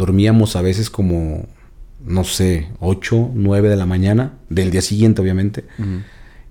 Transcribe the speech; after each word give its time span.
dormíamos 0.00 0.56
a 0.56 0.62
veces 0.62 0.88
como, 0.88 1.46
no 2.04 2.24
sé, 2.24 2.68
8, 2.80 3.32
9 3.34 3.68
de 3.68 3.76
la 3.76 3.84
mañana, 3.86 4.38
del 4.48 4.70
día 4.70 4.80
siguiente, 4.80 5.20
obviamente. 5.20 5.64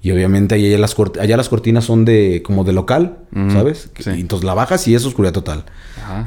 Y 0.02 0.12
obviamente 0.12 0.56
allá 0.56 0.78
las, 0.78 0.96
allá 1.20 1.36
las 1.36 1.50
cortinas 1.50 1.84
son 1.84 2.06
de 2.06 2.42
como 2.44 2.64
de 2.64 2.74
local, 2.74 3.18
¿sabes? 3.52 3.90
entonces 4.06 4.46
la 4.46 4.54
bajas 4.54 4.88
y 4.88 4.96
es 4.96 5.04
oscuridad 5.06 5.34
total. 5.34 5.66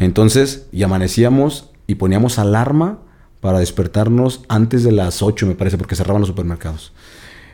Entonces, 0.01 0.67
y 0.73 0.83
amanecíamos 0.83 1.71
y 1.87 1.95
poníamos 1.95 2.39
alarma 2.39 2.99
para 3.41 3.61
despertarnos 3.61 4.43
antes 4.49 4.85
de 4.85 4.93
las 4.93 5.23
8, 5.23 5.47
me 5.47 5.55
parece, 5.55 5.79
porque 5.79 5.97
cerraban 5.97 6.21
los 6.21 6.29
supermercados. 6.29 6.93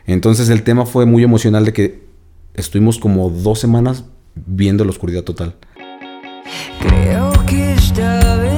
Entonces 0.07 0.49
el 0.49 0.63
tema 0.63 0.85
fue 0.85 1.05
muy 1.05 1.23
emocional 1.23 1.65
de 1.65 1.73
que 1.73 2.03
estuvimos 2.55 2.97
como 2.97 3.29
dos 3.29 3.59
semanas 3.59 4.05
viendo 4.35 4.83
la 4.83 4.89
oscuridad 4.89 5.23
total. 5.23 5.55
Creo 6.79 7.31
que 7.45 7.73
esta 7.73 8.35
vez 8.37 8.48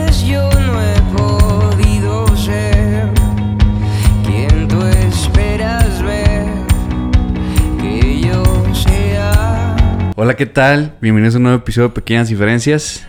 Hola, 10.23 10.35
¿qué 10.35 10.45
tal? 10.45 10.95
Bienvenidos 11.01 11.33
a 11.33 11.37
un 11.39 11.45
nuevo 11.45 11.57
episodio 11.57 11.87
de 11.87 11.95
Pequeñas 11.95 12.29
Diferencias. 12.29 13.07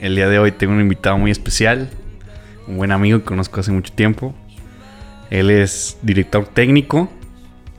El 0.00 0.14
día 0.14 0.28
de 0.28 0.38
hoy 0.38 0.52
tengo 0.52 0.72
un 0.72 0.80
invitado 0.80 1.18
muy 1.18 1.32
especial, 1.32 1.90
un 2.68 2.76
buen 2.76 2.92
amigo 2.92 3.18
que 3.18 3.24
conozco 3.24 3.58
hace 3.58 3.72
mucho 3.72 3.92
tiempo. 3.92 4.32
Él 5.28 5.50
es 5.50 5.98
director 6.02 6.46
técnico 6.46 7.10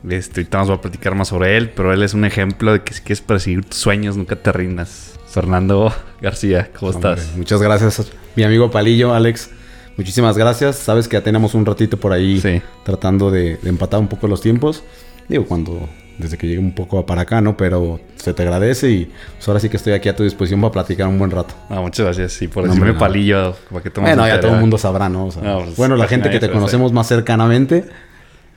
este, 0.09 0.41
ahorita 0.41 0.57
nos 0.57 0.69
va 0.69 0.75
a 0.75 0.81
platicar 0.81 1.15
más 1.15 1.29
sobre 1.29 1.55
él, 1.55 1.69
pero 1.69 1.93
él 1.93 2.03
es 2.03 2.13
un 2.13 2.25
ejemplo 2.25 2.73
de 2.73 2.83
que 2.83 2.93
si 2.93 2.99
quieres 2.99 3.21
perseguir 3.21 3.63
tus 3.63 3.77
sueños, 3.77 4.17
nunca 4.17 4.35
te 4.35 4.51
rindas. 4.51 5.17
Fernando 5.27 5.93
García, 6.19 6.69
¿cómo 6.77 6.91
estás? 6.91 7.37
Muchas 7.37 7.61
gracias, 7.61 8.11
mi 8.35 8.43
amigo 8.43 8.69
Palillo, 8.69 9.13
Alex. 9.13 9.49
Muchísimas 9.95 10.37
gracias. 10.37 10.75
Sabes 10.75 11.07
que 11.07 11.15
ya 11.15 11.23
tenemos 11.23 11.53
un 11.53 11.65
ratito 11.65 11.95
por 11.95 12.11
ahí 12.11 12.61
tratando 12.83 13.31
de, 13.31 13.59
empatar 13.63 14.01
un 14.01 14.09
poco 14.09 14.27
los 14.27 14.41
tiempos. 14.41 14.83
Digo, 15.29 15.45
cuando 15.45 15.87
desde 16.17 16.37
que 16.37 16.47
llegue 16.47 16.59
un 16.59 16.73
poco 16.73 17.05
para 17.05 17.21
acá, 17.21 17.41
¿no? 17.41 17.57
Pero 17.57 17.99
se 18.15 18.33
te 18.33 18.43
agradece 18.43 18.89
y 18.89 19.11
pues, 19.35 19.47
ahora 19.47 19.59
sí 19.59 19.69
que 19.69 19.77
estoy 19.77 19.93
aquí 19.93 20.09
a 20.09 20.15
tu 20.15 20.23
disposición 20.23 20.61
para 20.61 20.71
platicar 20.71 21.07
un 21.07 21.17
buen 21.17 21.31
rato. 21.31 21.53
Ah, 21.69 21.81
muchas 21.81 22.05
gracias. 22.05 22.33
Sí, 22.33 22.47
por 22.47 22.67
decirme 22.67 22.93
palillo. 22.93 23.55
Para 23.71 23.83
que 23.83 23.89
bueno, 23.99 24.27
ya 24.27 24.39
todo 24.39 24.53
el 24.53 24.59
mundo 24.59 24.77
sabrá, 24.77 25.09
¿no? 25.09 25.29
Pues, 25.29 25.75
bueno, 25.75 25.95
la 25.95 26.07
gente 26.07 26.29
que 26.29 26.39
te 26.39 26.49
conocemos 26.49 26.91
más 26.91 27.07
cercanamente 27.07 27.85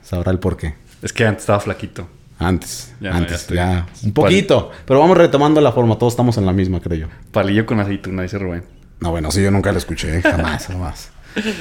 sabrá 0.01 0.31
el 0.31 0.39
porqué. 0.39 0.75
Es 1.01 1.13
que 1.13 1.25
antes 1.25 1.43
estaba 1.43 1.59
flaquito. 1.59 2.07
Antes, 2.39 2.93
antes, 3.11 3.47
ya, 3.47 3.87
un 4.03 4.13
poquito. 4.13 4.71
Pero 4.85 4.99
vamos 4.99 5.17
retomando 5.17 5.59
la 5.59 5.71
forma, 5.71 5.97
todos 5.97 6.13
estamos 6.13 6.37
en 6.37 6.45
la 6.45 6.53
misma, 6.53 6.79
creo 6.79 6.99
yo. 6.99 7.07
Palillo 7.31 7.65
con 7.65 7.79
aceituna, 7.79 8.21
dice 8.21 8.37
Rubén. 8.37 8.63
No, 8.99 9.09
bueno, 9.09 9.31
sí, 9.31 9.41
yo 9.41 9.49
nunca 9.49 9.71
lo 9.71 9.79
escuché, 9.79 10.21
jamás, 10.21 10.67
jamás. 10.67 11.11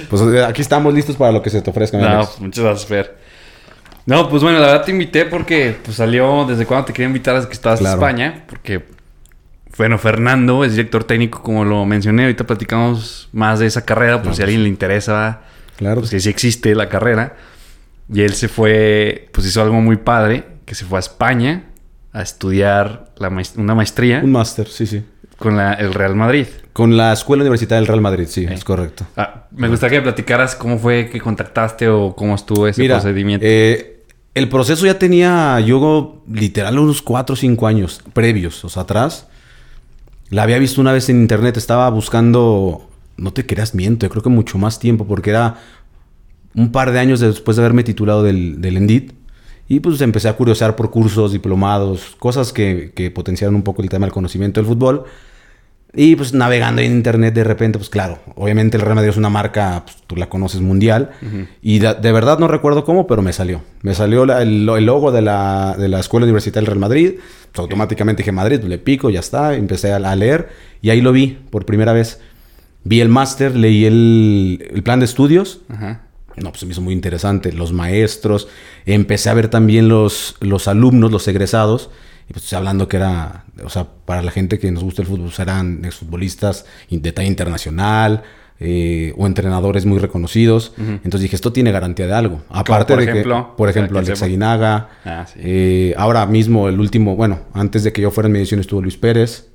Pues 0.09 0.23
eh, 0.23 0.45
aquí 0.45 0.63
estamos 0.63 0.93
listos 0.93 1.17
para 1.17 1.33
lo 1.33 1.43
que 1.43 1.51
se 1.51 1.63
te 1.63 1.71
ofrezca. 1.71 1.99
No, 1.99 2.29
muchas 2.41 2.65
gracias, 2.65 2.87
Fer. 2.87 3.17
No, 4.07 4.29
pues 4.29 4.43
bueno, 4.43 4.61
la 4.61 4.69
verdad 4.69 4.85
te 4.85 4.93
invité 4.93 5.25
porque 5.25 5.77
pues, 5.85 5.97
salió 5.97 6.47
desde 6.47 6.65
cuando 6.65 6.87
te 6.87 6.93
quería 6.93 7.09
invitar 7.09 7.35
desde 7.35 7.49
que 7.49 7.55
estabas 7.55 7.81
en 7.81 7.89
España. 7.89 8.45
Porque, 8.49 8.85
bueno, 9.77 9.99
Fernando 9.99 10.65
es 10.65 10.73
director 10.73 11.05
técnico, 11.05 11.43
como 11.43 11.65
lo 11.65 11.85
mencioné. 11.85 12.23
Ahorita 12.23 12.47
platicamos 12.47 13.29
más 13.33 13.59
de 13.59 13.67
esa 13.67 13.85
carrera, 13.85 14.23
por 14.23 14.35
si 14.35 14.43
a 14.43 14.45
alguien 14.45 14.63
le 14.63 14.69
interesa. 14.69 15.43
Claro. 15.77 16.01
Pues 16.01 16.11
que 16.11 16.21
sí 16.21 16.29
existe 16.29 16.75
la 16.75 16.89
carrera. 16.89 17.37
Y 18.13 18.23
él 18.23 18.35
se 18.35 18.47
fue, 18.49 19.29
pues 19.33 19.47
hizo 19.47 19.61
algo 19.61 19.81
muy 19.81 19.97
padre, 19.97 20.45
que 20.65 20.77
se 20.77 20.85
fue 20.85 20.99
a 20.99 21.01
España 21.01 21.65
a 22.13 22.23
estudiar 22.23 23.11
una 23.57 23.75
maestría. 23.75 24.21
Un 24.23 24.33
máster, 24.33 24.69
sí, 24.69 24.87
sí. 24.87 25.05
Con 25.37 25.59
el 25.61 25.93
Real 25.93 26.15
Madrid. 26.15 26.47
Con 26.73 26.97
la 26.97 27.13
Escuela 27.13 27.43
Universitaria 27.43 27.81
del 27.81 27.89
Real 27.89 28.01
Madrid, 28.01 28.27
sí, 28.29 28.47
es 28.49 28.65
correcto. 28.65 29.07
Ah, 29.17 29.47
me 29.51 29.69
gustaría 29.69 29.99
que 29.99 30.05
platicaras 30.05 30.55
cómo 30.55 30.79
fue 30.79 31.11
que 31.11 31.21
contactaste 31.21 31.89
o 31.89 32.15
cómo 32.15 32.35
estuvo 32.35 32.67
ese 32.69 32.87
procedimiento. 32.87 33.45
Eh, 33.47 33.96
el 34.37 34.51
proceso 34.51 34.85
ya 34.85 34.99
tenía 34.99 35.59
yo 35.61 36.23
literal 36.31 36.79
unos 36.79 37.01
4 37.01 37.33
o 37.33 37.37
5 37.37 37.67
años 37.67 38.03
previos, 38.13 38.63
o 38.67 38.69
sea, 38.69 38.83
atrás. 38.83 39.29
La 40.29 40.43
había 40.43 40.59
visto 40.59 40.79
una 40.79 40.93
vez 40.93 41.09
en 41.09 41.23
internet, 41.23 41.57
estaba 41.57 41.89
buscando, 41.89 42.87
no 43.17 43.33
te 43.33 43.47
creas, 43.47 43.75
miento, 43.75 44.05
yo 44.05 44.11
creo 44.11 44.23
que 44.23 44.29
mucho 44.29 44.59
más 44.59 44.79
tiempo, 44.79 45.07
porque 45.07 45.31
era 45.31 45.57
un 46.55 46.71
par 46.71 46.93
de 46.93 46.99
años 46.99 47.21
después 47.21 47.57
de 47.57 47.63
haberme 47.63 47.83
titulado 47.83 48.23
del, 48.23 48.61
del 48.61 48.77
ENDIT. 48.77 49.15
Y 49.69 49.81
pues 49.81 50.03
empecé 50.03 50.29
a 50.29 50.37
curiosear 50.37 50.77
por 50.77 50.91
cursos, 50.91 51.33
diplomados, 51.33 52.15
cosas 52.19 52.53
que, 52.53 52.93
que, 52.95 53.11
potenciaron 53.11 53.55
un 53.55 53.63
poco 53.63 53.81
el 53.81 53.89
tema 53.89 54.05
del 54.05 54.13
conocimiento 54.13 54.61
del 54.61 54.69
fútbol. 54.69 55.05
Y 55.95 56.15
pues 56.17 56.35
navegando 56.35 56.83
en 56.83 56.93
internet 56.93 57.33
de 57.33 57.45
repente, 57.45 57.79
pues 57.79 57.89
claro, 57.89 58.19
obviamente 58.35 58.77
el 58.77 58.83
Real 58.83 58.97
Madrid 58.97 59.11
es 59.11 59.17
una 59.17 59.31
marca, 59.31 59.83
pues, 59.85 59.97
tú 60.07 60.17
la 60.17 60.29
conoces 60.29 60.61
mundial. 60.61 61.13
Y 61.63 61.79
de, 61.79 62.13
verdad 62.13 62.39
no 62.39 62.49
recuerdo 62.49 62.85
cómo, 62.85 63.07
pero 63.07 63.23
me 63.23 63.33
salió. 63.33 63.63
Me 63.83 63.95
salió 63.95 64.25
el, 64.25 64.67
logo 64.67 65.11
de 65.11 65.23
la, 65.23 65.75
de 65.79 65.89
la 65.89 66.01
Escuela 66.01 66.25
Universitaria 66.25 66.63
del 66.63 66.67
Real 66.67 66.81
Madrid. 66.81 67.15
Pues, 67.53 67.63
automáticamente 67.63 68.23
dije 68.23 68.33
Madrid, 68.33 68.61
le 68.63 68.79
pico, 68.79 69.09
ya 69.09 69.21
está. 69.21 69.55
Empecé 69.55 69.93
a, 69.93 69.97
a, 69.97 70.17
leer 70.17 70.51
y 70.83 70.91
ahí 70.91 71.01
lo 71.01 71.13
vi 71.13 71.39
por 71.51 71.65
primera 71.65 71.95
vez. 71.95 72.21
Vi 72.85 73.01
el 73.01 73.09
máster, 73.09 73.57
leí 73.57 73.87
el, 73.87 74.69
el 74.75 74.83
plan 74.83 74.99
de 74.99 75.07
estudios. 75.07 75.63
Ajá 75.69 76.03
no, 76.37 76.51
pues 76.51 76.61
se 76.61 76.67
me 76.67 76.73
hizo 76.73 76.83
muy 76.83 76.93
interesante. 76.93 77.53
Los 77.53 77.73
maestros, 77.73 78.49
empecé 78.85 79.31
a 79.31 79.35
ver 79.35 79.49
también 79.49 79.89
los, 79.89 80.37
los 80.41 80.69
alumnos, 80.69 81.11
los 81.11 81.27
egresados. 81.29 81.91
Y 82.29 82.33
pues 82.33 82.45
estoy 82.45 82.57
hablando 82.57 82.89
que 82.89 82.97
era, 82.97 83.45
o 83.65 83.69
sea, 83.69 83.87
para 84.05 84.23
la 84.23 84.31
gente 84.31 84.59
que 84.59 84.71
nos 84.71 84.83
gusta 84.83 85.03
el 85.03 85.09
fútbol, 85.09 85.27
pues, 85.27 85.39
eran 85.39 85.85
exfutbolistas 85.85 86.67
de 86.91 87.13
talla 87.13 87.29
internacional 87.29 88.25
eh, 88.59 89.13
o 89.17 89.27
entrenadores 89.27 89.87
muy 89.87 89.99
reconocidos. 89.99 90.73
Entonces 90.77 91.21
dije, 91.21 91.37
esto 91.37 91.53
tiene 91.53 91.71
garantía 91.71 92.07
de 92.07 92.15
algo. 92.15 92.43
Aparte 92.49 92.95
por 92.95 93.05
de 93.05 93.11
ejemplo, 93.11 93.51
que, 93.51 93.57
por 93.57 93.69
ejemplo, 93.69 93.99
Alex 93.99 94.23
Aguinaga. 94.23 94.89
Ah, 95.05 95.27
eh, 95.37 95.95
ahora 95.97 96.27
mismo, 96.27 96.69
el 96.69 96.81
último, 96.81 97.15
bueno, 97.15 97.41
antes 97.53 97.85
de 97.85 97.93
que 97.93 98.03
yo 98.03 98.11
fuera 98.11 98.27
en 98.27 98.33
medición 98.33 98.59
estuvo 98.59 98.83
Luis 98.83 98.97
Pérez 98.97 99.49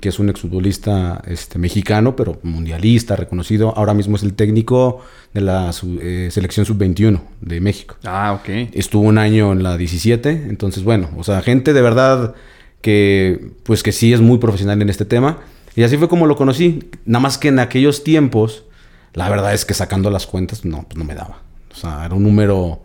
que 0.00 0.08
es 0.08 0.18
un 0.18 0.30
exfutbolista 0.30 1.22
este, 1.26 1.58
mexicano, 1.58 2.16
pero 2.16 2.38
mundialista, 2.42 3.16
reconocido. 3.16 3.76
Ahora 3.76 3.92
mismo 3.92 4.16
es 4.16 4.22
el 4.22 4.32
técnico 4.32 5.02
de 5.34 5.42
la 5.42 5.70
eh, 6.00 6.28
selección 6.32 6.64
sub-21 6.64 7.20
de 7.42 7.60
México. 7.60 7.96
Ah, 8.04 8.32
ok. 8.40 8.70
Estuvo 8.72 9.02
un 9.02 9.18
año 9.18 9.52
en 9.52 9.62
la 9.62 9.76
17, 9.76 10.46
entonces 10.48 10.84
bueno, 10.84 11.10
o 11.16 11.24
sea, 11.24 11.42
gente 11.42 11.74
de 11.74 11.82
verdad 11.82 12.34
que 12.80 13.50
pues 13.64 13.82
que 13.82 13.92
sí 13.92 14.12
es 14.12 14.20
muy 14.20 14.38
profesional 14.38 14.80
en 14.80 14.88
este 14.88 15.04
tema. 15.04 15.38
Y 15.76 15.82
así 15.82 15.96
fue 15.96 16.08
como 16.08 16.26
lo 16.26 16.36
conocí. 16.36 16.88
Nada 17.04 17.20
más 17.20 17.38
que 17.38 17.48
en 17.48 17.58
aquellos 17.58 18.02
tiempos, 18.02 18.64
la 19.12 19.28
verdad 19.28 19.52
es 19.52 19.64
que 19.64 19.74
sacando 19.74 20.10
las 20.10 20.26
cuentas, 20.26 20.64
no, 20.64 20.84
pues 20.88 20.96
no 20.96 21.04
me 21.04 21.14
daba. 21.14 21.42
O 21.70 21.74
sea, 21.74 22.06
era 22.06 22.14
un 22.14 22.22
número 22.22 22.82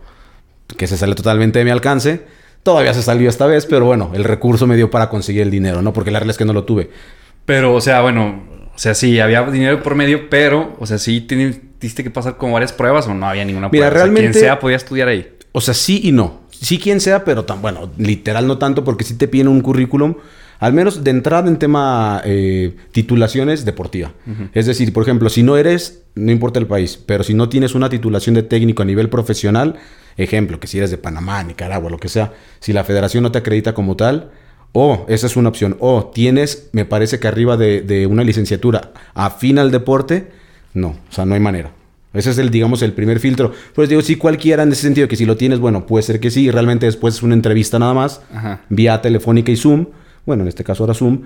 que 0.78 0.88
se 0.88 0.98
sale 0.98 1.16
totalmente 1.16 1.60
de 1.60 1.66
mi 1.66 1.72
alcance. 1.72 2.26
Todavía 2.63 2.94
se 2.94 3.03
salió 3.03 3.29
esta 3.29 3.46
vez, 3.46 3.66
pero 3.66 3.85
bueno, 3.85 4.12
el 4.13 4.24
recurso 4.24 4.66
me 4.68 4.75
dio 4.75 4.90
para 4.90 5.09
conseguir 5.09 5.41
el 5.41 5.51
dinero, 5.51 5.81
¿no? 5.81 5.94
Porque 5.94 6.12
la 6.12 6.19
realidad 6.19 6.31
es 6.31 6.38
que 6.38 6.46
no 6.46 6.53
lo 6.53 6.63
tuve. 6.63 6.90
Pero, 7.46 7.75
o 7.75 7.81
sea, 7.81 8.01
bueno, 8.01 8.41
o 8.74 8.79
sea, 8.79 8.96
sí, 8.96 9.19
había 9.19 9.44
dinero 9.44 9.84
por 9.84 9.96
medio, 9.96 10.29
pero, 10.29 10.75
o 10.79 10.85
sea, 10.85 10.97
sí 10.97 11.22
tuviste 11.22 12.03
que 12.03 12.09
pasar 12.09 12.38
con 12.38 12.52
varias 12.52 12.73
pruebas 12.73 13.07
o 13.07 13.13
no 13.13 13.28
había 13.28 13.46
ninguna 13.46 13.69
prueba. 13.69 13.88
Mira, 13.88 13.96
realmente. 13.96 14.31
quien 14.31 14.34
sea 14.34 14.59
podía 14.59 14.78
estudiar 14.78 15.09
ahí. 15.09 15.28
O 15.52 15.62
sea, 15.62 15.73
sí 15.73 16.02
y 16.03 16.12
no. 16.12 16.41
Sí, 16.50 16.79
quien 16.79 17.02
sea, 17.02 17.25
pero 17.25 17.44
tan, 17.44 17.62
bueno, 17.62 17.91
literal 17.97 18.47
no 18.47 18.57
tanto, 18.57 18.84
porque 18.84 19.03
sí 19.03 19.16
te 19.16 19.28
piden 19.28 19.50
un 19.50 19.62
currículum, 19.62 20.16
al 20.59 20.72
menos 20.72 21.03
de 21.03 21.12
entrada 21.12 21.50
en 21.50 21.59
tema 21.59 22.22
eh, 22.23 22.75
titulaciones 22.94 23.66
deportiva. 23.66 24.13
Es 24.53 24.66
decir, 24.66 24.94
por 24.94 25.03
ejemplo, 25.03 25.29
si 25.29 25.44
no 25.44 25.57
eres, 25.57 26.03
no 26.16 26.31
importa 26.31 26.59
el 26.59 26.68
país, 26.68 26.97
pero 27.06 27.23
si 27.23 27.34
no 27.34 27.50
tienes 27.50 27.75
una 27.75 27.90
titulación 27.90 28.34
de 28.34 28.44
técnico 28.44 28.81
a 28.81 28.85
nivel 28.85 29.09
profesional, 29.09 29.75
Ejemplo, 30.18 30.59
que 30.59 30.68
si 30.68 30.78
eres 30.78 30.91
de 30.91 30.97
Panamá, 30.97 31.44
Nicaragua, 31.44 31.90
lo 31.90 31.97
que 31.97 32.09
sea, 32.09 32.34
si 32.59 32.74
la 32.74 32.84
federación 32.84 33.24
no 33.24 33.31
te 33.31 33.40
acredita 33.40 33.74
como 33.74 33.96
tal, 33.96 34.31
o 34.72 35.06
esa 35.07 35.28
es 35.28 35.35
una 35.35 35.50
opción, 35.50 35.78
o 35.79 36.12
tienes, 36.13 36.69
me 36.72 36.85
parece 36.85 37.19
que 37.19 37.28
arriba 37.28 37.57
de, 37.57 38.07
una 38.09 38.23
licenciatura 38.23 38.91
afín 39.13 39.59
al 39.59 39.72
deporte, 39.72 40.31
no, 40.73 40.90
o 40.90 41.12
sea, 41.12 41.25
no 41.25 41.35
hay 41.35 41.40
manera. 41.40 41.72
Ese 42.13 42.29
es 42.29 42.38
el, 42.38 42.52
digamos, 42.52 42.84
el 42.84 42.93
primer 42.93 43.20
filtro. 43.20 43.53
Pues 43.73 43.90
digo, 43.90 44.02
sí, 44.02 44.17
cualquiera 44.17 44.61
en 44.64 44.72
ese 44.72 44.84
sentido, 44.84 45.08
que 45.08 45.16
si 45.16 45.26
lo 45.26 45.35
tienes, 45.35 45.59
bueno, 45.59 45.88
puede 45.88 46.03
ser 46.03 46.20
que 46.20 46.29
sí, 46.29 46.52
realmente 46.52 46.85
después 46.85 47.16
es 47.16 47.23
una 47.23 47.34
entrevista 47.34 47.79
nada 47.79 47.93
más, 47.93 48.22
vía 48.70 49.02
telefónica 49.02 49.52
y 49.52 49.55
Zoom, 49.55 49.88
bueno, 50.26 50.43
en 50.43 50.49
este 50.49 50.64
caso 50.64 50.84
ahora 50.84 50.93
Zoom, 50.93 51.23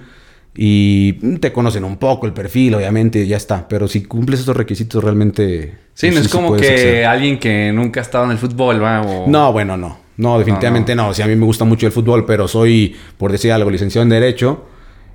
y 0.55 1.13
te 1.39 1.51
conocen 1.51 1.83
un 1.83 1.97
poco 1.97 2.25
el 2.25 2.33
perfil, 2.33 2.75
obviamente, 2.75 3.25
ya 3.27 3.37
está. 3.37 3.67
Pero 3.67 3.87
si 3.87 4.03
cumples 4.03 4.39
esos 4.39 4.57
requisitos, 4.57 5.03
realmente. 5.03 5.75
Sí, 5.93 6.09
no 6.09 6.19
es 6.19 6.29
como 6.29 6.55
que 6.55 7.05
alguien 7.05 7.37
que 7.37 7.71
nunca 7.71 7.99
ha 7.99 8.03
estado 8.03 8.25
en 8.25 8.31
el 8.31 8.37
fútbol, 8.37 8.81
¿va? 8.81 9.25
No, 9.27 9.51
bueno, 9.51 9.77
no. 9.77 10.07
No, 10.17 10.39
definitivamente 10.39 10.95
no, 10.95 11.09
O 11.09 11.13
sea, 11.13 11.25
a 11.25 11.27
mí 11.27 11.35
me 11.35 11.45
gusta 11.45 11.63
mucho 11.63 11.85
el 11.85 11.91
fútbol, 11.91 12.25
pero 12.25 12.47
soy, 12.47 12.95
por 13.17 13.31
decir 13.31 13.51
algo, 13.51 13.69
licenciado 13.69 14.01
en 14.01 14.09
Derecho 14.09 14.65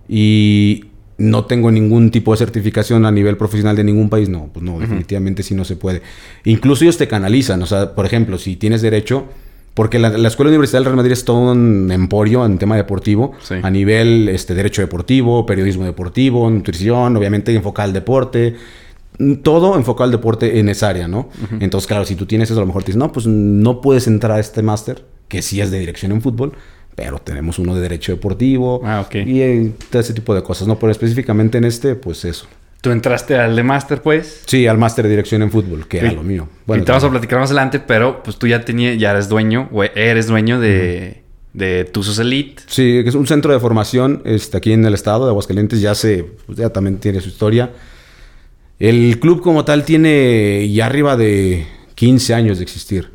y 0.08 0.84
no 1.18 1.44
tengo 1.44 1.70
ningún 1.70 2.10
tipo 2.10 2.32
de 2.32 2.38
certificación 2.38 3.04
a 3.04 3.10
nivel 3.10 3.36
profesional 3.36 3.74
de 3.74 3.84
ningún 3.84 4.08
país. 4.08 4.28
No, 4.28 4.50
pues 4.52 4.64
no, 4.64 4.78
definitivamente 4.78 5.42
sí 5.42 5.54
no 5.54 5.64
se 5.64 5.76
puede. 5.76 6.02
Incluso 6.44 6.84
ellos 6.84 6.98
te 6.98 7.08
canalizan. 7.08 7.60
O 7.62 7.66
sea, 7.66 7.94
por 7.94 8.06
ejemplo, 8.06 8.38
si 8.38 8.56
tienes 8.56 8.80
Derecho 8.80 9.26
porque 9.74 9.98
la, 9.98 10.08
Escuela 10.28 10.50
Universitaria 10.50 10.80
del 10.80 10.84
Real 10.86 10.96
Madrid 10.96 11.12
es 11.12 11.24
todo 11.24 11.52
un 11.52 11.90
emporio 11.90 12.44
en 12.44 12.58
tema 12.58 12.76
deportivo, 12.76 13.32
a 13.62 13.70
nivel 13.70 14.28
este, 14.28 14.54
derecho 14.54 14.82
deportivo, 14.82 15.46
periodismo 15.46 15.84
deportivo, 15.84 16.50
nutrición, 16.50 17.16
obviamente 17.16 17.54
enfocado 17.54 17.86
al 17.86 17.92
deporte. 17.92 18.56
todo 19.42 19.76
enfocado 19.76 20.04
al 20.04 20.10
deporte 20.10 20.58
en 20.58 20.68
esa 20.68 20.88
área, 20.88 21.08
¿no? 21.08 21.28
Entonces, 21.60 21.86
claro, 21.86 22.04
si 22.04 22.16
tú 22.16 22.26
tienes 22.26 22.50
eso, 22.50 22.58
a 22.58 22.62
lo 22.62 22.66
mejor 22.66 22.82
te 22.82 22.88
dices, 22.88 22.98
no, 22.98 23.12
pues 23.12 23.26
no 23.26 23.80
puedes 23.80 24.06
entrar 24.06 24.36
a 24.36 24.40
este 24.40 24.62
máster, 24.62 25.04
que 25.28 25.42
sí 25.42 25.60
es 25.60 25.70
de 25.70 25.78
dirección 25.78 26.12
en 26.12 26.20
fútbol, 26.20 26.52
pero 26.94 27.18
tenemos 27.18 27.58
uno 27.58 27.74
de 27.74 27.80
derecho 27.80 28.12
deportivo 28.12 28.82
Ah, 28.84 29.00
ok. 29.06 29.14
y 29.26 29.40
eh, 29.40 29.72
todo 29.90 30.00
ese 30.00 30.12
tipo 30.12 30.34
de 30.34 30.42
cosas, 30.42 30.68
¿no? 30.68 30.78
Pero 30.78 30.92
específicamente 30.92 31.56
en 31.56 31.64
este, 31.64 31.94
pues 31.94 32.24
eso. 32.26 32.46
Tú 32.82 32.90
entraste 32.90 33.36
al 33.38 33.56
de 33.56 33.62
máster, 33.62 34.02
pues. 34.02 34.42
Sí, 34.46 34.66
al 34.66 34.76
máster 34.76 35.04
de 35.04 35.10
dirección 35.10 35.40
en 35.42 35.50
fútbol, 35.50 35.86
que 35.88 35.98
era 36.00 36.10
Sí. 36.10 36.16
lo 36.16 36.22
mío. 36.22 36.48
y 36.68 36.80
te 36.82 36.92
vamos 36.92 37.04
a 37.04 37.10
platicar 37.10 37.38
más 37.38 37.48
adelante, 37.50 37.78
pero 37.80 38.22
pues 38.22 38.36
tú 38.36 38.46
ya 38.46 38.64
tenías, 38.64 38.98
ya 38.98 39.12
eres 39.12 39.28
dueño, 39.30 39.68
o 39.72 39.82
eres 39.84 40.26
dueño 40.26 40.58
de, 40.60 41.22
de 41.54 41.84
Tuzos 41.84 42.18
Elite. 42.18 42.62
Sí, 42.66 43.02
que 43.02 43.08
es 43.08 43.14
un 43.14 43.26
centro 43.26 43.52
de 43.52 43.60
formación 43.60 44.20
este, 44.24 44.56
aquí 44.58 44.72
en 44.72 44.84
el 44.84 44.94
estado 44.94 45.24
de 45.24 45.30
Aguascalientes, 45.30 45.80
ya 45.80 45.94
se, 45.94 46.24
pues, 46.46 46.58
ya 46.58 46.70
también 46.70 46.98
tiene 46.98 47.20
su 47.20 47.28
historia. 47.28 47.70
El 48.80 49.20
club 49.20 49.42
como 49.42 49.64
tal 49.64 49.84
tiene 49.84 50.68
ya 50.72 50.86
arriba 50.86 51.16
de 51.16 51.66
15 51.94 52.34
años 52.34 52.58
de 52.58 52.64
existir. 52.64 53.10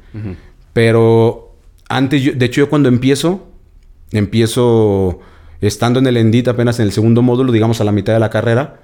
Pero 0.72 1.56
antes, 1.90 2.22
yo- 2.22 2.32
de 2.34 2.46
hecho 2.46 2.62
yo 2.62 2.70
cuando 2.70 2.88
empiezo, 2.88 3.50
empiezo 4.12 5.20
estando 5.60 6.00
en 6.00 6.08
el 6.08 6.18
Endit 6.18 6.48
apenas 6.48 6.80
en 6.80 6.86
el 6.86 6.92
segundo 6.92 7.22
módulo, 7.22 7.52
digamos 7.52 7.82
a 7.82 7.84
la 7.84 7.92
mitad 7.92 8.14
de 8.14 8.20
la 8.20 8.30
carrera, 8.30 8.80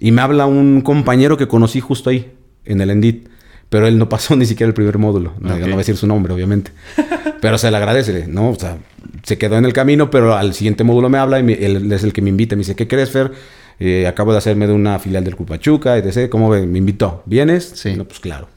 y 0.00 0.10
me 0.12 0.22
habla 0.22 0.46
un 0.46 0.80
compañero 0.80 1.36
que 1.36 1.46
conocí 1.48 1.80
justo 1.80 2.10
ahí, 2.10 2.32
en 2.64 2.80
el 2.80 2.90
Endit. 2.90 3.28
Pero 3.70 3.86
él 3.88 3.98
no 3.98 4.08
pasó 4.08 4.36
ni 4.36 4.46
siquiera 4.46 4.68
el 4.68 4.74
primer 4.74 4.98
módulo. 4.98 5.32
No, 5.40 5.56
voy 5.58 5.72
a 5.72 5.76
decir 5.76 5.96
su 5.96 6.06
nombre, 6.06 6.32
obviamente. 6.32 6.70
pero 7.40 7.58
se 7.58 7.70
le 7.70 7.76
agradece, 7.76 8.26
¿no? 8.28 8.50
O 8.50 8.54
sea, 8.54 8.78
se 9.24 9.36
quedó 9.38 9.56
en 9.56 9.64
el 9.64 9.72
camino, 9.72 10.10
pero 10.10 10.34
al 10.34 10.54
siguiente 10.54 10.84
módulo 10.84 11.08
me 11.08 11.18
habla 11.18 11.38
y 11.40 11.42
me- 11.42 11.54
él 11.54 11.90
es 11.90 12.04
el 12.04 12.12
que 12.12 12.22
me 12.22 12.30
invita. 12.30 12.54
Me 12.56 12.60
dice, 12.60 12.76
¿qué 12.76 12.86
crees, 12.86 13.10
Fer? 13.10 13.32
Eh, 13.80 14.06
acabo 14.06 14.30
de 14.32 14.38
hacerme 14.38 14.66
de 14.68 14.72
una 14.72 14.98
filial 15.00 15.24
del 15.24 15.34
Club 15.34 15.48
Pachuca, 15.48 15.96
etc. 15.98 16.28
¿Cómo 16.30 16.48
ve? 16.50 16.66
Me 16.66 16.78
invitó. 16.78 17.22
¿Vienes? 17.26 17.72
Sí. 17.74 17.94
No, 17.96 18.04
pues 18.04 18.20
claro. 18.20 18.48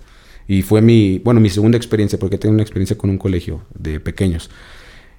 Y 0.48 0.62
fue 0.62 0.82
mi, 0.82 1.20
bueno, 1.20 1.40
mi 1.40 1.50
segunda 1.50 1.78
experiencia, 1.78 2.20
porque 2.20 2.38
tengo 2.38 2.54
una 2.54 2.62
experiencia 2.64 2.98
con 2.98 3.10
un 3.10 3.18
colegio 3.18 3.62
de 3.74 4.00
pequeños. 4.00 4.50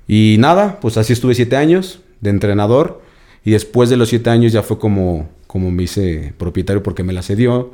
Y 0.07 0.37
nada, 0.39 0.79
pues 0.81 0.97
así 0.97 1.13
estuve 1.13 1.35
siete 1.35 1.57
años 1.57 2.01
de 2.21 2.31
entrenador. 2.31 3.03
Y 3.49 3.53
después 3.53 3.89
de 3.89 3.97
los 3.97 4.11
siete 4.11 4.29
años 4.29 4.53
ya 4.53 4.63
fue 4.63 4.79
como, 4.79 5.27
como 5.47 5.71
me 5.71 5.85
hice 5.85 6.35
propietario 6.37 6.83
porque 6.83 7.03
me 7.03 7.15
la 7.15 7.23
cedió. 7.23 7.73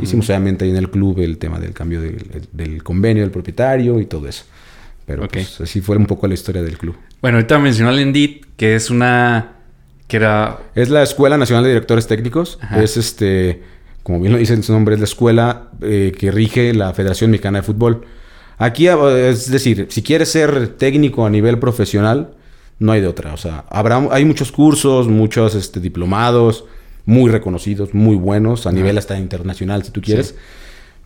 Hicimos 0.00 0.28
obviamente 0.28 0.64
ahí 0.64 0.70
en 0.70 0.76
el 0.76 0.88
club 0.88 1.18
el 1.18 1.38
tema 1.38 1.58
del 1.58 1.72
cambio 1.72 2.00
del, 2.00 2.46
del 2.52 2.82
convenio 2.84 3.24
del 3.24 3.32
propietario 3.32 3.98
y 4.00 4.06
todo 4.06 4.28
eso. 4.28 4.44
Pero 5.04 5.24
Ok. 5.24 5.32
pues, 5.32 5.60
así 5.60 5.80
fue 5.80 5.96
un 5.96 6.06
poco 6.06 6.28
la 6.28 6.34
historia 6.34 6.62
del 6.62 6.78
club. 6.78 6.94
Bueno, 7.20 7.38
ahorita 7.38 7.58
mencionó 7.58 7.90
el 7.90 7.98
Endit, 7.98 8.44
que 8.56 8.76
es 8.76 8.88
una. 8.90 9.52
que 10.06 10.16
era. 10.18 10.58
Es 10.76 10.90
la 10.90 11.02
Escuela 11.02 11.36
Nacional 11.36 11.64
de 11.64 11.70
Directores 11.70 12.06
Técnicos. 12.06 12.58
Ajá. 12.62 12.80
Es 12.80 12.96
este, 12.96 13.62
como 14.04 14.20
bien 14.20 14.32
lo 14.32 14.38
dice 14.38 14.54
en 14.54 14.62
su 14.62 14.72
nombre, 14.72 14.94
es 14.94 15.00
la 15.00 15.06
escuela 15.06 15.70
eh, 15.82 16.12
que 16.16 16.30
rige 16.30 16.72
la 16.72 16.92
Federación 16.94 17.32
Mexicana 17.32 17.58
de 17.58 17.62
Fútbol. 17.64 18.04
Aquí, 18.58 18.86
eh, 18.86 19.28
es 19.30 19.50
decir, 19.50 19.86
si 19.90 20.02
quieres 20.02 20.28
ser 20.30 20.68
técnico 20.78 21.26
a 21.26 21.30
nivel 21.30 21.58
profesional, 21.58 22.35
no 22.78 22.92
hay 22.92 23.00
de 23.00 23.06
otra. 23.06 23.32
O 23.32 23.36
sea, 23.36 23.64
habrá, 23.70 24.06
hay 24.10 24.24
muchos 24.24 24.52
cursos, 24.52 25.08
muchos 25.08 25.54
este, 25.54 25.80
diplomados, 25.80 26.64
muy 27.04 27.30
reconocidos, 27.30 27.94
muy 27.94 28.16
buenos, 28.16 28.66
a 28.66 28.72
nivel 28.72 28.98
hasta 28.98 29.18
internacional, 29.18 29.84
si 29.84 29.90
tú 29.90 30.00
quieres. 30.02 30.34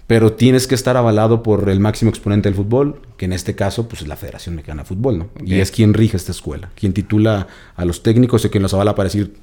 Pero 0.06 0.32
tienes 0.32 0.66
que 0.66 0.74
estar 0.74 0.96
avalado 0.96 1.42
por 1.42 1.68
el 1.68 1.78
máximo 1.78 2.10
exponente 2.10 2.48
del 2.48 2.56
fútbol, 2.56 3.00
que 3.16 3.26
en 3.26 3.32
este 3.32 3.54
caso, 3.54 3.88
pues 3.88 4.02
es 4.02 4.08
la 4.08 4.16
Federación 4.16 4.56
Mexicana 4.56 4.82
de 4.82 4.88
Fútbol, 4.88 5.18
¿no? 5.18 5.28
Y 5.44 5.60
es 5.60 5.70
quien 5.70 5.94
rige 5.94 6.16
esta 6.16 6.32
escuela, 6.32 6.70
quien 6.74 6.92
titula 6.92 7.46
a 7.76 7.84
los 7.84 8.02
técnicos 8.02 8.44
y 8.44 8.48
quien 8.48 8.62
los 8.62 8.74
avala 8.74 8.96
para 8.96 9.04
decir, 9.04 9.34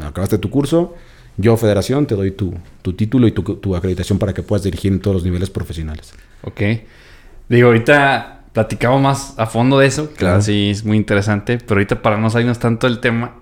acabaste 0.00 0.38
tu 0.38 0.50
curso, 0.50 0.94
yo 1.36 1.56
Federación 1.56 2.06
te 2.06 2.14
doy 2.14 2.30
tu, 2.30 2.54
tu 2.82 2.92
título 2.92 3.26
y 3.26 3.32
tu, 3.32 3.42
tu 3.42 3.74
acreditación 3.74 4.20
para 4.20 4.32
que 4.32 4.44
puedas 4.44 4.62
dirigir 4.62 4.92
en 4.92 5.00
todos 5.00 5.16
los 5.16 5.24
niveles 5.24 5.50
profesionales. 5.50 6.14
Ok. 6.42 6.60
Digo, 7.48 7.68
ahorita 7.68 8.43
platicamos 8.54 9.02
más 9.02 9.34
a 9.36 9.44
fondo 9.44 9.78
de 9.78 9.86
eso. 9.86 10.10
Claro, 10.16 10.40
sí, 10.40 10.70
es 10.70 10.82
muy 10.86 10.96
interesante. 10.96 11.58
Pero 11.58 11.74
ahorita, 11.74 12.00
para 12.00 12.16
no 12.16 12.30
salirnos 12.30 12.58
tanto 12.58 12.86
del 12.86 13.00
tema, 13.00 13.34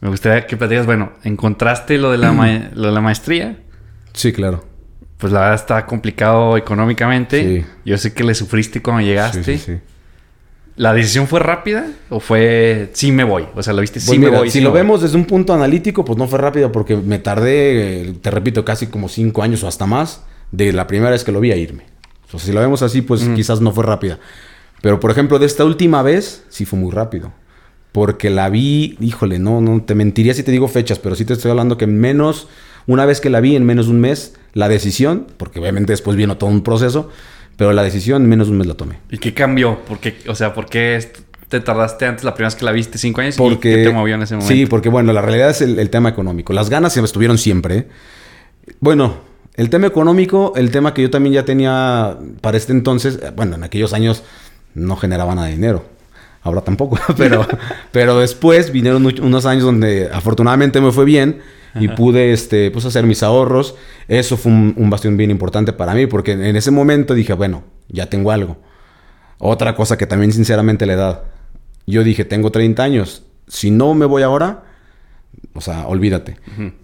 me 0.00 0.08
gustaría 0.08 0.46
que 0.46 0.56
platicas. 0.56 0.86
Bueno, 0.86 1.12
encontraste 1.24 1.98
lo 1.98 2.12
de 2.12 2.18
la, 2.18 2.30
ma- 2.32 2.70
lo 2.74 2.86
de 2.86 2.92
la 2.92 3.00
maestría. 3.00 3.58
Sí, 4.12 4.32
claro. 4.32 4.64
Pues 5.18 5.32
la 5.32 5.40
verdad 5.40 5.54
está 5.56 5.86
complicado 5.86 6.56
económicamente. 6.56 7.60
Sí. 7.60 7.66
Yo 7.84 7.98
sé 7.98 8.12
que 8.14 8.22
le 8.22 8.34
sufriste 8.34 8.80
cuando 8.82 9.02
llegaste. 9.02 9.42
Sí, 9.42 9.58
sí. 9.58 9.78
¿La 10.74 10.94
decisión 10.94 11.26
fue 11.28 11.38
rápida 11.38 11.86
o 12.08 12.18
fue 12.18 12.90
sí 12.94 13.12
me 13.12 13.24
voy? 13.24 13.44
O 13.54 13.62
sea, 13.62 13.72
lo 13.74 13.82
viste, 13.82 14.00
sí 14.00 14.06
Pues 14.06 14.18
me 14.18 14.26
mira, 14.26 14.38
voy. 14.38 14.48
si 14.50 14.58
sí 14.58 14.60
lo 14.64 14.70
me 14.70 14.72
voy. 14.72 14.80
vemos 14.80 15.02
desde 15.02 15.16
un 15.18 15.26
punto 15.26 15.52
analítico, 15.52 16.02
pues 16.04 16.18
no 16.18 16.26
fue 16.26 16.38
rápido 16.38 16.72
porque 16.72 16.96
me 16.96 17.18
tardé, 17.18 18.08
eh, 18.08 18.14
te 18.22 18.30
repito, 18.30 18.64
casi 18.64 18.86
como 18.86 19.08
cinco 19.10 19.42
años 19.42 19.62
o 19.64 19.68
hasta 19.68 19.84
más 19.86 20.24
de 20.50 20.72
la 20.72 20.86
primera 20.86 21.10
vez 21.10 21.24
que 21.24 21.30
lo 21.32 21.40
vi 21.40 21.52
a 21.52 21.56
irme. 21.56 21.84
O 22.32 22.38
sea, 22.38 22.46
si 22.46 22.52
lo 22.52 22.60
vemos 22.60 22.82
así, 22.82 23.02
pues 23.02 23.28
quizás 23.34 23.60
no 23.60 23.72
fue 23.72 23.84
rápida. 23.84 24.18
Pero 24.80 25.00
por 25.00 25.10
ejemplo, 25.10 25.38
de 25.38 25.46
esta 25.46 25.64
última 25.64 26.02
vez, 26.02 26.44
sí 26.48 26.64
fue 26.64 26.78
muy 26.78 26.90
rápido. 26.90 27.32
Porque 27.92 28.30
la 28.30 28.48
vi, 28.48 28.96
híjole, 29.00 29.38
no, 29.38 29.60
no, 29.60 29.82
te 29.82 29.94
mentiría 29.94 30.34
si 30.34 30.42
te 30.42 30.50
digo 30.50 30.66
fechas, 30.66 30.98
pero 30.98 31.14
sí 31.14 31.24
te 31.24 31.34
estoy 31.34 31.50
hablando 31.50 31.76
que 31.76 31.84
en 31.84 32.00
menos, 32.00 32.48
una 32.86 33.04
vez 33.04 33.20
que 33.20 33.30
la 33.30 33.40
vi, 33.40 33.54
en 33.54 33.64
menos 33.64 33.86
de 33.86 33.92
un 33.92 34.00
mes, 34.00 34.34
la 34.54 34.68
decisión, 34.68 35.26
porque 35.36 35.60
obviamente 35.60 35.92
después 35.92 36.16
vino 36.16 36.38
todo 36.38 36.50
un 36.50 36.62
proceso, 36.62 37.10
pero 37.56 37.72
la 37.72 37.82
decisión 37.82 38.22
en 38.22 38.28
menos 38.28 38.46
de 38.46 38.52
un 38.52 38.58
mes 38.58 38.66
la 38.66 38.74
tomé. 38.74 38.98
¿Y 39.10 39.18
qué 39.18 39.34
cambió? 39.34 39.78
¿Por 39.84 39.98
qué, 39.98 40.16
o 40.26 40.34
sea, 40.34 40.54
¿por 40.54 40.66
qué 40.66 41.12
te 41.48 41.60
tardaste 41.60 42.06
antes 42.06 42.24
la 42.24 42.34
primera 42.34 42.48
vez 42.48 42.56
que 42.56 42.64
la 42.64 42.72
viste 42.72 42.96
cinco 42.96 43.20
años? 43.20 43.36
Porque, 43.36 43.72
¿Y 43.72 43.74
qué 43.76 43.84
te 43.84 43.92
movió 43.92 44.14
en 44.14 44.22
ese 44.22 44.34
momento? 44.34 44.54
Sí, 44.54 44.64
porque 44.64 44.88
bueno, 44.88 45.12
la 45.12 45.20
realidad 45.20 45.50
es 45.50 45.60
el, 45.60 45.78
el 45.78 45.90
tema 45.90 46.08
económico. 46.08 46.54
Las 46.54 46.70
ganas 46.70 46.94
se 46.94 47.00
estuvieron 47.02 47.36
siempre. 47.36 47.88
Bueno, 48.80 49.31
el 49.54 49.70
tema 49.70 49.86
económico, 49.86 50.52
el 50.56 50.70
tema 50.70 50.94
que 50.94 51.02
yo 51.02 51.10
también 51.10 51.34
ya 51.34 51.44
tenía 51.44 52.16
para 52.40 52.56
este 52.56 52.72
entonces, 52.72 53.18
eh, 53.22 53.32
bueno, 53.34 53.56
en 53.56 53.64
aquellos 53.64 53.92
años 53.92 54.22
no 54.74 54.96
generaba 54.96 55.34
nada 55.34 55.48
de 55.48 55.54
dinero. 55.54 55.84
Ahora 56.42 56.62
tampoco, 56.62 56.98
pero, 57.16 57.46
pero 57.92 58.18
después 58.18 58.72
vinieron 58.72 59.04
unos 59.04 59.46
años 59.46 59.64
donde 59.64 60.08
afortunadamente 60.12 60.80
me 60.80 60.90
fue 60.92 61.04
bien 61.04 61.40
y 61.74 61.88
pude 61.88 62.32
este, 62.32 62.70
pues, 62.70 62.84
hacer 62.84 63.04
mis 63.06 63.22
ahorros. 63.22 63.76
Eso 64.08 64.36
fue 64.36 64.52
un, 64.52 64.74
un 64.76 64.90
bastión 64.90 65.16
bien 65.16 65.30
importante 65.30 65.72
para 65.72 65.94
mí, 65.94 66.06
porque 66.06 66.32
en 66.32 66.56
ese 66.56 66.70
momento 66.70 67.14
dije, 67.14 67.32
bueno, 67.32 67.62
ya 67.88 68.10
tengo 68.10 68.30
algo. 68.30 68.58
Otra 69.38 69.74
cosa 69.74 69.96
que 69.96 70.06
también 70.06 70.32
sinceramente 70.32 70.84
la 70.86 70.92
edad. 70.92 71.22
Yo 71.86 72.04
dije, 72.04 72.24
tengo 72.24 72.52
30 72.52 72.82
años. 72.82 73.24
Si 73.48 73.70
no 73.70 73.94
me 73.94 74.06
voy 74.06 74.22
ahora, 74.22 74.64
o 75.54 75.60
sea, 75.60 75.86
olvídate. 75.86 76.36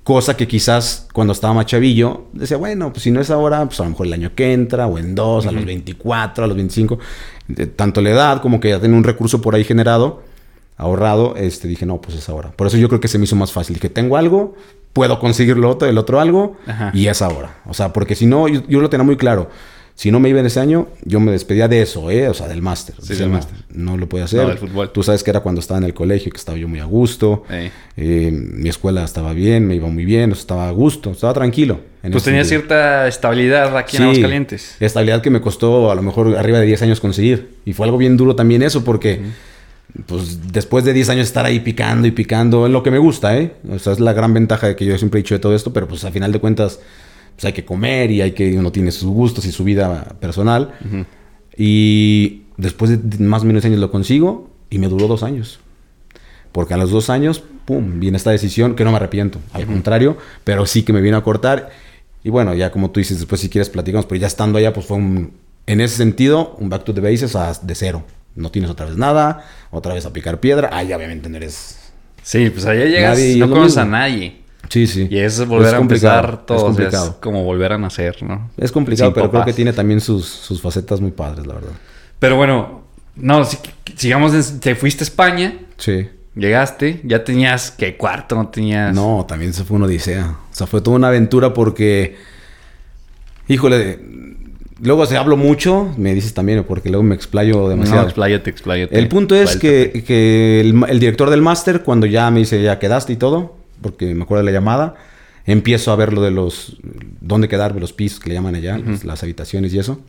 Cosa 0.05 0.37
que 0.37 0.47
quizás 0.47 1.09
cuando 1.13 1.33
estaba 1.33 1.55
más 1.55 1.67
chavillo, 1.67 2.27
decía, 2.33 2.57
bueno, 2.59 2.93
pues 2.93 3.03
si 3.03 3.11
no 3.11 3.21
es 3.21 3.31
ahora, 3.31 3.65
pues 3.67 3.81
a 3.81 3.85
lo 3.85 3.91
mejor 3.91 4.07
el 4.07 4.13
año 4.13 4.33
que 4.35 4.53
entra, 4.53 4.87
o 4.87 4.99
en 4.99 5.15
dos, 5.15 5.47
a 5.47 5.53
los 5.53 5.65
24, 5.65 6.45
a 6.45 6.47
los 6.47 6.57
25. 6.57 6.99
De 7.49 7.67
tanto 7.67 8.03
la 8.03 8.11
edad 8.11 8.43
como 8.43 8.61
que 8.61 8.69
ya 8.71 8.81
tenía 8.81 8.97
un 8.97 9.05
recurso 9.05 9.41
por 9.41 9.55
ahí 9.55 9.65
generado, 9.65 10.23
ahorrado, 10.77 11.35
este, 11.37 11.67
dije, 11.67 11.87
no, 11.87 12.01
pues 12.01 12.17
es 12.17 12.29
ahora. 12.29 12.51
Por 12.53 12.67
eso 12.67 12.77
yo 12.77 12.89
creo 12.89 13.01
que 13.01 13.09
se 13.09 13.19
me 13.19 13.25
hizo 13.25 13.37
más 13.37 13.53
fácil. 13.53 13.75
Dije, 13.75 13.89
tengo 13.89 14.17
algo, 14.17 14.55
puedo 14.93 15.19
conseguir 15.19 15.57
lo 15.57 15.71
otro, 15.71 15.89
el 15.89 15.97
otro 15.97 16.21
algo, 16.21 16.57
Ajá. 16.67 16.91
y 16.95 17.07
es 17.07 17.23
ahora. 17.23 17.61
O 17.67 17.73
sea, 17.75 17.93
porque 17.93 18.15
si 18.15 18.27
no, 18.27 18.49
yo, 18.49 18.63
yo 18.69 18.81
lo 18.81 18.91
tenía 18.91 19.05
muy 19.05 19.17
claro. 19.17 19.49
Si 19.99 20.13
no 20.13 20.21
me 20.21 20.29
iba 20.29 20.39
en 20.39 20.47
ese 20.47 20.61
año, 20.61 20.87
yo 21.05 21.19
me 21.19 21.33
despedía 21.33 21.67
de 21.67 21.83
eso, 21.83 22.09
¿eh? 22.09 22.29
O 22.29 22.33
sea, 22.35 22.47
del 22.47 22.63
máster. 22.63 22.95
Sí, 23.03 23.15
del 23.15 23.31
no, 23.31 23.35
máster. 23.35 23.57
No 23.73 23.97
lo 23.97 24.09
podía 24.09 24.27
hacer. 24.27 24.43
No, 24.43 24.49
del 24.51 24.59
fútbol. 24.59 24.91
Tú 24.93 25.03
sabes 25.03 25.25
que 25.25 25.31
era 25.31 25.41
cuando 25.41 25.61
estaba 25.61 25.79
en 25.79 25.83
el 25.85 25.93
colegio, 25.93 26.31
que 26.31 26.39
estaba 26.39 26.57
yo 26.57 26.69
muy 26.69 26.79
a 26.79 26.85
gusto. 26.85 27.43
Eh. 27.51 27.73
Eh, 27.97 28.31
mi 28.33 28.69
escuela 28.69 29.03
estaba 29.03 29.33
bien, 29.33 29.67
me 29.67 29.75
iba 29.75 29.89
muy 29.89 30.05
bien, 30.05 30.31
estaba 30.31 30.69
a 30.69 30.71
gusto, 30.71 31.11
estaba 31.11 31.35
tranquilo. 31.35 31.81
en 32.05 32.13
Pues 32.13 32.23
tenía 32.23 32.45
sentido. 32.45 32.61
cierta 32.69 33.09
estabilidad 33.09 33.77
aquí 33.77 33.97
en 33.97 34.03
Sí, 34.05 34.09
Aguascalientes. 34.09 34.77
Estabilidad 34.79 35.21
que 35.21 35.31
me 35.31 35.41
costó 35.41 35.91
a 35.91 35.97
lo 35.97 36.03
mejor 36.03 36.37
arriba 36.37 36.61
de 36.61 36.67
10 36.67 36.83
años 36.83 37.01
conseguir. 37.01 37.57
Y 37.65 37.73
fue 37.73 37.85
algo 37.85 37.99
bien 37.99 38.17
duro 38.17 38.37
también 38.37 38.63
eso, 38.63 38.85
porque 38.85 39.21
pues 40.07 40.53
después 40.53 40.85
de 40.85 40.93
10 40.93 41.09
años 41.09 41.27
estar 41.27 41.45
ahí 41.45 41.59
picando 41.59 42.07
y 42.07 42.13
picando, 42.13 42.67
es 42.67 42.73
lo 42.73 42.85
que 42.85 42.93
me 42.93 42.99
gusta, 42.99 43.37
¿eh? 43.37 43.55
O 43.69 43.81
sea, 43.81 43.95
es 43.95 43.99
la 43.99 44.13
gran 44.13 44.33
ventaja 44.33 44.69
de 44.69 44.77
que 44.77 44.85
yo 44.85 44.97
siempre 44.97 45.19
he 45.19 45.23
dicho 45.25 45.35
de 45.35 45.41
todo 45.41 45.57
esto, 45.57 45.73
pero 45.73 45.89
pues 45.89 46.05
a 46.05 46.13
final 46.13 46.31
de 46.31 46.39
cuentas, 46.39 46.79
pues 47.39 47.45
hay 47.45 47.53
que 47.53 47.65
comer 47.65 48.11
y 48.11 48.21
hay 48.21 48.33
que, 48.33 48.59
uno 48.59 48.73
tiene 48.73 48.91
sus 48.91 49.09
gustos 49.09 49.45
y 49.47 49.53
su 49.53 49.63
vida 49.63 50.17
personal. 50.21 50.73
Y 51.57 52.43
después 52.57 52.91
de 53.09 53.25
más 53.25 53.43
o 53.43 53.45
menos 53.47 53.65
años 53.65 53.79
lo 53.79 53.93
consigo 53.93 54.51
y 54.71 54.79
me 54.79 54.89
duró 54.89 55.07
dos 55.07 55.23
años. 55.23 55.61
Porque 56.51 56.75
a 56.75 56.77
los 56.77 56.91
dos 56.91 57.11
años, 57.11 57.43
pum, 57.65 58.01
viene 58.01 58.17
esta 58.17 58.33
decisión 58.33 58.75
que 58.75 58.83
no 58.85 58.91
me 58.91 58.97
arrepiento. 58.97 59.39
Al 59.53 59.67
contrario, 59.67 60.17
pero 60.43 60.67
sí 60.67 60.83
que 60.83 60.93
me 60.93 61.01
vino 61.01 61.17
a 61.17 61.23
cortar. 61.23 61.71
Y 62.25 62.31
bueno, 62.31 62.55
ya 62.55 62.73
como 62.73 62.91
tú 62.91 62.99
dices, 62.99 63.19
después 63.19 63.41
si 63.41 63.49
quieres 63.49 63.71
platicamos, 63.71 64.07
pero 64.07 64.21
ya 64.21 64.27
estando 64.27 64.59
allá, 64.59 64.73
pues 64.73 64.87
fue 64.87 64.97
un, 64.97 65.35
en 65.67 65.81
ese 65.81 65.97
sentido, 65.97 66.57
un 66.59 66.69
back 66.69 66.83
to 66.83 66.93
the 66.93 67.01
bases 67.01 67.37
a- 67.37 67.53
de 67.63 67.75
cero. 67.77 68.03
No 68.35 68.51
tienes 68.51 68.69
otra 68.71 68.87
vez 68.87 68.97
nada, 68.97 69.45
otra 69.71 69.95
vez 69.95 70.05
a 70.07 70.13
picar 70.13 70.41
piedra. 70.41 70.71
Ah, 70.73 70.83
ya 70.83 70.97
obviamente 70.97 71.29
no 71.29 71.37
eres... 71.37 71.77
Sí, 72.23 72.51
pues 72.51 72.67
allá 72.67 72.85
llegas, 72.87 73.17
Nadie- 73.19 73.37
no 73.39 73.49
conoces 73.51 73.77
a 73.79 73.85
nadie. 73.85 74.37
Sí, 74.69 74.87
sí. 74.87 75.09
Y 75.11 75.19
es 75.19 75.47
volver 75.47 75.75
a 75.75 75.79
empezar 75.79 76.45
todo. 76.47 76.57
Es 76.59 76.63
o 76.63 76.67
sea, 76.67 76.75
complicado. 76.75 77.07
Es 77.11 77.15
como 77.17 77.43
volver 77.45 77.73
a 77.73 77.79
nacer, 77.79 78.23
¿no? 78.23 78.51
Es 78.57 78.71
complicado, 78.73 79.11
Sin 79.11 79.15
pero 79.15 79.31
creo 79.31 79.45
que 79.45 79.53
tiene 79.53 79.73
también 79.73 80.01
sus, 80.01 80.27
sus 80.27 80.61
facetas 80.61 81.01
muy 81.01 81.11
padres, 81.11 81.47
la 81.47 81.55
verdad. 81.55 81.73
Pero 82.19 82.37
bueno, 82.37 82.83
no, 83.17 83.45
si- 83.45 83.59
sigamos. 83.97 84.35
en- 84.35 84.61
te 84.61 84.75
fuiste 84.75 85.05
a 85.05 85.07
España, 85.07 85.55
Sí. 85.79 86.09
llegaste, 86.35 87.01
ya 87.05 87.25
tenías 87.25 87.71
que 87.71 87.97
cuarto, 87.97 88.35
no 88.37 88.49
tenías. 88.49 88.95
No, 88.95 89.25
también 89.27 89.53
se 89.55 89.65
fue 89.65 89.77
una 89.77 89.87
odisea. 89.87 90.37
O 90.51 90.55
sea, 90.55 90.67
fue 90.67 90.81
toda 90.81 90.97
una 90.97 91.09
aventura 91.09 91.53
porque 91.55 92.17
Híjole, 93.51 93.99
luego 94.83 95.07
se 95.07 95.17
hablo 95.17 95.37
mucho, 95.37 95.95
me 95.97 96.15
dices 96.15 96.35
también, 96.35 96.63
porque 96.65 96.91
luego 96.91 97.03
me 97.03 97.15
explayo 97.15 97.69
demasiado. 97.69 98.03
No, 98.03 98.09
expláyate, 98.09 98.51
expláyate. 98.51 98.99
El 98.99 99.09
punto 99.09 99.35
es 99.35 99.57
que, 99.57 100.05
que 100.07 100.61
el, 100.61 100.75
el 100.89 101.01
director 101.01 101.31
del 101.31 101.41
máster, 101.41 101.83
cuando 101.83 102.07
ya 102.07 102.31
me 102.31 102.41
dice, 102.41 102.63
ya 102.63 102.79
quedaste 102.79 103.15
y 103.15 103.17
todo, 103.17 103.57
porque 103.81 104.15
me 104.15 104.23
acuerdo 104.25 104.45
de 104.45 104.51
la 104.53 104.59
llamada, 104.59 104.95
empiezo 105.47 105.93
a 105.93 105.97
ver 105.97 106.13
lo 106.13 106.21
de 106.23 106.31
los, 106.31 106.77
dónde 107.21 107.49
quedar, 107.49 107.75
los 107.81 107.93
pisos 107.93 108.21
que 108.21 108.29
le 108.29 108.35
llaman 108.35 108.55
allá, 108.55 108.79
las- 108.79 109.05
las 109.05 109.23
habitaciones 109.23 109.73
y 109.75 109.79
eso. 109.79 110.01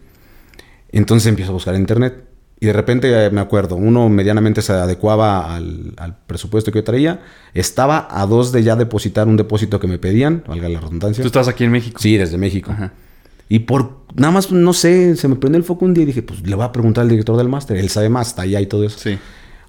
Entonces 0.92 1.28
empiezo 1.28 1.52
a 1.52 1.54
buscar 1.54 1.76
en 1.76 1.82
internet. 1.82 2.26
Y 2.62 2.66
de 2.66 2.74
repente 2.74 3.26
eh, 3.26 3.30
me 3.30 3.40
acuerdo, 3.40 3.78
uno 3.78 4.10
medianamente 4.10 4.62
se 4.62 4.74
adecuaba 4.74 5.56
al, 5.56 5.94
al 5.96 6.18
presupuesto 6.28 6.72
que 6.74 6.80
yo 6.80 6.84
traía. 6.84 7.22
Estaba 7.54 8.06
a 8.12 8.26
dos 8.26 8.52
de 8.52 8.64
ya 8.64 8.76
depositar 8.76 9.30
un 9.30 9.38
depósito 9.38 9.80
que 9.80 9.88
me 9.88 9.98
pedían, 9.98 10.44
valga 10.46 10.68
la 10.68 10.82
redundancia. 10.82 11.22
Tú 11.22 11.28
estás 11.28 11.48
aquí 11.48 11.64
en 11.64 11.72
México. 11.72 12.00
Sí, 12.02 12.18
desde 12.18 12.38
México. 12.38 12.72
Ajá. 12.72 12.92
Y 13.48 13.60
por 13.60 14.00
nada 14.16 14.32
más, 14.32 14.52
no 14.52 14.74
sé, 14.74 15.16
se 15.16 15.28
me 15.30 15.36
prendió 15.38 15.58
el 15.58 15.64
foco 15.64 15.86
un 15.86 15.94
día 15.94 16.04
y 16.04 16.08
dije, 16.08 16.22
pues 16.22 16.46
le 16.46 16.54
voy 16.56 16.66
a 16.66 16.72
preguntar 16.74 17.04
al 17.04 17.10
director 17.10 17.38
del 17.38 17.48
máster. 17.48 17.78
Él 17.78 17.90
sabe 17.90 18.10
más, 18.10 18.28
está 18.28 18.42
allá 18.42 18.60
y 18.60 18.66
todo 18.66 18.84
eso. 18.84 19.00
Sí. 19.00 19.18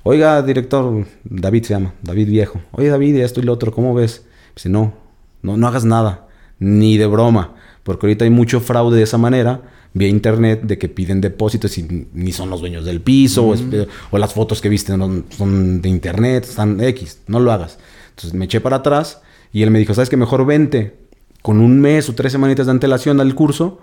Oiga, 0.03 0.41
director, 0.43 1.07
David 1.25 1.65
se 1.65 1.75
llama, 1.75 1.95
David 2.03 2.29
Viejo. 2.29 2.61
Oye, 2.73 2.89
David, 2.89 3.17
esto 3.17 3.41
y 3.41 3.43
lo 3.43 3.53
otro, 3.53 3.71
¿cómo 3.71 3.95
ves? 3.95 4.25
Dice, 4.55 4.71
no, 4.71 4.95
no, 5.43 5.59
no 5.59 5.69
hagas 5.69 5.85
nada, 5.85 6.27
ni 6.59 6.97
de 6.97 7.07
broma, 7.07 7.55
porque 7.83 8.07
ahorita 8.07 8.25
hay 8.25 8.31
mucho 8.31 8.61
fraude 8.61 8.97
de 8.97 9.03
esa 9.03 9.19
manera, 9.19 9.63
vía 9.93 10.09
internet, 10.09 10.63
de 10.63 10.79
que 10.79 10.89
piden 10.89 11.21
depósitos 11.21 11.77
y 11.77 12.09
ni 12.15 12.33
son 12.33 12.49
los 12.49 12.61
dueños 12.61 12.87
del 12.87 13.03
piso, 13.03 13.55
o, 14.11 14.19
las 14.19 14.33
fotos 14.33 14.63
que 14.63 14.71
viste 14.71 14.97
no 14.97 15.25
son 15.31 15.83
de 15.83 15.89
internet, 15.91 16.45
están 16.45 16.81
X, 16.81 17.21
no 17.27 17.39
lo 17.39 17.53
hagas. 17.53 17.79
Entonces 18.11 18.33
me 18.33 18.47
eché 18.47 18.61
para 18.61 18.77
atrás 18.77 19.21
y 19.53 19.63
él 19.63 19.71
me 19.71 19.79
dijo, 19.79 19.93
¿sabes 19.93 20.09
qué? 20.09 20.17
Mejor 20.17 20.47
vente 20.47 20.97
con 21.43 21.61
un 21.61 21.79
mes 21.79 22.09
o 22.09 22.15
tres 22.15 22.33
semanitas 22.33 22.67
de 22.67 22.73
antelación 22.73 23.21
al 23.21 23.35
curso 23.35 23.81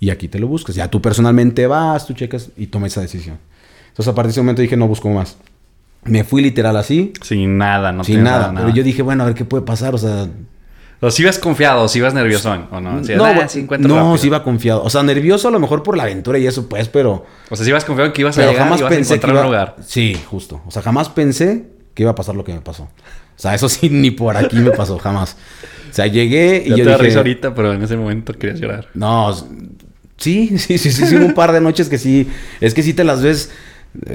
y 0.00 0.10
aquí 0.10 0.26
te 0.26 0.38
lo 0.40 0.48
buscas. 0.48 0.74
Ya 0.74 0.90
tú 0.90 1.00
personalmente 1.00 1.66
vas, 1.68 2.06
tú 2.06 2.14
checas 2.14 2.50
y 2.56 2.66
tomas 2.66 2.92
esa 2.92 3.00
decisión. 3.02 3.38
Entonces 3.88 4.10
a 4.10 4.14
partir 4.14 4.28
de 4.28 4.32
ese 4.32 4.40
momento 4.40 4.62
dije, 4.62 4.76
no 4.76 4.88
busco 4.88 5.08
más. 5.10 5.36
Me 6.04 6.24
fui 6.24 6.42
literal 6.42 6.76
así, 6.76 7.12
Sin 7.22 7.58
nada, 7.58 7.92
no 7.92 8.02
sin 8.02 8.24
nada. 8.24 8.52
Pero 8.54 8.70
yo 8.70 8.82
dije, 8.82 9.02
bueno, 9.02 9.22
a 9.22 9.26
ver 9.26 9.34
qué 9.34 9.44
puede 9.44 9.64
pasar. 9.64 9.94
O 9.94 9.98
sea, 9.98 10.26
O 11.00 11.10
si 11.10 11.22
ibas 11.22 11.38
confiado, 11.38 11.84
o 11.84 11.88
si 11.88 11.98
ibas 11.98 12.12
nerviosón, 12.12 12.66
¿o 12.72 12.80
no? 12.80 13.04
Si 13.04 13.14
no, 13.14 13.24
ah, 13.24 13.48
sí 13.48 13.60
encuentro 13.60 13.88
no, 13.88 14.18
sí 14.18 14.26
iba 14.26 14.42
confiado. 14.42 14.82
O 14.82 14.90
sea, 14.90 15.02
nervioso 15.02 15.48
a 15.48 15.50
lo 15.50 15.60
mejor 15.60 15.82
por 15.82 15.96
la 15.96 16.04
aventura 16.04 16.38
y 16.38 16.46
eso, 16.46 16.68
pues, 16.68 16.88
pero, 16.88 17.24
O 17.50 17.56
sea, 17.56 17.64
si 17.64 17.70
ibas 17.70 17.84
confiado 17.84 18.12
que 18.12 18.22
ibas 18.22 18.36
a 18.38 18.42
llegar 18.42 18.56
jamás 18.56 18.80
ibas 18.80 18.92
a 18.92 18.94
pensé 18.94 19.08
que 19.10 19.14
encontrar 19.14 19.34
iba... 19.34 19.40
un 19.42 19.46
lugar. 19.46 19.76
Sí, 19.84 20.16
justo. 20.28 20.60
O 20.66 20.70
sea, 20.70 20.82
jamás 20.82 21.08
pensé 21.08 21.66
que 21.94 22.02
iba 22.02 22.10
a 22.10 22.14
pasar 22.14 22.34
lo 22.34 22.44
que 22.44 22.52
me 22.52 22.60
pasó. 22.60 22.84
O 22.84 22.88
sea, 23.36 23.54
eso 23.54 23.68
sí, 23.68 23.88
ni 23.90 24.10
por 24.10 24.36
aquí 24.36 24.56
me 24.56 24.70
pasó, 24.70 24.98
jamás. 24.98 25.36
O 25.90 25.94
sea, 25.94 26.06
llegué 26.06 26.62
y 26.66 26.70
Ya 26.70 26.76
yo 26.76 26.84
te 26.84 26.90
dije... 26.90 27.02
risa 27.02 27.18
ahorita, 27.18 27.54
pero 27.54 27.72
en 27.72 27.82
ese 27.82 27.96
momento 27.96 28.32
querías 28.32 28.58
llorar. 28.60 28.88
No, 28.94 29.32
sí, 30.16 30.58
sí, 30.58 30.78
sí, 30.78 30.90
sí, 30.90 31.06
sí, 31.06 31.14
un 31.16 31.34
par 31.34 31.52
de 31.52 31.60
noches 31.60 31.88
que 31.88 31.98
sí, 31.98 32.28
es 32.60 32.74
que 32.74 32.82
sí 32.82 32.94
te 32.94 33.04
las 33.04 33.22
ves 33.22 33.50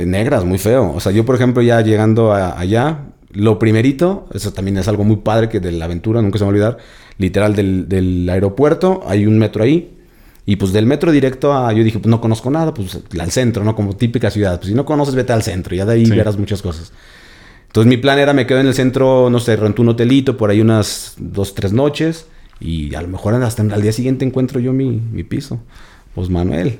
negras, 0.05 0.45
muy 0.45 0.57
feo. 0.57 0.91
O 0.93 0.99
sea, 0.99 1.11
yo 1.11 1.25
por 1.25 1.35
ejemplo 1.35 1.61
ya 1.61 1.81
llegando 1.81 2.31
a- 2.33 2.59
allá, 2.59 3.05
lo 3.31 3.59
primerito, 3.59 4.27
eso 4.33 4.53
también 4.53 4.77
es 4.77 4.87
algo 4.87 5.03
muy 5.03 5.17
padre 5.17 5.49
que 5.49 5.59
de 5.59 5.71
la 5.71 5.85
aventura, 5.85 6.21
nunca 6.21 6.37
se 6.39 6.45
me 6.45 6.47
va 6.47 6.49
a 6.49 6.69
olvidar, 6.69 6.77
literal 7.17 7.55
del, 7.55 7.87
del 7.87 8.29
aeropuerto, 8.29 9.03
hay 9.05 9.25
un 9.25 9.37
metro 9.37 9.63
ahí. 9.63 9.93
Y 10.45 10.55
pues 10.55 10.71
del 10.71 10.85
metro 10.85 11.11
directo 11.11 11.53
a, 11.53 11.73
yo 11.73 11.83
dije, 11.83 11.99
pues 11.99 12.09
no 12.09 12.21
conozco 12.21 12.49
nada, 12.49 12.73
pues 12.73 12.97
al 13.19 13.31
centro, 13.31 13.65
¿no? 13.65 13.75
Como 13.75 13.97
típica 13.97 14.31
ciudad. 14.31 14.55
Pues 14.57 14.69
si 14.69 14.73
no 14.75 14.85
conoces, 14.85 15.13
vete 15.13 15.33
al 15.33 15.43
centro, 15.43 15.75
ya 15.75 15.85
de 15.85 15.93
ahí 15.95 16.05
Sí. 16.05 16.11
verás 16.11 16.37
muchas 16.37 16.61
cosas. 16.61 16.93
Entonces 17.67 17.89
mi 17.89 17.97
plan 17.97 18.17
era, 18.17 18.31
me 18.31 18.47
quedo 18.47 18.61
en 18.61 18.67
el 18.67 18.73
centro, 18.73 19.29
no 19.29 19.39
sé, 19.41 19.57
rento 19.57 19.81
un 19.81 19.89
hotelito 19.89 20.37
por 20.37 20.49
ahí 20.49 20.61
unas 20.61 21.15
dos, 21.17 21.53
tres 21.53 21.73
noches 21.73 22.27
y 22.61 22.95
a 22.95 23.01
lo 23.01 23.09
mejor 23.09 23.33
hasta 23.35 23.61
al 23.61 23.81
día 23.81 23.91
siguiente 23.91 24.23
encuentro 24.23 24.61
yo 24.61 24.71
mi, 24.71 24.89
mi 25.11 25.23
piso. 25.23 25.59
Pues 26.17 26.31
Manuel. 26.31 26.79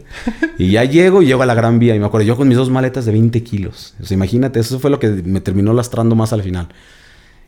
Y 0.58 0.72
ya 0.72 0.84
llego 0.84 1.22
y 1.22 1.28
llego 1.28 1.44
a 1.44 1.46
la 1.46 1.54
Gran 1.54 1.78
Vía 1.78 1.96
y 1.96 2.00
me 2.00 2.08
acuerdo, 2.08 2.26
yo 2.26 2.36
con 2.36 2.48
mis 2.48 2.58
dos 2.58 2.72
maletas 2.72 3.06
de 3.06 3.12
20 3.12 3.44
kilos. 3.44 3.94
O 4.02 4.06
sea, 4.06 4.16
imagínate, 4.16 4.60
eso 4.60 4.80
fue 4.80 4.90
lo 4.90 4.98
que 4.98 5.10
me 5.10 5.42
terminó 5.42 5.74
lastrando 5.74 6.16
más 6.16 6.34
al 6.34 6.42
final. 6.42 6.70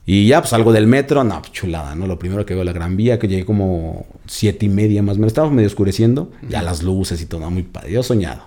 Y 0.05 0.27
ya, 0.27 0.39
pues 0.39 0.51
salgo 0.51 0.71
del 0.71 0.85
metro, 0.85 1.23
no, 1.23 1.41
chulada, 1.51 1.95
¿no? 1.95 2.05
Lo 2.05 2.19
primero 2.19 2.45
que 2.45 2.53
veo 2.53 2.63
la 2.63 2.73
Gran 2.73 2.95
Vía, 2.95 3.17
que 3.17 3.27
llegué 3.27 3.43
como 3.43 4.05
siete 4.27 4.67
y 4.67 4.69
media 4.69 5.01
más 5.01 5.15
o 5.15 5.17
menos. 5.17 5.29
Estaba 5.31 5.49
medio 5.49 5.65
oscureciendo, 5.65 6.31
ya 6.47 6.61
las 6.61 6.83
luces 6.83 7.23
y 7.23 7.25
todo, 7.25 7.49
muy 7.49 7.63
padre. 7.63 7.91
Yo 7.91 8.03
soñado. 8.03 8.43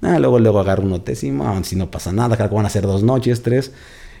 Nada, 0.00 0.20
luego, 0.20 0.38
luego 0.38 0.60
agarro 0.60 0.84
un 0.84 0.92
hotésimo, 0.92 1.64
si 1.64 1.74
no 1.74 1.90
pasa 1.90 2.12
nada, 2.12 2.36
creo 2.36 2.48
que 2.48 2.54
van 2.54 2.66
a 2.66 2.70
ser 2.70 2.84
dos 2.84 3.02
noches, 3.02 3.42
tres. 3.42 3.72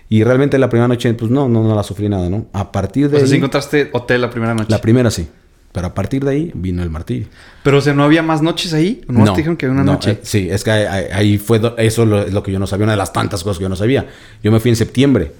Y 0.08 0.24
realmente 0.24 0.58
la 0.58 0.68
primera 0.68 0.88
noche, 0.88 1.14
pues 1.14 1.30
no, 1.30 1.48
no, 1.48 1.62
no 1.62 1.76
la 1.76 1.84
sufrí 1.84 2.08
nada, 2.08 2.28
¿no? 2.28 2.46
A 2.52 2.72
partir 2.72 3.10
de 3.10 3.18
O 3.18 3.20
sea, 3.20 3.28
ahí, 3.28 3.36
encontraste 3.36 3.90
hotel 3.92 4.22
la 4.22 4.30
primera 4.30 4.54
noche. 4.54 4.70
la 4.70 4.80
primera 4.80 5.08
sí. 5.12 5.28
Pero 5.76 5.88
a 5.88 5.94
partir 5.94 6.24
de 6.24 6.30
ahí 6.30 6.50
vino 6.54 6.82
el 6.82 6.88
martirio. 6.88 7.26
Pero, 7.62 7.76
o 7.76 7.80
sea, 7.82 7.92
¿no 7.92 8.02
había 8.02 8.22
más 8.22 8.40
noches 8.40 8.72
ahí? 8.72 9.02
¿O 9.10 9.12
no 9.12 9.24
te 9.24 9.32
dijeron 9.42 9.58
que 9.58 9.66
había 9.66 9.74
una 9.74 9.84
no, 9.84 9.92
noche? 9.92 10.12
eh, 10.12 10.20
sí, 10.22 10.48
es 10.50 10.64
que 10.64 10.70
ahí, 10.70 11.36
fue 11.36 11.60
eso 11.76 12.06
lo- 12.06 12.22
es 12.22 12.32
lo 12.32 12.42
que 12.42 12.50
yo 12.50 12.58
no 12.58 12.66
sabía, 12.66 12.84
una 12.84 12.92
de 12.92 12.96
las 12.96 13.12
tantas 13.12 13.44
cosas 13.44 13.58
que 13.58 13.64
yo 13.64 13.68
no 13.68 13.76
sabía. 13.76 14.06
Yo 14.42 14.50
me 14.50 14.58
fui 14.58 14.70
en 14.70 14.76
septiembre. 14.76 15.32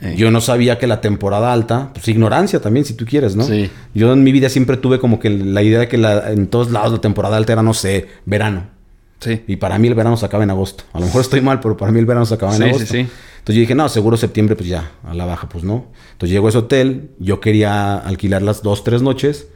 Eh. 0.00 0.14
Yo 0.16 0.30
no 0.30 0.40
sabía 0.40 0.78
que 0.78 0.86
la 0.86 1.00
temporada 1.00 1.52
alta, 1.52 1.90
pues 1.92 2.06
ignorancia 2.06 2.60
también, 2.60 2.84
si 2.86 2.94
tú 2.94 3.04
quieres, 3.04 3.34
¿no? 3.34 3.42
Sí. 3.42 3.68
Yo 3.94 4.12
en 4.12 4.22
mi 4.22 4.30
vida 4.30 4.48
siempre 4.48 4.76
tuve 4.76 5.00
como 5.00 5.18
que 5.18 5.28
la 5.28 5.60
idea 5.60 5.80
de 5.80 5.88
que 5.88 5.98
la- 5.98 6.30
en 6.30 6.46
todos 6.46 6.70
lados 6.70 6.92
la 6.92 7.00
temporada 7.00 7.36
alta 7.36 7.52
era, 7.54 7.62
no 7.64 7.74
sé, 7.74 8.06
verano. 8.26 8.66
Sí. 9.18 9.42
Y 9.48 9.56
para 9.56 9.76
mí 9.80 9.88
el 9.88 9.94
verano 9.96 10.16
se 10.16 10.24
acaba 10.24 10.44
en 10.44 10.50
agosto. 10.50 10.84
A 10.92 11.00
lo 11.00 11.06
mejor 11.06 11.20
estoy 11.22 11.40
mal, 11.40 11.58
pero 11.58 11.76
para 11.76 11.90
mí 11.90 11.98
el 11.98 12.06
verano 12.06 12.24
se 12.26 12.34
acaba 12.34 12.52
en 12.54 12.58
Sí, 12.58 12.62
sí, 12.64 12.68
agosto. 12.70 12.92
sí. 12.94 12.98
Entonces 13.00 13.54
yo 13.56 13.60
dije, 13.62 13.74
no, 13.74 13.88
seguro 13.88 14.16
septiembre, 14.16 14.54
pues 14.54 14.68
ya, 14.68 14.92
a 15.04 15.14
la 15.14 15.24
baja, 15.26 15.48
pues 15.48 15.64
no. 15.64 15.86
Entonces 16.12 16.30
llego 16.32 16.46
a 16.46 16.50
ese 16.50 16.58
hotel, 16.58 17.10
yo 17.18 17.40
quería 17.40 17.96
alquilar 17.96 18.42
las 18.42 18.62
dos, 18.62 18.84
tres 18.84 19.02
noches. 19.02 19.48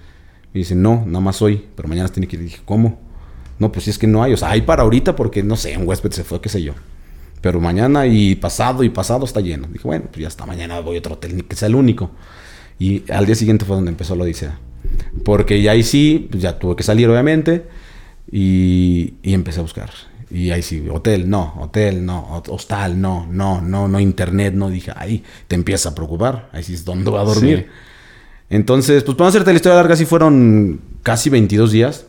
Y 0.55 0.59
dicen, 0.59 0.81
no, 0.81 1.05
nada 1.05 1.21
más 1.21 1.43
hoy, 1.43 1.65
pero 1.75 1.89
mañana 1.89 2.09
tiene 2.09 2.29
que 2.29 2.37
ir. 2.37 2.43
Y 2.43 2.45
dije, 2.47 2.61
¿cómo? 2.65 3.01
No, 3.59 3.73
pues 3.73 3.85
si 3.85 3.91
es 3.91 3.99
que 3.99 4.07
no 4.07 4.23
hay. 4.23 4.33
O 4.33 4.37
sea, 4.37 4.51
hay 4.51 4.63
para 4.63 4.85
ahorita 4.85 5.17
porque, 5.17 5.43
no 5.43 5.57
sé, 5.57 5.77
un 5.77 5.87
huésped 5.87 6.13
se 6.13 6.25
fue, 6.25 6.41
qué 6.41 6.49
sé 6.49 6.63
yo. 6.63 6.75
Pero 7.41 7.61
mañana 7.61 8.07
y 8.07 8.37
pasado 8.37 8.85
y 8.85 8.89
pasado 8.89 9.25
está 9.25 9.41
lleno. 9.41 9.67
Dije, 9.71 9.87
bueno, 9.87 10.07
pues 10.07 10.23
ya 10.23 10.29
está, 10.29 10.47
mañana 10.47 10.81
voy 10.81 10.97
a 10.97 10.99
otro 11.01 11.15
hotel, 11.15 11.37
ni 11.37 11.43
que 11.43 11.57
sea 11.57 11.69
el 11.69 11.75
único. 11.75 12.11
Y 12.79 13.03
al 13.11 13.27
día 13.27 13.35
siguiente 13.35 13.65
fue 13.65 13.77
donde 13.77 13.91
empezó 13.91 14.15
la 14.17 14.25
odisea. 14.25 14.59
Porque 15.25 15.61
ya 15.61 15.73
ahí 15.73 15.83
sí, 15.83 16.29
pues 16.31 16.43
ya 16.43 16.59
tuve 16.59 16.77
que 16.77 16.83
salir, 16.85 17.09
obviamente. 17.09 17.67
Y, 18.31 19.15
y 19.23 19.35
empecé 19.35 19.59
a 19.59 19.63
buscar. 19.63 19.91
Y 20.31 20.51
ahí 20.51 20.63
sí, 20.63 20.85
hotel, 20.91 21.29
no, 21.29 21.55
hotel, 21.61 22.05
no, 22.05 22.43
hostal, 22.49 23.01
no, 23.01 23.27
no, 23.31 23.61
no, 23.61 23.89
no, 23.89 24.01
internet, 24.01 24.55
no. 24.55 24.71
Dije, 24.71 24.93
ahí 24.97 25.23
te 25.49 25.55
empieza 25.55 25.91
a 25.91 25.95
preocupar. 25.95 26.49
Ahí 26.53 26.63
sí 26.63 26.75
es 26.75 26.85
donde 26.85 27.11
va 27.11 27.21
a 27.21 27.25
dormir. 27.25 27.69
Sí. 27.69 27.94
Entonces, 28.51 29.03
pues 29.05 29.17
para 29.17 29.29
hacerte 29.29 29.51
la 29.53 29.57
historia 29.57 29.77
larga, 29.77 29.97
sí 29.97 30.05
fueron 30.05 30.81
casi 31.03 31.31
22 31.31 31.73
días. 31.73 32.07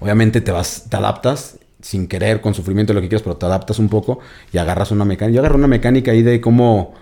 Obviamente 0.00 0.40
te 0.40 0.52
vas, 0.52 0.86
te 0.88 0.96
adaptas 0.96 1.58
sin 1.80 2.08
querer, 2.08 2.40
con 2.40 2.54
sufrimiento, 2.54 2.92
lo 2.92 3.00
que 3.00 3.08
quieras, 3.08 3.22
pero 3.22 3.36
te 3.36 3.46
adaptas 3.46 3.78
un 3.78 3.88
poco 3.88 4.20
y 4.52 4.58
agarras 4.58 4.90
una 4.90 5.04
mecánica. 5.04 5.34
Yo 5.34 5.40
agarré 5.40 5.56
una 5.56 5.68
mecánica 5.68 6.10
ahí 6.10 6.22
de 6.22 6.40
cómo 6.40 6.94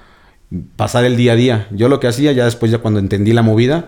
pasar 0.77 1.05
el 1.05 1.17
día 1.17 1.33
a 1.33 1.37
día. 1.37 1.69
Yo 1.71 1.89
lo 1.89 2.01
que 2.01 2.09
hacía, 2.09 2.33
ya 2.33 2.45
después, 2.45 2.71
ya 2.71 2.79
cuando 2.79 3.01
entendí 3.01 3.33
la 3.33 3.43
movida, 3.43 3.87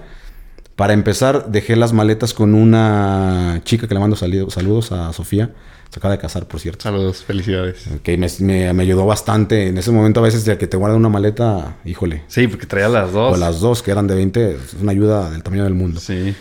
para 0.76 0.92
empezar, 0.92 1.50
dejé 1.50 1.76
las 1.76 1.92
maletas 1.92 2.35
con 2.35 2.54
una 2.54 3.61
chica 3.64 3.88
que 3.88 3.95
le 3.95 4.00
mando 4.00 4.16
saludos 4.16 4.92
a 4.92 5.12
Sofía. 5.12 5.50
Se 5.90 5.99
acaba 6.00 6.12
de 6.12 6.18
casar, 6.21 6.47
por 6.47 6.61
cierto. 6.61 6.83
Saludos, 6.83 7.25
felicidades. 7.25 7.87
Que 8.02 8.18
me, 8.18 8.26
me- 8.40 8.73
me 8.75 8.83
ayudó 8.83 9.07
bastante. 9.07 9.68
En 9.68 9.78
ese 9.78 9.90
momento, 9.90 10.21
a 10.21 10.23
veces, 10.23 10.45
de 10.45 10.59
que 10.59 10.66
te 10.66 10.76
guardan 10.76 10.99
una 11.00 11.09
maleta, 11.09 11.76
híjole. 11.85 12.25
Sí, 12.28 12.47
porque 12.47 12.66
traía 12.66 12.88
las 12.90 13.12
dos. 13.12 13.35
O 13.35 13.37
las 13.38 13.61
dos, 13.61 13.83
que 13.83 13.90
eran 13.90 14.07
de 14.07 14.14
20, 14.14 14.50
es 14.57 14.75
una 14.80 14.92
ayuda 14.92 15.30
del 15.30 15.42
tamaño 15.42 15.64
del 15.64 15.75
mundo. 15.75 15.99
Sí. 16.00 16.35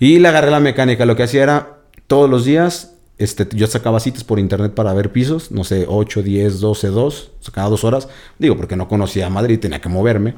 Y 0.00 0.18
le 0.20 0.28
agarré 0.28 0.50
la 0.50 0.58
mecánica. 0.60 1.04
Lo 1.04 1.16
que 1.16 1.22
hacía 1.24 1.42
era, 1.42 1.78
todos 2.06 2.30
los 2.30 2.46
días, 2.46 2.94
este, 3.18 3.46
yo 3.54 3.66
sacaba 3.66 4.00
citas 4.00 4.24
por 4.24 4.38
internet 4.38 4.72
para 4.72 4.94
ver 4.94 5.12
pisos. 5.12 5.50
No 5.52 5.64
sé, 5.64 5.84
8, 5.86 6.22
10, 6.22 6.60
12, 6.60 6.88
2. 6.88 7.30
Sacaba 7.40 7.68
dos 7.68 7.84
horas. 7.84 8.08
Digo, 8.38 8.56
porque 8.56 8.74
no 8.74 8.88
conocía 8.88 9.28
Madrid, 9.28 9.58
tenía 9.60 9.80
que 9.82 9.90
moverme. 9.90 10.34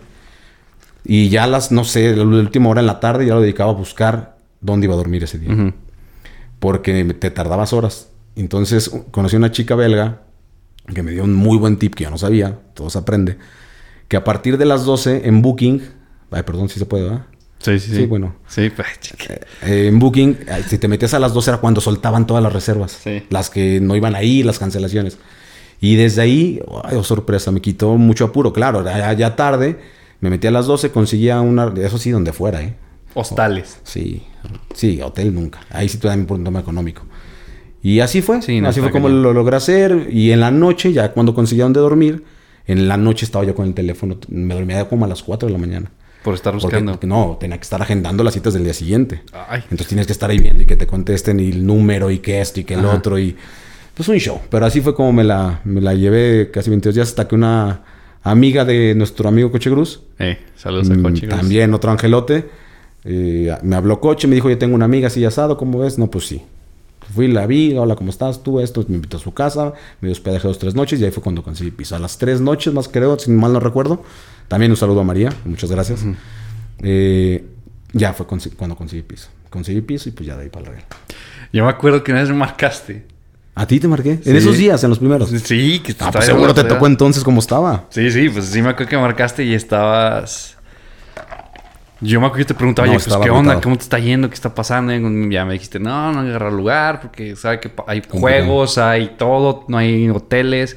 Y 1.04 1.28
ya 1.28 1.46
las, 1.46 1.70
no 1.70 1.85
sé, 1.85 2.16
la 2.16 2.25
última 2.25 2.68
hora 2.68 2.80
en 2.80 2.87
la 2.88 2.99
tarde 2.99 3.26
ya 3.26 3.35
lo 3.35 3.40
dedicaba 3.40 3.70
a 3.70 3.75
buscar 3.75 4.38
dónde 4.61 4.87
iba 4.87 4.94
a 4.94 4.96
dormir 4.96 5.23
ese 5.23 5.38
día. 5.38 5.52
Ujú. 5.52 5.73
Porque 6.58 7.04
te 7.18 7.30
tardabas 7.30 7.73
horas. 7.73 8.08
Entonces, 8.37 8.90
conocí 9.11 9.37
a 9.37 9.38
una 9.38 9.50
chica 9.50 9.75
belga 9.75 10.23
que 10.95 11.02
me 11.02 11.11
dio 11.11 11.25
un 11.25 11.35
muy 11.35 11.59
buen 11.59 11.78
tip 11.78 11.95
que 11.95 12.05
yo 12.05 12.11
no 12.11 12.19
sabía. 12.19 12.59
Todo 12.75 12.90
se 12.90 12.99
aprende. 12.99 13.38
Que 14.09 14.16
a 14.16 14.25
partir 14.25 14.59
de 14.59 14.66
las 14.66 14.85
12 14.85 15.26
en 15.26 15.43
Booking... 15.43 15.83
Ay, 16.31 16.43
perdón, 16.43 16.69
si 16.69 16.78
se 16.78 16.87
puede, 16.87 17.05
¿verdad? 17.05 17.26
Sí, 17.59 17.78
sí, 17.81 17.90
sí. 17.90 17.97
Sí, 17.97 18.07
bueno. 18.07 18.37
Sí, 18.47 18.71
pues, 18.76 18.88
chica. 19.00 19.35
Eh, 19.62 19.88
en 19.88 19.99
Booking, 19.99 20.38
si 20.69 20.78
te 20.78 20.87
metías 20.87 21.14
a 21.14 21.19
las 21.19 21.33
12 21.33 21.50
era 21.50 21.59
cuando 21.59 21.81
soltaban 21.81 22.26
todas 22.26 22.43
las 22.43 22.52
reservas. 22.52 22.99
Sí. 23.02 23.25
Las 23.31 23.50
que 23.50 23.81
no 23.81 23.97
iban 23.97 24.14
ahí, 24.14 24.43
las 24.43 24.59
cancelaciones. 24.59 25.19
Y 25.81 25.97
desde 25.97 26.23
ahí, 26.23 26.61
ay, 26.85 26.97
oh, 26.97 27.05
sorpresa, 27.05 27.50
me 27.50 27.61
quitó 27.61 27.97
mucho 27.97 28.25
apuro. 28.25 28.52
Claro, 28.52 28.85
ya, 28.85 29.12
ya 29.12 29.37
tarde, 29.37 29.78
me 30.21 30.31
metí 30.31 30.47
a 30.47 30.50
las 30.50 30.66
12, 30.66 30.90
conseguía 30.90 31.40
una, 31.40 31.73
eso 31.78 31.99
sí, 31.99 32.11
donde 32.11 32.33
fuera, 32.33 32.62
¿eh? 32.62 32.76
Hostales. 33.14 33.78
Sí, 33.83 34.23
sí, 34.75 35.00
hotel 35.00 35.35
nunca. 35.35 35.61
Ahí 35.71 35.88
sí 35.88 35.99
te 35.99 36.09
un 36.09 36.45
tema 36.45 36.61
económico. 36.61 37.02
Y 37.88 38.00
así 38.00 38.21
fue. 38.23 38.43
Sí, 38.43 38.61
no, 38.61 38.69
así 38.69 38.81
fue 38.81 38.90
como 38.90 39.09
lo 39.09 39.33
logré 39.33 39.57
hacer. 39.57 40.09
Y 40.11 40.33
en 40.33 40.40
la 40.40 40.50
noche, 40.50 40.93
ya 40.93 41.12
cuando 41.12 41.35
conseguía 41.35 41.64
donde 41.64 41.81
dormir, 41.81 42.25
en 42.66 42.88
la 42.88 42.97
noche 42.97 43.25
estaba 43.25 43.45
yo 43.45 43.55
con 43.55 43.66
el 43.66 43.75
teléfono. 43.75 44.16
Me 44.28 44.55
dormía 44.55 44.88
como 44.88 45.05
a 45.05 45.09
las 45.09 45.23
4 45.23 45.47
de 45.47 45.52
la 45.52 45.59
mañana. 45.59 45.90
Por 46.25 46.35
estar 46.35 46.52
Porque, 46.59 46.78
buscando. 46.81 46.99
no, 47.07 47.37
tenía 47.38 47.57
que 47.59 47.62
estar 47.62 47.81
agendando 47.81 48.25
las 48.25 48.35
citas 48.35 48.55
del 48.55 48.64
día 48.64 48.75
siguiente. 48.75 49.23
Ay. 49.49 49.61
Entonces 49.64 49.87
tienes 49.87 50.07
que 50.07 50.12
estar 50.12 50.28
ahí 50.31 50.38
viendo 50.38 50.62
y 50.62 50.66
que 50.66 50.75
te 50.75 50.87
contesten 50.88 51.38
y 51.38 51.50
el 51.50 51.64
número 51.64 52.11
y 52.11 52.19
que 52.19 52.40
esto 52.40 52.59
y 52.59 52.64
que 52.64 52.75
el 52.75 52.81
Ajá. 52.81 52.97
otro 52.97 53.19
y 53.21 53.37
pues 53.95 54.09
un 54.09 54.16
show. 54.19 54.40
Pero 54.50 54.66
así 54.66 54.81
fue 54.81 54.93
como 54.95 55.12
me 55.12 55.23
la, 55.23 55.61
me 55.64 55.81
la 55.81 55.95
llevé 55.95 56.50
casi 56.50 56.71
22 56.71 56.95
días 56.97 57.09
hasta 57.09 57.28
que 57.28 57.37
una 57.37 57.83
amiga 58.25 58.64
de 58.64 58.97
nuestro 58.97 59.28
amigo 59.28 59.52
Coche 59.52 59.71
Cruz, 59.71 60.00
Eh, 60.19 60.38
saludos 60.57 60.90
a 60.90 60.95
mm, 60.95 61.02
Coche. 61.02 61.26
Cruz. 61.28 61.38
también 61.38 61.73
otro 61.73 61.93
angelote, 61.93 62.49
eh, 63.05 63.55
me 63.62 63.76
habló 63.76 64.00
Coche, 64.00 64.26
me 64.26 64.35
dijo, 64.35 64.50
yo 64.50 64.59
tengo 64.59 64.75
una 64.75 64.87
amiga 64.87 65.07
así 65.07 65.25
asado, 65.25 65.57
¿cómo 65.57 65.78
ves? 65.78 65.97
No, 65.99 66.11
pues 66.11 66.26
sí. 66.26 66.43
Fui, 67.14 67.28
la 67.28 67.46
vi, 67.46 67.76
hola, 67.76 67.94
¿cómo 67.96 68.10
estás? 68.10 68.42
Tú, 68.42 68.60
esto, 68.60 68.84
me 68.88 68.96
invitó 68.96 69.16
a 69.16 69.20
su 69.20 69.32
casa, 69.32 69.72
me 70.00 70.08
dio 70.08 70.12
hospedaje 70.12 70.46
dos, 70.48 70.58
tres 70.58 70.75
noches 70.75 71.00
y 71.00 71.04
ahí 71.04 71.10
fue 71.10 71.22
cuando 71.22 71.42
conseguí 71.42 71.70
piso. 71.70 71.96
A 71.96 71.98
las 71.98 72.18
tres 72.18 72.40
noches 72.40 72.72
más 72.75 72.88
creo, 72.88 73.18
si 73.18 73.30
mal 73.30 73.52
no 73.52 73.60
recuerdo. 73.60 74.02
También 74.48 74.70
un 74.70 74.76
saludo 74.76 75.00
a 75.00 75.04
María, 75.04 75.30
muchas 75.44 75.70
gracias. 75.70 76.04
Eh, 76.82 77.44
ya 77.92 78.12
fue 78.12 78.26
cuando 78.56 78.76
conseguí 78.76 79.02
piso. 79.02 79.28
Conseguí 79.50 79.80
piso 79.80 80.08
y 80.08 80.12
pues 80.12 80.26
ya 80.26 80.36
de 80.36 80.44
ahí 80.44 80.48
para 80.50 80.66
el 80.66 80.72
real. 80.72 80.84
Yo 81.52 81.64
me 81.64 81.70
acuerdo 81.70 82.02
que 82.04 82.12
una 82.12 82.20
vez 82.20 82.30
me 82.30 82.36
marcaste. 82.36 83.06
¿A 83.54 83.66
ti 83.66 83.80
te 83.80 83.88
marqué? 83.88 84.20
Sí. 84.22 84.28
En 84.30 84.36
esos 84.36 84.58
días, 84.58 84.84
en 84.84 84.90
los 84.90 84.98
primeros. 84.98 85.30
Sí, 85.30 85.78
que 85.80 85.92
Ah, 85.92 85.92
estaba 85.92 86.10
pues 86.12 86.26
yo 86.26 86.34
seguro 86.34 86.52
te 86.52 86.64
tocó 86.64 86.86
entonces 86.86 87.25
como 87.25 87.40
estaba. 87.40 87.86
Sí, 87.88 88.10
sí, 88.10 88.28
pues 88.28 88.44
sí 88.46 88.60
me 88.60 88.68
acuerdo 88.70 88.90
que 88.90 88.98
marcaste 88.98 89.44
y 89.44 89.54
estabas. 89.54 90.55
Yo 92.00 92.20
me 92.20 92.26
acuerdo 92.26 92.44
que 92.46 92.48
te 92.52 92.54
preguntaba, 92.54 92.86
No, 92.86 92.94
oye, 92.94 93.02
pues, 93.04 93.16
¿qué 93.16 93.30
onda? 93.30 93.52
agotado. 93.52 93.60
¿Cómo 93.62 93.76
te 93.76 93.82
está 93.82 93.98
yendo? 93.98 94.28
¿Qué 94.28 94.34
está 94.34 94.54
pasando? 94.54 94.92
Y 94.94 95.32
ya 95.32 95.44
me 95.44 95.54
dijiste, 95.54 95.78
no, 95.80 96.12
no 96.12 96.20
agarrar 96.20 96.52
lugar 96.52 97.00
porque 97.00 97.34
sabe 97.36 97.58
que 97.60 97.68
hay 97.86 98.00
Complicado. 98.02 98.20
juegos, 98.20 98.78
hay 98.78 99.14
todo, 99.16 99.64
no 99.68 99.78
hay 99.78 100.08
hoteles, 100.10 100.76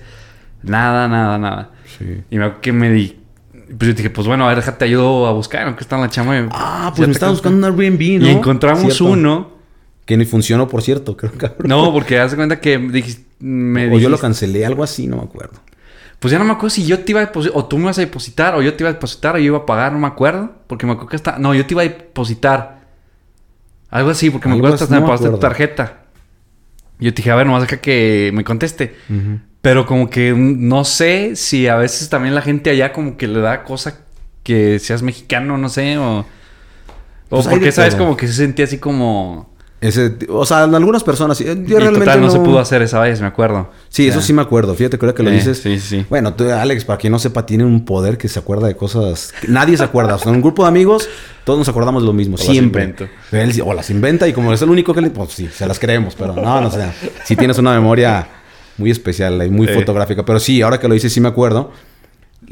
nada, 0.63 1.07
nada, 1.07 1.37
nada. 1.37 1.71
Sí. 1.97 2.21
Y 2.29 2.37
me 2.37 2.45
acuerdo 2.45 2.61
que 2.61 2.71
me 2.73 2.89
di. 2.91 3.15
Pues 3.77 3.89
yo 3.89 3.93
dije, 3.93 4.09
pues 4.09 4.25
bueno, 4.27 4.45
a 4.45 4.47
ver, 4.47 4.57
déjate 4.57 4.85
ayudo 4.85 5.27
a 5.27 5.33
buscar, 5.33 5.63
aunque 5.67 5.81
está 5.83 5.95
en 5.97 6.01
la 6.03 6.09
chama. 6.09 6.47
Ah, 6.51 6.91
pues 6.95 7.07
me 7.07 7.13
estaba 7.13 7.31
buscando 7.33 7.57
un 7.57 7.63
Airbnb, 7.65 8.21
¿no? 8.21 8.27
Y 8.27 8.31
encontramos 8.31 8.81
Cierto. 8.83 9.05
uno. 9.05 9.59
Que 10.05 10.17
ni 10.17 10.25
funcionó, 10.25 10.67
por 10.67 10.81
cierto, 10.81 11.15
creo 11.15 11.31
cabrón. 11.37 11.67
No, 11.67 11.93
porque 11.93 12.17
haz 12.17 12.31
de 12.31 12.37
cuenta 12.37 12.59
que 12.59 12.77
dijiste. 12.79 13.25
Me 13.41 13.93
o 13.93 13.99
yo 13.99 14.09
lo 14.09 14.17
cancelé, 14.17 14.65
algo 14.65 14.83
así, 14.83 15.05
no 15.05 15.17
me 15.17 15.23
acuerdo. 15.23 15.59
Pues 16.19 16.31
ya 16.33 16.39
no 16.39 16.45
me 16.45 16.51
acuerdo 16.51 16.71
si 16.71 16.85
yo 16.85 16.99
te 16.99 17.13
iba 17.13 17.21
a 17.21 17.25
depositar, 17.25 17.57
o 17.57 17.65
tú 17.65 17.77
me 17.77 17.83
ibas 17.83 17.97
a 17.97 18.01
depositar, 18.01 18.55
o 18.55 18.61
yo 18.61 18.73
te 18.73 18.83
iba 18.83 18.89
a 18.89 18.93
depositar, 18.93 19.35
o 19.35 19.37
yo 19.37 19.45
iba 19.45 19.57
a 19.59 19.65
pagar, 19.65 19.93
no 19.93 19.99
me 19.99 20.07
acuerdo. 20.07 20.51
Porque 20.67 20.85
me 20.85 20.91
acuerdo 20.91 21.09
que 21.09 21.15
hasta. 21.15 21.39
No, 21.39 21.53
yo 21.55 21.65
te 21.65 21.73
iba 21.73 21.81
a 21.81 21.85
depositar. 21.85 22.79
Algo 23.89 24.09
así, 24.09 24.29
porque 24.29 24.49
me 24.49 24.55
acuerdo 24.55 24.75
hasta 24.75 24.93
no 24.93 25.01
me 25.01 25.07
pasaste 25.07 25.31
tu 25.31 25.39
tarjeta. 25.39 26.03
Yo 26.99 27.13
te 27.13 27.17
dije, 27.17 27.31
a 27.31 27.35
ver, 27.35 27.47
nomás 27.47 27.61
deja 27.61 27.77
que 27.77 28.31
me 28.33 28.43
conteste. 28.43 28.95
Pero 29.61 29.85
como 29.85 30.09
que 30.09 30.33
mm, 30.33 30.67
no 30.67 30.83
sé 30.83 31.35
si 31.35 31.67
a 31.67 31.75
veces 31.75 32.09
también 32.09 32.35
la 32.35 32.41
gente 32.41 32.69
allá 32.69 32.91
como 32.93 33.17
que 33.17 33.27
le 33.27 33.39
da 33.39 33.63
cosa 33.63 34.05
que 34.43 34.79
seas 34.79 35.01
mexicano, 35.01 35.57
no 35.57 35.69
sé, 35.69 35.97
o. 35.97 36.19
O 36.19 36.25
Pues 37.29 37.47
porque, 37.47 37.71
¿sabes? 37.71 37.95
Como 37.95 38.17
que 38.17 38.27
se 38.27 38.33
sentía 38.33 38.65
así 38.65 38.77
como. 38.77 39.48
Ese, 39.81 40.13
o 40.27 40.45
sea, 40.45 40.65
en 40.65 40.75
algunas 40.75 41.03
personas, 41.05 41.37
sí. 41.37 41.45
yo 41.45 41.51
y 41.53 41.65
realmente 41.65 41.99
total, 41.99 42.19
no, 42.19 42.25
no 42.27 42.31
se 42.33 42.39
pudo 42.39 42.59
hacer 42.59 42.81
esa 42.81 42.99
vez, 42.99 43.21
me 43.21 43.27
acuerdo. 43.27 43.69
Sí, 43.87 44.07
eso 44.09 44.21
sí 44.21 44.33
me 44.33 44.41
acuerdo. 44.41 44.75
Fíjate, 44.75 44.97
creo 44.97 45.13
que 45.15 45.23
lo 45.23 45.29
Eh, 45.29 45.35
dices. 45.35 45.59
sí, 45.59 45.79
sí. 45.79 46.05
Bueno, 46.09 46.33
tú, 46.33 46.49
Alex, 46.51 46.83
para 46.83 46.97
quien 46.97 47.11
no 47.11 47.19
sepa, 47.19 47.45
tiene 47.45 47.63
un 47.63 47.85
poder 47.85 48.17
que 48.17 48.27
se 48.27 48.39
acuerda 48.39 48.67
de 48.67 48.75
cosas. 48.75 49.33
que 49.39 49.47
nadie 49.47 49.77
se 49.77 49.83
acuerda. 49.83 50.15
O 50.15 50.19
sea, 50.19 50.29
en 50.31 50.35
un 50.35 50.41
grupo 50.41 50.63
de 50.63 50.67
amigos, 50.67 51.07
todos 51.45 51.59
nos 51.59 51.69
acordamos 51.69 52.03
de 52.03 52.07
lo 52.07 52.13
mismo. 52.13 52.35
las 52.35 52.45
siempre. 52.45 52.93
Pero 53.31 53.43
él 53.43 53.61
o 53.65 53.73
las 53.73 53.89
inventa 53.89 54.27
y 54.27 54.33
como 54.33 54.51
es 54.51 54.61
el 54.61 54.69
único 54.69 54.93
que 54.93 54.99
le. 54.99 55.11
Pues 55.11 55.31
sí, 55.31 55.47
se 55.53 55.65
las 55.65 55.79
creemos. 55.79 56.13
Pero 56.15 56.33
no, 56.35 56.59
no 56.59 56.69
sé. 56.69 56.83
Sí 57.23 57.37
tienes 57.37 57.57
una 57.57 57.73
memoria 57.73 58.27
muy 58.77 58.91
especial 58.91 59.41
y 59.45 59.49
muy 59.49 59.67
Eh. 59.67 59.73
fotográfica. 59.75 60.25
Pero 60.25 60.39
sí, 60.41 60.61
ahora 60.61 60.77
que 60.79 60.89
lo 60.89 60.93
dices, 60.93 61.13
sí 61.13 61.21
me 61.21 61.29
acuerdo. 61.29 61.71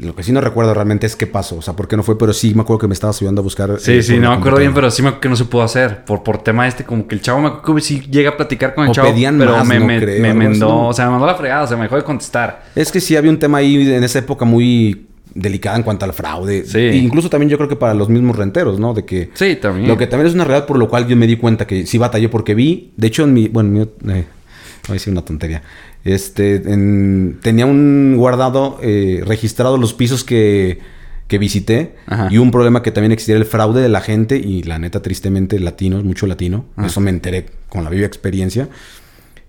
Lo 0.00 0.14
que 0.14 0.22
sí 0.22 0.30
no 0.30 0.40
recuerdo 0.40 0.72
realmente 0.74 1.06
es 1.06 1.16
qué 1.16 1.26
pasó. 1.26 1.56
O 1.56 1.62
sea, 1.62 1.74
por 1.74 1.88
qué 1.88 1.96
no 1.96 2.02
fue. 2.04 2.16
Pero 2.16 2.32
sí 2.32 2.54
me 2.54 2.62
acuerdo 2.62 2.78
que 2.78 2.86
me 2.88 2.94
estabas 2.94 3.16
ayudando 3.20 3.40
a 3.40 3.44
buscar. 3.44 3.80
Sí, 3.80 3.94
eh, 3.94 4.02
sí, 4.02 4.18
no 4.18 4.30
me 4.30 4.36
acuerdo 4.36 4.58
bien, 4.60 4.72
pero 4.72 4.90
sí 4.92 5.02
me 5.02 5.08
acuerdo 5.08 5.20
que 5.22 5.28
no 5.30 5.36
se 5.36 5.44
pudo 5.46 5.62
hacer. 5.62 6.04
Por, 6.04 6.22
por 6.22 6.38
tema 6.38 6.68
este, 6.68 6.84
como 6.84 7.08
que 7.08 7.16
el 7.16 7.20
chavo 7.20 7.40
me 7.40 7.48
acuerdo 7.48 7.74
que 7.76 7.80
sí 7.80 8.00
llega 8.08 8.30
a 8.30 8.36
platicar 8.36 8.74
con 8.74 8.84
el 8.84 8.90
O 8.90 8.94
chavo. 8.94 9.08
pedían 9.08 9.38
pero 9.38 9.56
más, 9.56 9.66
me, 9.66 9.80
no 9.80 9.86
me, 9.86 9.98
creo, 9.98 10.22
me 10.22 10.34
mandó, 10.34 10.68
¿no? 10.68 10.88
o 10.88 10.92
sea, 10.92 11.06
me 11.06 11.10
mandó 11.12 11.26
la 11.26 11.34
fregada, 11.34 11.64
o 11.64 11.66
sea, 11.66 11.76
me 11.76 11.82
dejó 11.84 11.96
de 11.96 12.04
contestar. 12.04 12.62
Es 12.76 12.92
que 12.92 13.00
sí 13.00 13.16
había 13.16 13.30
un 13.30 13.38
tema 13.40 13.58
ahí 13.58 13.92
en 13.92 14.04
esa 14.04 14.20
época 14.20 14.44
muy 14.44 15.06
delicada 15.34 15.76
en 15.76 15.82
cuanto 15.82 16.04
al 16.04 16.12
fraude. 16.12 16.64
Sí. 16.64 16.78
E 16.78 16.96
incluso 16.96 17.28
también 17.28 17.50
yo 17.50 17.56
creo 17.56 17.68
que 17.68 17.76
para 17.76 17.92
los 17.94 18.08
mismos 18.08 18.36
renteros, 18.36 18.78
¿no? 18.78 18.94
De 18.94 19.04
que 19.04 19.30
Sí, 19.34 19.56
también. 19.56 19.88
Lo 19.88 19.96
que 19.96 20.06
también 20.06 20.28
es 20.28 20.34
una 20.34 20.44
realidad 20.44 20.66
por 20.66 20.78
lo 20.78 20.88
cual 20.88 21.08
yo 21.08 21.16
me 21.16 21.26
di 21.26 21.36
cuenta 21.36 21.66
que 21.66 21.86
sí 21.86 21.98
batallé 21.98 22.28
porque 22.28 22.54
vi, 22.54 22.92
de 22.96 23.06
hecho 23.08 23.24
en 23.24 23.32
mi, 23.34 23.48
bueno, 23.48 23.70
mi, 23.70 23.80
eh, 23.82 23.88
voy 24.04 24.24
a 24.88 24.92
decir 24.92 25.12
una 25.12 25.24
tontería. 25.24 25.62
Este, 26.04 26.56
en- 26.72 27.38
tenía 27.42 27.66
un 27.66 28.14
guardado 28.16 28.78
eh, 28.82 29.22
registrado 29.26 29.76
los 29.76 29.94
pisos 29.94 30.24
que, 30.24 30.78
que 31.26 31.38
visité 31.38 31.96
Ajá. 32.06 32.28
y 32.30 32.38
un 32.38 32.50
problema 32.50 32.82
que 32.82 32.90
también 32.92 33.12
existía 33.12 33.36
el 33.36 33.44
fraude 33.44 33.82
de 33.82 33.88
la 33.88 34.00
gente 34.00 34.36
y 34.38 34.62
la 34.62 34.78
neta 34.78 35.02
tristemente 35.02 35.58
latinos, 35.58 36.04
mucho 36.04 36.26
latino. 36.26 36.64
Ah. 36.76 36.86
Eso 36.86 37.00
me 37.00 37.10
enteré 37.10 37.46
con 37.68 37.84
la 37.84 37.90
viva 37.90 38.06
experiencia 38.06 38.68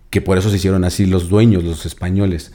que 0.09 0.21
por 0.21 0.37
eso 0.39 0.49
se 0.49 0.55
hicieron 0.57 0.83
así 0.83 1.05
los 1.05 1.29
dueños, 1.29 1.63
los 1.63 1.85
españoles. 1.85 2.51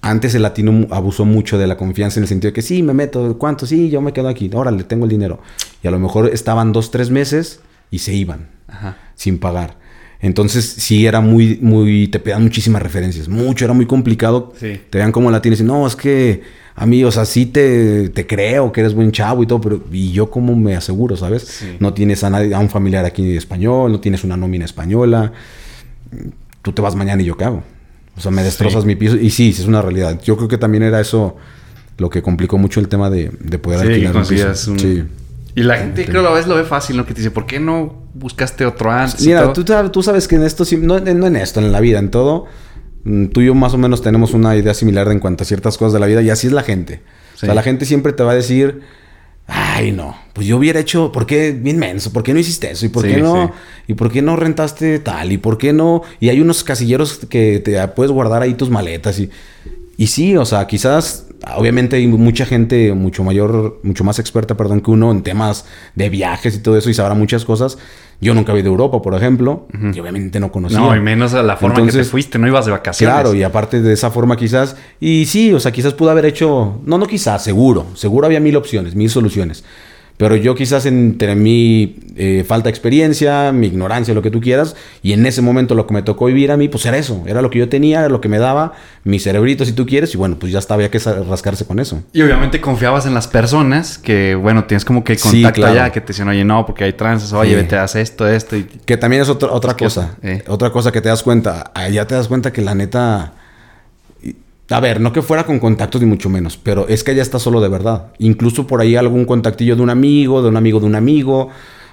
Antes 0.00 0.34
el 0.34 0.42
latino 0.42 0.86
abusó 0.90 1.24
mucho 1.26 1.58
de 1.58 1.66
la 1.66 1.76
confianza 1.76 2.18
en 2.18 2.24
el 2.24 2.28
sentido 2.28 2.48
de 2.50 2.54
que 2.54 2.62
sí, 2.62 2.82
me 2.82 2.94
meto, 2.94 3.36
¿cuánto? 3.36 3.66
Sí, 3.66 3.90
yo 3.90 4.00
me 4.00 4.12
quedo 4.12 4.28
aquí, 4.28 4.48
órale, 4.54 4.84
tengo 4.84 5.04
el 5.04 5.10
dinero. 5.10 5.40
Y 5.82 5.88
a 5.88 5.90
lo 5.90 5.98
mejor 5.98 6.30
estaban 6.32 6.72
dos, 6.72 6.90
tres 6.90 7.10
meses 7.10 7.60
y 7.90 7.98
se 7.98 8.14
iban 8.14 8.48
Ajá. 8.68 8.96
sin 9.16 9.38
pagar. 9.38 9.76
Entonces 10.20 10.64
sí 10.78 11.06
era 11.06 11.20
muy, 11.20 11.58
muy, 11.62 12.08
te 12.08 12.18
pedían 12.18 12.42
muchísimas 12.42 12.82
referencias, 12.82 13.28
mucho, 13.28 13.64
era 13.64 13.74
muy 13.74 13.86
complicado. 13.86 14.52
Sí. 14.58 14.80
Te 14.90 14.98
vean 14.98 15.12
como 15.12 15.30
latino 15.30 15.52
y 15.52 15.54
dicen, 15.56 15.66
no, 15.68 15.86
es 15.86 15.94
que 15.94 16.42
a 16.74 16.86
mí, 16.86 17.04
o 17.04 17.10
sea, 17.12 17.24
sí 17.24 17.46
te, 17.46 18.08
te 18.08 18.26
creo 18.26 18.72
que 18.72 18.80
eres 18.80 18.94
buen 18.94 19.12
chavo 19.12 19.42
y 19.42 19.46
todo, 19.46 19.60
pero 19.60 19.80
¿y 19.92 20.10
yo 20.12 20.30
cómo 20.30 20.56
me 20.56 20.74
aseguro, 20.76 21.16
sabes? 21.16 21.42
Sí. 21.42 21.76
No 21.80 21.94
tienes 21.94 22.24
a 22.24 22.30
nadie, 22.30 22.52
a 22.54 22.58
un 22.58 22.68
familiar 22.68 23.04
aquí 23.04 23.36
español, 23.36 23.92
no 23.92 24.00
tienes 24.00 24.24
una 24.24 24.36
nómina 24.36 24.64
española, 24.64 25.32
tú 26.62 26.72
te 26.72 26.82
vas 26.82 26.94
mañana 26.94 27.22
y 27.22 27.26
yo 27.26 27.36
qué 27.36 27.44
hago. 27.44 27.62
O 28.16 28.20
sea, 28.20 28.30
me 28.32 28.42
destrozas 28.42 28.82
Sí. 28.82 28.86
mi 28.88 28.96
piso. 28.96 29.16
Y 29.16 29.30
sí, 29.30 29.52
sí, 29.52 29.62
es 29.62 29.68
una 29.68 29.82
realidad. 29.82 30.20
Yo 30.24 30.36
creo 30.36 30.48
que 30.48 30.58
también 30.58 30.82
era 30.82 31.00
eso 31.00 31.36
lo 31.98 32.10
que 32.10 32.22
complicó 32.22 32.58
mucho 32.58 32.80
el 32.80 32.88
tema 32.88 33.10
de, 33.10 33.30
de 33.40 33.58
poder 33.58 33.80
Sí, 33.80 33.86
que 33.86 33.92
alquilar 33.94 34.16
un 34.16 34.22
piso. 34.22 34.28
consigas 34.46 34.68
un- 34.68 34.78
Sí. 34.80 35.04
Y 35.54 35.62
la 35.62 35.76
gente 35.78 36.04
creo 36.04 36.22
que 36.22 36.28
a 36.28 36.32
veces 36.32 36.46
lo 36.48 36.54
ve 36.54 36.62
fácil, 36.64 36.96
¿no? 36.96 37.04
Que 37.06 37.14
te 37.14 37.20
dice, 37.20 37.32
¿por 37.32 37.44
qué 37.46 37.58
no 37.58 38.04
buscaste 38.18 38.64
otro 38.66 38.90
antes? 38.90 39.24
Mira, 39.24 39.52
tú, 39.52 39.62
sab- 39.64 39.90
tú 39.90 40.02
sabes 40.02 40.28
que 40.28 40.36
en 40.36 40.42
esto, 40.42 40.64
no, 40.80 41.00
no 41.00 41.26
en 41.26 41.36
esto, 41.36 41.60
en 41.60 41.72
la 41.72 41.80
vida, 41.80 41.98
en 41.98 42.10
todo, 42.10 42.46
mm, 43.04 43.26
tú 43.26 43.40
y 43.40 43.46
yo 43.46 43.54
más 43.54 43.74
o 43.74 43.78
menos 43.78 44.02
tenemos 44.02 44.34
una 44.34 44.56
idea 44.56 44.74
similar 44.74 45.10
en 45.10 45.20
cuanto 45.20 45.44
a 45.44 45.46
ciertas 45.46 45.78
cosas 45.78 45.92
de 45.92 46.00
la 46.00 46.06
vida 46.06 46.22
y 46.22 46.30
así 46.30 46.46
es 46.46 46.52
la 46.52 46.62
gente. 46.62 47.02
O 47.34 47.38
sea, 47.38 47.54
la 47.54 47.62
gente 47.62 47.84
siempre 47.86 48.12
te 48.12 48.22
va 48.24 48.32
a 48.32 48.34
decir, 48.34 48.80
ay, 49.46 49.92
no, 49.92 50.16
pues 50.32 50.46
yo 50.46 50.56
hubiera 50.58 50.80
hecho, 50.80 51.12
¿por 51.12 51.24
qué 51.24 51.52
bien 51.52 51.78
menso? 51.78 52.12
¿Por 52.12 52.22
qué 52.22 52.34
no 52.34 52.40
hiciste 52.40 52.70
eso? 52.70 52.84
¿Y 52.84 52.88
por 52.88 53.04
Sí, 53.04 53.10
qué 53.10 53.16
no? 53.18 53.46
sí. 53.46 53.52
¿Y 53.88 53.94
por 53.94 54.10
qué 54.10 54.22
no 54.22 54.36
rentaste 54.36 54.98
tal? 54.98 55.30
¿Y 55.32 55.38
por 55.38 55.56
qué 55.56 55.72
no? 55.72 56.02
Y 56.20 56.28
hay 56.30 56.40
unos 56.40 56.64
casilleros 56.64 57.20
que 57.28 57.60
te 57.60 57.86
puedes 57.88 58.10
guardar 58.12 58.42
ahí 58.42 58.54
tus 58.54 58.70
maletas 58.70 59.18
y... 59.20 59.30
Y 59.96 60.06
sí, 60.06 60.36
o 60.36 60.44
sea, 60.44 60.68
quizás, 60.68 61.26
obviamente 61.56 61.96
hay 61.96 62.06
mucha 62.06 62.46
gente 62.46 62.92
mucho 62.92 63.24
mayor, 63.24 63.80
mucho 63.82 64.04
más 64.04 64.20
experta, 64.20 64.56
perdón, 64.56 64.80
que 64.80 64.92
uno 64.92 65.10
en 65.10 65.24
temas 65.24 65.64
de 65.96 66.08
viajes 66.08 66.54
y 66.54 66.58
todo 66.60 66.78
eso 66.78 66.88
y 66.88 66.94
sabrá 66.94 67.14
muchas 67.14 67.44
cosas. 67.44 67.78
Yo 68.20 68.34
nunca 68.34 68.52
he 68.52 68.58
ido 68.58 68.68
a 68.68 68.72
Europa, 68.72 69.00
por 69.00 69.14
ejemplo, 69.14 69.68
y 69.72 70.00
obviamente 70.00 70.40
no 70.40 70.50
conocía. 70.50 70.80
No, 70.80 70.96
y 70.96 71.00
menos 71.00 71.34
a 71.34 71.42
la 71.42 71.56
forma 71.56 71.76
en 71.76 71.84
que 71.84 71.90
Entonces, 71.90 72.08
te 72.08 72.10
fuiste, 72.10 72.38
no 72.38 72.48
ibas 72.48 72.66
de 72.66 72.72
vacaciones. 72.72 73.14
Claro, 73.14 73.32
y 73.32 73.44
aparte 73.44 73.80
de 73.80 73.92
esa 73.92 74.10
forma 74.10 74.36
quizás, 74.36 74.76
y 74.98 75.26
sí, 75.26 75.52
o 75.52 75.60
sea, 75.60 75.70
quizás 75.70 75.94
pudo 75.94 76.10
haber 76.10 76.24
hecho, 76.24 76.80
no, 76.84 76.98
no 76.98 77.06
quizás, 77.06 77.44
seguro, 77.44 77.86
seguro 77.94 78.26
había 78.26 78.40
mil 78.40 78.56
opciones, 78.56 78.96
mil 78.96 79.08
soluciones. 79.08 79.64
Pero 80.18 80.36
yo 80.36 80.54
quizás 80.56 80.84
entre 80.84 81.34
mi 81.36 81.96
eh, 82.16 82.44
falta 82.46 82.64
de 82.64 82.70
experiencia, 82.70 83.52
mi 83.52 83.68
ignorancia, 83.68 84.12
lo 84.12 84.20
que 84.20 84.30
tú 84.32 84.40
quieras, 84.40 84.74
y 85.02 85.12
en 85.12 85.24
ese 85.24 85.40
momento 85.42 85.74
lo 85.76 85.86
que 85.86 85.94
me 85.94 86.02
tocó 86.02 86.26
vivir 86.26 86.50
a 86.50 86.56
mí, 86.56 86.68
pues 86.68 86.84
era 86.86 86.98
eso, 86.98 87.22
era 87.26 87.40
lo 87.40 87.50
que 87.50 87.60
yo 87.60 87.68
tenía, 87.68 88.00
era 88.00 88.08
lo 88.08 88.20
que 88.20 88.28
me 88.28 88.38
daba, 88.40 88.72
mi 89.04 89.20
cerebrito 89.20 89.64
si 89.64 89.72
tú 89.72 89.86
quieres, 89.86 90.12
y 90.14 90.18
bueno, 90.18 90.36
pues 90.38 90.52
ya 90.52 90.58
estaba, 90.58 90.74
había 90.78 90.90
que 90.90 90.98
rascarse 90.98 91.64
con 91.66 91.78
eso. 91.78 92.02
Y 92.12 92.20
obviamente 92.22 92.60
confiabas 92.60 93.06
en 93.06 93.14
las 93.14 93.28
personas 93.28 93.96
que, 93.96 94.34
bueno, 94.34 94.64
tienes 94.64 94.84
como 94.84 95.04
que 95.04 95.14
Sí, 95.16 95.22
contacto 95.42 95.60
claro. 95.62 95.80
allá, 95.80 95.92
que 95.92 96.00
te 96.00 96.08
dicen, 96.08 96.26
oye, 96.28 96.44
no, 96.44 96.66
porque 96.66 96.82
hay 96.84 96.92
trances, 96.94 97.32
oye, 97.32 97.50
Sí. 97.50 97.56
vete, 97.56 97.76
haz 97.76 97.94
esto, 97.94 98.26
esto. 98.28 98.56
Y... 98.56 98.64
Que 98.64 98.96
también 98.96 99.22
es 99.22 99.28
otra, 99.28 99.52
otra 99.52 99.76
cosa. 99.76 100.16
eh. 100.22 100.42
Otra 100.48 100.70
cosa 100.70 100.90
que 100.90 101.00
te 101.00 101.08
das 101.08 101.22
cuenta. 101.22 101.70
Allá 101.74 102.06
te 102.08 102.16
das 102.16 102.26
cuenta 102.28 102.52
que 102.52 102.60
la 102.60 102.74
neta. 102.74 103.34
A 104.70 104.80
ver, 104.80 105.00
no 105.00 105.12
que 105.12 105.22
fuera 105.22 105.44
con 105.46 105.58
contactos 105.60 106.00
ni 106.02 106.06
mucho 106.06 106.28
menos, 106.28 106.58
pero 106.58 106.88
es 106.88 107.02
que 107.02 107.12
allá 107.12 107.22
está 107.22 107.38
solo 107.38 107.60
de 107.60 107.68
verdad. 107.68 108.08
Incluso 108.18 108.66
por 108.66 108.80
ahí 108.82 108.96
algún 108.96 109.24
contactillo 109.24 109.76
de 109.76 109.82
un 109.82 109.88
amigo, 109.90 110.42
de 110.42 110.48
un 110.48 110.56
amigo 110.56 110.78
de 110.80 110.86
un 110.86 110.94
amigo, 110.94 111.48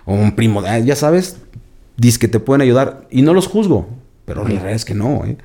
o 0.06 0.14
un 0.14 0.36
primo, 0.36 0.62
de- 0.62 0.84
ya 0.86 0.96
sabes, 0.96 1.38
dice 1.98 2.20
que 2.20 2.28
te 2.28 2.40
pueden 2.42 2.62
ayudar. 2.62 3.08
Y 3.10 3.22
no 3.22 3.34
los 3.34 3.48
juzgo, 3.48 3.88
pero 4.26 4.42
la 4.44 4.50
realidad 4.50 4.72
es 4.74 4.84
que 4.86 4.94
no, 4.94 5.24
¿eh? 5.26 5.38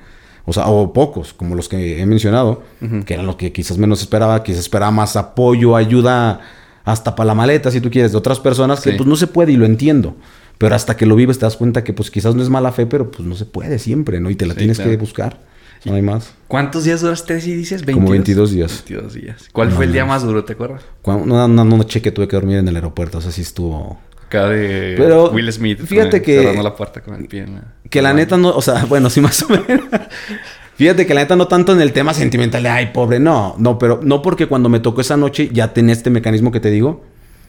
O 0.45 0.53
sea, 0.53 0.67
o 0.67 0.91
pocos, 0.91 1.33
como 1.33 1.55
los 1.55 1.69
que 1.69 2.01
he 2.01 2.05
mencionado, 2.05 2.63
que 3.05 3.13
eran 3.13 3.25
los 3.27 3.35
que 3.37 3.53
quizás 3.53 3.77
menos 3.77 4.01
esperaba, 4.01 4.43
quizás 4.43 4.59
esperaba 4.61 4.91
más 4.91 5.15
apoyo, 5.15 5.75
ayuda, 5.75 6.41
hasta 6.83 7.15
para 7.15 7.27
la 7.27 7.35
maleta, 7.35 7.71
si 7.71 7.79
tú 7.79 7.89
quieres, 7.91 8.11
de 8.11 8.17
otras 8.17 8.39
personas 8.39 8.81
que 8.81 8.91
Sí. 8.91 8.97
pues 8.97 9.07
no 9.07 9.15
se 9.15 9.27
puede 9.27 9.51
y 9.53 9.55
lo 9.55 9.65
entiendo. 9.65 10.15
Pero 10.57 10.75
hasta 10.75 10.97
que 10.97 11.05
lo 11.05 11.15
vives 11.15 11.37
te 11.39 11.45
das 11.45 11.55
cuenta 11.57 11.83
que 11.83 11.93
pues 11.93 12.11
quizás 12.11 12.35
no 12.35 12.41
es 12.43 12.49
mala 12.49 12.71
fe, 12.71 12.87
pero 12.87 13.09
pues 13.09 13.25
no 13.27 13.35
se 13.35 13.45
puede 13.45 13.79
siempre, 13.79 14.19
¿no? 14.19 14.29
Y 14.31 14.35
te 14.35 14.45
la 14.47 14.53
Sí, 14.53 14.59
tienes 14.59 14.77
claro. 14.77 14.91
que 14.91 14.97
buscar. 14.97 15.37
No 15.85 15.95
hay 15.95 16.01
más. 16.01 16.33
¿Cuántos 16.47 16.83
días 16.83 17.01
duraste 17.01 17.33
así, 17.35 17.55
dices? 17.55 17.83
¿22? 17.85 17.93
Como 17.93 18.09
22 18.11 18.51
días. 18.51 18.83
22 18.87 19.13
días. 19.13 19.49
¿Cuál 19.51 19.69
No, 19.69 19.75
fue 19.75 19.85
el 19.85 19.93
día 19.93 20.05
más 20.05 20.21
duro, 20.23 20.43
te 20.45 20.53
acuerdas? 20.53 20.83
No, 21.05 21.47
no, 21.47 21.47
no, 21.65 21.83
cheque, 21.83 22.11
tuve 22.11 22.27
que 22.27 22.35
dormir 22.35 22.57
en 22.57 22.67
el 22.67 22.75
aeropuerto. 22.75 23.17
O 23.17 23.21
sea, 23.21 23.31
sí 23.31 23.41
estuvo... 23.41 23.99
Acá 24.25 24.47
de 24.47 24.93
Pero, 24.97 25.29
Will 25.31 25.51
Smith. 25.51 25.79
fíjate 25.83 26.17
el- 26.17 26.23
que- 26.23 26.37
Cerrando 26.39 26.63
la 26.63 26.75
puerta 26.75 27.01
con 27.01 27.15
el 27.15 27.25
pie. 27.27 27.41
en 27.41 27.55
la- 27.55 27.73
Que 27.89 28.01
la 28.01 28.13
neta 28.13 28.37
no... 28.37 28.49
O 28.49 28.61
sea, 28.61 28.85
bueno, 28.89 29.09
sí 29.09 29.19
más 29.21 29.41
o 29.43 29.49
menos. 29.49 29.65
Fíjate 30.75 31.05
que 31.05 31.13
la 31.13 31.21
neta 31.21 31.35
no 31.35 31.47
tanto 31.47 31.73
en 31.73 31.81
el 31.81 31.91
tema 31.93 32.13
sentimental 32.13 32.63
de, 32.63 32.69
ay, 32.69 32.91
pobre, 32.93 33.19
no. 33.19 33.55
No, 33.57 33.77
pero 33.77 33.99
no 34.03 34.21
porque 34.21 34.47
cuando 34.47 34.69
me 34.69 34.79
tocó 34.79 35.01
esa 35.01 35.17
noche 35.17 35.49
ya 35.51 35.73
tenía 35.73 35.93
este 35.93 36.09
mecanismo 36.09 36.51
que 36.51 36.59
te 36.59 36.69
digo. 36.71 37.03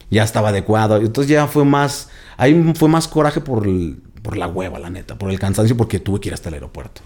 Ya 0.09 0.23
estaba 0.23 0.49
adecuado. 0.49 0.97
Entonces 0.97 1.29
ya 1.29 1.47
fue 1.47 1.65
más... 1.65 2.09
Ahí 2.37 2.73
fue 2.75 2.89
más 2.89 3.07
coraje 3.07 3.41
por, 3.41 3.65
el- 3.67 3.97
por 4.21 4.37
la 4.37 4.47
hueva, 4.47 4.77
la 4.79 4.89
neta. 4.89 5.17
Por 5.17 5.29
el 5.31 5.39
cansancio, 5.39 5.77
porque 5.77 5.99
tuve 5.99 6.19
que 6.19 6.29
ir 6.29 6.33
hasta 6.33 6.49
el 6.49 6.55
aeropuerto. 6.55 7.01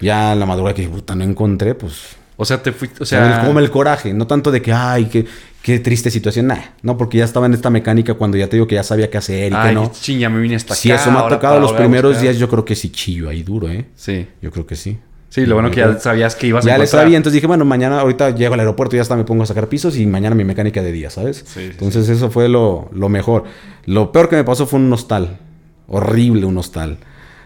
Ya 0.00 0.34
la 0.34 0.46
madrugada 0.46 0.74
que 0.74 0.88
puta, 0.88 1.14
no 1.14 1.24
encontré, 1.24 1.74
pues... 1.74 2.16
O 2.36 2.44
sea, 2.44 2.62
te 2.62 2.72
fuiste... 2.72 3.02
O 3.02 3.06
sea, 3.06 3.44
como 3.44 3.58
el 3.58 3.70
coraje, 3.70 4.14
no 4.14 4.26
tanto 4.26 4.50
de 4.50 4.62
que, 4.62 4.72
ay, 4.72 5.06
qué, 5.06 5.26
qué 5.62 5.78
triste 5.78 6.10
situación, 6.10 6.46
nah, 6.46 6.56
no, 6.82 6.96
porque 6.96 7.18
ya 7.18 7.24
estaba 7.24 7.44
en 7.44 7.52
esta 7.52 7.68
mecánica 7.68 8.14
cuando 8.14 8.38
ya 8.38 8.46
te 8.46 8.56
digo 8.56 8.66
que 8.66 8.76
ya 8.76 8.82
sabía 8.82 9.10
qué 9.10 9.18
hacer 9.18 9.52
y 9.52 9.54
Ay, 9.54 9.68
que 9.68 9.74
no. 9.74 9.92
ching, 9.92 10.18
ya 10.18 10.30
me 10.30 10.40
vine 10.40 10.56
hasta 10.56 10.74
Si 10.74 10.90
acá. 10.90 11.02
eso 11.02 11.10
me 11.12 11.18
ha 11.18 11.28
tocado 11.28 11.60
los 11.60 11.74
primeros 11.74 12.20
días, 12.20 12.38
yo 12.38 12.48
creo 12.48 12.64
que 12.64 12.74
sí 12.74 12.90
chillo 12.90 13.28
ahí 13.28 13.42
duro, 13.42 13.68
¿eh? 13.68 13.84
Sí. 13.94 14.26
Yo 14.40 14.50
creo 14.50 14.66
que 14.66 14.74
sí. 14.76 14.98
Sí, 15.28 15.46
lo 15.46 15.54
bueno 15.54 15.70
que 15.70 15.76
ya 15.80 15.98
sabías 16.00 16.34
que 16.34 16.48
ibas 16.48 16.64
a 16.64 16.68
Ya 16.68 16.78
le 16.78 16.86
sabía, 16.88 17.16
entonces 17.16 17.34
dije, 17.34 17.46
bueno, 17.46 17.64
mañana, 17.64 18.00
ahorita 18.00 18.30
llego 18.30 18.54
al 18.54 18.60
aeropuerto 18.60 18.96
y 18.96 18.98
ya 18.98 19.02
hasta 19.02 19.14
me 19.16 19.24
pongo 19.24 19.42
a 19.44 19.46
sacar 19.46 19.68
pisos 19.68 19.96
y 19.96 20.06
mañana 20.06 20.34
mi 20.34 20.42
mecánica 20.44 20.82
de 20.82 20.90
día, 20.90 21.08
¿sabes? 21.10 21.44
Sí, 21.46 21.60
sí, 21.60 21.68
entonces 21.70 22.08
eso 22.08 22.30
fue 22.30 22.48
lo, 22.48 22.88
lo 22.92 23.08
mejor. 23.08 23.44
Lo 23.84 24.10
peor 24.12 24.28
que 24.28 24.36
me 24.36 24.44
pasó 24.44 24.66
fue 24.66 24.80
un 24.80 24.92
hostal. 24.92 25.38
Horrible 25.86 26.46
un 26.46 26.56
hostal. 26.58 26.98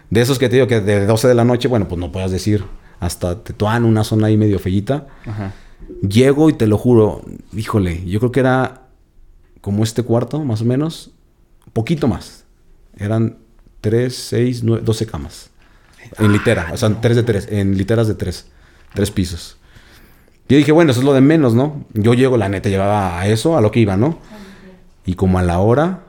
De 0.09 0.21
esos 0.21 0.39
que 0.39 0.49
te 0.49 0.55
digo 0.55 0.67
que 0.67 0.81
de 0.81 1.05
12 1.05 1.27
de 1.27 1.35
la 1.35 1.43
noche, 1.43 1.67
bueno, 1.67 1.87
pues 1.87 1.99
no 1.99 2.11
puedas 2.11 2.31
decir. 2.31 2.63
Hasta 2.99 3.43
Tetuán, 3.43 3.85
una 3.85 4.03
zona 4.03 4.27
ahí 4.27 4.37
medio 4.37 4.59
fellita. 4.59 5.07
Ajá. 5.25 5.53
Llego 6.01 6.49
y 6.49 6.53
te 6.53 6.67
lo 6.67 6.77
juro, 6.77 7.21
híjole, 7.53 8.05
yo 8.05 8.19
creo 8.19 8.31
que 8.31 8.39
era 8.39 8.87
como 9.61 9.83
este 9.83 10.03
cuarto, 10.03 10.43
más 10.43 10.61
o 10.61 10.65
menos, 10.65 11.11
poquito 11.73 12.07
más. 12.07 12.45
Eran 12.97 13.37
3, 13.81 14.15
6, 14.15 14.63
9, 14.63 14.83
12 14.85 15.05
camas. 15.05 15.49
En 16.19 16.31
litera, 16.31 16.69
o 16.73 16.77
sea, 16.77 17.01
3 17.01 17.15
de 17.15 17.23
3, 17.23 17.47
en 17.51 17.77
literas 17.77 18.07
de 18.07 18.15
3, 18.15 18.47
3 18.93 19.11
pisos. 19.11 19.57
Yo 20.47 20.57
dije, 20.57 20.71
bueno, 20.71 20.91
eso 20.91 20.99
es 21.01 21.05
lo 21.05 21.13
de 21.13 21.21
menos, 21.21 21.55
¿no? 21.55 21.85
Yo 21.93 22.13
llego, 22.13 22.37
la 22.37 22.47
neta, 22.47 22.69
llegaba 22.69 23.19
a 23.19 23.27
eso, 23.27 23.57
a 23.57 23.61
lo 23.61 23.71
que 23.71 23.79
iba, 23.79 23.97
¿no? 23.97 24.19
Y 25.05 25.15
como 25.15 25.39
a 25.39 25.43
la 25.43 25.59
hora, 25.59 26.04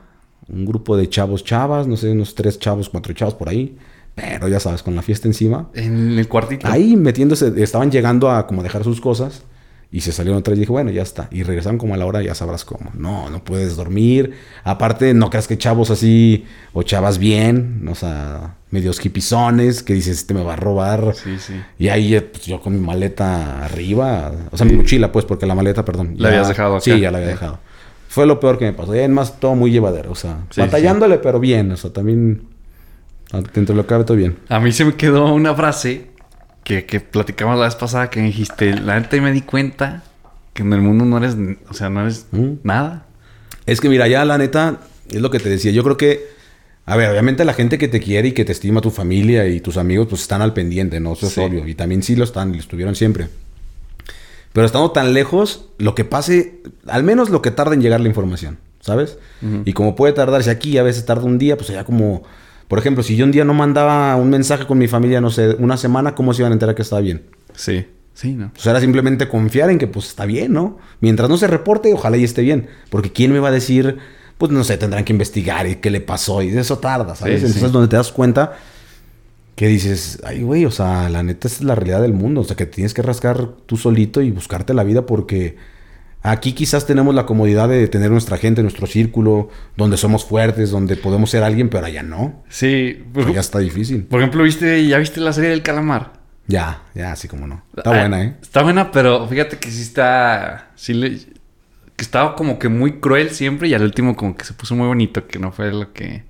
un 0.49 0.65
grupo 0.65 0.95
de 0.97 1.09
chavos, 1.09 1.43
chavas, 1.43 1.87
no 1.87 1.97
sé, 1.97 2.11
unos 2.11 2.35
3 2.35 2.59
chavos, 2.59 2.89
4 2.89 3.13
chavos 3.13 3.33
por 3.35 3.49
ahí. 3.49 3.77
Pero 4.15 4.47
ya 4.47 4.59
sabes, 4.59 4.81
con 4.81 4.95
la 4.95 5.03
fiesta 5.03 5.27
encima. 5.27 5.69
En 5.75 6.17
el 6.17 6.27
cuartito. 6.27 6.65
Ahí 6.67 6.95
metiéndose, 6.95 7.53
estaban 7.61 7.91
llegando 7.91 8.31
a 8.31 8.47
como 8.47 8.63
dejar 8.63 8.83
sus 8.83 8.99
cosas 8.99 9.43
y 9.91 10.01
se 10.01 10.11
salieron 10.11 10.41
vez 10.41 10.57
y 10.57 10.59
dije, 10.61 10.71
bueno, 10.71 10.89
ya 10.89 11.03
está. 11.03 11.27
Y 11.31 11.43
regresaron 11.43 11.77
como 11.77 11.93
a 11.93 11.97
la 11.97 12.05
hora, 12.07 12.23
ya 12.23 12.33
sabrás 12.33 12.65
cómo. 12.65 12.91
No, 12.95 13.29
no 13.29 13.43
puedes 13.43 13.75
dormir. 13.75 14.33
Aparte, 14.63 15.13
no 15.13 15.29
creas 15.29 15.47
que 15.47 15.57
chavos 15.59 15.91
así 15.91 16.45
o 16.73 16.81
chavas 16.81 17.19
bien, 17.19 17.87
o 17.89 17.93
sea, 17.93 18.55
medios 18.71 19.05
hipizones, 19.05 19.83
que 19.83 19.93
dices, 19.93 20.17
este 20.17 20.33
me 20.33 20.43
va 20.43 20.53
a 20.53 20.57
robar. 20.57 21.13
Sí, 21.13 21.37
sí. 21.37 21.53
Y 21.77 21.89
ahí 21.89 22.19
pues, 22.19 22.43
yo 22.47 22.59
con 22.59 22.73
mi 22.73 22.79
maleta 22.83 23.63
arriba, 23.65 24.31
o 24.51 24.57
sea, 24.57 24.65
mi 24.65 24.73
mochila, 24.73 25.11
pues, 25.11 25.25
porque 25.25 25.45
la 25.45 25.53
maleta, 25.53 25.85
perdón. 25.85 26.15
La 26.17 26.29
ya- 26.29 26.35
habías 26.37 26.47
dejado 26.47 26.75
acá. 26.77 26.83
Sí, 26.83 26.99
ya 26.99 27.11
la 27.11 27.19
había 27.19 27.29
dejado. 27.29 27.59
Fue 28.07 28.25
lo 28.25 28.39
peor 28.39 28.57
que 28.57 28.65
me 28.65 28.73
pasó. 28.73 28.95
Y 28.95 28.99
además, 28.99 29.39
todo 29.39 29.55
muy 29.55 29.71
llevadero, 29.71 30.11
o 30.11 30.15
sea, 30.15 30.39
Sí, 30.49 30.61
batallándole, 30.61 31.17
pero 31.19 31.39
bien, 31.39 31.71
o 31.71 31.77
sea, 31.77 31.91
también. 31.91 32.43
Dentro 33.31 33.65
de 33.65 33.75
lo 33.75 33.83
que 33.83 33.89
cabe, 33.89 34.03
todo 34.05 34.15
bien. 34.15 34.37
A 34.47 34.59
mí 34.59 34.71
se 34.71 34.85
me 34.85 34.95
quedó 34.95 35.33
una 35.33 35.53
frase 35.53 36.07
que, 36.63 36.85
que 36.85 37.01
platicamos 37.01 37.57
la 37.57 37.65
vez 37.65 37.75
pasada 37.75 38.09
que 38.09 38.21
me 38.21 38.27
dijiste, 38.27 38.73
la 38.79 38.99
neta 38.99 39.19
me 39.21 39.33
di 39.33 39.41
cuenta 39.41 40.03
que 40.53 40.63
en 40.63 40.73
el 40.73 40.81
mundo 40.81 41.05
no 41.05 41.17
eres, 41.17 41.35
o 41.69 41.73
sea, 41.73 41.89
no 41.89 42.01
eres 42.01 42.27
¿Mm? 42.31 42.53
nada. 42.63 43.05
Es 43.65 43.81
que 43.81 43.89
mira, 43.89 44.07
ya 44.07 44.23
la 44.25 44.37
neta, 44.37 44.79
es 45.09 45.21
lo 45.21 45.29
que 45.29 45.39
te 45.39 45.49
decía. 45.49 45.71
Yo 45.71 45.83
creo 45.83 45.97
que, 45.97 46.25
a 46.85 46.95
ver, 46.95 47.09
obviamente 47.09 47.43
la 47.43 47.53
gente 47.53 47.77
que 47.77 47.89
te 47.89 47.99
quiere 47.99 48.29
y 48.29 48.31
que 48.31 48.45
te 48.45 48.53
estima, 48.53 48.81
tu 48.81 48.89
familia 48.91 49.45
y 49.47 49.59
tus 49.59 49.77
amigos, 49.77 50.07
pues 50.09 50.21
están 50.21 50.41
al 50.41 50.53
pendiente, 50.53 50.99
¿no? 50.99 51.13
Eso 51.13 51.27
es 51.27 51.37
obvio. 51.37 51.67
Y 51.67 51.75
también 51.75 52.01
sí 52.01 52.15
lo 52.15 52.23
están, 52.23 52.53
lo 52.53 52.59
estuvieron 52.59 52.95
siempre. 52.95 53.27
Pero 54.53 54.65
estando 54.65 54.91
tan 54.91 55.13
lejos, 55.13 55.65
lo 55.77 55.93
que 55.95 56.05
pase, 56.05 56.61
al 56.87 57.03
menos 57.03 57.29
lo 57.29 57.41
que 57.41 57.51
tarda 57.51 57.73
en 57.73 57.81
llegar 57.81 58.01
la 58.01 58.07
información, 58.07 58.57
¿sabes? 58.79 59.17
Y 59.65 59.73
como 59.73 59.95
puede 59.95 60.13
tardarse 60.13 60.49
aquí, 60.49 60.77
a 60.77 60.83
veces 60.83 61.05
tarda 61.05 61.23
un 61.25 61.37
día, 61.37 61.57
pues 61.57 61.69
ya 61.69 61.83
como, 61.83 62.23
por 62.67 62.79
ejemplo, 62.79 63.03
si 63.03 63.15
yo 63.15 63.25
un 63.25 63.31
día 63.31 63.45
no 63.45 63.53
mandaba 63.53 64.15
un 64.15 64.29
mensaje 64.29 64.65
con 64.65 64.77
mi 64.77 64.87
familia, 64.87 65.21
no 65.21 65.29
sé, 65.29 65.55
una 65.59 65.77
semana, 65.77 66.15
¿cómo 66.15 66.33
se 66.33 66.41
iban 66.41 66.51
a 66.51 66.55
enterar 66.55 66.75
que 66.75 66.81
estaba 66.81 67.01
bien? 67.01 67.23
Sí. 67.53 67.85
Sí, 68.13 68.33
¿no? 68.33 68.51
Pues 68.51 68.65
era 68.65 68.79
simplemente 68.79 69.27
confiar 69.27 69.69
en 69.69 69.77
que 69.77 69.85
pues 69.85 70.07
está 70.07 70.25
bien, 70.25 70.51
¿no? 70.51 70.79
Mientras 71.01 71.29
no 71.29 71.37
se 71.37 71.45
reporte, 71.45 71.93
ojalá 71.93 72.17
y 72.17 72.23
esté 72.23 72.41
bien. 72.41 72.67
Porque 72.89 73.11
¿quién 73.11 73.31
me 73.31 73.37
va 73.37 73.49
a 73.49 73.51
decir? 73.51 73.99
Pues 74.39 74.51
no 74.51 74.63
sé, 74.63 74.75
tendrán 74.77 75.03
que 75.03 75.13
investigar 75.13 75.67
y 75.67 75.75
qué 75.75 75.91
le 75.91 76.01
pasó 76.01 76.41
y 76.41 76.49
eso 76.49 76.79
tarda, 76.79 77.15
¿sabes? 77.15 77.41
Sí, 77.41 77.45
Entonces 77.45 77.59
sí. 77.59 77.65
es 77.67 77.71
donde 77.71 77.89
te 77.89 77.95
das 77.95 78.11
cuenta 78.11 78.57
que 79.57 79.67
dices, 79.67 80.21
ay, 80.23 80.43
güey, 80.43 80.65
o 80.65 80.71
sea, 80.71 81.09
la 81.09 81.23
neta 81.23 81.47
esa 81.47 81.57
es 81.57 81.63
la 81.63 81.73
realidad 81.73 82.01
del 82.03 82.13
mundo. 82.13 82.41
O 82.41 82.43
sea, 82.43 82.55
que 82.55 82.67
tienes 82.67 82.93
que 82.93 83.01
rascar 83.01 83.47
tú 83.65 83.75
solito 83.75 84.21
y 84.21 84.29
buscarte 84.29 84.73
la 84.75 84.83
vida 84.83 85.07
porque 85.07 85.57
aquí 86.21 86.53
quizás 86.53 86.85
tenemos 86.85 87.15
la 87.15 87.25
comodidad 87.25 87.67
de 87.67 87.87
tener 87.87 88.11
nuestra 88.11 88.37
gente, 88.37 88.61
nuestro 88.61 88.85
círculo, 88.85 89.49
donde 89.75 89.97
somos 89.97 90.23
fuertes, 90.25 90.69
donde 90.69 90.95
podemos 90.95 91.31
ser 91.31 91.41
alguien, 91.41 91.69
pero 91.69 91.87
allá 91.87 92.03
no. 92.03 92.43
Sí. 92.49 93.03
Por, 93.11 93.25
Allá 93.25 93.39
está 93.39 93.57
difícil. 93.57 94.03
por 94.03 94.19
ejemplo, 94.19 94.43
¿viste, 94.43 94.87
¿ya 94.87 94.99
viste 94.99 95.19
la 95.21 95.33
serie 95.33 95.49
del 95.49 95.63
calamar? 95.63 96.13
Ya, 96.45 96.83
ya, 96.93 97.11
así 97.13 97.27
como 97.27 97.47
no. 97.47 97.63
Está 97.75 97.89
Ah, 97.89 97.99
buena, 98.01 98.23
¿eh? 98.23 98.35
Está 98.41 98.61
buena, 98.61 98.91
pero 98.91 99.27
fíjate 99.27 99.57
que 99.57 99.71
sí 99.71 99.81
está. 99.81 100.69
Sí 100.75 100.93
le. 100.93 101.17
Que 101.95 102.03
estaba 102.03 102.35
como 102.35 102.59
que 102.59 102.69
muy 102.69 102.99
cruel 102.99 103.31
siempre 103.31 103.67
y 103.69 103.73
al 103.73 103.81
último 103.81 104.15
como 104.15 104.37
que 104.37 104.45
se 104.45 104.53
puso 104.53 104.75
muy 104.75 104.85
bonito, 104.85 105.25
que 105.27 105.39
no 105.39 105.51
fue 105.51 105.71
lo 105.73 105.91
que. 105.93 106.23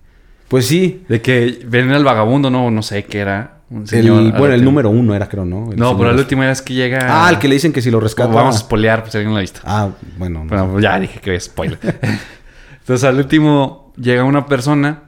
Pues 0.47 0.65
sí. 0.67 1.03
De 1.09 1.21
que 1.21 1.59
ven 1.65 1.91
al 1.91 2.03
vagabundo, 2.03 2.49
no, 2.49 2.71
no 2.71 2.81
sé 2.81 3.05
qué 3.05 3.19
era. 3.19 3.53
Un 3.69 3.81
El- 3.81 3.87
señor. 3.87 4.37
bueno, 4.37 4.53
el 4.53 4.63
número 4.63 4.89
uno 4.89 5.13
era, 5.13 5.27
creo, 5.27 5.43
¿no? 5.43 5.71
El 5.71 5.77
No, 5.77 5.87
señor 5.87 5.97
pero 5.97 6.09
al 6.09 6.15
este. 6.15 6.21
último 6.23 6.43
era 6.43 6.51
es 6.53 6.61
que 6.61 6.73
llega. 6.73 6.99
Ah, 7.25 7.29
el 7.29 7.37
que 7.37 7.47
le 7.49 7.55
dicen 7.55 7.73
que 7.73 7.81
si 7.81 7.91
lo 7.91 7.99
rescata. 7.99 8.27
Como 8.27 8.37
vamos 8.39 8.55
a 8.55 8.59
spoilear, 8.59 9.01
pues 9.01 9.11
si 9.11 9.17
alguien 9.17 9.31
lo 9.33 9.37
ha 9.37 9.41
visto. 9.41 9.59
Ah, 9.65 9.89
bueno. 10.17 10.45
no 10.45 10.79
ya 10.79 10.97
dije 10.99 11.19
que 11.19 11.35
es 11.35 11.43
spoiler. 11.45 11.77
Entonces 12.79 13.03
al 13.03 13.17
último 13.17 13.91
llega 13.97 14.23
una 14.23 14.45
persona 14.45 15.03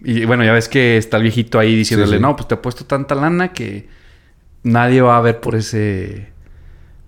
y 0.00 0.26
bueno, 0.26 0.44
ya 0.44 0.52
ves 0.52 0.68
que 0.68 0.98
está 0.98 1.16
el 1.16 1.22
viejito 1.22 1.58
ahí 1.58 1.74
diciéndole, 1.74 2.10
Sí, 2.12 2.16
sí. 2.18 2.22
no, 2.22 2.36
pues 2.36 2.46
te 2.48 2.54
he 2.56 2.58
puesto 2.58 2.84
tanta 2.84 3.14
lana 3.14 3.48
que 3.54 3.88
nadie 4.62 5.00
va 5.00 5.16
a 5.16 5.20
ver 5.22 5.40
por 5.40 5.54
ese, 5.54 6.26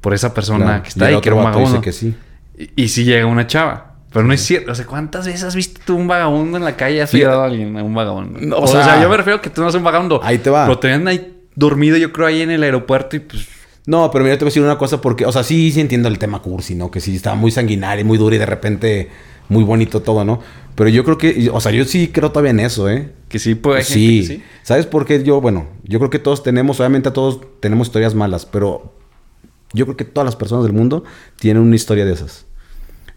por 0.00 0.14
esa 0.14 0.32
persona 0.32 0.64
Claro. 0.64 0.82
que 0.84 0.88
está 0.88 1.04
Y 1.04 1.08
el 1.08 1.14
ahí, 1.16 1.20
que 1.20 1.28
era 1.28 1.36
un 1.36 1.44
vato 1.44 1.58
dice 1.58 1.64
vagabundo. 1.72 1.84
que 1.84 1.92
sí. 1.92 2.14
Y, 2.56 2.84
y 2.84 2.88
sí 2.88 3.04
llega 3.04 3.26
una 3.26 3.46
chava. 3.46 3.87
Pero 4.12 4.24
no 4.26 4.32
es 4.32 4.40
cierto. 4.40 4.72
O 4.72 4.74
sea, 4.74 4.86
¿cuántas 4.86 5.26
veces 5.26 5.42
has 5.44 5.54
visto 5.54 5.80
tú 5.84 5.96
un 5.96 6.08
vagabundo 6.08 6.56
en 6.56 6.64
la 6.64 6.76
calle? 6.76 7.02
¿Has 7.02 7.10
Sí. 7.10 7.18
ayudado 7.18 7.42
a 7.42 7.46
alguien 7.46 7.76
a 7.76 7.82
un 7.82 7.94
vagabundo? 7.94 8.38
No, 8.40 8.56
o, 8.56 8.62
o 8.62 8.66
sea, 8.66 8.82
sea, 8.84 9.02
yo 9.02 9.08
me 9.08 9.16
refiero 9.16 9.38
a 9.38 9.42
que 9.42 9.50
tú 9.50 9.60
no 9.60 9.66
eres 9.66 9.74
un 9.76 9.84
vagabundo. 9.84 10.20
Ahí 10.22 10.38
te 10.38 10.48
va. 10.50 10.64
Pero 10.64 10.78
te 10.78 10.88
ven 10.88 11.06
ahí 11.08 11.34
dormido, 11.54 11.96
yo 11.96 12.12
creo, 12.12 12.26
ahí 12.26 12.40
en 12.40 12.50
el 12.50 12.62
aeropuerto 12.62 13.16
y 13.16 13.20
pues... 13.20 13.46
No, 13.86 14.10
pero 14.10 14.22
mira, 14.24 14.36
te 14.36 14.44
voy 14.44 14.48
a 14.48 14.50
decir 14.50 14.62
una 14.62 14.76
cosa 14.78 15.00
porque, 15.00 15.24
o 15.24 15.32
sea, 15.32 15.42
sí, 15.42 15.72
sí 15.72 15.80
entiendo 15.80 16.08
el 16.08 16.18
tema 16.18 16.40
cursi, 16.42 16.74
¿no? 16.74 16.90
Que 16.90 17.00
sí 17.00 17.16
estaba 17.16 17.36
muy 17.36 17.50
sanguinario, 17.50 18.04
muy 18.04 18.18
duro 18.18 18.34
y 18.34 18.38
de 18.38 18.46
repente 18.46 19.08
muy 19.48 19.64
bonito 19.64 20.00
todo, 20.02 20.24
¿no? 20.24 20.40
Pero 20.74 20.90
yo 20.90 21.04
creo 21.04 21.18
que, 21.18 21.50
o 21.52 21.60
sea, 21.60 21.72
yo 21.72 21.84
sí 21.84 22.08
creo 22.08 22.30
todavía 22.30 22.50
en 22.52 22.60
eso, 22.60 22.88
¿eh? 22.88 23.12
Que 23.28 23.38
sí 23.38 23.54
puede... 23.54 23.82
gente 23.82 23.92
Sí. 23.92 24.24
sí. 24.24 24.42
¿Sabes 24.62 24.86
por 24.86 25.04
qué? 25.06 25.22
Yo, 25.24 25.40
bueno, 25.40 25.66
yo 25.84 25.98
creo 25.98 26.10
que 26.10 26.18
todos 26.18 26.42
tenemos, 26.42 26.78
obviamente 26.80 27.10
todos 27.10 27.40
tenemos 27.60 27.88
historias 27.88 28.14
malas, 28.14 28.46
pero 28.46 28.94
yo 29.72 29.86
creo 29.86 29.96
que 29.96 30.04
todas 30.04 30.24
las 30.26 30.36
personas 30.36 30.64
del 30.64 30.72
mundo 30.74 31.04
tienen 31.40 31.62
una 31.62 31.74
historia 31.74 32.04
de 32.04 32.12
esas. 32.12 32.44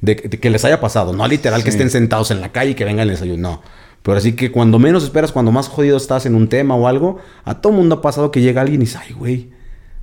De, 0.02 0.16
de 0.16 0.40
que 0.40 0.50
les 0.50 0.66
haya 0.66 0.82
pasado, 0.82 1.14
no 1.14 1.28
literal 1.28 1.64
que 1.64 1.72
Sí. 1.72 1.78
estén 1.78 1.92
sentados 1.92 2.32
en 2.32 2.42
la 2.42 2.52
calle 2.52 2.72
y 2.72 2.74
que 2.76 2.84
vengan 2.86 3.08
y 3.08 3.12
les 3.12 3.22
ayuden, 3.22 3.42
no. 3.42 3.62
Pero 4.02 4.18
así 4.18 4.34
que 4.34 4.52
cuando 4.52 4.80
menos 4.80 5.04
esperas, 5.04 5.32
cuando 5.32 5.52
más 5.52 5.68
jodido 5.68 5.96
estás 5.98 6.26
en 6.26 6.34
un 6.34 6.48
tema 6.48 6.74
o 6.76 6.88
algo, 6.88 7.20
a 7.46 7.62
todo 7.62 7.72
mundo 7.72 7.96
ha 7.96 8.02
pasado 8.02 8.32
que 8.32 8.42
llega 8.42 8.62
alguien 8.62 8.82
y 8.82 8.86
dice, 8.86 8.98
ay, 9.00 9.14
güey, 9.14 9.50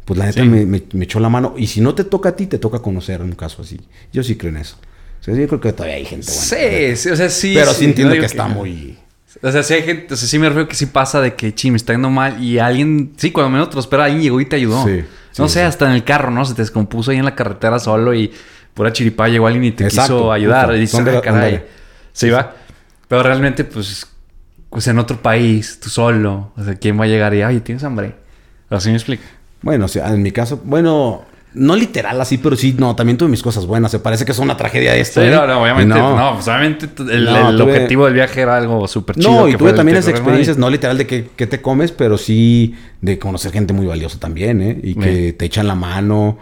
pues 0.04 0.16
la 0.18 0.26
neta 0.26 0.42
Sí. 0.42 0.48
me, 0.48 0.64
me- 0.66 0.82
me 0.92 1.04
echó 1.04 1.18
la 1.18 1.28
mano. 1.28 1.54
Y 1.56 1.66
si 1.66 1.80
no 1.80 1.94
te 1.96 2.04
toca 2.04 2.28
a 2.28 2.36
ti, 2.36 2.46
te 2.46 2.58
toca 2.58 2.78
conocer 2.78 3.20
un 3.22 3.32
caso 3.32 3.62
así. 3.62 3.80
Yo 4.12 4.22
sí 4.22 4.36
creo 4.36 4.50
en 4.50 4.58
eso. 4.58 4.76
O 5.20 5.24
sea, 5.24 5.34
yo 5.34 5.48
creo 5.48 5.60
que 5.60 5.72
todavía 5.72 5.96
hay 5.96 6.04
gente 6.04 6.26
buena. 6.28 6.42
Sí, 6.42 6.96
sí, 6.96 7.10
o 7.10 7.16
sea, 7.16 7.28
sí. 7.28 7.52
Pero 7.54 7.74
sí, 7.74 7.86
entiendo 7.86 8.14
no 8.14 8.20
que 8.20 8.26
está 8.26 8.46
muy... 8.46 8.96
O 9.42 9.52
sea, 9.52 9.62
sí 9.64 9.74
hay 9.74 9.82
gente, 9.82 10.14
o 10.14 10.16
sea, 10.16 10.26
sí 10.28 10.38
me 10.38 10.48
refiero 10.48 10.68
que 10.68 10.74
sí 10.76 10.86
pasa 10.86 11.20
de 11.20 11.34
que, 11.34 11.54
chi, 11.54 11.70
me 11.70 11.76
está 11.76 11.92
yendo 11.92 12.08
mal 12.08 12.42
y 12.42 12.58
alguien, 12.58 13.12
sí, 13.16 13.30
cuando 13.30 13.50
menos 13.50 13.68
te 13.68 13.74
lo 13.74 13.80
espera, 13.80 14.04
alguien 14.04 14.22
llegó 14.22 14.40
y 14.40 14.46
te 14.46 14.56
ayudó. 14.56 14.84
Sí, 14.84 15.04
no 15.38 15.48
sí, 15.48 15.54
sé, 15.54 15.60
sí. 15.60 15.66
hasta 15.66 15.86
en 15.86 15.92
el 15.92 16.02
carro, 16.04 16.30
¿no? 16.30 16.44
Se 16.44 16.54
te 16.54 16.62
descompuso 16.62 17.10
ahí 17.10 17.18
en 17.18 17.24
la 17.24 17.34
carretera 17.34 17.78
solo 17.78 18.14
y 18.14 18.32
pura 18.78 18.92
chiripa 18.92 19.26
llegó 19.28 19.48
alguien 19.48 19.64
y 19.64 19.72
te 19.72 19.84
Exacto, 19.84 20.14
quiso 20.14 20.32
ayudar. 20.32 20.72
Y 20.76 20.78
dices, 20.78 21.04
de 21.04 21.16
"Ah, 21.16 21.20
caray. 21.20 21.62
Sí, 22.12 22.30
va. 22.30 22.54
Pero 23.08 23.24
realmente, 23.24 23.64
pues, 23.64 24.06
pues 24.70 24.86
en 24.86 24.98
otro 25.00 25.16
país, 25.20 25.80
tú 25.82 25.90
solo, 25.90 26.52
o 26.56 26.62
sea, 26.64 26.76
¿quién 26.76 26.98
va 26.98 27.04
a 27.04 27.08
llegar 27.08 27.34
y, 27.34 27.42
oye, 27.42 27.58
tienes 27.60 27.82
hambre? 27.82 28.14
Así 28.70 28.88
me 28.90 28.94
explico. 28.94 29.24
Bueno, 29.62 29.86
o 29.86 29.88
sea, 29.88 30.08
en 30.14 30.22
mi 30.22 30.30
caso, 30.30 30.60
bueno, 30.64 31.24
no 31.54 31.74
literal 31.74 32.20
así, 32.20 32.38
pero 32.38 32.54
sí, 32.54 32.76
no, 32.78 32.94
también 32.94 33.16
tuve 33.18 33.28
mis 33.30 33.42
cosas 33.42 33.66
buenas. 33.66 33.90
Se 33.90 33.98
parece 33.98 34.24
que 34.24 34.30
es 34.32 34.38
una 34.38 34.56
tragedia 34.56 34.94
esto. 34.94 35.20
Sí, 35.20 35.26
¿eh? 35.26 35.30
no, 35.30 35.44
no, 35.46 35.62
obviamente. 35.62 35.94
No. 35.94 36.16
No, 36.16 36.34
pues 36.34 36.46
obviamente 36.46 36.86
el, 37.12 37.24
No, 37.24 37.50
el 37.50 37.56
tuve- 37.56 37.62
objetivo 37.72 38.04
del 38.04 38.14
viaje 38.14 38.42
era 38.42 38.56
algo 38.58 38.86
súper 38.86 39.16
chido. 39.16 39.30
No, 39.32 39.48
y 39.48 39.52
que 39.52 39.58
tuve 39.58 39.72
también 39.72 39.96
esas 39.98 40.10
experiencias, 40.10 40.56
no 40.58 40.70
literal 40.70 40.96
de 40.98 41.06
que, 41.08 41.30
que 41.34 41.46
te 41.48 41.60
comes, 41.60 41.90
pero 41.90 42.16
sí 42.18 42.76
de 43.00 43.18
conocer 43.18 43.50
gente 43.50 43.72
muy 43.72 43.86
valiosa 43.86 44.20
también, 44.20 44.62
¿eh? 44.62 44.78
Y 44.82 44.94
que 44.94 45.32
te 45.32 45.46
echan 45.46 45.66
la 45.66 45.74
mano. 45.74 46.38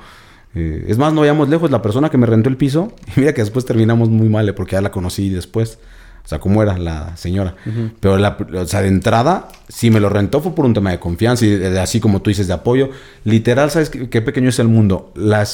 Eh, 0.56 0.86
es 0.88 0.96
más, 0.98 1.12
no 1.12 1.20
vayamos 1.20 1.48
lejos, 1.48 1.70
la 1.70 1.82
persona 1.82 2.08
que 2.08 2.16
me 2.18 2.26
rentó 2.26 2.48
el 2.48 2.56
piso, 2.56 2.92
y 3.16 3.20
mira 3.20 3.32
que 3.34 3.42
después 3.42 3.64
terminamos 3.66 4.08
muy 4.08 4.28
mal, 4.28 4.48
¿eh? 4.48 4.52
porque 4.52 4.72
ya 4.72 4.80
la 4.80 4.90
conocí 4.90 5.28
después. 5.30 5.78
O 6.24 6.28
sea, 6.28 6.40
cómo 6.40 6.60
era 6.60 6.76
la 6.76 7.16
señora. 7.16 7.54
Pero, 8.00 8.16
la, 8.18 8.36
o 8.60 8.66
sea, 8.66 8.82
de 8.82 8.88
entrada, 8.88 9.46
si 9.68 9.90
me 9.92 10.00
lo 10.00 10.08
rentó 10.08 10.40
fue 10.40 10.56
por 10.56 10.64
un 10.64 10.74
tema 10.74 10.90
de 10.90 10.98
confianza 10.98 11.44
y 11.46 11.50
de- 11.50 11.70
de- 11.70 11.78
así 11.78 12.00
como 12.00 12.20
tú 12.20 12.30
dices, 12.30 12.48
de 12.48 12.52
apoyo. 12.54 12.90
Literal, 13.22 13.70
¿sabes 13.70 13.90
qué, 13.90 14.08
qué 14.08 14.22
pequeño 14.22 14.48
es 14.48 14.58
el 14.58 14.66
mundo? 14.66 15.12
La 15.14 15.46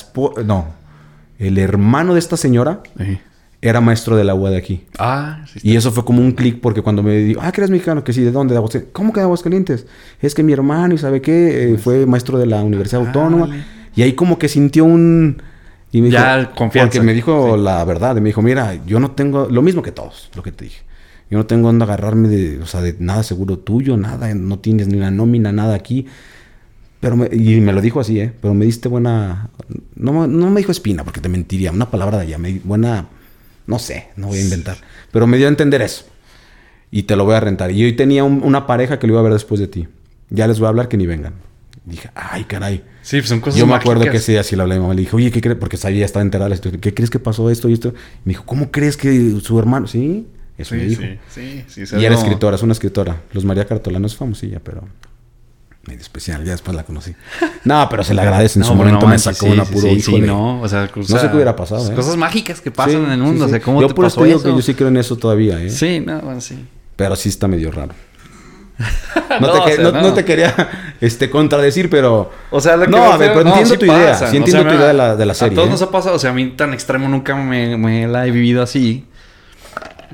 No. 0.47 0.69
El 1.39 1.59
hermano 1.59 2.15
de 2.15 2.21
esta 2.21 2.39
señora 2.39 2.81
era 3.61 3.83
maestro 3.83 4.17
de 4.17 4.25
la 4.25 4.35
UA 4.35 4.49
de 4.51 4.57
aquí. 4.57 4.85
Ah, 4.99 5.45
sí. 5.53 5.61
Y 5.63 5.77
eso 5.77 5.93
fue 5.93 6.07
como 6.07 6.23
un 6.23 6.33
clic 6.33 6.61
porque 6.63 6.81
cuando 6.81 7.03
me 7.03 7.17
dijo, 7.19 7.41
ah, 7.43 7.53
que 7.53 7.61
eres 7.61 7.71
mexicano, 7.71 8.03
que 8.03 8.15
sí, 8.15 8.23
¿de 8.23 8.31
dónde? 8.33 8.55
De 8.55 8.59
Aguascalientes. 8.59 8.95
¿Cómo 8.95 9.13
que 9.13 9.21
de 9.21 9.25
Aguascalientes? 9.25 9.87
Es 10.23 10.35
que 10.35 10.43
mi 10.43 10.55
hermano, 10.55 10.95
¿y 10.95 10.99
sabe 10.99 11.21
qué? 11.21 11.75
Eh, 11.75 11.77
fue 11.77 12.07
maestro 12.07 12.39
de 12.39 12.47
la 12.47 12.63
Universidad 12.63 13.07
Autónoma. 13.07 13.45
Árale. 13.45 13.63
Y 13.95 14.03
ahí 14.03 14.13
como 14.15 14.39
que 14.39 14.49
sintió 14.49 14.85
un... 14.85 15.43
Y 15.91 16.01
me 16.01 16.11
Ya, 16.11 16.39
dijo, 16.39 16.53
confianza. 16.55 16.87
Porque 16.89 17.05
me 17.05 17.13
dijo 17.13 17.57
la 17.57 17.85
verdad. 17.85 18.17
y 18.17 18.21
Me 18.21 18.29
dijo, 18.31 18.41
mira, 18.43 18.81
yo 18.87 18.99
no 19.01 19.11
tengo... 19.13 19.49
Lo 19.51 19.61
mismo 19.63 19.83
que 19.83 19.93
todos, 19.93 20.31
lo 20.35 20.43
que 20.43 20.53
te 20.53 20.65
dije. 20.65 20.83
Yo 21.31 21.39
no 21.39 21.47
tengo 21.47 21.69
donde 21.69 21.85
agarrarme 21.85 22.29
de... 22.29 22.59
O 22.61 22.67
sea, 22.67 22.81
de 22.81 22.97
nada 22.99 23.23
seguro 23.23 23.59
tuyo, 23.59 23.97
nada. 23.97 24.35
No 24.35 24.59
tienes 24.59 24.89
ni 24.89 24.97
una 24.97 25.11
nómina, 25.11 25.53
nada 25.53 25.75
aquí. 25.75 26.07
Pero 27.01 27.17
me- 27.17 27.29
y 27.33 27.61
me 27.61 27.73
lo 27.73 27.81
dijo 27.81 28.01
así, 28.01 28.21
¿eh? 28.21 28.33
Pero 28.41 28.55
me 28.55 28.65
diste 28.65 28.89
buena... 28.89 29.51
No, 29.95 30.13
me- 30.13 30.29
no 30.29 30.51
me 30.51 30.61
dijo 30.61 30.73
espina, 30.73 31.05
porque 31.05 31.21
te 31.21 31.29
mentiría. 31.29 31.73
Una 31.73 31.91
palabra 31.91 32.17
de 32.19 32.25
allá. 32.25 32.39
Me, 32.39 32.61
buena... 32.65 33.09
No 33.67 33.79
sé, 33.79 34.09
no 34.17 34.29
voy 34.29 34.39
a 34.39 34.43
inventar. 34.43 34.77
Pero 35.13 35.27
me 35.27 35.37
dio 35.37 35.47
a 35.47 35.51
entender 35.51 35.83
eso. 35.83 36.05
Y 36.91 37.05
te 37.05 37.17
lo 37.17 37.25
voy 37.25 37.35
a 37.35 37.41
rentar. 37.41 37.71
Y 37.71 37.85
hoy 37.85 37.93
tenía 37.95 38.25
un- 38.25 38.43
una 38.43 38.67
pareja 38.67 38.99
que 38.99 39.07
lo 39.07 39.13
iba 39.15 39.21
a 39.21 39.25
ver 39.25 39.33
después 39.35 39.61
de 39.61 39.69
ti. 39.69 39.89
Ya 40.31 40.47
les 40.47 40.59
voy 40.59 40.67
a 40.67 40.69
hablar 40.71 40.89
que 40.89 40.97
ni 40.97 41.07
vengan. 41.07 41.35
Dije, 41.85 42.11
ay, 42.15 42.45
caray. 42.45 42.85
Sí, 43.03 43.17
pues 43.19 43.29
son 43.29 43.41
cosas 43.41 43.59
Yo 43.59 43.67
me 43.67 43.75
acuerdo 43.75 44.03
que 44.03 44.09
mágicas. 44.11 44.25
sí, 44.25 44.37
así 44.37 44.55
le 44.55 44.63
hablé 44.63 44.75
a 44.75 44.79
mi 44.79 44.83
mamá. 44.83 44.95
Le 44.95 45.01
dije, 45.01 45.17
oye, 45.17 45.31
¿qué 45.33 45.41
crees? 45.41 45.59
Porque 45.59 45.77
sabía, 45.77 46.05
estaba 46.05 46.23
enterada 46.23 46.47
de 46.47 46.51
la 46.51 46.57
situación. 46.57 46.81
¿Qué 46.81 46.95
crees 46.95 47.11
que 47.11 47.19
pasó 47.19 47.51
esto 47.51 47.69
y 47.69 47.73
esto? 47.73 47.89
Y 47.89 47.93
me 48.27 48.31
dijo, 48.31 48.45
¿cómo 48.47 48.71
crees 48.71 48.97
que 48.97 49.37
su 49.43 49.59
hermano? 49.59 49.89
Sí, 49.89 50.27
eso 50.57 50.75
me 50.77 50.83
Sí, 50.83 50.87
dijo. 50.89 51.03
sí, 51.29 51.65
sí, 51.69 51.87
sí. 51.87 51.97
Y 51.97 52.05
era 52.05 52.15
escritora, 52.15 52.55
es 52.57 52.63
una 52.63 52.73
escritora. 52.73 53.23
Los 53.33 53.45
María 53.45 53.65
Cartolano 53.67 54.07
es 54.07 54.15
famosilla, 54.15 54.61
pero 54.63 54.83
medio 55.89 56.01
especial. 56.01 56.45
Ya 56.45 56.53
después 56.53 56.77
la 56.77 56.85
conocí. 56.85 57.13
No, 57.65 57.89
pero 57.91 58.05
se 58.05 58.15
le 58.15 58.21
agradece. 58.21 58.61
En 58.61 58.61
No, 58.61 58.67
su 58.69 58.75
momento 58.77 59.01
no 59.01 59.09
me 59.09 59.19
sacó 59.19 59.47
sí, 59.47 59.51
una 59.53 59.65
sí, 59.65 59.73
puro 59.73 59.89
sí, 59.89 59.95
hijo 59.95 60.13
sí, 60.13 60.21
de- 60.21 60.27
no, 60.29 60.61
o 60.61 60.69
sea, 60.69 60.89
No 60.95 61.03
sé 61.19 61.29
qué 61.29 61.35
hubiera 61.35 61.57
pasado, 61.57 61.91
¿eh? 61.91 61.95
Cosas 61.97 62.17
mágicas 62.17 62.61
que 62.61 62.71
pasan 62.71 62.93
Sí, 62.93 62.97
en 63.07 63.11
el 63.11 63.19
sí, 63.19 63.25
mundo, 63.25 63.45
sí. 63.47 63.49
o 63.49 63.49
sea, 63.51 63.61
¿cómo 63.61 63.81
Yo 63.81 63.89
te 63.89 63.95
por 63.95 64.05
eso 64.05 64.15
pasó 64.21 64.25
digo 64.27 64.41
que 64.41 64.51
yo 64.51 64.63
sí 64.63 64.75
creo 64.75 64.87
en 64.89 64.99
eso 64.99 65.17
todavía, 65.17 65.61
¿eh? 65.61 65.71
Sí, 65.71 65.99
no, 65.99 66.21
bueno, 66.21 66.41
sí. 66.41 66.57
Pero 66.95 67.17
sí 67.17 67.29
está 67.31 67.49
medio 67.49 67.73
raro. 67.73 67.95
No, 69.31 69.41
No, 69.41 69.53
te, 69.53 69.59
o 69.59 69.65
que- 69.65 69.75
sea, 69.77 69.85
no- 69.85 69.93
no. 69.93 70.01
no 70.03 70.15
te 70.15 70.25
quería 70.25 70.55
este, 71.01 71.31
contradecir, 71.31 71.89
pero... 71.91 72.31
O 72.51 72.61
sea, 72.61 72.77
lo 72.77 72.85
que 72.85 72.91
No, 72.91 72.99
me 73.09 73.13
a 73.13 73.17
ver, 73.17 73.33
pero 73.33 73.47
entiendo 73.49 73.71
sí 73.71 73.79
tu 73.79 73.87
idea. 73.87 74.15
Sí 74.15 74.25
O 74.25 74.27
entiendo 74.29 74.63
sea, 74.63 74.69
tu 74.71 74.75
idea 74.77 74.87
de 74.89 74.93
la, 74.95 75.17
de 75.17 75.27
la 75.27 75.35
serie. 75.35 75.53
A 75.53 75.55
todos 75.57 75.69
¿eh? 75.69 75.71
nos 75.73 75.83
ha 75.83 75.91
pasado, 75.91 76.17
o 76.17 76.19
sea, 76.19 76.31
a 76.31 76.35
mí 76.35 76.49
tan 76.57 76.73
extremo 76.75 77.09
nunca 77.09 77.35
me, 77.35 77.77
me 77.77 78.07
la 78.09 78.27
he 78.27 78.31
vivido 78.31 78.63
así. 78.63 79.07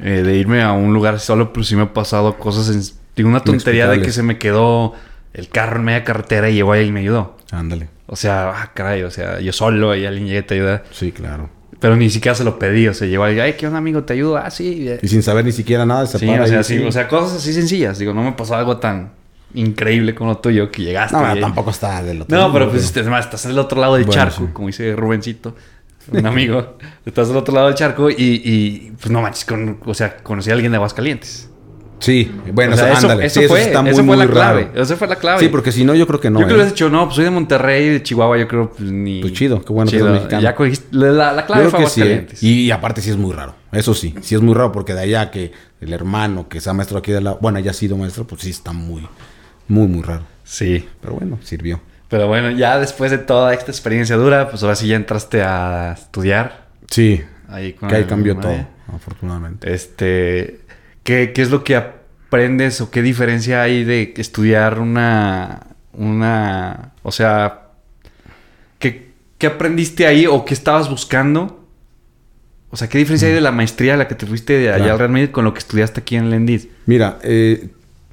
eh, 0.03 0.23
de 0.25 0.35
irme 0.37 0.63
a 0.63 0.73
un 0.73 0.93
lugar 0.95 1.19
solo, 1.21 1.53
pero 1.53 1.65
sí 1.65 1.75
me 1.77 1.83
ha 1.83 1.93
pasado 1.93 2.37
cosas. 2.39 2.69
En, 2.75 2.83
digo, 3.17 3.29
una 3.29 3.41
tontería 3.41 3.89
de 3.89 4.01
que 4.01 4.13
se 4.13 4.23
me 4.23 4.39
quedó 4.39 4.95
el 5.35 5.49
carro 5.49 5.77
en 5.79 5.85
media 5.85 6.05
carretera 6.05 6.49
y 6.51 6.55
llegó 6.55 6.73
ahí 6.73 6.87
y 6.87 6.93
me 6.93 7.01
ayudó. 7.01 7.37
Ándale. 7.51 7.89
O 8.07 8.17
sea, 8.17 8.51
ah, 8.51 8.71
caray, 8.75 9.03
o 9.03 9.11
sea, 9.11 9.41
yo 9.41 9.53
solo 9.53 9.95
y 9.97 10.07
alguien 10.07 10.27
llega 10.27 10.41
y 10.41 10.43
te 10.43 10.55
ayuda. 10.55 10.83
Sí, 10.93 11.13
claro. 11.13 11.51
Pero 11.81 11.97
ni 11.97 12.11
siquiera 12.11 12.35
se 12.35 12.45
lo 12.45 12.59
pedí, 12.59 12.89
o 12.89 12.95
sea, 12.95 13.07
llegó 13.07 13.25
alguien, 13.25 13.45
ay, 13.45 13.53
¿qué 13.55 13.67
onda, 13.67 13.79
amigo? 13.79 14.03
¿Te 14.03 14.15
ayudo? 14.15 14.37
Ah, 14.37 14.51
sí. 14.51 14.89
Y 15.01 15.09
sin 15.09 15.23
saber 15.23 15.45
ni 15.45 15.53
siquiera 15.53 15.87
nada, 15.87 16.07
se 16.07 16.19
Sí, 16.19 16.27
para 16.27 16.45
o 16.45 16.47
sea, 16.47 16.63
sí, 16.63 16.79
o 16.79 16.91
sea, 16.91 17.07
cosas 17.07 17.39
así 17.39 17.53
sencillas. 17.53 17.99
Digo, 17.99 18.13
no 18.15 18.23
me 18.23 18.33
pasó 18.33 18.57
algo 18.57 18.79
tan 18.79 19.13
increíble 19.55 20.15
como 20.15 20.31
lo 20.31 20.39
tuyo 20.39 20.71
que 20.71 20.83
llegaste. 20.83 21.17
No, 21.17 21.39
tampoco 21.39 21.71
está 21.71 22.03
del 22.03 22.23
otro 22.23 22.37
No, 22.37 22.45
mundo, 22.45 22.59
pero 22.59 22.71
pues 22.71 22.85
este, 22.85 23.01
es 23.01 23.07
más, 23.07 23.27
estás 23.27 23.45
del 23.45 23.59
otro 23.59 23.81
lado 23.81 23.95
del 23.95 24.05
Bueno, 24.05 24.21
charco, 24.23 24.47
sí. 24.47 24.53
como 24.53 24.67
dice 24.69 24.95
Rubencito, 24.97 25.55
un 26.11 26.27
amigo. 26.27 26.79
estás 27.07 27.29
del 27.29 27.37
otro 27.37 27.55
lado 27.55 27.67
del 27.69 27.77
charco 27.77 28.11
y, 28.11 28.15
y, 28.19 28.93
pues 29.01 29.11
no 29.11 29.23
manches, 29.23 29.45
con, 29.45 29.79
o 29.85 29.95
sea, 29.95 30.17
conocí 30.17 30.51
a 30.51 30.55
alguien 30.55 30.73
de 30.73 30.77
Aguascalientes. 30.77 31.48
Sí, 32.01 32.31
bueno, 32.53 32.75
O 32.75 32.77
sea, 32.77 32.93
eso, 32.93 33.07
ándale. 33.09 33.27
eso 33.27 33.41
Sí, 33.41 33.49
fue, 33.49 33.63
está 33.63 33.83
muy, 33.83 33.91
eso 33.91 34.05
fue 34.05 34.17
la 34.17 34.27
clave. 34.27 34.65
raro. 34.67 34.83
Esa 34.83 34.97
fue 34.97 35.09
la 35.09 35.17
clave. 35.17 35.41
Sí, 35.41 35.49
porque 35.49 35.73
si 35.73 35.85
no, 35.85 35.95
yo 35.95 36.07
creo 36.07 36.21
que 36.21 36.31
no. 36.31 36.41
yo 36.41 36.47
creo 36.47 36.49
que 36.49 36.53
¿eh? 36.53 36.57
hubieras 36.65 36.73
dicho, 36.75 36.89
no, 36.91 37.05
pues 37.05 37.17
soy 37.17 37.25
de 37.25 37.31
Monterrey, 37.31 37.89
de 37.89 38.03
Chihuahua, 38.03 38.39
yo 38.39 38.47
creo, 38.49 38.71
pues 38.71 38.91
ni. 38.91 39.21
Pues 39.21 39.33
chido, 39.33 39.63
qué 39.65 39.73
bueno 39.73 39.91
que 39.91 39.97
eres 39.97 40.09
mexicano. 40.11 40.43
Ya 40.43 40.55
cogiste, 40.55 40.87
la, 40.97 41.33
la 41.33 41.47
clave 41.47 41.65
Yo 41.65 41.71
fue 41.71 41.81
que 41.81 41.87
sí, 41.89 42.03
¿eh? 42.03 42.27
Y, 42.41 42.51
y 42.67 42.71
aparte 42.71 43.01
sí 43.01 43.11
es 43.11 43.17
muy 43.17 43.33
raro. 43.33 43.55
Eso 43.73 43.95
sí, 43.95 44.15
sí 44.23 44.35
es 44.35 44.41
muy 44.41 44.55
raro 44.55 44.71
porque 44.73 44.95
de 44.95 45.01
allá 45.01 45.31
que 45.31 45.53
el 45.81 45.93
hermano 45.93 46.49
que 46.49 46.61
sea 46.61 46.73
maestro 46.73 46.99
aquí 46.99 47.13
de 47.13 47.21
la... 47.21 47.33
Bueno, 47.35 47.59
haya 47.59 47.73
sido 47.73 47.97
maestro, 47.97 48.27
pues 48.27 48.43
sí 48.43 48.51
está 48.51 48.73
muy, 48.73 49.07
muy, 49.67 49.87
muy 49.87 50.03
raro. 50.03 50.23
Sí. 50.45 50.87
Pero 51.01 51.15
bueno, 51.15 51.39
sirvió. 51.43 51.81
Pero 52.09 52.27
bueno, 52.27 52.51
ya 52.51 52.79
después 52.79 53.11
de 53.11 53.19
toda 53.19 53.53
esta 53.53 53.71
experiencia 53.71 54.17
dura, 54.17 54.49
pues 54.49 54.63
ahora 54.63 54.75
sí 54.77 54.87
ya 54.89 54.97
entraste 54.97 55.43
a 55.43 55.93
estudiar. 55.99 56.69
Sí, 56.91 57.23
Ahí 57.51 57.73
con 57.75 57.89
que 57.89 57.97
ahí 57.97 58.05
cambió 58.05 58.37
todo, 58.37 58.57
afortunadamente. 58.95 59.73
Este, 59.73 60.61
¿qué, 61.09 61.33
qué 61.33 61.41
es 61.41 61.51
lo 61.51 61.65
que 61.65 61.75
aprendes 61.75 62.83
o 62.83 62.91
qué 62.91 63.01
diferencia 63.01 63.63
hay 63.63 63.83
de 63.83 64.13
estudiar 64.19 64.79
una, 64.79 65.69
una, 65.95 66.93
o 67.03 67.11
sea, 67.13 67.71
qué, 68.79 69.13
qué 69.39 69.47
aprendiste 69.47 70.07
ahí 70.07 70.27
o 70.27 70.45
qué 70.45 70.53
estabas 70.53 70.91
buscando? 70.91 71.65
O 72.69 72.77
sea, 72.77 72.91
¿qué 72.91 72.99
diferencia 72.99 73.27
hay 73.29 73.33
de 73.33 73.41
la 73.41 73.53
maestría 73.53 73.95
a 73.95 73.97
la 73.97 74.07
que 74.07 74.17
te 74.17 74.27
fuiste 74.27 74.53
de 74.59 74.69
allá 74.69 74.77
Claro. 74.77 74.93
al 74.93 74.99
Real 74.99 75.11
Madrid 75.11 75.31
con 75.31 75.47
lo 75.47 75.55
que 75.55 75.61
estudiaste 75.61 76.01
aquí 76.01 76.17
en 76.17 76.29
Lendid? 76.29 76.67
Mira, 76.85 77.19
eh, 77.23 77.69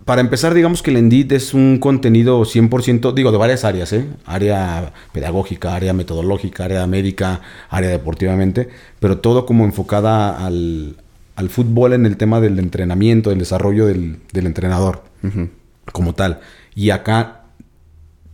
para 0.05 0.21
empezar, 0.21 0.53
digamos 0.53 0.81
que 0.81 0.91
el 0.91 0.97
Endit 0.97 1.33
es 1.33 1.53
un 1.53 1.79
contenido 1.79 2.45
100%, 2.45 3.13
digo, 3.13 3.33
de 3.33 3.37
varias 3.37 3.65
áreas, 3.65 3.91
¿eh? 3.91 4.05
Área 4.25 4.93
pedagógica, 5.11 5.75
área 5.75 5.91
metodológica, 5.91 6.63
área 6.63 6.87
médica, 6.87 7.41
área 7.69 7.89
deportivamente, 7.89 8.69
pero 9.01 9.17
todo 9.17 9.45
como 9.45 9.65
enfocada 9.65 10.45
al, 10.45 10.95
al 11.35 11.49
fútbol 11.49 11.93
en 11.93 12.05
el 12.05 12.17
tema 12.17 12.39
del 12.41 12.59
entrenamiento, 12.59 13.29
del 13.29 13.39
desarrollo 13.39 13.85
del, 13.87 14.17
del 14.33 14.45
entrenador 14.45 15.03
como 15.91 16.13
tal. 16.13 16.39
Y 16.75 16.91
acá 16.91 17.43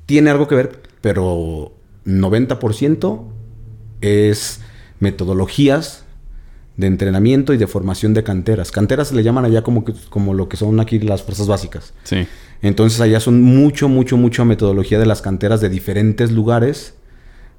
tiene 0.05 0.29
algo 0.29 0.47
que 0.47 0.55
ver, 0.55 0.81
pero 1.01 1.73
90% 2.05 3.23
es 4.01 4.61
metodologías 4.99 6.05
de 6.77 6.87
entrenamiento 6.87 7.53
y 7.53 7.57
de 7.57 7.67
formación 7.67 8.13
de 8.13 8.23
canteras. 8.23 8.71
Canteras 8.71 9.09
se 9.09 9.15
le 9.15 9.23
llaman 9.23 9.45
allá 9.45 9.61
como, 9.61 9.83
que- 9.85 9.93
como 10.09 10.33
lo 10.33 10.47
que 10.49 10.57
son 10.57 10.79
aquí 10.79 10.99
las 10.99 11.21
fuerzas 11.23 11.47
básicas. 11.47 11.93
Sí. 12.03 12.27
Entonces 12.61 13.01
allá 13.01 13.19
son 13.19 13.41
mucho, 13.41 13.89
mucho, 13.89 14.17
mucha 14.17 14.45
metodología 14.45 14.99
de 14.99 15.05
las 15.05 15.21
canteras 15.21 15.61
de 15.61 15.69
diferentes 15.69 16.31
lugares 16.31 16.93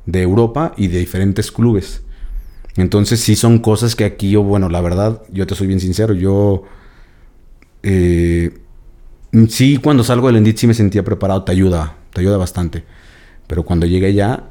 de 0.06 0.22
Europa 0.22 0.72
y 0.76 0.88
de 0.88 0.98
diferentes 0.98 1.50
clubes. 1.52 2.02
Entonces 2.76 3.20
sí 3.20 3.36
son 3.36 3.58
cosas 3.58 3.94
que 3.94 4.04
aquí 4.04 4.30
yo, 4.30 4.42
bueno, 4.42 4.68
la 4.68 4.80
verdad, 4.80 5.22
yo 5.30 5.46
te 5.46 5.54
soy 5.54 5.66
bien 5.66 5.80
sincero, 5.80 6.14
yo 6.14 6.64
eh, 7.82 8.58
sí 9.48 9.76
cuando 9.76 10.04
salgo 10.04 10.28
del 10.28 10.36
Endit 10.36 10.56
sí 10.56 10.66
me 10.66 10.74
sentía 10.74 11.04
preparado, 11.04 11.44
te 11.44 11.52
ayuda, 11.52 11.96
te 12.12 12.20
ayuda 12.20 12.36
bastante. 12.36 12.84
Pero 13.46 13.64
cuando 13.64 13.86
llegué 13.86 14.06
allá 14.06 14.44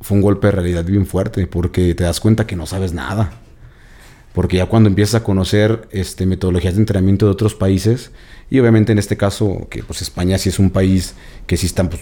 fue 0.00 0.16
un 0.16 0.22
golpe 0.22 0.46
de 0.46 0.52
realidad 0.52 0.84
bien 0.84 1.06
fuerte 1.06 1.46
porque 1.46 1.94
te 1.94 2.04
das 2.04 2.20
cuenta 2.20 2.46
que 2.46 2.56
no 2.56 2.66
sabes 2.66 2.92
nada. 2.92 3.32
Porque 4.32 4.58
ya 4.58 4.66
cuando 4.66 4.88
empiezas 4.88 5.16
a 5.16 5.24
conocer 5.24 5.88
este, 5.90 6.24
metodologías 6.24 6.74
de 6.74 6.80
entrenamiento 6.80 7.26
de 7.26 7.32
otros 7.32 7.54
países, 7.54 8.12
y 8.50 8.60
obviamente 8.60 8.92
en 8.92 8.98
este 8.98 9.16
caso, 9.16 9.66
que 9.68 9.82
pues 9.82 10.00
España 10.00 10.38
sí 10.38 10.48
es 10.48 10.58
un 10.58 10.70
país 10.70 11.14
que 11.46 11.56
sí 11.56 11.66
está 11.66 11.88
pues, 11.88 12.00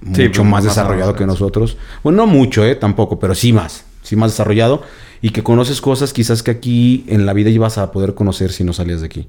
Sí, 0.00 0.22
mucho 0.22 0.42
pues, 0.42 0.50
más 0.50 0.50
más 0.50 0.64
desarrollado 0.64 1.14
que 1.14 1.26
nosotros. 1.26 1.76
Bueno, 2.02 2.18
no 2.18 2.26
mucho, 2.26 2.64
¿eh? 2.64 2.74
Tampoco, 2.74 3.18
pero 3.18 3.34
sí 3.34 3.52
más. 3.52 3.84
Sí 4.08 4.16
más 4.16 4.32
desarrollado. 4.32 4.82
Y 5.20 5.30
que 5.30 5.42
conoces 5.42 5.82
cosas 5.82 6.14
quizás 6.14 6.42
que 6.42 6.50
aquí 6.50 7.04
en 7.08 7.26
la 7.26 7.34
vida 7.34 7.50
ibas 7.50 7.76
a 7.76 7.92
poder 7.92 8.14
conocer 8.14 8.52
si 8.52 8.64
no 8.64 8.72
salías 8.72 9.00
de 9.00 9.06
aquí. 9.06 9.28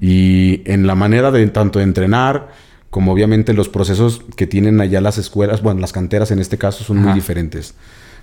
Y 0.00 0.62
en 0.64 0.88
la 0.88 0.96
manera 0.96 1.30
de 1.30 1.46
tanto 1.46 1.78
de 1.78 1.84
entrenar, 1.84 2.50
como 2.90 3.12
obviamente 3.12 3.52
los 3.52 3.68
procesos 3.68 4.22
que 4.36 4.48
tienen 4.48 4.80
allá 4.80 5.00
las 5.00 5.18
escuelas, 5.18 5.62
bueno, 5.62 5.80
las 5.80 5.92
canteras 5.92 6.32
en 6.32 6.40
este 6.40 6.58
caso 6.58 6.82
son 6.82 6.98
muy 6.98 7.12
diferentes. 7.12 7.74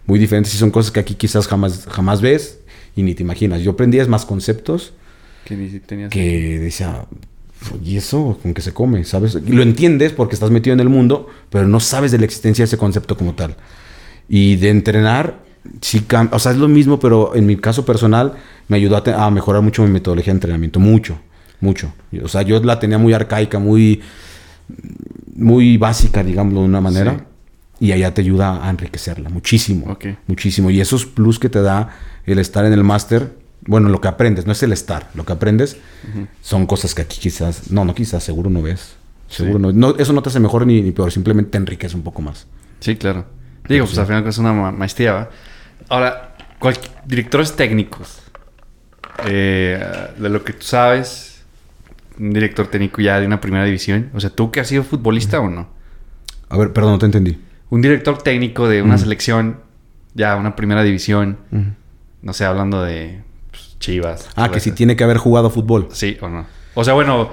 Muy 0.05 0.19
diferentes 0.19 0.53
y 0.53 0.57
son 0.57 0.69
cosas 0.69 0.91
que 0.91 0.99
aquí 0.99 1.15
quizás 1.15 1.47
jamás, 1.47 1.87
jamás 1.89 2.19
ves 2.19 2.59
y 2.93 3.03
ni 3.03 3.15
te 3.15 3.23
imaginas. 3.23 3.61
Yo 3.61 3.71
aprendí 3.71 3.99
más 4.07 4.25
conceptos 4.25 4.93
Que 5.45 5.55
ni 5.55 5.69
tenías... 5.79 6.11
que 6.11 6.59
decía, 6.59 7.05
¿y 7.83 7.95
eso 7.95 8.37
con 8.43 8.53
qué 8.53 8.61
se 8.61 8.73
come? 8.73 9.05
¿Sabes? 9.05 9.37
Y 9.45 9.53
lo 9.53 9.63
entiendes 9.63 10.11
porque 10.11 10.35
estás 10.35 10.51
metido 10.51 10.73
en 10.73 10.81
el 10.81 10.89
mundo, 10.89 11.27
pero 11.49 11.67
no 11.69 11.79
sabes 11.79 12.11
de 12.11 12.17
la 12.17 12.25
existencia 12.25 12.63
de 12.63 12.67
ese 12.67 12.77
concepto 12.77 13.15
como 13.15 13.33
tal. 13.33 13.55
Y 14.27 14.57
de 14.57 14.69
entrenar, 14.69 15.43
sí, 15.81 16.05
o 16.31 16.39
sea, 16.39 16.51
es 16.51 16.57
lo 16.57 16.67
mismo, 16.67 16.99
pero 16.99 17.35
en 17.35 17.45
mi 17.45 17.55
caso 17.57 17.85
personal 17.85 18.33
me 18.67 18.77
ayudó 18.77 19.01
a, 19.05 19.31
mejorar 19.31 19.61
mucho 19.61 19.83
mi 19.83 19.89
metodología 19.89 20.33
de 20.33 20.37
entrenamiento, 20.37 20.79
mucho, 20.79 21.17
mucho. 21.61 21.93
O 22.23 22.27
sea, 22.27 22.41
yo 22.41 22.61
la 22.63 22.79
tenía 22.79 22.97
muy 22.97 23.13
arcaica, 23.13 23.59
muy, 23.59 24.01
muy 25.35 25.77
básica, 25.77 26.23
digámoslo 26.23 26.61
de 26.61 26.65
una 26.67 26.81
manera. 26.81 27.25
y 27.79 27.91
allá 27.91 28.13
te 28.13 28.21
ayuda 28.21 28.65
a 28.65 28.69
enriquecerla 28.69 29.29
muchísimo. 29.29 29.97
Muchísimo. 30.27 30.69
Y 30.69 30.79
esos 30.79 31.05
plus 31.05 31.39
que 31.39 31.49
te 31.49 31.61
da 31.61 31.89
el 32.25 32.39
estar 32.39 32.65
en 32.65 32.73
el 32.73 32.83
máster, 32.83 33.35
bueno, 33.65 33.89
lo 33.89 33.99
que 33.99 34.07
aprendes, 34.07 34.45
no 34.45 34.51
es 34.51 34.63
el 34.63 34.71
estar, 34.71 35.09
lo 35.15 35.25
que 35.25 35.33
aprendes 35.33 35.77
son 36.41 36.65
cosas 36.65 36.93
que 36.95 37.01
aquí 37.01 37.19
quizás, 37.19 37.71
no, 37.71 37.83
no 37.85 37.93
quizás, 37.93 38.23
seguro 38.23 38.49
no 38.49 38.61
ves. 38.61 38.95
Seguro 39.27 39.57
no, 39.57 39.71
no. 39.71 39.95
Eso 39.97 40.13
no 40.13 40.21
te 40.21 40.29
hace 40.29 40.39
mejor 40.39 40.67
ni, 40.67 40.81
ni 40.81 40.91
peor, 40.91 41.11
simplemente 41.11 41.51
te 41.51 41.57
enriquece 41.57 41.95
un 41.95 42.03
poco 42.03 42.21
más. 42.21 42.45
Sí, 42.79 42.95
claro. 42.95 43.25
Digo, 43.67 43.85
pues 43.85 43.97
al 43.97 44.05
final 44.05 44.27
es 44.27 44.37
una 44.37 44.53
ma- 44.53 44.71
maestría, 44.71 45.13
¿va? 45.13 45.29
Ahora, 45.89 46.35
cual- 46.59 46.77
directores 47.05 47.55
técnicos, 47.55 48.19
eh, 49.25 49.83
de 50.17 50.29
lo 50.29 50.43
que 50.43 50.53
tú 50.53 50.63
sabes, 50.65 51.43
un 52.19 52.31
director 52.31 52.67
técnico 52.67 53.01
ya 53.01 53.19
de 53.19 53.25
una 53.25 53.41
primera 53.41 53.65
división, 53.65 54.09
o 54.13 54.19
sea, 54.19 54.29
¿tú 54.29 54.51
que 54.51 54.59
has 54.59 54.67
sido 54.67 54.83
futbolista 54.83 55.39
o 55.39 55.49
no? 55.49 55.67
A 56.49 56.57
ver, 56.57 56.73
perdón, 56.73 56.93
no 56.93 56.99
te 56.99 57.05
entendí. 57.05 57.39
Un 57.69 57.81
director 57.81 58.21
técnico 58.21 58.67
de 58.67 58.81
una 58.81 58.97
selección, 58.97 59.59
ya 60.13 60.35
una 60.35 60.55
primera 60.55 60.83
división, 60.83 61.37
no 62.21 62.33
sé, 62.33 62.45
hablando 62.45 62.83
de 62.83 63.23
pues, 63.49 63.77
Chivas. 63.79 64.29
Ah, 64.35 64.49
que 64.49 64.59
si 64.59 64.71
tiene 64.71 64.95
que 64.95 65.03
haber 65.03 65.17
jugado 65.17 65.49
fútbol. 65.49 65.87
Sí 65.91 66.17
o 66.21 66.29
no. 66.29 66.45
O 66.75 66.83
sea, 66.83 66.93
bueno, 66.93 67.29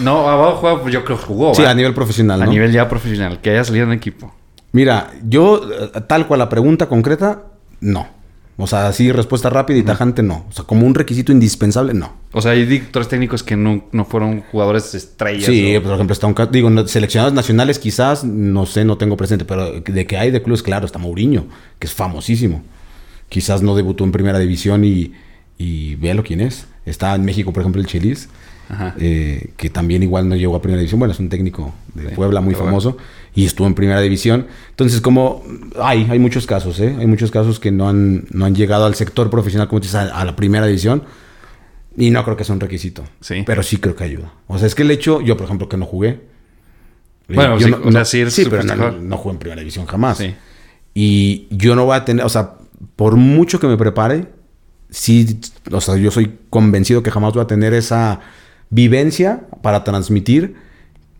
no, 0.00 0.28
abajo 0.28 0.56
juega, 0.56 0.80
pues 0.80 0.94
yo 0.94 1.04
creo 1.04 1.18
que 1.18 1.24
jugó. 1.24 1.54
Sí, 1.54 1.64
a 1.64 1.74
nivel 1.74 1.92
profesional, 1.94 2.40
A 2.42 2.46
nivel 2.46 2.72
ya 2.72 2.88
profesional, 2.88 3.40
que 3.40 3.50
haya 3.50 3.64
salido 3.64 3.84
en 3.86 3.92
equipo. 3.92 4.34
Mira, 4.72 5.12
yo, 5.22 5.60
eh, 5.70 6.00
tal 6.08 6.26
cual 6.26 6.38
la 6.40 6.48
pregunta 6.48 6.86
concreta, 6.88 7.42
no. 7.84 8.08
O 8.56 8.68
sea, 8.68 8.86
así 8.86 9.10
respuesta 9.10 9.50
rápida 9.50 9.78
y 9.78 9.82
tajante, 9.82 10.22
no. 10.22 10.46
O 10.48 10.52
sea, 10.52 10.64
como 10.64 10.86
un 10.86 10.94
requisito 10.94 11.32
indispensable, 11.32 11.92
no. 11.92 12.12
O 12.32 12.40
sea, 12.40 12.52
hay 12.52 12.64
directores 12.64 13.08
técnicos 13.08 13.42
que 13.42 13.56
no, 13.56 13.84
no 13.90 14.04
fueron 14.04 14.42
jugadores 14.42 14.94
estrellas. 14.94 15.46
Sí, 15.46 15.74
o- 15.76 15.82
por 15.82 15.92
ejemplo, 15.94 16.12
está 16.12 16.28
un... 16.28 16.34
ca- 16.34 16.46
Digo, 16.46 16.70
seleccionados 16.86 17.34
nacionales 17.34 17.80
quizás, 17.80 18.22
no 18.22 18.64
sé, 18.66 18.84
no 18.84 18.96
tengo 18.96 19.16
presente, 19.16 19.44
pero 19.44 19.80
de 19.80 20.06
que 20.06 20.16
hay 20.16 20.30
de 20.30 20.40
clubes, 20.40 20.62
claro, 20.62 20.86
está 20.86 21.00
Mourinho, 21.00 21.46
que 21.80 21.88
es 21.88 21.92
famosísimo. 21.92 22.62
Quizás 23.28 23.60
no 23.62 23.74
debutó 23.74 24.04
en 24.04 24.12
primera 24.12 24.38
división 24.38 24.84
y, 24.84 25.12
y 25.58 25.96
véalo 25.96 26.22
quién 26.22 26.40
es. 26.40 26.66
Está 26.86 27.12
en 27.16 27.24
México, 27.24 27.52
por 27.52 27.62
ejemplo, 27.62 27.80
el 27.80 27.88
Chelis. 27.88 28.28
Eh, 28.98 29.50
que 29.56 29.70
también 29.70 30.02
igual 30.02 30.28
no 30.28 30.36
llegó 30.36 30.56
a 30.56 30.62
primera 30.62 30.80
división. 30.80 30.98
Bueno, 30.98 31.12
es 31.12 31.20
un 31.20 31.28
técnico 31.28 31.74
de 31.94 32.08
Sí, 32.08 32.14
Puebla 32.14 32.40
muy 32.40 32.54
famoso 32.54 32.96
y 33.34 33.44
estuvo 33.44 33.66
en 33.66 33.74
primera 33.74 34.00
división. 34.00 34.46
Entonces, 34.70 35.00
como 35.00 35.42
hay, 35.80 36.06
hay 36.10 36.18
muchos 36.18 36.46
casos, 36.46 36.80
¿eh? 36.80 36.94
Hay 36.98 37.06
muchos 37.06 37.30
casos 37.30 37.60
que 37.60 37.70
no 37.70 37.88
han, 37.88 38.24
no 38.30 38.44
han 38.44 38.54
llegado 38.54 38.86
al 38.86 38.94
sector 38.94 39.30
profesional, 39.30 39.68
como 39.68 39.80
dices, 39.80 39.96
a, 39.96 40.02
a 40.20 40.24
la 40.24 40.36
primera 40.36 40.66
división. 40.66 41.02
Y 41.96 42.10
no 42.10 42.24
creo 42.24 42.36
que 42.36 42.44
sea 42.44 42.54
un 42.54 42.60
requisito. 42.60 43.04
Sí. 43.20 43.44
Pero 43.46 43.62
sí 43.62 43.76
creo 43.76 43.94
que 43.94 44.04
ayuda. 44.04 44.32
O 44.48 44.58
sea, 44.58 44.66
es 44.66 44.74
que 44.74 44.82
el 44.82 44.90
hecho, 44.90 45.20
yo 45.20 45.36
por 45.36 45.44
ejemplo, 45.44 45.68
que 45.68 45.76
no 45.76 45.86
jugué. 45.86 46.20
Bueno, 47.28 47.58
yo 47.58 47.66
sí, 47.66 47.70
no, 47.70 47.88
o 47.88 47.92
sea, 47.92 48.04
sí 48.04 48.20
eres 48.20 48.34
sí, 48.34 48.44
pero 48.50 48.62
no, 48.62 49.16
jugué 49.16 49.32
en 49.32 49.38
primera 49.38 49.60
división 49.60 49.86
jamás. 49.86 50.18
Sí. 50.18 50.34
Y 50.92 51.46
yo 51.50 51.74
no 51.74 51.86
voy 51.86 51.96
a 51.96 52.04
tener, 52.04 52.24
o 52.24 52.28
sea, 52.28 52.54
por 52.96 53.16
mucho 53.16 53.58
que 53.58 53.66
me 53.66 53.76
prepare, 53.76 54.26
sí, 54.90 55.40
o 55.70 55.80
sea, 55.80 55.96
yo 55.96 56.10
soy 56.10 56.38
convencido 56.50 57.02
que 57.02 57.10
jamás 57.10 57.32
voy 57.32 57.42
a 57.42 57.46
tener 57.46 57.72
esa 57.74 58.20
vivencia 58.74 59.44
para 59.62 59.84
transmitir 59.84 60.56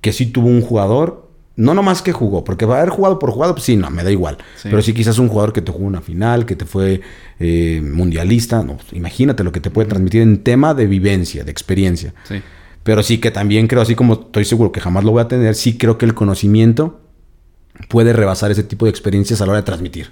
que 0.00 0.12
sí 0.12 0.26
tuvo 0.26 0.48
un 0.48 0.60
jugador, 0.60 1.30
no 1.54 1.72
nomás 1.72 2.02
que 2.02 2.12
jugó, 2.12 2.42
porque 2.42 2.66
va 2.66 2.74
a 2.74 2.78
haber 2.80 2.90
jugado 2.90 3.20
por 3.20 3.30
jugado, 3.30 3.54
pues 3.54 3.64
sí, 3.64 3.76
no, 3.76 3.88
me 3.90 4.02
da 4.02 4.10
igual. 4.10 4.38
Sí. 4.56 4.68
Pero 4.68 4.82
sí 4.82 4.92
quizás 4.92 5.18
un 5.18 5.28
jugador 5.28 5.52
que 5.52 5.62
te 5.62 5.70
jugó 5.70 5.86
una 5.86 6.00
final, 6.00 6.46
que 6.46 6.56
te 6.56 6.64
fue 6.64 7.00
eh, 7.38 7.80
mundialista, 7.80 8.64
no, 8.64 8.76
pues, 8.76 8.92
imagínate 8.92 9.44
lo 9.44 9.52
que 9.52 9.60
te 9.60 9.70
puede 9.70 9.88
transmitir 9.88 10.22
en 10.22 10.42
tema 10.42 10.74
de 10.74 10.86
vivencia, 10.86 11.44
de 11.44 11.52
experiencia. 11.52 12.12
Sí. 12.24 12.42
Pero 12.82 13.04
sí 13.04 13.18
que 13.18 13.30
también 13.30 13.68
creo, 13.68 13.82
así 13.82 13.94
como 13.94 14.14
estoy 14.14 14.44
seguro 14.44 14.72
que 14.72 14.80
jamás 14.80 15.04
lo 15.04 15.12
voy 15.12 15.22
a 15.22 15.28
tener, 15.28 15.54
sí 15.54 15.78
creo 15.78 15.96
que 15.96 16.06
el 16.06 16.14
conocimiento 16.14 17.00
puede 17.88 18.12
rebasar 18.12 18.50
ese 18.50 18.64
tipo 18.64 18.86
de 18.86 18.90
experiencias 18.90 19.40
a 19.40 19.46
la 19.46 19.52
hora 19.52 19.60
de 19.60 19.66
transmitir. 19.66 20.10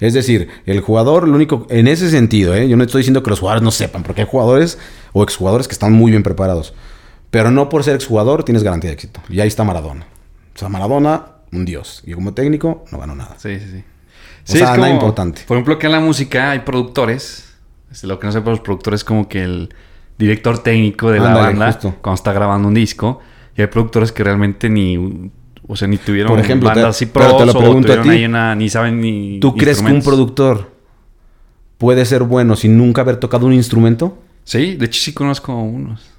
Es 0.00 0.14
decir, 0.14 0.48
el 0.64 0.80
jugador, 0.80 1.26
lo 1.26 1.34
único, 1.34 1.66
en 1.70 1.88
ese 1.88 2.10
sentido, 2.10 2.54
¿eh? 2.54 2.68
yo 2.68 2.76
no 2.76 2.84
estoy 2.84 3.00
diciendo 3.00 3.22
que 3.22 3.30
los 3.30 3.40
jugadores 3.40 3.62
no 3.62 3.70
sepan, 3.70 4.04
porque 4.04 4.22
hay 4.22 4.28
jugadores 4.30 4.78
o 5.12 5.22
exjugadores 5.22 5.66
que 5.66 5.72
están 5.72 5.92
muy 5.92 6.12
bien 6.12 6.22
preparados. 6.22 6.72
Pero 7.30 7.50
no 7.50 7.68
por 7.68 7.84
ser 7.84 7.96
exjugador 7.96 8.44
tienes 8.44 8.62
garantía 8.62 8.90
de 8.90 8.94
éxito. 8.94 9.20
Y 9.28 9.40
ahí 9.40 9.48
está 9.48 9.64
Maradona. 9.64 10.06
O 10.54 10.58
sea, 10.58 10.68
Maradona, 10.68 11.26
un 11.52 11.64
dios. 11.64 12.02
Y 12.06 12.12
como 12.12 12.32
técnico, 12.32 12.84
no 12.90 12.98
ganó 12.98 13.14
nada. 13.14 13.36
Sí, 13.38 13.58
sí, 13.58 13.66
sí. 13.70 13.84
O 14.48 14.56
sea, 14.56 14.76
nada 14.76 14.90
importante. 14.90 15.42
Por 15.46 15.56
ejemplo, 15.56 15.78
que 15.78 15.86
en 15.86 15.92
la 15.92 16.00
música 16.00 16.52
hay 16.52 16.60
productores. 16.60 17.54
Este, 17.90 18.06
lo 18.06 18.18
que 18.18 18.26
no 18.26 18.32
sé 18.32 18.40
por 18.40 18.52
los 18.52 18.60
productores 18.60 19.00
es 19.00 19.04
como 19.04 19.28
que 19.28 19.42
el 19.42 19.74
director 20.16 20.58
técnico 20.62 21.10
de 21.10 21.20
la 21.20 21.34
banda 21.34 21.72
justo. 21.72 21.96
cuando 22.00 22.14
está 22.14 22.32
grabando 22.32 22.68
un 22.68 22.74
disco. 22.74 23.20
Y 23.56 23.60
hay 23.60 23.66
productores 23.66 24.12
que 24.12 24.24
realmente 24.24 24.70
ni... 24.70 25.30
O 25.66 25.76
sea, 25.76 25.88
ni 25.88 25.96
tuvieron 25.98 26.30
Por 26.30 26.40
ejemplo, 26.40 26.68
bandas 26.68 26.90
así 26.90 27.06
pero 27.06 27.26
pros 27.28 27.38
te 27.38 27.46
lo 27.46 27.52
o 27.52 27.58
pregunto 27.58 27.92
a 27.92 28.02
ti. 28.02 28.08
ahí 28.08 28.24
una... 28.24 28.54
Ni 28.54 28.68
saben 28.68 29.00
ni 29.00 29.38
¿Tú 29.40 29.54
crees 29.56 29.82
que 29.82 29.92
un 29.92 30.02
productor 30.02 30.70
puede 31.76 32.04
ser 32.04 32.22
bueno 32.22 32.56
sin 32.56 32.76
nunca 32.78 33.02
haber 33.02 33.16
tocado 33.16 33.46
un 33.46 33.52
instrumento? 33.52 34.18
Sí, 34.44 34.76
de 34.76 34.86
hecho 34.86 35.00
sí 35.00 35.12
conozco 35.12 35.54
unos. 35.54 36.10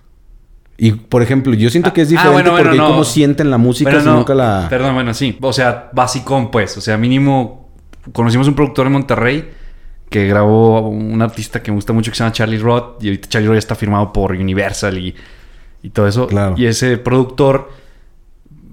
Y, 0.78 0.92
por 0.92 1.22
ejemplo, 1.22 1.54
yo 1.54 1.70
siento 1.70 1.92
que 1.92 2.02
es 2.02 2.08
Ah, 2.08 2.12
diferente 2.12 2.34
bueno, 2.34 2.52
bueno, 2.52 2.66
porque 2.66 2.78
no. 2.78 2.88
cómo 2.88 3.04
sienten 3.04 3.50
la 3.52 3.58
música 3.58 3.90
Pero 3.90 4.02
si 4.02 4.08
no, 4.08 4.16
nunca 4.16 4.34
la... 4.34 4.68
Perdón, 4.70 4.94
bueno, 4.94 5.14
sí. 5.14 5.38
O 5.42 5.52
sea, 5.52 5.90
basicón, 5.94 6.52
pues. 6.52 6.78
O 6.78 6.82
sea, 6.82 6.98
mínimo... 6.98 7.70
Conocimos 8.14 8.48
un 8.48 8.54
productor 8.56 8.88
en 8.88 8.94
Monterrey 8.94 9.50
que 10.10 10.26
grabó 10.28 10.88
un 10.90 11.22
artista 11.22 11.62
que 11.62 11.70
me 11.72 11.76
gusta 11.76 11.92
mucho 11.92 12.12
que 12.12 12.18
se 12.18 12.24
llama 12.24 12.32
Charlie 12.32 12.58
Roth. 12.60 13.04
Y 13.04 13.08
ahorita 13.08 13.28
Charlie 13.28 13.48
Roth 13.48 13.56
ya 13.56 13.60
está 13.60 13.76
firmado 13.76 14.14
por 14.14 14.32
Universal 14.32 14.98
y, 14.98 15.14
y 15.84 15.90
todo 15.90 16.08
eso. 16.08 16.28
Claro. 16.28 16.56
Y 16.58 16.66
ese 16.66 16.98
productor, 16.98 17.70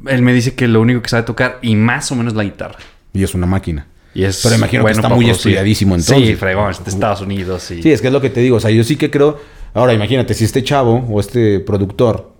él 0.08 0.22
me 0.22 0.32
dice 0.32 0.54
que 0.54 0.68
lo 0.68 0.80
único 0.80 1.02
que 1.02 1.08
sabe 1.08 1.22
tocar 1.24 1.58
y 1.62 1.74
más 1.76 2.10
o 2.12 2.16
menos 2.16 2.34
la 2.34 2.44
guitarra. 2.44 2.76
Y 3.12 3.22
es 3.22 3.34
una 3.34 3.46
máquina. 3.46 3.86
Y 4.14 4.24
es 4.24 4.40
Pero 4.42 4.54
imagino 4.54 4.84
que 4.84 4.92
está 4.92 5.08
muy 5.08 5.24
producir. 5.26 5.30
estudiadísimo 5.52 5.94
entonces. 5.94 6.26
Sí, 6.28 6.34
fregón, 6.36 6.70
es 6.70 6.82
de 6.84 6.90
Estados 6.90 7.20
Unidos. 7.20 7.70
Y... 7.70 7.82
Sí, 7.82 7.92
es 7.92 8.00
que 8.00 8.06
es 8.06 8.12
lo 8.12 8.20
que 8.20 8.30
te 8.30 8.40
digo. 8.40 8.56
O 8.56 8.60
sea, 8.60 8.70
yo 8.70 8.82
sí 8.84 8.96
que 8.96 9.10
creo. 9.10 9.38
Ahora, 9.74 9.92
imagínate, 9.92 10.32
si 10.32 10.44
este 10.44 10.62
chavo 10.64 11.06
o 11.10 11.20
este 11.20 11.60
productor, 11.60 12.32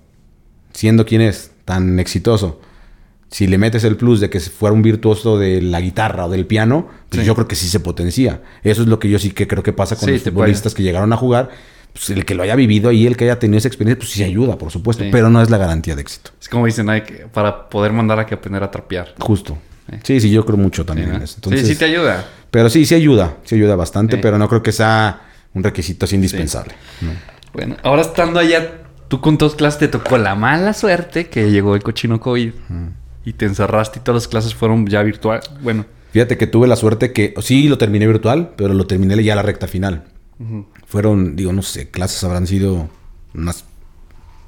siendo 0.73 1.05
quien 1.05 1.21
es, 1.21 1.51
tan 1.67 1.99
exitoso, 2.01 2.61
si 3.31 3.47
le 3.47 3.59
metes 3.59 3.85
el 3.85 3.97
plus 3.97 4.21
de 4.21 4.31
que 4.31 4.41
fuera 4.41 4.73
un 4.73 4.83
virtuoso 4.83 5.39
de 5.39 5.61
la 5.61 5.81
guitarra 5.81 6.27
o 6.27 6.31
del 6.31 6.47
piano, 6.47 6.89
pues 7.11 7.21
Sí. 7.23 7.27
yo 7.27 7.35
creo 7.35 7.49
que 7.49 7.57
sí 7.57 7.69
se 7.69 7.81
potencia. 7.81 8.41
Eso 8.63 8.83
es 8.83 8.89
lo 8.89 8.99
que 8.99 9.11
yo 9.11 9.19
sí 9.19 9.31
que 9.33 9.47
creo 9.47 9.63
que 9.63 9.73
pasa 9.75 9.97
con 9.97 10.07
Sí, 10.07 10.13
los 10.15 10.23
futbolistas 10.23 10.75
que 10.75 10.83
llegaron 10.83 11.13
a 11.13 11.17
jugar. 11.17 11.51
Pues 11.93 12.11
el 12.11 12.25
que 12.25 12.35
lo 12.35 12.43
haya 12.43 12.55
vivido 12.57 12.91
ahí, 12.91 13.07
el 13.07 13.17
que 13.17 13.25
haya 13.25 13.39
tenido 13.39 13.59
esa 13.59 13.69
experiencia, 13.69 13.99
pues 13.99 14.11
sí 14.11 14.23
ayuda, 14.23 14.59
por 14.59 14.71
supuesto. 14.71 15.03
Sí. 15.05 15.09
Pero 15.11 15.31
no 15.31 15.41
es 15.41 15.49
la 15.51 15.57
garantía 15.59 15.95
de 15.95 16.03
éxito. 16.03 16.31
Es 16.41 16.49
como 16.49 16.67
dicen, 16.67 16.91
hay 16.91 17.03
que, 17.03 17.27
para 17.33 17.69
poder 17.71 17.93
mandar 17.93 18.19
a 18.21 18.27
que 18.27 18.35
aprender 18.35 18.63
a 18.63 18.71
trapear. 18.71 19.15
Justo. 19.19 19.57
Sí. 19.91 19.97
Sí, 20.03 20.21
sí, 20.21 20.31
yo 20.31 20.45
creo 20.45 20.59
mucho 20.59 20.83
Sí, 20.83 20.87
también 20.89 21.11
¿no? 21.11 21.17
en 21.17 21.23
eso. 21.23 21.37
Entonces, 21.37 21.63
sí, 21.67 21.73
sí 21.75 21.79
te 21.79 21.85
ayuda. 21.87 22.25
Pero 22.51 22.69
sí, 22.69 22.85
sí 22.85 22.95
ayuda. 22.95 23.37
Sí 23.45 23.55
ayuda 23.55 23.77
bastante, 23.77 24.17
Sí. 24.17 24.23
pero 24.23 24.37
no 24.39 24.49
creo 24.49 24.63
que 24.63 24.73
sea 24.73 25.23
un 25.55 25.63
requisito 25.63 26.05
así 26.05 26.17
indispensable. 26.17 26.75
¿no? 27.01 27.13
Bueno, 27.55 27.77
ahora 27.83 28.03
estando 28.03 28.41
allá, 28.41 28.83
tú 29.09 29.21
con 29.21 29.39
todas 29.39 29.55
clases 29.55 29.79
te 29.81 29.89
tocó 29.89 30.19
la 30.19 30.35
mala 30.35 30.75
suerte 30.75 31.29
que 31.29 31.51
llegó 31.51 31.75
el 31.75 31.83
cochino 31.83 32.21
COVID 32.21 32.53
y 33.25 33.33
te 33.33 33.47
encerraste 33.47 34.01
y 34.01 34.03
todas 34.03 34.23
las 34.25 34.29
clases 34.29 34.55
fueron 34.55 34.87
ya 34.87 35.03
virtual. 35.03 35.41
Bueno, 35.63 35.87
Fíjate 36.13 36.39
que 36.39 36.47
tuve 36.47 36.67
la 36.67 36.77
suerte 36.77 37.13
que 37.13 37.35
sí 37.43 37.69
lo 37.69 37.77
terminé 37.79 38.07
virtual, 38.07 38.53
pero 38.57 38.73
lo 38.73 38.87
terminé 38.87 39.23
ya 39.23 39.35
a 39.35 39.37
la 39.37 39.43
recta 39.43 39.67
final. 39.67 40.05
Fueron, 40.87 41.35
digo, 41.37 41.53
no 41.53 41.63
sé, 41.63 41.91
clases 41.91 42.23
habrán 42.25 42.47
sido 42.47 42.89
unas 43.35 43.65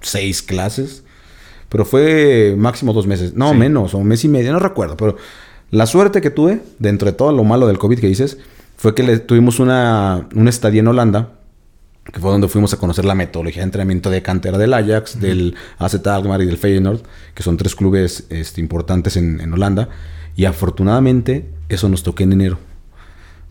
seis 0.01 0.43
clases, 0.43 1.03
pero 1.69 1.85
fue 1.85 2.55
máximo 2.57 2.93
dos 2.93 3.07
meses, 3.07 3.35
no 3.35 3.51
Sí. 3.53 3.57
menos, 3.57 3.95
o 3.95 3.99
un 3.99 4.07
mes 4.07 4.25
y 4.25 4.29
medio, 4.29 4.53
no 4.53 4.59
recuerdo, 4.59 4.97
pero 4.97 5.17
la 5.71 5.87
suerte 5.87 6.21
que 6.21 6.31
tuve, 6.31 6.63
dentro 6.79 7.07
de 7.07 7.13
todo 7.13 7.33
lo 7.33 7.45
malo 7.45 7.67
del 7.67 7.79
COVID 7.79 7.99
que 7.99 8.07
dices, 8.07 8.39
fue 8.77 8.95
que 8.95 9.03
le, 9.03 9.19
tuvimos 9.19 9.59
una, 9.61 10.29
una 10.35 10.51
estadía 10.51 10.81
en 10.81 10.89
Holanda, 10.89 11.33
que 12.13 12.21
fue 12.21 12.31
donde 12.31 12.49
fuimos 12.49 12.73
a 12.73 12.79
conocer 12.79 13.05
la 13.05 13.15
metodología 13.15 13.61
de 13.61 13.65
entrenamiento 13.65 14.09
de 14.09 14.23
cantera 14.23 14.57
del 14.57 14.73
Ajax, 14.73 15.21
del 15.21 15.55
AZ 15.79 15.95
Alkmaar 16.07 16.41
y 16.41 16.47
del 16.47 16.57
Feyenoord, 16.57 17.01
que 17.35 17.43
son 17.43 17.57
tres 17.59 17.75
clubes 17.75 18.25
este, 18.31 18.61
importantes 18.63 19.17
en, 19.17 19.41
en 19.41 19.53
Holanda. 19.53 19.91
Y 20.35 20.47
afortunadamente 20.47 21.51
eso 21.69 21.89
nos 21.91 22.03
tocó 22.03 22.23
en 22.23 22.33
enero. 22.33 22.59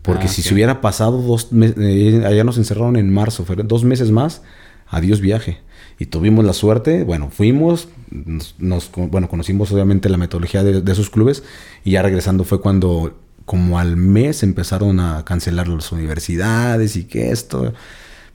Porque 0.02 0.26
Ah, 0.26 0.28
si 0.28 0.42
se 0.42 0.54
hubiera 0.54 0.80
pasado 0.80 1.20
dos 1.20 1.52
meses, 1.52 2.24
allá 2.24 2.44
nos 2.44 2.56
encerraron 2.58 2.96
en 2.96 3.12
marzo, 3.12 3.44
dos 3.64 3.84
meses 3.84 4.10
más, 4.10 4.42
adiós 4.86 5.20
viaje. 5.20 5.58
Y 5.98 6.06
tuvimos 6.06 6.44
la 6.44 6.52
suerte, 6.52 7.02
bueno, 7.04 7.28
fuimos, 7.30 7.88
nos, 8.10 8.54
nos- 8.58 8.90
bueno, 8.94 9.28
conocimos 9.28 9.72
obviamente 9.72 10.08
la 10.08 10.16
metodología 10.16 10.62
de, 10.62 10.80
de 10.80 10.92
esos 10.92 11.10
clubes 11.10 11.42
y 11.84 11.92
ya 11.92 12.02
regresando 12.02 12.44
fue 12.44 12.60
cuando 12.60 13.18
como 13.44 13.78
al 13.78 13.96
mes 13.96 14.42
empezaron 14.42 15.00
a 15.00 15.24
cancelar 15.24 15.68
las 15.68 15.90
universidades 15.90 16.96
y 16.96 17.04
que 17.04 17.30
esto. 17.32 17.72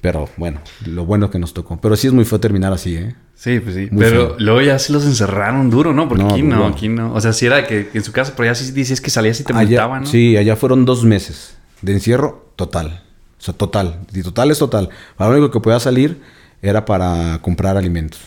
Pero 0.01 0.27
bueno, 0.37 0.59
lo 0.85 1.05
bueno 1.05 1.29
que 1.29 1.39
nos 1.39 1.53
tocó. 1.53 1.79
Pero 1.79 1.95
sí 1.95 2.07
es 2.07 2.13
muy 2.13 2.25
feo 2.25 2.39
terminar 2.39 2.73
así, 2.73 2.95
¿eh? 2.97 3.15
Sí, 3.43 3.59
pues 3.59 3.75
sí. 3.75 3.87
Muy 3.91 4.03
pero 4.03 4.27
feo. 4.29 4.35
luego 4.39 4.61
ya 4.61 4.79
sí 4.79 4.93
los 4.93 5.05
encerraron 5.05 5.69
duro, 5.69 5.93
¿no? 5.93 6.07
Porque 6.07 6.23
No, 6.23 6.31
aquí 6.31 6.41
no, 6.43 6.55
duro. 6.57 6.67
aquí 6.67 6.89
no. 6.89 7.13
O 7.13 7.21
sea, 7.21 7.33
si 7.33 7.45
era 7.45 7.67
que, 7.67 7.87
que 7.89 7.97
en 7.97 8.03
su 8.03 8.11
casa, 8.11 8.33
pero 8.35 8.45
ya 8.49 8.55
sí 8.55 8.71
dices 8.71 9.01
que 9.01 9.09
salías 9.09 9.39
y 9.39 9.43
te 9.43 9.53
Allá- 9.53 9.67
multaban, 9.67 10.01
¿no? 10.03 10.07
Sí, 10.07 10.37
allá 10.37 10.55
fueron 10.55 10.85
dos 10.85 11.03
meses 11.03 11.57
de 11.81 11.93
encierro 11.93 12.49
total. 12.55 13.03
O 13.39 13.41
sea, 13.43 13.53
total. 13.53 13.99
Y 14.13 14.21
total 14.21 14.51
es 14.51 14.59
total. 14.59 14.89
Lo 15.19 15.29
único 15.29 15.51
que 15.51 15.59
podía 15.59 15.79
salir 15.79 16.21
era 16.61 16.85
para 16.85 17.39
comprar 17.41 17.75
alimentos. 17.77 18.19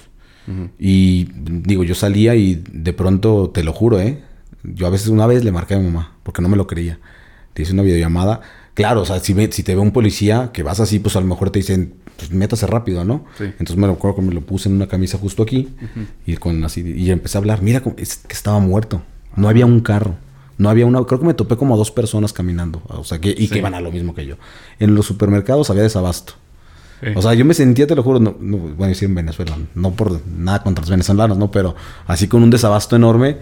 Y 0.79 1.29
digo, 1.35 1.83
yo 1.83 1.95
salía 1.97 2.35
y 2.37 2.63
de 2.71 2.93
pronto, 2.93 3.51
te 3.53 3.65
lo 3.65 3.73
juro, 3.73 3.99
¿eh? 4.01 4.23
Yo 4.63 4.87
a 4.87 4.91
veces 4.91 5.09
una 5.09 5.27
vez 5.27 5.43
le 5.43 5.51
marqué 5.53 5.75
a 5.75 5.79
mi 5.79 5.87
mamá 5.87 6.13
porque 6.23 6.41
no 6.43 6.49
me 6.49 6.57
lo 6.57 6.67
creía. 6.69 6.99
Te 7.55 7.63
hice 7.63 7.73
una 7.73 7.83
videollamada. 7.83 8.43
Claro, 8.77 9.01
o 9.01 9.05
sea, 9.07 9.21
si, 9.21 9.35
si 9.53 9.63
te 9.63 9.75
ve 9.75 9.81
un 9.81 9.91
policía 9.91 10.51
que 10.53 10.63
vas 10.63 10.81
así, 10.81 10.99
pues 10.99 11.17
a 11.17 11.21
lo 11.21 11.27
mejor 11.27 11.49
te 11.49 11.61
dicen, 11.61 11.95
pues 12.19 12.31
métase 12.31 12.67
rápido, 12.67 13.05
¿no? 13.05 13.25
Entonces 13.41 13.75
me 13.77 13.87
acuerdo 13.87 14.17
que 14.17 14.23
me 14.23 14.35
lo 14.35 14.43
puse 14.43 14.69
en 14.69 14.75
una 14.75 14.87
camisa 14.87 15.17
justo 15.17 15.43
aquí 15.43 15.71
y 16.27 16.37
con 16.37 16.63
así 16.63 16.83
y 16.83 17.11
empecé 17.11 17.39
a 17.39 17.41
hablar. 17.41 17.63
Mira, 17.63 17.83
es 17.97 18.17
que 18.17 18.35
estaba 18.35 18.59
muerto. 18.59 19.01
No 19.35 19.49
había 19.49 19.65
un 19.65 19.81
carro. 19.81 20.17
No 20.59 20.69
había 20.69 20.85
una, 20.85 21.03
creo 21.05 21.21
que 21.21 21.27
me 21.27 21.33
topé 21.33 21.57
como 21.57 21.75
dos 21.79 21.91
personas 21.91 22.35
caminando, 22.35 22.83
o 22.89 23.05
sea, 23.05 23.19
que, 23.19 23.35
y 23.37 23.49
que 23.49 23.59
iban 23.59 23.75
a 23.75 23.81
lo 23.81 23.91
mismo 23.91 24.15
que 24.15 24.27
yo. 24.27 24.37
En 24.79 24.95
los 24.95 25.07
supermercados 25.07 25.71
había 25.71 25.83
desabasto. 25.83 26.35
O 27.15 27.23
sea, 27.23 27.33
yo 27.33 27.45
me 27.45 27.55
sentía, 27.55 27.87
te 27.87 27.95
lo 27.95 28.03
juro, 28.03 28.21
no, 28.21 28.37
no, 28.41 28.85
a 28.85 28.89
decir 28.89 29.09
en 29.09 29.15
Venezuela, 29.15 29.57
no 29.75 29.93
por 29.93 30.21
nada 30.27 30.63
contra 30.63 30.83
los 30.83 30.91
venezolanos, 30.91 31.39
no, 31.39 31.51
pero 31.51 31.75
así 32.07 32.29
con 32.29 32.43
un 32.43 32.51
desabasto 32.51 32.97
enorme. 32.97 33.39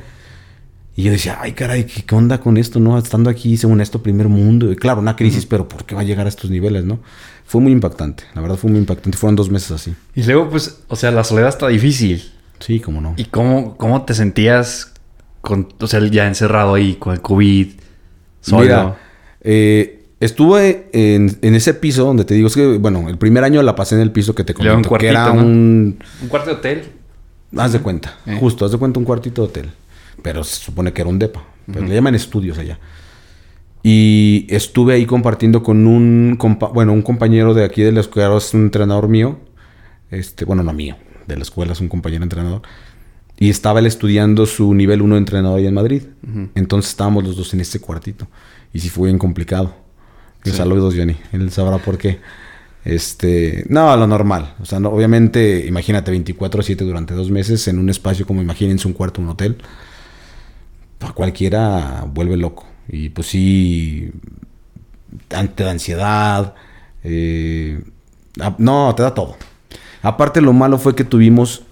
Y 0.96 1.02
yo 1.02 1.10
decía, 1.10 1.38
ay, 1.40 1.52
caray, 1.52 1.84
¿qué, 1.84 2.14
onda 2.14 2.38
con 2.40 2.56
esto, 2.56 2.78
no? 2.78 2.96
Estando 2.96 3.28
aquí, 3.28 3.56
según 3.56 3.80
esto, 3.80 4.02
primer 4.02 4.28
mundo. 4.28 4.70
Y 4.70 4.76
claro, 4.76 5.00
una 5.00 5.16
crisis, 5.16 5.44
pero 5.44 5.68
¿por 5.68 5.84
qué 5.84 5.94
va 5.94 6.02
a 6.02 6.04
llegar 6.04 6.26
a 6.26 6.28
estos 6.28 6.50
niveles, 6.50 6.84
no? 6.84 7.00
Fue 7.46 7.60
muy 7.60 7.72
impactante, 7.72 8.24
la 8.34 8.40
verdad 8.40 8.56
fue 8.56 8.70
muy 8.70 8.78
impactante. 8.78 9.18
Fueron 9.18 9.36
dos 9.36 9.50
meses 9.50 9.72
así. 9.72 9.94
Y 10.14 10.22
luego, 10.22 10.48
pues, 10.50 10.80
o 10.88 10.96
sea, 10.96 11.10
la 11.10 11.24
soledad 11.24 11.48
está 11.48 11.68
difícil. 11.68 12.32
Sí, 12.60 12.80
cómo 12.80 13.00
no. 13.00 13.14
¿Y 13.16 13.24
cómo, 13.24 13.76
cómo 13.76 14.04
te 14.04 14.14
sentías 14.14 14.92
con, 15.40 15.68
o 15.78 15.86
sea, 15.86 16.00
ya 16.08 16.26
encerrado 16.26 16.74
ahí 16.74 16.94
con 16.94 17.12
el 17.12 17.20
COVID? 17.20 17.68
Solo? 18.40 18.62
Mira, 18.62 18.96
eh, 19.40 20.04
Estuve 20.24 20.88
en, 20.92 21.54
ese 21.54 21.74
piso 21.74 22.06
donde 22.06 22.24
te 22.24 22.32
digo, 22.32 22.46
es 22.46 22.54
que, 22.54 22.78
bueno, 22.78 23.10
el 23.10 23.18
primer 23.18 23.44
año 23.44 23.62
la 23.62 23.74
pasé 23.74 23.96
en 23.96 24.00
el 24.00 24.10
piso 24.10 24.34
que 24.34 24.42
te 24.42 24.54
comento, 24.54 24.88
un 24.88 24.98
que 24.98 25.08
era 25.08 25.30
un... 25.30 25.98
¿Un 26.22 26.28
cuarto 26.28 26.48
de 26.48 26.56
hotel? 26.56 26.84
Haz 27.54 27.74
de 27.74 27.80
cuenta, 27.80 28.16
eh. 28.24 28.38
justo, 28.40 28.64
haz 28.64 28.72
de 28.72 28.78
cuenta 28.78 28.98
un 28.98 29.04
cuartito 29.04 29.42
de 29.42 29.48
hotel. 29.48 29.70
Pero 30.22 30.44
se 30.44 30.56
supone 30.56 30.92
que 30.92 31.02
era 31.02 31.10
un 31.10 31.18
depa. 31.18 31.44
Pero 31.66 31.86
le 31.86 31.94
llaman 31.94 32.14
estudios 32.14 32.58
allá. 32.58 32.78
Y 33.82 34.46
estuve 34.48 34.94
ahí 34.94 35.06
compartiendo 35.06 35.62
con 35.62 35.86
un, 35.86 36.38
bueno, 36.72 36.92
un 36.92 37.02
compañero 37.02 37.52
de 37.52 37.64
aquí 37.64 37.82
de 37.82 37.92
la 37.92 38.00
escuela, 38.00 38.36
es 38.36 38.54
un 38.54 38.62
entrenador 38.62 39.08
mío. 39.08 39.38
Este, 40.10 40.44
bueno, 40.44 40.62
no 40.62 40.72
mío, 40.72 40.96
de 41.26 41.36
la 41.36 41.42
escuela 41.42 41.72
es 41.72 41.80
un 41.80 41.88
compañero 41.88 42.22
entrenador. 42.22 42.62
Y 43.38 43.50
estaba 43.50 43.80
él 43.80 43.86
estudiando 43.86 44.46
su 44.46 44.72
nivel 44.74 45.02
1 45.02 45.16
de 45.16 45.18
entrenador 45.18 45.58
ahí 45.58 45.66
en 45.66 45.74
Madrid. 45.74 46.02
Entonces 46.54 46.90
estábamos 46.90 47.24
los 47.24 47.36
dos 47.36 47.52
en 47.52 47.60
ese 47.60 47.80
cuartito. 47.80 48.28
Y 48.72 48.78
sí 48.78 48.88
fue 48.88 49.08
bien 49.08 49.18
complicado. 49.18 49.74
Saludos, 50.44 50.94
Johnny. 50.96 51.16
Él 51.32 51.50
sabrá 51.50 51.78
por 51.78 51.98
qué. 51.98 52.20
Este, 52.84 53.64
no, 53.68 53.96
lo 53.96 54.06
normal. 54.06 54.54
O 54.60 54.66
sea, 54.66 54.78
no, 54.78 54.90
obviamente, 54.90 55.66
imagínate 55.66 56.12
24-7 56.12 56.76
durante 56.76 57.14
dos 57.14 57.30
meses 57.30 57.66
en 57.66 57.78
un 57.78 57.88
espacio 57.88 58.26
como 58.26 58.42
imagínense 58.42 58.86
un 58.86 58.94
cuarto, 58.94 59.20
un 59.20 59.28
hotel. 59.30 59.56
A 61.04 61.12
cualquiera 61.12 62.06
vuelve 62.12 62.36
loco. 62.36 62.64
Y 62.88 63.10
pues 63.10 63.28
sí, 63.28 64.10
te 65.28 65.64
da 65.64 65.70
ansiedad. 65.70 66.54
Eh, 67.02 67.82
no, 68.58 68.94
te 68.94 69.02
da 69.02 69.14
todo. 69.14 69.36
Aparte, 70.02 70.40
lo 70.40 70.52
malo 70.52 70.78
fue 70.78 70.94
que 70.94 71.04
tuvimos, 71.04 71.62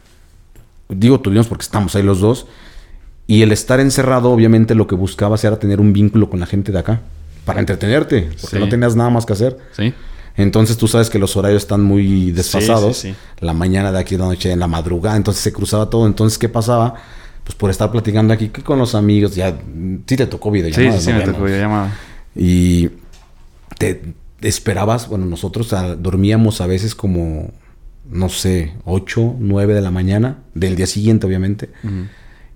digo 0.88 1.20
tuvimos 1.20 1.48
porque 1.48 1.62
estamos 1.62 1.94
ahí 1.96 2.02
los 2.02 2.20
dos, 2.20 2.46
y 3.26 3.42
el 3.42 3.52
estar 3.52 3.80
encerrado, 3.80 4.30
obviamente, 4.30 4.74
lo 4.74 4.86
que 4.86 4.94
buscabas 4.94 5.44
era 5.44 5.58
tener 5.58 5.80
un 5.80 5.92
vínculo 5.92 6.30
con 6.30 6.40
la 6.40 6.46
gente 6.46 6.72
de 6.72 6.78
acá 6.78 7.00
para 7.44 7.60
entretenerte, 7.60 8.30
porque 8.40 8.58
no 8.58 8.68
tenías 8.68 8.96
nada 8.96 9.10
más 9.10 9.26
que 9.26 9.32
hacer. 9.32 9.58
Sí. 9.76 9.92
Entonces 10.36 10.78
tú 10.78 10.88
sabes 10.88 11.10
que 11.10 11.18
los 11.18 11.36
horarios 11.36 11.62
están 11.62 11.82
muy 11.82 12.32
desfasados. 12.32 13.06
la 13.40 13.52
mañana 13.52 13.92
de 13.92 13.98
aquí, 13.98 14.16
la 14.16 14.26
noche, 14.26 14.50
en 14.50 14.60
la 14.60 14.66
madrugada, 14.66 15.16
entonces 15.16 15.42
se 15.42 15.52
cruzaba 15.52 15.90
todo. 15.90 16.06
Entonces, 16.06 16.38
¿qué 16.38 16.48
pasaba? 16.48 16.94
Pues 17.44 17.56
por 17.56 17.70
estar 17.70 17.90
platicando 17.90 18.32
aquí 18.32 18.48
con 18.48 18.78
los 18.78 18.94
amigos, 18.94 19.34
ya 19.34 19.58
sí 20.06 20.16
te 20.16 20.26
tocó 20.26 20.50
videollamada. 20.50 20.98
Sí, 21.00 21.06
sí, 21.06 21.12
me 21.12 21.22
tocó 21.22 21.44
videollamada. 21.44 21.92
Y 22.36 22.90
te 23.78 24.14
esperabas, 24.42 25.08
bueno, 25.08 25.26
nosotros 25.26 25.74
dormíamos 25.98 26.60
a 26.60 26.66
veces 26.66 26.94
como, 26.94 27.50
no 28.08 28.28
sé, 28.28 28.74
8, 28.84 29.36
9 29.38 29.74
de 29.74 29.80
la 29.80 29.90
mañana, 29.90 30.38
del 30.54 30.76
día 30.76 30.86
siguiente, 30.86 31.26
obviamente. 31.26 31.70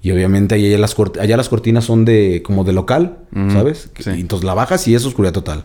Y 0.02 0.12
obviamente 0.12 0.54
allá 0.54 0.78
las, 0.78 0.94
allá 1.18 1.36
las 1.36 1.48
cortinas 1.48 1.84
son 1.84 2.04
de 2.04 2.42
como 2.44 2.64
de 2.64 2.72
local, 2.72 3.18
¿sabes? 3.52 3.90
entonces 4.06 4.44
la 4.44 4.54
bajas 4.54 4.86
y 4.86 4.94
es 4.94 5.04
oscuridad 5.04 5.32
total. 5.32 5.64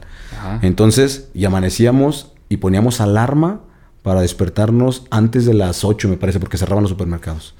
Entonces, 0.61 1.29
y 1.33 1.45
amanecíamos 1.45 2.31
y 2.49 2.57
poníamos 2.57 3.01
alarma 3.01 3.61
para 4.01 4.21
despertarnos 4.21 5.05
antes 5.11 5.45
de 5.45 5.53
las 5.53 5.83
8, 5.83 6.09
me 6.09 6.17
parece, 6.17 6.39
porque 6.39 6.57
cerraban 6.57 6.83
los 6.83 6.89
supermercados. 6.89 7.53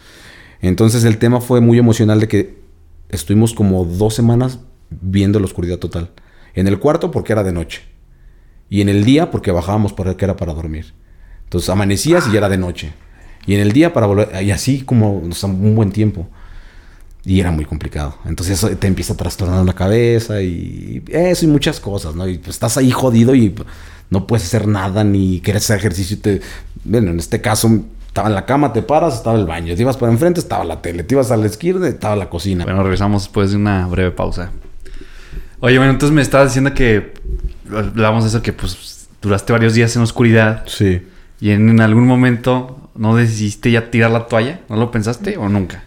Entonces 0.62 1.04
el 1.04 1.18
tema 1.18 1.42
fue 1.42 1.60
muy 1.60 1.78
emocional 1.80 2.20
de 2.20 2.28
que 2.28 2.62
estuvimos 3.10 3.54
como 3.54 3.84
dos 3.84 4.14
semanas 4.14 4.60
viendo 4.90 5.40
la 5.40 5.46
oscuridad 5.46 5.80
total. 5.80 6.12
En 6.54 6.68
el 6.68 6.80
cuarto 6.80 7.12
porque 7.12 7.34
era 7.34 7.44
de 7.44 7.52
noche. 7.52 7.82
Y 8.70 8.82
en 8.82 8.90
el 8.90 9.04
día 9.04 9.32
porque 9.32 9.52
bajábamos 9.52 9.94
porque 9.94 10.24
era 10.24 10.38
para 10.38 10.54
dormir. 10.54 10.94
Entonces 11.44 11.70
amanecías 11.70 12.28
y 12.28 12.32
ya 12.32 12.38
era 12.38 12.50
de 12.50 12.58
noche. 12.58 12.94
Y 13.46 13.56
en 13.56 13.62
el 13.62 13.72
día 13.72 13.92
para 13.94 14.06
volver, 14.06 14.44
y 14.44 14.52
así 14.52 14.82
como 14.82 15.18
un 15.18 15.76
buen 15.76 15.92
tiempo. 15.92 16.30
Y 17.26 17.40
era 17.40 17.52
muy 17.52 17.66
complicado. 17.66 18.18
Entonces 18.26 18.58
eso 18.58 18.76
te 18.78 18.88
empieza 18.88 19.14
a 19.14 19.18
trastornar 19.18 19.66
la 19.66 19.74
cabeza 19.74 20.42
y 20.42 21.04
eso 21.08 21.46
y 21.46 21.48
muchas 21.48 21.80
cosas, 21.80 22.16
¿no? 22.16 22.28
Y 22.28 22.38
pues, 22.38 22.56
estás 22.56 22.78
ahí 22.78 22.92
jodido 22.92 23.36
y 23.36 23.54
no 24.10 24.28
puedes 24.28 24.46
hacer 24.46 24.68
nada 24.68 25.04
ni 25.04 25.42
quieres 25.42 25.64
hacer 25.64 25.78
ejercicio. 25.78 26.20
Te... 26.20 26.42
Bueno, 26.84 27.12
en 27.12 27.20
este 27.20 27.42
caso 27.42 27.84
estaba 28.12 28.28
en 28.28 28.36
la 28.36 28.46
cama, 28.46 28.74
te 28.74 28.82
paras, 28.82 29.16
estaba 29.16 29.40
el 29.40 29.46
baño. 29.46 29.74
Te 29.74 29.84
ibas 29.84 29.96
para 29.96 30.12
enfrente, 30.12 30.42
estaba 30.42 30.66
la 30.66 30.82
tele. 30.82 31.04
Te 31.04 31.16
ibas 31.16 31.32
a 31.32 31.38
la 31.38 31.46
izquierda, 31.46 31.88
estaba 31.88 32.18
la 32.18 32.30
cocina. 32.30 32.66
Bueno, 32.66 32.84
regresamos 32.84 33.24
después 33.24 33.52
de 33.52 33.56
una 33.56 33.88
breve 33.88 34.12
pausa. 34.12 34.52
Oye, 35.62 35.78
bueno, 35.78 35.94
entonces 35.94 36.14
me 36.14 36.22
estabas 36.22 36.50
diciendo 36.50 36.74
que 36.74 37.14
hablábamos 37.74 38.26
de 38.26 38.30
eso, 38.30 38.42
que 38.42 38.52
pues 38.52 39.08
duraste 39.22 39.54
varios 39.54 39.76
días 39.76 39.96
en 39.96 40.02
oscuridad. 40.02 40.64
Sí. 40.68 41.08
Y 41.40 41.52
en, 41.52 41.70
en 41.70 41.80
algún 41.80 42.06
momento 42.06 42.90
no 42.96 43.16
decidiste 43.16 43.72
ya 43.72 43.90
tirar 43.90 44.12
la 44.12 44.28
toalla. 44.28 44.60
¿No 44.68 44.76
lo 44.76 44.92
pensaste 44.92 45.38
o 45.38 45.48
nunca? 45.48 45.82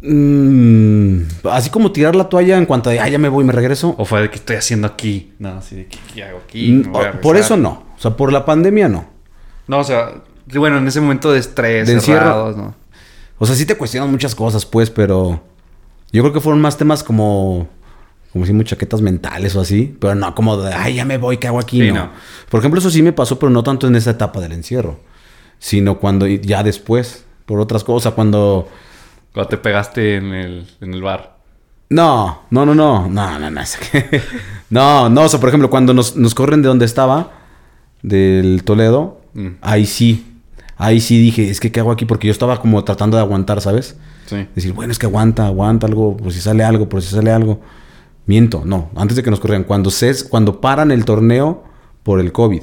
Mm, 0.00 1.20
así 1.50 1.68
como 1.68 1.92
tirar 1.92 2.16
la 2.16 2.30
toalla 2.30 2.56
en 2.56 2.64
cuanto 2.64 2.88
de, 2.88 2.98
ah, 2.98 3.08
ya 3.10 3.18
me 3.18 3.28
voy, 3.28 3.44
me 3.44 3.52
regreso. 3.52 3.94
¿O 3.98 4.06
fue 4.06 4.22
de 4.22 4.30
que 4.30 4.36
estoy 4.36 4.56
haciendo 4.56 4.86
aquí? 4.86 5.34
No, 5.38 5.58
así 5.58 5.76
de 5.76 5.86
que, 5.86 5.98
¿qué 6.14 6.24
hago 6.24 6.40
aquí? 6.46 6.72
Mm, 6.72 7.20
por 7.20 7.36
eso 7.36 7.58
no. 7.58 7.84
O 7.94 8.00
sea, 8.00 8.16
por 8.16 8.32
la 8.32 8.46
pandemia 8.46 8.88
no. 8.88 9.18
No, 9.66 9.80
o 9.80 9.84
sea, 9.84 10.14
bueno, 10.54 10.78
en 10.78 10.88
ese 10.88 11.00
momento 11.00 11.32
de 11.32 11.38
estrés, 11.38 11.86
de 11.86 11.94
encierro, 11.94 12.52
¿no? 12.56 12.74
O 13.38 13.46
sea, 13.46 13.54
sí 13.54 13.66
te 13.66 13.76
cuestionan 13.76 14.10
muchas 14.10 14.34
cosas, 14.34 14.66
pues, 14.66 14.90
pero 14.90 15.40
yo 16.12 16.22
creo 16.22 16.32
que 16.32 16.40
fueron 16.40 16.60
más 16.60 16.76
temas 16.76 17.04
como, 17.04 17.68
como 18.32 18.46
si 18.46 18.64
chaquetas 18.64 19.00
mentales 19.00 19.54
o 19.54 19.60
así, 19.60 19.96
pero 20.00 20.14
no 20.14 20.34
como 20.34 20.56
de, 20.56 20.74
ay, 20.74 20.94
ya 20.94 21.04
me 21.04 21.18
voy, 21.18 21.36
¿qué 21.36 21.46
hago 21.46 21.60
aquí? 21.60 21.90
no. 21.92 22.10
Por 22.50 22.60
ejemplo, 22.60 22.80
eso 22.80 22.90
sí 22.90 23.02
me 23.02 23.12
pasó, 23.12 23.38
pero 23.38 23.50
no 23.50 23.62
tanto 23.62 23.86
en 23.86 23.96
esa 23.96 24.10
etapa 24.10 24.40
del 24.40 24.52
encierro, 24.52 24.98
sino 25.58 25.98
cuando 25.98 26.26
ya 26.26 26.62
después, 26.62 27.24
por 27.46 27.60
otras 27.60 27.84
cosas, 27.84 28.14
cuando 28.14 28.68
cuando 29.32 29.50
te 29.50 29.58
pegaste 29.58 30.16
en 30.16 30.32
el, 30.32 30.66
en 30.80 30.94
el 30.94 31.02
bar. 31.02 31.36
No, 31.90 32.42
no, 32.50 32.66
no, 32.66 32.74
no, 32.74 33.08
no, 33.08 33.38
no, 33.38 33.50
no. 33.50 33.60
no, 34.70 35.08
no, 35.08 35.22
o 35.22 35.28
sea, 35.28 35.38
por 35.40 35.48
ejemplo, 35.48 35.70
cuando 35.70 35.94
nos, 35.94 36.16
nos 36.16 36.34
corren 36.34 36.60
de 36.60 36.68
donde 36.68 36.84
estaba, 36.84 37.30
del 38.02 38.62
Toledo, 38.64 39.20
mm. 39.34 39.48
ahí 39.60 39.86
sí, 39.86 40.27
ahí 40.78 41.00
sí 41.00 41.20
dije, 41.20 41.50
es 41.50 41.60
que 41.60 41.70
¿qué 41.70 41.80
hago 41.80 41.90
aquí? 41.90 42.06
Porque 42.06 42.26
yo 42.26 42.32
estaba 42.32 42.60
como 42.60 42.82
tratando 42.84 43.16
de 43.16 43.22
aguantar, 43.22 43.60
¿sabes? 43.60 43.96
Sí. 44.26 44.46
Decir, 44.54 44.72
bueno, 44.72 44.92
es 44.92 44.98
que 44.98 45.06
aguanta, 45.06 45.46
aguanta 45.46 45.86
algo, 45.86 46.16
por 46.16 46.32
si 46.32 46.40
sale 46.40 46.64
algo, 46.64 46.88
por 46.88 47.02
si 47.02 47.14
sale 47.14 47.30
algo. 47.30 47.60
Miento, 48.26 48.62
no, 48.64 48.90
antes 48.94 49.16
de 49.16 49.22
que 49.22 49.30
nos 49.30 49.40
corrieran, 49.40 49.64
cuando, 49.64 49.90
se, 49.90 50.28
cuando 50.28 50.60
paran 50.60 50.90
el 50.90 51.04
torneo 51.04 51.64
por 52.02 52.20
el 52.20 52.32
COVID. 52.32 52.62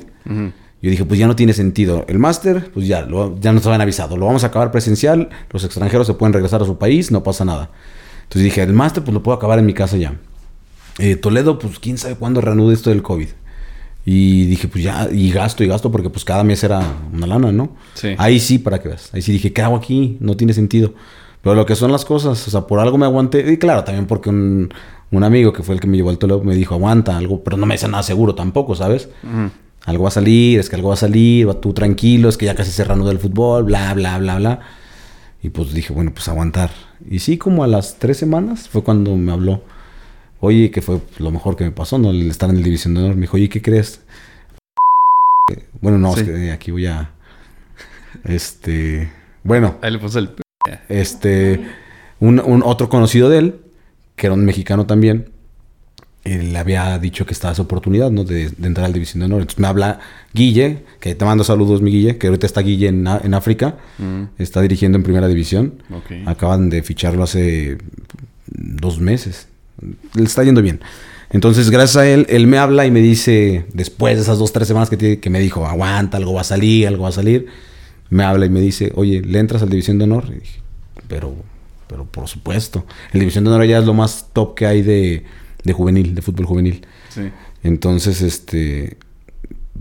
Yo 0.82 0.92
dije, 0.92 1.06
pues 1.06 1.20
ya 1.20 1.26
no 1.26 1.36
tiene 1.36 1.54
sentido. 1.54 2.06
El 2.08 2.20
máster, 2.20 2.70
pues 2.72 2.88
ya, 2.88 3.08
ya 3.40 3.52
nos 3.52 3.66
habían 3.66 3.82
avisado. 3.82 4.18
Lo 4.18 4.28
vamos 4.28 4.44
a 4.44 4.48
acabar 4.48 4.72
presencial, 4.72 5.30
los 5.50 5.64
extranjeros 5.64 6.06
se 6.06 6.14
pueden 6.14 6.34
regresar 6.34 6.62
a 6.62 6.66
su 6.66 6.78
país, 6.78 7.12
no 7.12 7.24
pasa 7.24 7.46
nada. 7.46 7.72
Entonces 8.24 8.44
dije, 8.44 8.62
el 8.62 8.74
máster, 8.74 9.04
pues 9.04 9.14
lo 9.14 9.24
puedo 9.24 9.36
acabar 9.36 9.58
en 9.58 9.66
mi 9.66 9.74
casa 9.74 9.98
ya. 9.98 10.14
Eh, 11.00 11.16
Toledo, 11.16 11.58
pues 11.58 11.80
quién 11.80 11.98
sabe 11.98 12.16
cuándo 12.16 12.42
reanude 12.42 12.76
esto 12.76 12.92
del 12.92 13.02
COVID. 13.02 13.30
Y 14.08 14.46
dije, 14.46 14.68
pues 14.68 14.84
ya, 14.84 15.10
y 15.12 15.32
gasto 15.32 15.64
y 15.64 15.68
gasto, 15.68 15.92
porque 15.92 16.12
pues 16.12 16.24
cada 16.24 16.44
mes 16.44 16.64
era 16.64 16.80
una 17.12 17.26
lana, 17.26 17.52
¿no? 17.52 17.76
Sí. 17.96 18.10
Ahí 18.20 18.40
sí, 18.40 18.60
para 18.60 18.80
que 18.80 18.90
veas. 18.90 19.10
Ahí 19.14 19.24
sí 19.24 19.32
dije, 19.32 19.52
¿qué 19.52 19.64
hago 19.64 19.76
aquí? 19.76 20.18
No 20.20 20.38
tiene 20.38 20.54
sentido. 20.54 20.94
Pero 21.42 21.56
lo 21.56 21.66
que 21.66 21.76
son 21.76 21.92
las 21.92 22.06
cosas, 22.06 22.48
o 22.48 22.52
sea, 22.52 22.62
por 22.62 22.80
algo 22.80 23.00
me 23.00 23.06
aguanté. 23.06 23.52
Y 23.52 23.58
claro, 23.58 23.84
también 23.84 24.06
porque 24.06 24.30
un, 24.30 24.70
amigo 25.12 25.54
que 25.54 25.64
fue 25.64 25.74
el 25.74 25.82
que 25.82 25.88
me 25.88 25.98
llevó 25.98 26.12
al 26.12 26.20
Toledo 26.20 26.44
me 26.44 26.56
dijo, 26.56 26.76
aguanta 26.76 27.18
algo, 27.18 27.44
pero 27.44 27.58
no 27.58 27.66
me 27.66 27.76
dice 27.76 27.88
nada 27.88 28.04
seguro 28.04 28.36
tampoco, 28.36 28.76
¿sabes? 28.76 29.10
algo 29.86 30.04
va 30.04 30.10
a 30.10 30.12
salir, 30.12 30.60
es 30.60 30.70
que 30.70 30.76
algo 30.76 30.90
va 30.90 30.96
a 30.96 30.98
salir, 30.98 31.48
va 31.48 31.62
tú 31.62 31.74
tranquilo, 31.74 32.28
es 32.28 32.38
que 32.38 32.46
ya 32.46 32.56
casi 32.56 32.72
se 32.72 32.84
reanuda 32.84 33.12
el 33.12 33.20
fútbol, 33.20 33.64
bla, 33.64 33.94
bla, 33.94 34.18
bla, 34.18 34.38
bla. 34.38 34.60
Y 35.44 35.50
pues 35.50 35.74
dije, 35.74 35.94
bueno, 35.94 36.12
pues 36.14 36.28
aguantar. 36.28 36.72
Y 37.08 37.20
sí, 37.20 37.38
como 37.38 37.64
a 37.64 37.68
las 37.68 38.00
tres 38.00 38.18
semanas 38.18 38.68
fue 38.68 38.84
cuando 38.84 39.16
me 39.16 39.32
habló. 39.32 39.62
Oye, 40.40 40.72
que 40.72 40.82
fue 40.82 41.00
lo 41.20 41.32
mejor 41.32 41.56
que 41.56 41.64
me 41.64 41.72
pasó, 41.72 41.98
¿no? 41.98 42.12
El 42.12 42.30
estar 42.30 42.50
en 42.50 42.58
el 42.58 42.64
División 42.64 42.94
de 42.94 43.02
Honor. 43.02 43.16
Me 43.16 43.22
dijo, 43.22 43.38
oye, 43.38 43.50
¿qué 43.50 43.62
crees? 43.62 44.02
Bueno, 45.80 46.00
no, 46.00 46.16
es 46.18 46.24
que 46.24 46.52
aquí 46.52 46.72
voy 46.72 46.88
a... 46.88 47.12
Este... 48.24 49.12
Bueno. 49.44 49.76
Ahí 49.84 49.92
le 49.92 50.00
puso 50.00 50.18
el... 50.18 50.32
Este... 50.90 51.64
Un, 52.20 52.40
un, 52.40 52.64
otro 52.64 52.90
conocido 52.90 53.30
de 53.30 53.38
él 53.38 53.60
que 54.16 54.28
era 54.28 54.34
un 54.34 54.46
mexicano 54.46 54.86
también, 54.86 55.30
él 56.24 56.54
le 56.54 56.60
había 56.60 56.98
dicho 56.98 57.26
que 57.26 57.34
estaba 57.34 57.54
esa 57.54 57.62
oportunidad, 57.62 58.10
¿no? 58.10 58.24
De, 58.24 58.50
de 58.50 58.68
entrar 58.68 58.86
al 58.86 58.94
División 58.94 59.20
de 59.20 59.26
Honor. 59.26 59.42
Entonces 59.42 59.60
me 59.60 59.68
habla 59.68 60.00
Guille, 60.34 60.84
que 61.00 61.14
te 61.14 61.24
mando 61.26 61.44
saludos, 61.44 61.82
mi 61.82 61.92
Guille, 61.92 62.18
que 62.18 62.28
ahorita 62.28 62.48
está 62.48 62.62
Guille 62.62 62.88
en, 62.88 63.34
África, 63.34 63.78
Mm, 63.98 64.24
está 64.40 64.62
dirigiendo 64.62 64.98
en 64.98 65.04
Primera 65.04 65.28
División. 65.28 65.84
Acaban 66.26 66.70
de 66.70 66.82
ficharlo 66.82 67.24
hace 67.24 67.78
dos 68.48 69.00
meses. 69.00 69.48
Le 70.14 70.24
está 70.24 70.44
yendo 70.44 70.62
bien. 70.62 70.82
Entonces, 71.30 71.70
gracias 71.70 71.98
a 71.98 72.08
él, 72.08 72.26
él 72.30 72.48
me 72.48 72.58
habla 72.58 72.86
y 72.86 72.92
me 72.92 73.02
dice, 73.02 73.66
después 73.74 74.16
de 74.16 74.22
esas 74.22 74.38
dos, 74.38 74.54
tres 74.54 74.68
semanas 74.68 74.90
que, 74.90 75.20
que 75.20 75.30
me 75.30 75.40
dijo, 75.40 75.66
aguanta, 75.66 76.18
algo 76.18 76.34
va 76.34 76.42
a 76.42 76.46
salir, 76.46 76.88
algo 76.88 77.04
va 77.04 77.10
a 77.10 77.14
salir, 77.14 77.48
me 78.10 78.24
habla 78.24 78.46
y 78.46 78.50
me 78.50 78.62
dice, 78.62 78.92
oye, 78.96 79.22
¿le 79.22 79.40
entras 79.40 79.62
al 79.62 79.70
División 79.70 79.98
de 79.98 80.06
Honor? 80.06 80.26
Y 80.30 80.40
dije, 80.40 80.60
pero, 81.08 81.36
pero 81.88 82.06
por 82.06 82.28
supuesto. 82.28 82.86
El 83.12 83.20
División 83.20 83.44
de 83.44 83.50
Honor 83.50 83.66
ya 83.66 83.80
es 83.80 83.86
lo 83.86 83.94
más 83.94 84.28
top 84.34 84.56
que 84.56 84.66
hay 84.66 84.82
de, 84.82 85.24
de 85.64 85.74
juvenil, 85.74 86.16
de 86.16 86.22
fútbol 86.22 86.46
juvenil. 86.46 86.86
Sí. 87.10 87.22
Entonces, 87.64 88.22
este, 88.22 88.98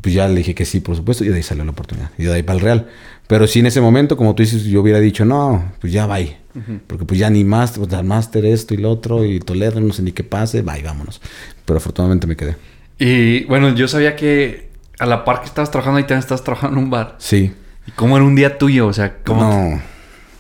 pues 0.01 0.15
ya 0.15 0.27
le 0.29 0.37
dije 0.37 0.55
que 0.55 0.65
sí, 0.65 0.81
por 0.81 0.97
supuesto, 0.97 1.25
y 1.25 1.29
de 1.29 1.37
ahí 1.37 1.43
salió 1.43 1.65
la 1.65 1.71
oportunidad. 1.71 2.11
Y 2.19 2.25
de 2.25 2.35
ahí 2.35 2.43
para 2.43 2.59
el 2.59 2.65
Real. 2.65 2.89
Pero 3.27 3.47
sí, 3.47 3.61
en 3.61 3.67
ese 3.67 3.81
momento, 3.81 4.17
como 4.17 4.35
tú 4.35 4.43
dices, 4.43 4.65
yo 4.65 4.83
hubiera 4.83 5.01
dicho, 5.01 5.25
no, 5.25 5.73
pues 5.81 5.93
ya 5.93 6.07
va 6.07 6.19
Porque 6.87 7.05
pues 7.05 7.19
ya 7.19 7.31
ni 7.31 7.43
más, 7.43 7.79
pues 7.79 8.03
máster 8.05 8.45
esto 8.45 8.75
y 8.75 8.77
lo 8.77 8.91
otro, 8.91 9.25
y 9.25 9.41
Toledo, 9.41 9.81
no 9.81 9.93
sé 9.93 10.03
ni 10.03 10.13
qué 10.13 10.25
pase, 10.25 10.63
bye, 10.63 10.83
vámonos. 10.83 11.21
Pero 11.65 11.79
afortunadamente 11.79 12.27
me 12.27 12.37
quedé. 12.37 12.57
Y 12.99 13.45
bueno, 13.45 13.75
yo 13.75 13.89
sabía 13.89 14.15
que 14.15 14.69
a 14.99 15.07
la 15.07 15.25
par 15.25 15.41
que 15.41 15.47
estabas 15.47 15.71
trabajando 15.71 15.99
ahí 15.99 16.05
también 16.05 16.21
estabas 16.21 16.45
trabajando 16.45 16.79
en 16.79 16.85
un 16.85 16.91
bar. 16.91 17.17
Sí. 17.19 17.53
¿Y 17.87 17.91
cómo 17.93 18.17
era 18.17 18.25
un 18.25 18.35
día 18.35 18.59
tuyo? 18.59 18.87
O 18.87 18.93
sea, 18.93 19.19
¿cómo? 19.25 19.43
No, 19.43 19.83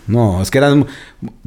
no, 0.06 0.42
es 0.42 0.50
que 0.50 0.58
era... 0.58 0.74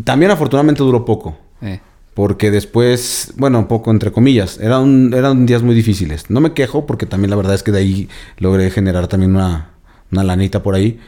También 0.03 0.31
afortunadamente 0.31 0.83
duró 0.83 1.05
poco. 1.05 1.37
Eh, 1.61 1.79
Porque 2.13 2.51
después, 2.51 3.33
bueno, 3.37 3.59
un 3.59 3.67
poco 3.67 3.91
entre 3.91 4.11
comillas, 4.11 4.59
eran, 4.59 5.13
eran 5.13 5.45
días 5.45 5.61
muy 5.61 5.75
difíciles. 5.75 6.29
No 6.29 6.41
me 6.41 6.53
quejo 6.53 6.85
porque 6.85 7.05
también 7.05 7.29
la 7.29 7.35
verdad 7.35 7.53
es 7.53 7.63
que 7.63 7.71
de 7.71 7.79
ahí 7.79 8.09
logré 8.37 8.69
generar 8.71 9.07
también 9.07 9.35
una, 9.35 9.69
una 10.11 10.23
lanita 10.23 10.63
por 10.63 10.75
ahí. 10.75 10.99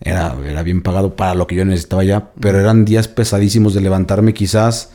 Era, 0.00 0.34
era 0.46 0.62
bien 0.62 0.82
pagado 0.82 1.14
para 1.14 1.34
lo 1.34 1.46
que 1.46 1.54
yo 1.54 1.64
necesitaba 1.64 2.04
ya, 2.04 2.30
pero 2.40 2.58
eran 2.58 2.84
días 2.84 3.06
pesadísimos 3.08 3.74
de 3.74 3.82
levantarme 3.82 4.32
quizás, 4.32 4.90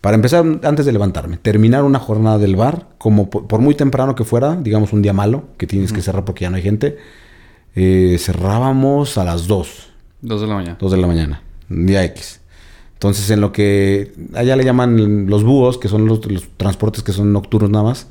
para 0.00 0.14
empezar 0.14 0.44
antes 0.62 0.86
de 0.86 0.92
levantarme, 0.92 1.36
terminar 1.36 1.84
una 1.84 1.98
jornada 1.98 2.38
del 2.38 2.56
bar, 2.56 2.88
como 2.96 3.28
por, 3.28 3.46
por 3.46 3.60
muy 3.60 3.74
temprano 3.74 4.14
que 4.14 4.24
fuera, 4.24 4.56
digamos 4.56 4.94
un 4.94 5.02
día 5.02 5.12
malo, 5.12 5.44
que 5.58 5.66
tienes 5.66 5.92
que 5.92 6.00
cerrar 6.00 6.24
porque 6.24 6.42
ya 6.44 6.50
no 6.50 6.56
hay 6.56 6.62
gente, 6.62 6.96
eh, 7.74 8.16
cerrábamos 8.18 9.18
a 9.18 9.24
las 9.24 9.46
2. 9.46 9.88
dos 10.22 10.40
de 10.40 10.46
la 10.46 10.54
mañana. 10.54 10.76
2 10.80 10.90
de 10.90 10.96
la 10.96 11.06
mañana, 11.06 11.42
día 11.68 12.02
X. 12.04 12.40
Entonces, 12.94 13.30
en 13.30 13.40
lo 13.40 13.52
que 13.52 14.12
allá 14.34 14.56
le 14.56 14.64
llaman 14.64 15.26
los 15.26 15.44
búhos, 15.44 15.78
que 15.78 15.88
son 15.88 16.06
los, 16.06 16.24
los 16.30 16.48
transportes 16.56 17.02
que 17.02 17.12
son 17.12 17.32
nocturnos 17.32 17.70
nada 17.70 17.84
más, 17.84 18.08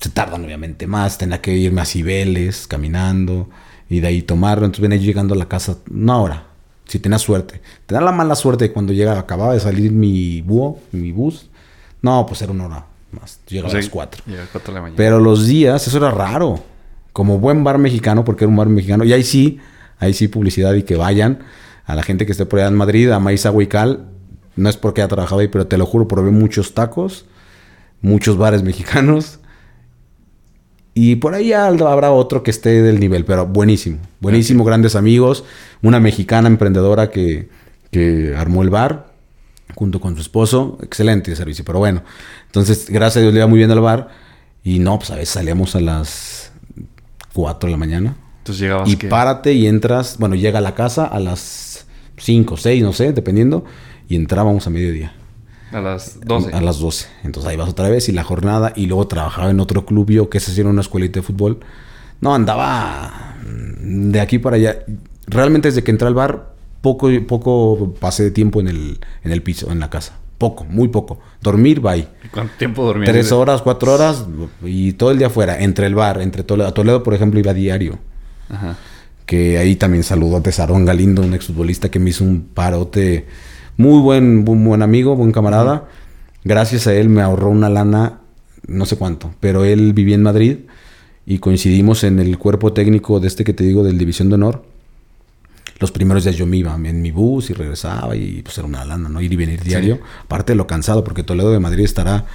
se 0.00 0.10
tardan 0.10 0.44
obviamente 0.44 0.88
más. 0.88 1.18
Tenía 1.18 1.40
que 1.40 1.56
irme 1.56 1.82
a 1.82 1.84
Cibeles 1.84 2.66
caminando 2.66 3.48
y 3.88 4.00
de 4.00 4.08
ahí 4.08 4.22
tomarlo. 4.22 4.66
Entonces, 4.66 4.82
venía 4.82 4.98
yo 4.98 5.04
llegando 5.04 5.34
a 5.34 5.38
la 5.38 5.48
casa 5.48 5.78
una 5.90 6.18
hora, 6.18 6.46
si 6.86 6.98
tenía 6.98 7.18
suerte. 7.18 7.60
Tenía 7.86 8.02
la 8.02 8.12
mala 8.12 8.34
suerte 8.34 8.64
de 8.64 8.72
cuando 8.72 8.92
llega, 8.92 9.18
acababa 9.18 9.54
de 9.54 9.60
salir 9.60 9.92
mi 9.92 10.42
búho, 10.42 10.80
mi 10.92 11.12
bus. 11.12 11.48
No, 12.02 12.24
pues 12.26 12.42
era 12.42 12.52
una 12.52 12.66
hora 12.66 12.86
más. 13.12 13.40
Llegaba 13.48 13.68
O 13.68 13.70
sea, 13.70 13.78
a 13.78 13.82
las 13.82 13.90
4. 13.90 14.22
Llega 14.26 14.38
a 14.38 14.42
las 14.42 14.50
cuatro 14.50 14.72
de 14.72 14.78
la 14.78 14.82
mañana. 14.82 14.96
Pero 14.96 15.20
los 15.20 15.46
días, 15.46 15.86
eso 15.86 15.96
era 15.96 16.10
raro. 16.10 16.60
Como 17.12 17.38
buen 17.38 17.64
bar 17.64 17.78
mexicano, 17.78 18.24
porque 18.24 18.44
era 18.44 18.50
un 18.50 18.56
bar 18.56 18.68
mexicano. 18.68 19.04
Y 19.04 19.12
ahí 19.12 19.24
sí, 19.24 19.58
ahí 19.98 20.14
sí 20.14 20.28
publicidad 20.28 20.74
y 20.74 20.82
que 20.82 20.96
vayan 20.96 21.40
a 21.84 21.94
la 21.94 22.02
gente 22.02 22.26
que 22.26 22.32
esté 22.32 22.46
por 22.46 22.60
allá 22.60 22.68
en 22.68 22.76
Madrid, 22.76 23.10
a 23.10 23.18
Maíz 23.18 23.44
Huical. 23.46 24.06
No 24.56 24.68
es 24.68 24.76
porque 24.76 25.00
haya 25.00 25.08
trabajado 25.08 25.40
ahí, 25.40 25.48
pero 25.48 25.66
te 25.66 25.78
lo 25.78 25.86
juro, 25.86 26.06
probé 26.06 26.30
muchos 26.30 26.74
tacos, 26.74 27.26
muchos 28.00 28.36
bares 28.36 28.62
mexicanos. 28.62 29.40
Y 31.00 31.14
por 31.14 31.36
ahí 31.36 31.52
habrá 31.52 32.10
otro 32.10 32.42
que 32.42 32.50
esté 32.50 32.82
del 32.82 32.98
nivel, 32.98 33.24
pero 33.24 33.46
buenísimo. 33.46 33.98
Buenísimo, 34.18 34.64
grandes 34.64 34.96
amigos. 34.96 35.44
Una 35.80 36.00
mexicana 36.00 36.48
emprendedora 36.48 37.08
que, 37.08 37.48
que 37.92 38.34
armó 38.36 38.64
el 38.64 38.70
bar 38.70 39.06
junto 39.76 40.00
con 40.00 40.16
su 40.16 40.22
esposo. 40.22 40.76
Excelente 40.82 41.36
servicio, 41.36 41.64
pero 41.64 41.78
bueno. 41.78 42.02
Entonces, 42.46 42.90
gracias 42.90 43.18
a 43.18 43.20
Dios 43.20 43.32
le 43.32 43.38
iba 43.38 43.46
muy 43.46 43.58
bien 43.58 43.70
al 43.70 43.80
bar. 43.80 44.08
Y 44.64 44.80
no, 44.80 44.98
pues 44.98 45.12
a 45.12 45.14
veces 45.14 45.28
salíamos 45.28 45.76
a 45.76 45.80
las 45.80 46.50
4 47.32 47.68
de 47.68 47.70
la 47.70 47.78
mañana. 47.78 48.16
Entonces 48.38 48.60
llegabas 48.60 48.88
Y 48.88 48.96
que... 48.96 49.06
párate 49.06 49.52
y 49.52 49.68
entras, 49.68 50.16
bueno, 50.18 50.34
llega 50.34 50.58
a 50.58 50.62
la 50.62 50.74
casa 50.74 51.04
a 51.04 51.20
las 51.20 51.86
5, 52.16 52.56
6, 52.56 52.82
no 52.82 52.92
sé, 52.92 53.12
dependiendo. 53.12 53.64
Y 54.08 54.16
entrábamos 54.16 54.66
a 54.66 54.70
mediodía. 54.70 55.12
A 55.72 55.80
las 55.80 56.20
12. 56.20 56.52
A 56.52 56.60
las 56.60 56.78
12. 56.78 57.06
Entonces 57.24 57.50
ahí 57.50 57.56
vas 57.56 57.68
otra 57.68 57.88
vez 57.88 58.08
y 58.08 58.12
la 58.12 58.24
jornada. 58.24 58.72
Y 58.74 58.86
luego 58.86 59.06
trabajaba 59.06 59.50
en 59.50 59.60
otro 59.60 59.84
club 59.84 60.10
yo, 60.10 60.30
que 60.30 60.40
se 60.40 60.50
hacía 60.50 60.64
una 60.66 60.80
escuelita 60.80 61.20
de 61.20 61.22
fútbol. 61.22 61.60
No, 62.20 62.34
andaba 62.34 63.36
mm, 63.44 64.10
de 64.10 64.20
aquí 64.20 64.38
para 64.38 64.56
allá. 64.56 64.84
Realmente 65.26 65.68
desde 65.68 65.84
que 65.84 65.90
entré 65.90 66.08
al 66.08 66.14
bar, 66.14 66.54
poco, 66.80 67.08
poco 67.26 67.94
pasé 68.00 68.24
de 68.24 68.30
tiempo 68.30 68.60
en 68.60 68.68
el, 68.68 69.00
en 69.24 69.32
el 69.32 69.42
piso, 69.42 69.70
en 69.70 69.80
la 69.80 69.90
casa. 69.90 70.18
Poco, 70.38 70.64
muy 70.64 70.88
poco. 70.88 71.18
Dormir, 71.42 71.80
bye. 71.80 72.06
¿Cuánto 72.30 72.54
tiempo 72.56 72.84
dormías? 72.84 73.10
Tres 73.10 73.32
horas, 73.32 73.60
cuatro 73.60 73.94
horas 73.94 74.24
y 74.62 74.92
todo 74.92 75.10
el 75.10 75.18
día 75.18 75.26
afuera. 75.26 75.60
Entre 75.60 75.86
el 75.86 75.96
bar, 75.96 76.22
entre 76.22 76.44
Toledo. 76.44 76.68
A 76.68 76.74
Toledo, 76.74 77.02
por 77.02 77.12
ejemplo, 77.12 77.40
iba 77.40 77.50
a 77.50 77.54
diario. 77.54 77.98
Ajá. 78.48 78.76
Que 79.26 79.58
ahí 79.58 79.74
también 79.74 80.04
saludó 80.04 80.36
a 80.36 80.40
Tesarón 80.40 80.84
Galindo, 80.84 81.22
un 81.22 81.34
exfutbolista 81.34 81.90
que 81.90 81.98
me 81.98 82.10
hizo 82.10 82.24
un 82.24 82.42
parote. 82.54 83.26
Muy 83.78 84.00
buen, 84.00 84.44
buen, 84.44 84.64
buen 84.64 84.82
amigo, 84.82 85.14
buen 85.14 85.30
camarada. 85.30 85.86
Gracias 86.42 86.88
a 86.88 86.94
él 86.94 87.08
me 87.08 87.22
ahorró 87.22 87.48
una 87.48 87.68
lana, 87.68 88.18
no 88.66 88.86
sé 88.86 88.96
cuánto, 88.96 89.32
pero 89.38 89.64
él 89.64 89.92
vivía 89.92 90.16
en 90.16 90.22
Madrid 90.24 90.56
y 91.24 91.38
coincidimos 91.38 92.02
en 92.02 92.18
el 92.18 92.38
cuerpo 92.38 92.72
técnico 92.72 93.20
de 93.20 93.28
este 93.28 93.44
que 93.44 93.52
te 93.52 93.62
digo, 93.62 93.84
del 93.84 93.96
División 93.96 94.30
de 94.30 94.34
Honor. 94.34 94.64
Los 95.78 95.92
primeros 95.92 96.24
días 96.24 96.34
yo 96.34 96.44
me 96.44 96.56
iba 96.56 96.74
en 96.74 97.00
mi 97.00 97.12
bus 97.12 97.50
y 97.50 97.52
regresaba 97.52 98.16
y 98.16 98.42
pues 98.42 98.58
era 98.58 98.66
una 98.66 98.84
lana, 98.84 99.08
¿no? 99.08 99.20
Ir 99.20 99.32
y 99.32 99.36
venir 99.36 99.62
diario. 99.62 100.00
Aparte 100.24 100.54
de 100.54 100.56
lo 100.56 100.66
cansado, 100.66 101.04
porque 101.04 101.22
Toledo 101.22 101.52
de 101.52 101.60
Madrid 101.60 101.84
estará 101.84 102.26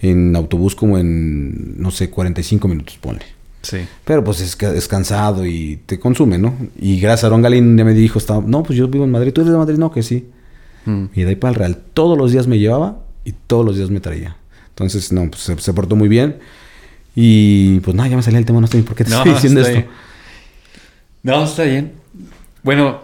en 0.00 0.34
autobús 0.34 0.74
como 0.74 0.98
en, 0.98 1.80
no 1.80 1.92
sé, 1.92 2.10
45 2.10 2.66
minutos, 2.66 2.98
ponle. 3.00 3.22
Sí. 3.62 3.86
Pero 4.04 4.24
pues 4.24 4.40
es, 4.40 4.60
es 4.60 4.88
cansado 4.88 5.46
y 5.46 5.78
te 5.86 6.00
consume, 6.00 6.38
¿no? 6.38 6.56
Y 6.80 6.98
gracias 6.98 7.22
a 7.22 7.26
Aaron 7.28 7.42
Galín 7.42 7.78
ya 7.78 7.84
me 7.84 7.94
dijo, 7.94 8.18
estaba, 8.18 8.42
no, 8.44 8.64
pues 8.64 8.76
yo 8.76 8.88
vivo 8.88 9.04
en 9.04 9.12
Madrid, 9.12 9.32
¿tú 9.32 9.42
eres 9.42 9.52
de 9.52 9.58
Madrid? 9.58 9.78
No, 9.78 9.92
que 9.92 10.02
sí. 10.02 10.26
Mm. 10.84 11.04
Y 11.14 11.22
de 11.22 11.28
ahí 11.30 11.36
para 11.36 11.50
el 11.50 11.54
Real, 11.56 11.78
todos 11.94 12.16
los 12.16 12.32
días 12.32 12.46
me 12.46 12.58
llevaba 12.58 12.98
y 13.24 13.32
todos 13.32 13.64
los 13.64 13.76
días 13.76 13.90
me 13.90 14.00
traía. 14.00 14.36
Entonces, 14.70 15.12
no, 15.12 15.28
pues 15.30 15.42
se, 15.42 15.58
se 15.58 15.72
portó 15.72 15.96
muy 15.96 16.08
bien. 16.08 16.38
Y 17.14 17.80
pues 17.80 17.96
nada, 17.96 18.08
ya 18.08 18.16
me 18.16 18.22
salía 18.22 18.38
el 18.38 18.46
tema, 18.46 18.60
no 18.60 18.66
sé 18.68 18.82
por 18.82 18.94
qué 18.94 19.04
te 19.04 19.10
estoy 19.12 19.32
diciendo 19.32 19.60
esto. 19.60 19.72
bien. 19.72 19.88
No, 21.24 21.44
está 21.44 21.64
bien. 21.64 21.92
Bueno, 22.62 23.00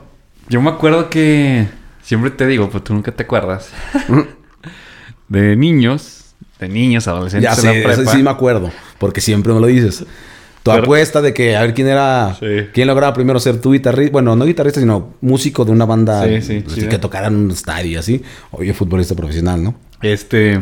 yo 0.49 0.61
me 0.62 0.70
acuerdo 0.70 1.11
que... 1.11 1.66
Siempre 2.03 2.31
te 2.31 2.47
digo, 2.47 2.68
pues 2.70 2.85
tú 2.85 2.93
nunca 2.95 3.12
te 3.12 3.22
acuerdas. 3.22 3.70
de 5.29 5.57
niños, 5.57 6.35
de 6.61 6.68
niños, 6.68 7.09
adolescentes 7.09 7.51
Ya 7.51 7.55
en 7.57 7.61
sé, 7.61 7.83
la 7.83 7.93
eso 7.93 8.03
prepa. 8.03 8.12
sí 8.16 8.22
me 8.22 8.31
acuerdo, 8.31 8.70
porque 8.99 9.20
siempre 9.20 9.53
me 9.55 9.61
lo 9.61 9.66
dices. 9.66 10.05
Tu 10.64 10.70
Pero- 10.70 10.82
apuesta 10.82 11.20
de 11.22 11.32
que 11.34 11.56
a 11.56 11.60
ver 11.60 11.74
quién 11.74 11.86
era, 11.88 12.34
Sí. 12.40 12.46
quién 12.72 12.88
lograba 12.88 13.12
primero 13.14 13.38
ser 13.38 13.60
tu 13.60 13.72
guitarrista, 13.72 14.10
bueno, 14.12 14.34
no 14.34 14.44
guitarrista, 14.46 14.80
sino 14.80 15.14
músico 15.20 15.64
de 15.64 15.70
una 15.72 15.84
banda 15.84 16.24
Sí, 16.24 16.40
sí, 16.42 16.64
sí. 16.66 16.88
que 16.88 16.98
tocaran 16.98 17.36
un 17.36 17.50
estadio 17.50 17.90
y 17.92 17.96
así. 17.96 18.22
Oye, 18.50 18.72
futbolista 18.74 19.14
profesional, 19.14 19.62
¿no? 19.62 19.74
Este... 20.02 20.58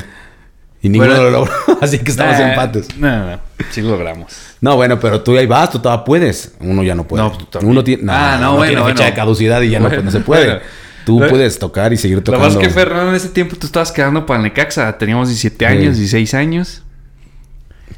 Y 0.85 0.89
ninguno 0.89 1.13
Bueno, 1.15 1.23
lo 1.23 1.31
logró, 1.31 1.53
así 1.81 2.01
que 2.01 2.11
estamos 2.11 2.37
eh, 2.41 2.49
empates. 2.51 2.89
No, 2.99 3.09
no, 3.17 3.31
no. 3.31 3.39
Sí 3.71 3.81
lo 3.81 3.91
logramos. 3.91 4.33
No, 4.61 4.75
bueno, 4.75 4.99
pero 4.99 5.21
tú 5.21 5.39
ahí 5.39 5.47
vas, 5.47 5.71
tú 5.71 5.79
todavía 5.79 6.05
puedes. 6.05 6.53
Uno 6.59 6.83
ya 6.83 6.97
no 6.97 7.07
puede. 7.07 7.23
No, 7.23 7.31
tú 7.31 7.45
también. 7.45 7.71
Uno 7.71 7.85
tiene, 7.85 8.03
Ah, 8.09 8.39
no, 8.41 8.49
uno 8.49 8.57
bueno, 8.57 8.71
tiene 8.73 8.83
fecha 8.83 8.95
bueno. 9.05 9.11
de 9.11 9.15
caducidad 9.17 9.63
y 9.63 9.71
ya 9.71 9.79
no, 9.79 9.89
pues, 9.89 10.03
no 10.03 10.11
se 10.11 10.19
puede. 10.19 10.61
Tú 11.07 11.21
Lo- 11.21 11.29
puedes 11.29 11.57
tocar 11.61 11.93
y 11.93 11.97
seguir 11.97 12.17
Lo 12.17 12.23
tocando. 12.25 12.49
más 12.49 12.57
que 12.57 12.69
Fernando 12.71 13.11
en 13.11 13.15
ese 13.15 13.29
tiempo 13.29 13.55
tú 13.55 13.67
estabas 13.69 13.93
quedando 13.93 14.27
para 14.27 14.43
Necaxa. 14.43 14.99
Teníamos 14.99 15.29
17 15.29 15.65
años, 15.67 15.95
Sí. 15.95 16.01
16 16.01 16.35
años. 16.35 16.83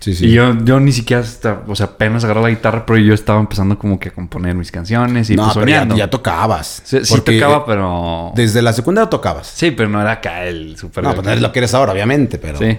Sí, 0.04 0.14
sí. 0.14 0.26
Y 0.26 0.32
yo, 0.32 0.54
yo 0.64 0.80
ni 0.80 0.92
siquiera, 0.92 1.22
hasta, 1.22 1.62
o 1.66 1.74
sea, 1.74 1.86
apenas 1.86 2.24
agarré 2.24 2.42
la 2.42 2.50
guitarra, 2.50 2.84
pero 2.84 2.98
yo 2.98 3.14
estaba 3.14 3.40
empezando 3.40 3.78
como 3.78 3.98
que 3.98 4.10
a 4.10 4.12
componer 4.12 4.54
mis 4.54 4.70
canciones 4.70 5.30
y 5.30 5.34
no, 5.34 5.44
pues 5.44 5.64
pero 5.64 5.96
ya, 5.96 6.10
tocabas. 6.10 6.82
sí, 6.84 7.00
tocaba, 7.24 7.64
pero... 7.64 8.30
Desde 8.34 8.60
la 8.60 8.74
secundaria 8.74 9.08
tocabas. 9.08 9.46
Sí, 9.46 9.70
pero 9.70 9.88
no 9.88 10.02
era 10.02 10.12
acá 10.12 10.44
el 10.44 10.76
super... 10.76 11.02
No, 11.02 11.14
pues 11.14 11.26
no 11.26 11.32
es 11.32 11.40
lo 11.40 11.50
que 11.52 11.60
eres 11.60 11.72
ahora, 11.72 11.92
obviamente, 11.92 12.36
pero. 12.36 12.58
Sí. 12.58 12.78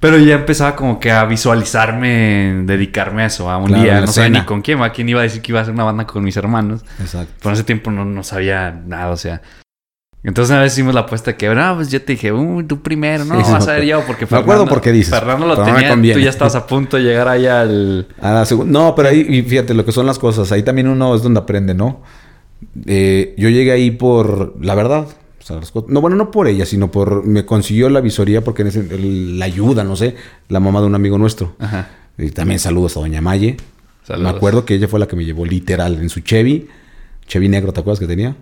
Pero 0.00 0.16
ya 0.16 0.36
empezaba 0.36 0.74
como 0.74 0.98
que 0.98 1.12
a 1.12 1.26
visualizarme, 1.26 2.62
dedicarme 2.64 3.24
a 3.24 3.26
eso, 3.26 3.50
a 3.50 3.58
un 3.58 3.66
Claro, 3.66 3.82
día. 3.82 4.00
No 4.00 4.06
sabía 4.06 4.24
escena. 4.28 4.38
ni 4.40 4.46
con 4.46 4.62
quién, 4.62 4.82
a 4.82 4.90
quién 4.92 5.10
iba 5.10 5.20
a 5.20 5.24
decir 5.24 5.42
que 5.42 5.52
iba 5.52 5.58
a 5.58 5.62
hacer 5.62 5.74
una 5.74 5.84
banda 5.84 6.06
con 6.06 6.24
mis 6.24 6.38
hermanos. 6.38 6.80
Exacto. 6.98 7.34
Pero 7.38 7.50
en 7.50 7.54
ese 7.54 7.64
tiempo 7.64 7.90
no, 7.90 8.06
no 8.06 8.24
sabía 8.24 8.70
nada, 8.86 9.10
o 9.10 9.16
sea. 9.18 9.42
Entonces 10.24 10.50
una 10.52 10.62
vez 10.62 10.72
hicimos 10.72 10.94
la 10.94 11.00
apuesta 11.00 11.36
que, 11.36 11.52
no, 11.52 11.74
pues 11.74 11.90
yo 11.90 12.00
te 12.00 12.12
dije, 12.12 12.32
uh, 12.32 12.62
tú 12.62 12.80
primero, 12.80 13.24
no, 13.24 13.44
Sí, 13.44 13.50
vas 13.52 13.66
a 13.66 13.72
ver 13.72 13.84
yo, 13.84 14.04
porque 14.06 14.24
Me 14.30 14.38
acuerdo 14.38 14.66
por 14.66 14.80
qué 14.80 14.92
dices, 14.92 15.12
Fernando 15.12 15.46
lo 15.46 15.56
tenía, 15.64 15.88
conviene. 15.88 16.14
tú 16.18 16.24
ya 16.24 16.30
estabas 16.30 16.54
a 16.54 16.64
punto 16.66 16.96
de 16.96 17.02
llegar 17.02 17.26
allá 17.26 17.62
al... 17.62 18.06
A 18.20 18.32
la 18.32 18.46
No, 18.66 18.94
pero 18.94 19.08
ahí, 19.08 19.26
y 19.28 19.42
fíjate 19.42 19.74
lo 19.74 19.84
que 19.84 19.90
son 19.90 20.06
las 20.06 20.20
cosas. 20.20 20.52
Ahí 20.52 20.62
también 20.62 20.86
uno 20.86 21.14
es 21.16 21.22
donde 21.22 21.40
aprende, 21.40 21.74
¿no? 21.74 22.02
Eh, 22.86 23.34
yo 23.36 23.48
llegué 23.48 23.72
ahí 23.72 23.90
por, 23.90 24.54
la 24.64 24.76
verdad, 24.76 25.06
las 25.48 25.72
no, 25.88 26.00
bueno, 26.00 26.14
no 26.16 26.30
por 26.30 26.46
ella, 26.46 26.66
sino 26.66 26.90
por... 26.92 27.24
Me 27.26 27.44
consiguió 27.44 27.88
la 27.90 28.00
visoría 28.00 28.42
porque 28.44 28.62
en 28.62 28.68
ese- 28.68 28.94
el- 28.94 29.40
la 29.40 29.46
ayuda, 29.46 29.82
no 29.82 29.96
sé, 29.96 30.14
la 30.48 30.60
mamá 30.60 30.80
de 30.80 30.86
un 30.86 30.94
amigo 30.94 31.18
nuestro. 31.18 31.56
Ajá. 31.58 31.88
Y 32.16 32.30
también 32.30 32.60
saludos 32.60 32.96
a 32.96 33.00
Doña 33.00 33.20
Maye. 33.20 33.56
Saludos. 34.06 34.30
Me 34.32 34.36
acuerdo 34.36 34.64
que 34.64 34.74
ella 34.74 34.86
fue 34.86 35.00
la 35.00 35.08
que 35.08 35.16
me 35.16 35.24
llevó 35.24 35.44
literal 35.44 35.94
en 36.00 36.08
su 36.10 36.20
Chevy. 36.20 36.68
Chevy 37.26 37.48
negro, 37.48 37.72
¿te 37.72 37.80
acuerdas 37.80 37.98
que 37.98 38.06
tenía? 38.06 38.36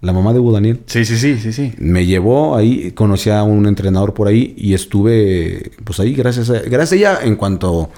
La 0.00 0.12
mamá 0.12 0.32
de 0.32 0.38
Hugo 0.38 0.52
Daniel. 0.52 0.80
Sí, 0.86 1.04
sí, 1.04 1.18
sí, 1.18 1.38
sí, 1.38 1.52
sí. 1.52 1.72
Me 1.76 2.06
llevó 2.06 2.56
ahí, 2.56 2.92
conocí 2.92 3.28
a 3.28 3.42
un 3.42 3.66
entrenador 3.66 4.14
por 4.14 4.28
ahí 4.28 4.54
y 4.56 4.72
estuve 4.72 5.72
pues 5.84 6.00
ahí 6.00 6.14
gracias 6.14 6.48
a, 6.48 6.60
gracias 6.60 6.92
a 6.92 6.96
ella 6.96 7.18
en 7.22 7.36
cuanto 7.36 7.90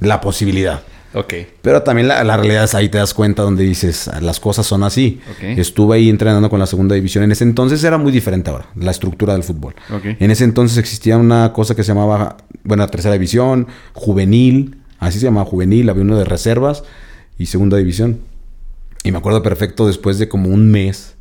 la 0.00 0.20
posibilidad. 0.20 0.82
Ok. 1.12 1.34
Pero 1.62 1.82
también 1.82 2.08
la, 2.08 2.24
la 2.24 2.36
realidad 2.36 2.64
es 2.64 2.74
ahí 2.74 2.88
te 2.88 2.98
das 2.98 3.14
cuenta 3.14 3.42
donde 3.42 3.64
dices, 3.64 4.10
las 4.20 4.40
cosas 4.40 4.66
son 4.66 4.82
así. 4.82 5.20
Ok. 5.30 5.58
Estuve 5.58 5.96
ahí 5.96 6.08
entrenando 6.08 6.48
con 6.50 6.58
la 6.58 6.66
segunda 6.66 6.94
división. 6.94 7.24
En 7.24 7.32
ese 7.32 7.44
entonces 7.44 7.82
era 7.84 7.98
muy 7.98 8.12
diferente 8.12 8.50
ahora, 8.50 8.66
la 8.74 8.90
estructura 8.90 9.34
del 9.34 9.42
fútbol. 9.42 9.74
Ok. 9.90 10.16
En 10.18 10.30
ese 10.30 10.44
entonces 10.44 10.78
existía 10.78 11.18
una 11.18 11.52
cosa 11.52 11.74
que 11.74 11.82
se 11.82 11.88
llamaba, 11.88 12.38
bueno, 12.64 12.82
la 12.82 12.88
tercera 12.90 13.12
división, 13.14 13.66
juvenil, 13.92 14.78
así 14.98 15.18
se 15.18 15.26
llamaba 15.26 15.46
juvenil, 15.46 15.88
había 15.90 16.02
uno 16.02 16.18
de 16.18 16.24
reservas 16.24 16.82
y 17.38 17.46
segunda 17.46 17.76
división. 17.76 18.20
Y 19.04 19.12
me 19.12 19.18
acuerdo 19.18 19.42
perfecto 19.42 19.86
después 19.86 20.18
de 20.18 20.28
como 20.28 20.48
un 20.48 20.70
mes. 20.70 21.15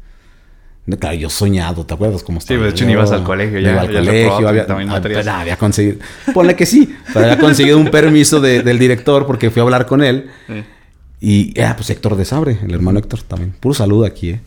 Claro, 0.99 1.15
yo 1.15 1.29
soñado, 1.31 1.83
¿te 1.85 1.93
acuerdas 1.95 2.21
cómo 2.21 2.37
estaba? 2.37 2.59
pues, 2.59 2.71
de 2.73 2.75
hecho, 2.75 2.85
ni 2.85 2.91
ibas 2.91 3.11
al 3.11 3.23
colegio, 3.23 3.59
ya- 3.59 3.71
Iba 3.71 3.81
al 3.81 3.87
ya 3.91 3.99
colegio, 3.99 4.47
había, 4.47 4.65
también 4.67 4.89
ah, 4.91 5.39
había 5.41 5.57
conseguido. 5.57 5.97
Ponle 6.33 6.55
que 6.55 6.65
sí, 6.67 6.95
pero 7.11 7.25
había 7.25 7.39
conseguido 7.39 7.77
un 7.79 7.89
permiso 7.89 8.39
de- 8.39 8.61
del 8.61 8.77
director 8.77 9.25
porque 9.25 9.49
fui 9.49 9.61
a 9.61 9.63
hablar 9.63 9.87
con 9.87 10.03
él. 10.03 10.29
Sí. 10.47 10.63
Y, 11.21 11.59
ah, 11.61 11.73
pues 11.75 11.89
Héctor 11.89 12.15
de 12.17 12.25
Sabre, 12.25 12.59
el 12.63 12.73
hermano 12.73 12.99
Héctor 12.99 13.21
también. 13.23 13.53
Puro 13.59 13.73
saludo 13.73 14.05
aquí, 14.05 14.29
¿eh? 14.31 14.41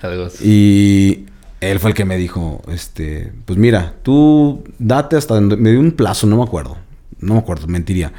Saludos. 0.00 0.40
Y 0.42 1.26
él 1.60 1.78
fue 1.78 1.90
el 1.90 1.94
que 1.96 2.04
me 2.04 2.16
dijo, 2.16 2.60
este, 2.72 3.32
pues 3.44 3.56
mira, 3.58 3.94
tú 4.02 4.64
date 4.80 5.14
hasta 5.16 5.40
me 5.40 5.70
dio 5.70 5.78
un 5.80 5.92
plazo, 5.92 6.26
no 6.26 6.38
me 6.38 6.42
acuerdo, 6.42 6.76
no 7.20 7.34
me 7.34 7.40
acuerdo, 7.40 7.68
mentiría. 7.68 8.12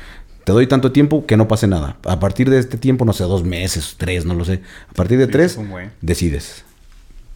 Te 0.45 0.53
doy 0.53 0.65
tanto 0.67 0.91
tiempo 0.93 1.25
que 1.25 1.35
no 1.37 1.47
pase 1.49 1.67
nada. 1.67 1.97
A 2.05 2.19
partir 2.21 2.49
de 2.49 2.57
este 2.59 2.77
tiempo, 2.77 3.03
no 3.05 3.11
sé, 3.13 3.23
dos 3.25 3.43
meses, 3.43 3.95
tres, 3.97 4.25
no 4.25 4.33
lo 4.33 4.45
sé. 4.45 4.61
A 4.89 4.93
partir 4.93 5.17
de 5.19 5.25
Sí, 5.25 5.31
tres, 5.31 5.59
decides. 6.01 6.63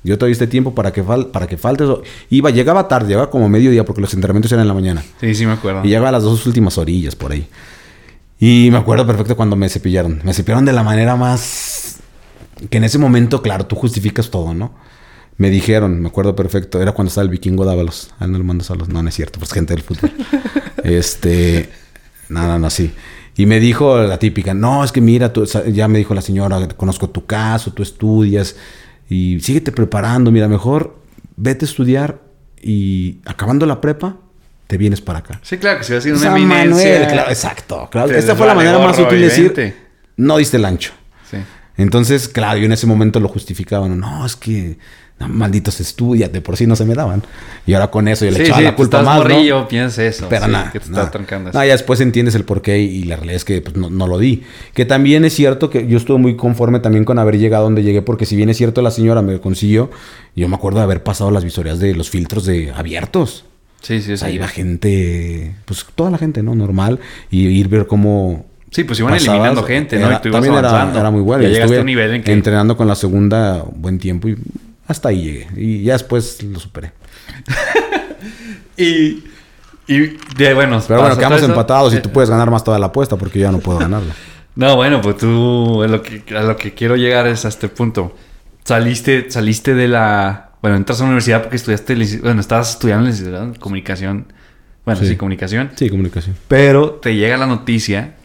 Yo 0.03 0.17
te 0.17 0.25
doy 0.25 0.33
este 0.33 0.47
tiempo 0.47 0.75
para 0.75 0.91
que, 0.91 1.01
fal 1.01 1.27
para 1.27 1.47
que 1.47 1.57
faltes. 1.57 1.87
Iba, 2.29 2.49
llegaba 2.49 2.87
tarde, 2.87 3.07
llegaba 3.07 3.29
como 3.29 3.47
mediodía 3.47 3.85
porque 3.85 4.01
los 4.01 4.13
entrenamientos 4.13 4.51
eran 4.51 4.63
en 4.63 4.67
la 4.67 4.73
mañana. 4.73 5.03
Sí, 5.21 5.33
sí 5.33 5.45
me 5.45 5.53
acuerdo. 5.53 5.81
Y 5.83 5.87
llegaba 5.87 6.09
a 6.09 6.11
las 6.11 6.23
dos 6.23 6.45
últimas 6.45 6.77
orillas 6.77 7.15
por 7.15 7.31
ahí. 7.31 7.47
Y 8.39 8.69
me 8.71 8.77
acuerdo 8.77 9.07
perfecto 9.07 9.37
cuando 9.37 9.55
me 9.55 9.69
cepillaron. 9.69 10.21
Me 10.23 10.33
cepillaron 10.33 10.65
de 10.65 10.73
la 10.73 10.83
manera 10.83 11.15
más... 11.15 11.97
Que 12.69 12.77
en 12.77 12.83
ese 12.83 12.97
momento, 12.97 13.41
claro, 13.41 13.65
tú 13.65 13.75
justificas 13.75 14.29
todo, 14.29 14.53
¿no? 14.53 14.73
Me 15.37 15.49
dijeron, 15.49 16.01
me 16.01 16.09
acuerdo 16.09 16.35
perfecto, 16.35 16.81
era 16.81 16.91
cuando 16.91 17.09
estaba 17.09 17.23
el 17.23 17.29
vikingo 17.29 17.65
Dávalos. 17.65 18.13
A 18.19 18.25
él 18.25 18.31
no 18.31 18.37
le 18.37 18.43
mando 18.43 18.63
saludos. 18.63 18.89
No, 18.89 19.01
no 19.01 19.09
es 19.09 19.15
cierto, 19.15 19.39
pues 19.39 19.53
gente 19.53 19.73
del 19.73 19.83
fútbol. 19.83 20.11
este... 20.83 21.69
No, 22.27 22.45
no, 22.47 22.59
no, 22.59 22.69
sí. 22.69 22.93
Y 23.35 23.45
me 23.45 23.59
dijo 23.59 23.97
la 23.97 24.19
típica, 24.19 24.53
no, 24.53 24.83
es 24.83 24.91
que 24.91 25.01
mira, 25.01 25.33
tú, 25.33 25.45
ya 25.45 25.87
me 25.87 25.97
dijo 25.97 26.13
la 26.13 26.21
señora, 26.21 26.67
conozco 26.69 27.09
tu 27.09 27.25
caso, 27.25 27.71
tú 27.71 27.81
estudias 27.81 28.55
y 29.09 29.39
síguete 29.39 29.71
preparando, 29.71 30.31
mira, 30.31 30.47
mejor 30.47 30.97
vete 31.35 31.65
a 31.65 31.67
estudiar 31.67 32.21
y 32.61 33.19
acabando 33.25 33.65
la 33.65 33.81
prepa, 33.81 34.17
te 34.67 34.77
vienes 34.77 35.01
para 35.01 35.19
acá. 35.19 35.39
Sí, 35.43 35.57
claro, 35.57 35.79
que 35.79 35.83
si 35.83 35.91
hubiera 35.91 36.01
sido 36.01 36.15
una 36.15 36.23
San 36.23 36.37
eminencia. 36.37 36.91
Manuel, 36.91 37.11
claro, 37.11 37.29
exacto. 37.29 37.89
claro. 37.91 38.11
Esta 38.11 38.35
fue 38.35 38.47
la 38.47 38.53
manera 38.53 38.79
más 38.79 38.97
útil 38.97 39.19
de 39.19 39.25
decir, 39.25 39.75
no 40.17 40.37
diste 40.37 40.57
el 40.57 40.65
ancho. 40.65 40.93
Sí. 41.29 41.37
Entonces, 41.77 42.27
claro, 42.27 42.59
yo 42.59 42.65
en 42.65 42.71
ese 42.71 42.87
momento 42.87 43.19
lo 43.19 43.27
justificaban. 43.27 43.99
No, 43.99 44.25
es 44.25 44.35
que 44.35 44.77
no, 45.19 45.29
malditos 45.29 45.79
estudias, 45.79 46.31
de 46.31 46.41
por 46.41 46.57
sí 46.57 46.65
no 46.67 46.75
se 46.75 46.85
me 46.85 46.95
daban. 46.95 47.23
Y 47.65 47.73
ahora 47.73 47.91
con 47.91 48.07
eso 48.07 48.25
yo 48.25 48.31
le 48.31 48.37
Sí, 48.37 48.43
echaba 48.43 48.57
sí, 48.57 48.63
la 48.65 48.71
tú 48.71 48.77
culpa 48.77 48.99
estás 48.99 49.05
más, 49.05 49.17
¿no? 49.29 49.67
piensas 49.67 49.99
eso. 49.99 50.27
Pero 50.29 50.45
sí, 50.45 50.51
nada. 50.51 50.71
Que 50.71 50.79
te 50.79 50.89
nada. 50.89 51.11
trancando 51.11 51.49
así. 51.49 51.57
ya 51.67 51.73
después 51.73 52.01
entiendes 52.01 52.35
el 52.35 52.43
porqué 52.45 52.79
y, 52.79 52.85
y 52.85 53.03
la 53.03 53.15
realidad 53.15 53.35
es 53.37 53.45
que 53.45 53.61
pues, 53.61 53.75
no, 53.75 53.89
no 53.89 54.07
lo 54.07 54.17
di. 54.17 54.43
Que 54.73 54.85
también 54.85 55.23
es 55.23 55.33
cierto 55.33 55.69
que 55.69 55.87
yo 55.87 55.97
estuve 55.97 56.17
muy 56.17 56.35
conforme 56.35 56.79
también 56.79 57.05
con 57.05 57.19
haber 57.19 57.37
llegado 57.37 57.63
donde 57.65 57.83
llegué, 57.83 58.01
porque 58.01 58.25
si 58.25 58.35
bien 58.35 58.49
es 58.49 58.57
cierto 58.57 58.81
la 58.81 58.91
señora 58.91 59.21
me 59.21 59.39
consiguió, 59.39 59.91
yo 60.35 60.47
me 60.49 60.55
acuerdo 60.55 60.79
de 60.79 60.83
haber 60.85 61.03
pasado 61.03 61.31
las 61.31 61.43
visorías 61.43 61.79
de 61.79 61.93
los 61.95 62.09
filtros 62.09 62.45
de 62.45 62.71
abiertos. 62.71 63.45
Sí, 63.81 64.01
sí, 64.01 64.13
O 64.13 64.17
sea, 64.17 64.29
sí. 64.29 64.35
iba 64.35 64.47
gente, 64.47 65.55
pues 65.65 65.85
toda 65.95 66.09
la 66.09 66.17
gente, 66.17 66.41
¿no? 66.41 66.55
Normal. 66.55 66.99
Y 67.29 67.47
ir 67.47 67.67
ver 67.67 67.85
cómo. 67.87 68.45
Sí, 68.71 68.85
pues 68.85 68.97
iban 68.99 69.11
pasabas. 69.13 69.27
eliminando 69.35 69.63
gente, 69.63 69.99
¿no? 69.99 70.07
Era- 70.07 70.15
y 70.17 70.21
tú 70.21 70.27
ibas 70.29 70.37
también 70.41 70.53
era, 70.57 70.69
avanzando. 70.69 70.99
era 70.99 71.11
muy 71.11 71.21
bueno. 71.21 71.43
Ya 71.43 71.49
Y 71.49 71.51
llegaste 71.51 71.65
estuve 71.65 71.77
a 71.77 71.81
un 71.81 71.85
nivel 71.85 72.13
en 72.15 72.23
que... 72.23 72.31
entrenando 72.31 72.75
con 72.77 72.87
la 72.87 72.95
segunda 72.95 73.63
buen 73.75 73.99
tiempo 73.99 74.29
y 74.29 74.37
hasta 74.87 75.09
ahí 75.09 75.21
llegué. 75.23 75.47
Y 75.55 75.83
ya 75.83 75.93
después 75.93 76.41
lo 76.43 76.59
superé. 76.59 76.91
Y... 78.77 79.23
Y 79.85 80.17
de, 80.37 80.53
bueno... 80.53 80.81
Pero 80.87 81.01
bueno, 81.01 81.17
quedamos 81.17 81.39
eso. 81.41 81.47
empatados 81.49 81.93
y 81.93 81.99
tú 81.99 82.09
puedes 82.09 82.29
ganar 82.29 82.49
más 82.49 82.63
toda 82.63 82.79
la 82.79 82.85
apuesta 82.87 83.17
porque 83.17 83.39
yo 83.39 83.45
ya 83.45 83.51
no 83.51 83.59
puedo 83.59 83.79
ganarla. 83.87 84.13
No, 84.55 84.75
bueno, 84.77 85.01
pues 85.01 85.17
tú... 85.17 85.83
A 85.83 85.87
lo, 85.87 86.01
que, 86.01 86.23
a 86.35 86.41
lo 86.43 86.55
que 86.55 86.73
quiero 86.73 86.95
llegar 86.95 87.27
es 87.27 87.43
a 87.43 87.49
este 87.49 87.67
punto. 87.67 88.15
Saliste, 88.63 89.29
saliste 89.29 89.73
de 89.75 89.89
la... 89.89 90.51
Bueno, 90.61 90.77
entras 90.77 90.99
a 91.01 91.03
la 91.03 91.07
universidad 91.07 91.41
porque 91.41 91.57
estudiaste... 91.57 91.95
Bueno, 92.21 92.39
estabas 92.39 92.69
estudiando 92.71 93.09
en 93.09 93.55
comunicación. 93.55 94.31
Bueno, 94.85 95.01
sí, 95.01 95.07
Sí. 95.07 95.15
comunicación. 95.17 95.71
Sí, 95.75 95.89
comunicación. 95.89 96.37
Pero 96.47 96.91
te 96.91 97.15
llega 97.15 97.35
la 97.35 97.45
noticia 97.47 98.15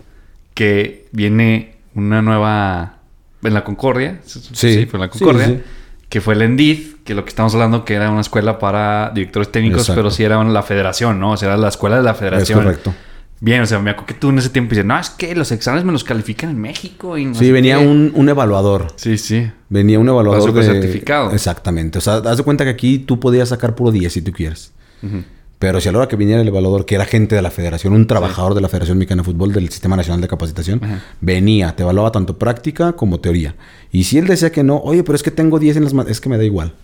que 0.54 1.09
viene 1.11 1.74
una 1.94 2.22
nueva... 2.22 2.98
En 3.42 3.54
la 3.54 3.64
Concordia. 3.64 4.20
Sí. 4.24 4.86
fue 4.86 4.98
en 4.98 5.06
la 5.06 5.12
Sí, 5.12 5.18
Concordia. 5.18 5.46
sí. 5.46 5.61
Que 6.09 6.20
fue 6.20 6.34
el 6.34 6.42
ENDID, 6.42 6.78
que 7.04 7.14
lo 7.14 7.24
que 7.24 7.28
estamos 7.28 7.52
hablando 7.54 7.84
que 7.84 7.94
era 7.94 8.11
una 8.11 8.22
escuela 8.22 8.59
para 8.59 9.11
directores 9.14 9.52
técnicos, 9.52 9.80
Exacto. 9.82 9.98
pero 10.00 10.11
sí 10.11 10.24
era 10.24 10.42
la 10.42 10.62
federación, 10.62 11.20
¿no? 11.20 11.32
O 11.32 11.36
sea, 11.36 11.48
era 11.48 11.56
la 11.59 11.68
escuela 11.68 11.96
de 11.98 12.02
la 12.02 12.14
federación. 12.14 12.59
Es 12.61 12.64
correcto. 12.64 12.94
Bien, 13.40 13.61
o 13.61 13.66
sea, 13.66 13.78
me 13.78 13.90
acuerdo 13.90 14.06
que 14.06 14.14
tú 14.14 14.30
en 14.30 14.38
ese 14.38 14.48
tiempo 14.48 14.70
dices, 14.70 14.84
no, 14.84 14.98
es 14.98 15.11
que 15.11 15.32
los 15.36 15.52
exámenes 15.52 15.84
me 15.84 15.92
los 15.92 16.02
califican 16.02 16.50
en 16.50 16.59
México 16.61 17.16
y 17.18 17.26
no 17.26 17.34
Sí, 17.36 17.52
venía 17.52 17.78
qué". 17.78 17.86
un, 17.86 18.11
un 18.14 18.28
evaluador. 18.28 18.88
Sí, 18.96 19.16
sí. 19.16 19.48
Venía 19.68 19.98
un 20.00 20.09
evaluador 20.09 20.52
de... 20.52 20.62
certificado. 20.64 21.30
Exactamente. 21.30 21.98
O 21.98 22.00
sea, 22.00 22.14
haz 22.16 22.36
de 22.38 22.42
cuenta 22.42 22.64
que 22.64 22.70
aquí 22.70 22.98
tú 22.98 23.20
podías 23.20 23.50
sacar 23.50 23.74
puro 23.76 23.92
10 23.92 24.12
si 24.12 24.22
tú 24.22 24.32
quieres. 24.32 24.72
Ujú. 25.02 25.22
Pero 25.59 25.80
si 25.80 25.88
a 25.88 25.92
la 25.92 25.98
hora 25.98 26.09
que 26.09 26.14
viniera 26.16 26.40
el 26.40 26.46
evaluador, 26.48 26.86
que 26.86 26.94
era 26.94 27.04
gente 27.04 27.34
de 27.34 27.42
la 27.42 27.50
federación, 27.50 27.92
un 27.92 28.06
trabajador 28.06 28.54
de 28.54 28.61
la 28.61 28.68
Federación 28.68 28.96
Mexicana 28.98 29.22
de 29.22 29.26
Fútbol, 29.26 29.52
del 29.52 29.68
Sistema 29.70 29.96
Nacional 29.96 30.20
de 30.20 30.28
Capacitación, 30.28 30.80
Ajá. 30.84 31.02
venía, 31.20 31.74
te 31.74 31.82
evaluaba 31.82 32.12
tanto 32.12 32.38
práctica 32.38 32.92
como 32.92 33.18
teoría. 33.18 33.56
Y 33.90 34.04
si 34.04 34.18
él 34.18 34.26
decía 34.28 34.52
que 34.52 34.62
no, 34.62 34.76
oye, 34.78 35.02
pero 35.02 35.16
es 35.16 35.22
que 35.24 35.32
tengo 35.32 35.59
10 35.59 35.78
en 35.78 35.84
las... 35.84 35.94
ma- 35.94 36.04
Es 36.09 36.20
que 36.20 36.28
me 36.28 36.36
da 36.38 36.44
igual. 36.44 36.74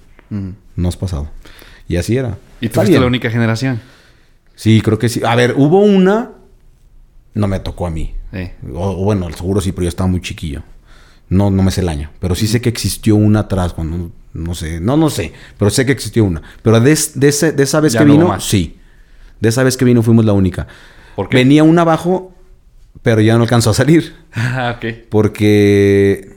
No 0.75 0.89
has 0.89 0.97
pasado. 0.97 1.29
Y 1.87 1.97
así 1.97 2.17
era. 2.17 2.37
Y 2.61 2.69
tú 2.69 2.81
fuiste 2.81 2.99
la 2.99 3.07
única 3.07 3.31
generación. 3.31 3.81
Sí, 4.57 4.81
creo 4.81 4.99
que 4.99 5.09
sí. 5.09 5.21
A 5.25 5.37
ver, 5.37 5.55
hubo 5.57 5.79
una... 5.81 6.31
No 7.35 7.47
me 7.47 7.61
tocó 7.61 7.87
a 7.87 7.91
mí. 7.91 8.15
Sí. 8.33 8.51
O 8.75 9.05
bueno, 9.05 9.31
seguro 9.33 9.61
sí, 9.61 9.71
pero 9.71 9.85
yo 9.85 9.89
estaba 9.89 10.09
muy 10.09 10.21
chiquillo. 10.21 10.63
No, 11.29 11.51
no 11.51 11.63
me 11.63 11.71
sé 11.71 11.81
el 11.81 11.89
año. 11.89 12.11
Pero 12.21 12.35
sí 12.35 12.47
sé 12.47 12.61
que 12.61 12.69
existió 12.69 13.17
una 13.17 13.41
atrás 13.41 13.73
cuando... 13.73 14.11
No 14.35 14.55
sé. 14.55 14.81
No, 14.81 14.97
no 14.97 15.11
sé. 15.11 15.33
Pero 15.59 15.71
sé 15.71 15.87
que 15.87 15.93
existió 15.93 16.25
una. 16.25 16.43
Pero 16.63 16.81
de, 16.81 16.93
es- 16.93 17.19
de, 17.19 17.29
ese- 17.29 17.53
de 17.53 17.63
esa 17.63 17.81
vez 17.81 17.93
Ya 17.93 18.01
que 18.01 18.05
no 18.07 18.13
vino, 18.15 18.29
más. 18.29 18.45
sí. 18.45 18.77
De 19.41 19.49
esa 19.49 19.63
vez 19.63 19.77
que 19.77 19.85
vino 19.85 20.03
fuimos 20.03 20.25
la 20.25 20.33
única. 20.33 20.67
¿Por 21.17 21.29
qué? 21.29 21.37
Venía 21.39 21.63
una 21.63 21.83
abajo, 21.83 22.35
pero 23.03 23.21
ya 23.21 23.37
no 23.37 23.43
alcanzó 23.43 23.71
a 23.71 23.75
salir. 23.75 24.15
Ah, 24.37 24.75
ok. 24.77 24.85
Porque... 25.09 26.37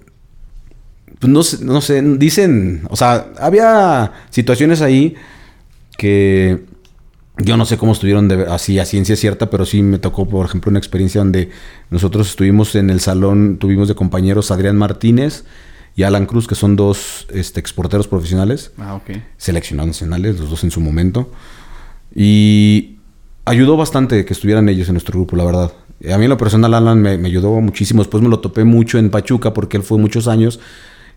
pues, 1.19 1.31
no, 1.31 1.41
sé, 1.43 1.63
no 1.65 1.81
sé, 1.81 2.01
dicen... 2.01 2.83
O 2.89 2.95
sea, 2.95 3.31
había 3.39 4.11
situaciones 4.29 4.81
ahí 4.81 5.15
que... 5.97 6.65
Yo 7.39 7.55
no 7.57 7.65
sé 7.65 7.77
cómo 7.77 7.91
estuvieron 7.93 8.27
de- 8.27 8.47
así 8.47 8.79
a 8.79 8.85
ciencia 8.85 9.15
cierta, 9.15 9.49
pero 9.49 9.65
sí 9.65 9.81
me 9.83 9.99
tocó, 9.99 10.27
por 10.27 10.45
ejemplo, 10.45 10.69
una 10.69 10.79
experiencia 10.79 11.21
donde 11.21 11.49
nosotros 11.91 12.29
estuvimos 12.29 12.73
en 12.75 12.89
el 12.89 12.99
salón, 12.99 13.57
tuvimos 13.59 13.87
de 13.87 13.95
compañeros 13.95 14.49
Adrián 14.51 14.75
Martínez 14.77 15.43
y 15.95 16.03
Alan 16.03 16.25
Cruz, 16.25 16.47
que 16.47 16.55
son 16.55 16.75
dos 16.75 17.27
este, 17.33 17.59
exporteros 17.59 18.07
profesionales, 18.07 18.71
Ah, 18.77 18.95
seleccionados 19.37 19.87
nacionales, 19.87 20.39
los 20.39 20.49
dos 20.49 20.63
en 20.63 20.71
su 20.71 20.79
momento. 20.79 21.31
Y 22.15 22.97
ayudó 23.45 23.77
bastante 23.77 24.25
que 24.25 24.33
estuvieran 24.33 24.69
ellos 24.69 24.87
en 24.87 24.93
nuestro 24.95 25.19
grupo, 25.19 25.35
la 25.35 25.43
verdad. 25.45 25.71
A 26.11 26.17
mí 26.17 26.25
en 26.25 26.29
lo 26.29 26.37
personal 26.37 26.73
Alan 26.73 27.01
me, 27.01 27.17
me 27.17 27.27
ayudó 27.27 27.51
muchísimo. 27.61 28.01
Después 28.01 28.21
me 28.23 28.29
lo 28.29 28.39
topé 28.39 28.63
mucho 28.63 28.97
en 28.99 29.09
Pachuca 29.09 29.53
porque 29.53 29.77
él 29.77 29.83
fue 29.83 29.97
muchos 29.97 30.27
años 30.27 30.59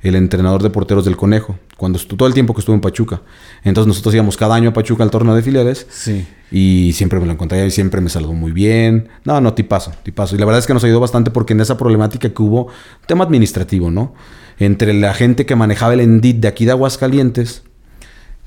el 0.02 0.14
entrenador 0.14 0.62
de 0.62 0.70
porteros 0.70 1.04
del 1.04 1.16
Conejo, 1.16 1.58
cuando 1.76 1.98
todo 1.98 2.26
el 2.26 2.34
tiempo 2.34 2.54
que 2.54 2.60
estuvo 2.60 2.74
en 2.74 2.80
Pachuca. 2.80 3.20
Entonces 3.64 3.86
nosotros 3.86 4.14
íbamos 4.14 4.36
cada 4.36 4.54
año 4.54 4.70
a 4.70 4.72
Pachuca 4.72 5.02
al 5.02 5.10
torneo 5.10 5.34
de 5.34 5.42
filiales 5.42 5.86
Sí. 5.90 6.26
y 6.50 6.92
siempre 6.94 7.20
me 7.20 7.26
lo 7.26 7.32
encontré 7.32 7.66
y 7.66 7.70
siempre 7.70 8.00
me 8.00 8.08
saludó 8.08 8.32
muy 8.32 8.52
bien. 8.52 9.08
No, 9.24 9.40
no, 9.40 9.52
tipazo, 9.52 9.92
tipazo. 10.02 10.36
Y 10.36 10.38
la 10.38 10.46
verdad 10.46 10.58
es 10.60 10.66
que 10.66 10.74
nos 10.74 10.84
ayudó 10.84 11.00
bastante 11.00 11.30
porque 11.30 11.52
en 11.52 11.60
esa 11.60 11.76
problemática 11.76 12.30
que 12.30 12.42
hubo, 12.42 12.68
tema 13.06 13.24
administrativo, 13.24 13.90
¿no? 13.90 14.14
Entre 14.58 14.94
la 14.94 15.12
gente 15.14 15.44
que 15.46 15.54
manejaba 15.56 15.94
el 15.94 16.00
ENDIT 16.00 16.36
de 16.38 16.48
aquí 16.48 16.64
de 16.64 16.72
Aguascalientes 16.72 17.62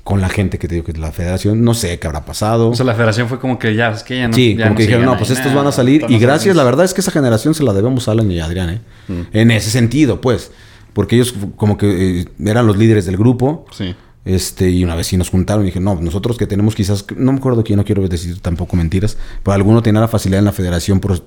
con 0.04 0.20
la 0.20 0.28
gente 0.28 0.58
que 0.58 0.68
te 0.68 0.74
digo 0.74 0.86
que 0.86 0.92
la 0.92 1.12
federación, 1.12 1.64
no 1.64 1.72
sé 1.72 1.98
qué 1.98 2.06
habrá 2.06 2.26
pasado. 2.26 2.68
O 2.68 2.74
sea, 2.74 2.84
la 2.84 2.94
federación 2.94 3.26
fue 3.26 3.38
como 3.40 3.58
que 3.58 3.74
ya, 3.74 3.88
es 3.90 4.02
que 4.02 4.18
ya 4.18 4.28
no. 4.28 4.34
sí, 4.34 4.54
ya 4.54 4.64
como 4.64 4.76
que 4.76 4.82
dijeron, 4.82 5.06
no, 5.06 5.16
pues 5.16 5.30
estos 5.30 5.46
nada, 5.46 5.56
van 5.56 5.66
a 5.68 5.72
salir. 5.72 6.04
Y 6.10 6.18
gracias, 6.18 6.54
la 6.56 6.62
verdad 6.62 6.84
es 6.84 6.92
que 6.92 7.00
esa 7.00 7.10
generación 7.10 7.54
se 7.54 7.62
la 7.62 7.72
debemos 7.72 8.06
a 8.06 8.12
Alan 8.12 8.30
y 8.30 8.38
a 8.38 8.44
Adrián, 8.44 8.68
¿eh? 8.68 8.80
Mm. 9.08 9.20
En 9.32 9.50
ese 9.50 9.70
sentido, 9.70 10.20
pues. 10.20 10.50
Porque 10.94 11.16
ellos 11.16 11.34
como 11.56 11.76
que 11.76 12.20
eh, 12.20 12.24
eran 12.44 12.66
los 12.66 12.76
líderes 12.78 13.04
del 13.04 13.16
grupo. 13.18 13.66
Sí. 13.72 13.94
Este, 14.24 14.70
y 14.70 14.82
una 14.84 14.94
vez 14.94 15.08
sí 15.08 15.18
nos 15.18 15.28
juntaron 15.28 15.64
y 15.64 15.66
dije, 15.66 15.80
no, 15.80 15.96
nosotros 16.00 16.38
que 16.38 16.46
tenemos 16.46 16.74
quizás, 16.74 17.04
no 17.14 17.32
me 17.32 17.38
acuerdo 17.38 17.62
quién, 17.62 17.76
no 17.76 17.84
quiero 17.84 18.08
decir 18.08 18.40
tampoco 18.40 18.74
mentiras, 18.74 19.18
pero 19.42 19.52
alguno 19.52 19.82
tenía 19.82 20.00
la 20.00 20.08
facilidad 20.08 20.38
en 20.38 20.46
la 20.46 20.52
federación 20.52 20.98
por, 20.98 21.22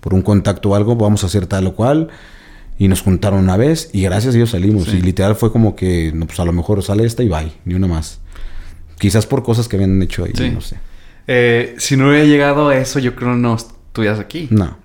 por 0.00 0.12
un 0.12 0.20
contacto 0.20 0.68
o 0.68 0.74
algo, 0.74 0.94
vamos 0.96 1.22
a 1.24 1.28
hacer 1.28 1.46
tal 1.46 1.66
o 1.68 1.74
cual. 1.74 2.08
Y 2.78 2.88
nos 2.88 3.00
juntaron 3.00 3.38
una 3.40 3.56
vez 3.56 3.88
y 3.94 4.02
gracias 4.02 4.34
a 4.34 4.36
Dios 4.36 4.50
salimos. 4.50 4.84
Sí. 4.84 4.96
Y 4.98 5.00
literal 5.02 5.34
fue 5.36 5.50
como 5.52 5.76
que, 5.76 6.10
no, 6.14 6.26
pues 6.26 6.40
a 6.40 6.44
lo 6.44 6.52
mejor 6.52 6.82
sale 6.82 7.04
esta 7.06 7.22
y 7.22 7.28
bye, 7.28 7.52
ni 7.64 7.74
una 7.74 7.86
más. 7.86 8.18
Quizás 8.98 9.24
por 9.26 9.42
cosas 9.42 9.68
que 9.68 9.76
habían 9.76 10.02
hecho 10.02 10.24
ahí, 10.24 10.32
Sí. 10.34 10.50
no 10.50 10.60
sé. 10.60 10.76
Eh, 11.28 11.74
si 11.78 11.96
no 11.96 12.08
hubiera 12.08 12.24
llegado 12.24 12.68
a 12.68 12.76
eso, 12.76 12.98
yo 12.98 13.14
creo 13.14 13.34
no 13.36 13.54
estuvieras 13.54 14.18
aquí. 14.18 14.48
No, 14.50 14.76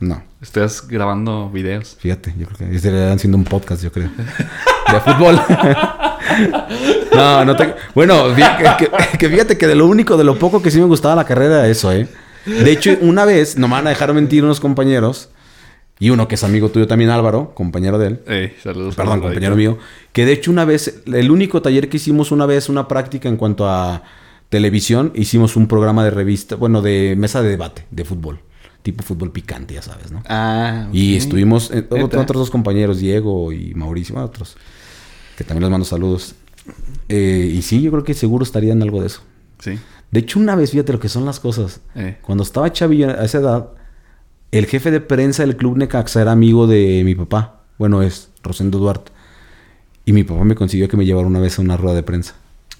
no. 0.00 0.22
Estás 0.40 0.86
grabando 0.88 1.50
videos. 1.50 1.96
Fíjate, 2.00 2.34
yo 2.38 2.46
creo 2.46 2.70
que 2.70 2.76
estarían 2.76 3.12
haciendo 3.12 3.36
un 3.38 3.44
podcast, 3.44 3.82
yo 3.82 3.92
creo. 3.92 4.08
De 4.08 5.00
fútbol. 5.00 5.38
no, 7.14 7.44
no 7.44 7.56
te... 7.56 7.74
Bueno, 7.94 8.34
fíjate 8.34 8.64
que, 8.78 9.18
que 9.18 9.28
fíjate 9.28 9.58
que 9.58 9.66
de 9.66 9.74
lo 9.74 9.86
único, 9.86 10.16
de 10.16 10.24
lo 10.24 10.38
poco 10.38 10.62
que 10.62 10.70
sí 10.70 10.78
me 10.78 10.86
gustaba 10.86 11.14
la 11.14 11.24
carrera 11.24 11.58
era 11.58 11.68
eso, 11.68 11.92
¿eh? 11.92 12.08
De 12.46 12.72
hecho, 12.72 12.96
una 13.02 13.24
vez, 13.24 13.58
no 13.58 13.68
me 13.68 13.74
van 13.74 13.86
a 13.86 13.90
dejar 13.90 14.12
mentir 14.14 14.42
unos 14.42 14.60
compañeros, 14.60 15.28
y 16.00 16.08
uno 16.08 16.26
que 16.26 16.36
es 16.36 16.44
amigo 16.44 16.70
tuyo 16.70 16.86
también, 16.86 17.10
Álvaro, 17.10 17.52
compañero 17.54 17.98
de 17.98 18.06
él. 18.06 18.20
Eh, 18.26 18.56
saludos. 18.62 18.96
Perdón, 18.96 19.20
compañero 19.20 19.54
mío. 19.54 19.78
Que 20.12 20.24
de 20.24 20.32
hecho 20.32 20.50
una 20.50 20.64
vez, 20.64 21.02
el 21.04 21.30
único 21.30 21.60
taller 21.60 21.90
que 21.90 21.98
hicimos 21.98 22.32
una 22.32 22.46
vez, 22.46 22.70
una 22.70 22.88
práctica 22.88 23.28
en 23.28 23.36
cuanto 23.36 23.68
a 23.68 24.02
televisión, 24.48 25.12
hicimos 25.14 25.56
un 25.56 25.68
programa 25.68 26.02
de 26.02 26.10
revista, 26.10 26.56
bueno, 26.56 26.80
de 26.80 27.14
mesa 27.18 27.42
de 27.42 27.50
debate, 27.50 27.84
de 27.90 28.06
fútbol. 28.06 28.40
Tipo 28.82 29.02
fútbol 29.02 29.30
picante, 29.30 29.74
ya 29.74 29.82
sabes, 29.82 30.10
¿no? 30.10 30.22
Ah, 30.26 30.88
Y 30.92 31.14
ok. 31.14 31.18
estuvimos, 31.18 31.70
eh, 31.70 31.86
otros 31.90 32.26
dos 32.38 32.50
compañeros, 32.50 32.98
Diego 32.98 33.52
y 33.52 33.74
Mauricio, 33.74 34.16
otros, 34.16 34.56
que 35.36 35.44
también 35.44 35.62
les 35.64 35.70
mando 35.70 35.84
saludos. 35.84 36.34
Eh, 37.08 37.52
y 37.54 37.60
sí, 37.62 37.82
yo 37.82 37.90
creo 37.90 38.04
que 38.04 38.14
seguro 38.14 38.42
estarían 38.42 38.80
algo 38.82 39.00
de 39.00 39.08
eso. 39.08 39.20
Sí. 39.58 39.78
De 40.10 40.20
hecho, 40.20 40.38
una 40.40 40.56
vez, 40.56 40.70
fíjate 40.70 40.92
lo 40.92 41.00
que 41.00 41.08
son 41.08 41.24
las 41.26 41.40
cosas. 41.40 41.80
Eh. 41.94 42.18
Cuando 42.22 42.42
estaba 42.42 42.72
chavillo 42.72 43.10
a 43.10 43.24
esa 43.24 43.38
edad, 43.38 43.68
el 44.50 44.66
jefe 44.66 44.90
de 44.90 45.00
prensa 45.00 45.42
del 45.44 45.56
club 45.56 45.76
Necaxa 45.76 46.22
era 46.22 46.32
amigo 46.32 46.66
de 46.66 47.02
mi 47.04 47.14
papá. 47.14 47.60
Bueno, 47.78 48.02
es 48.02 48.30
Rosendo 48.42 48.78
Duarte. 48.78 49.12
Y 50.06 50.12
mi 50.12 50.24
papá 50.24 50.42
me 50.44 50.54
consiguió 50.54 50.88
que 50.88 50.96
me 50.96 51.04
llevara 51.04 51.26
una 51.26 51.38
vez 51.40 51.58
a 51.58 51.62
una 51.62 51.76
rueda 51.76 51.94
de 51.96 52.02
prensa. 52.02 52.34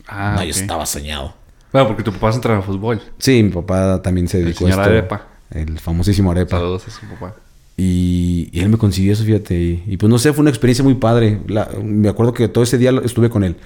Ah, 0.08 0.34
no, 0.36 0.44
yo 0.44 0.50
estaba 0.50 0.86
soñado. 0.86 1.34
Bueno, 1.72 1.86
porque 1.86 2.02
tu 2.02 2.12
papá 2.12 2.32
se 2.32 2.36
entra 2.36 2.54
en 2.56 2.62
fútbol. 2.62 3.00
Sí, 3.18 3.42
mi 3.42 3.50
papá 3.50 4.02
también 4.02 4.26
se 4.26 4.38
El 4.38 4.46
dedicó 4.46 4.64
señor 4.64 4.80
a 4.80 4.82
esto. 4.82 4.90
Arepa. 4.92 5.26
El 5.50 5.78
famosísimo 5.78 6.30
Arepa. 6.30 6.58
Saludos 6.58 6.86
a 6.88 6.90
su 6.90 7.06
papá. 7.06 7.34
Y, 7.76 8.48
y 8.52 8.60
él 8.60 8.68
me 8.68 8.76
consiguió 8.78 9.12
eso, 9.12 9.24
fíjate. 9.24 9.54
Y, 9.58 9.84
y 9.86 9.96
pues 9.96 10.10
no 10.10 10.18
sé, 10.18 10.32
fue 10.32 10.42
una 10.42 10.50
experiencia 10.50 10.84
muy 10.84 10.94
padre. 10.94 11.40
La- 11.48 11.70
me 11.82 12.08
acuerdo 12.08 12.34
que 12.34 12.48
todo 12.48 12.62
ese 12.64 12.78
día 12.78 12.90
estuve 13.04 13.30
con 13.30 13.42
él. 13.44 13.56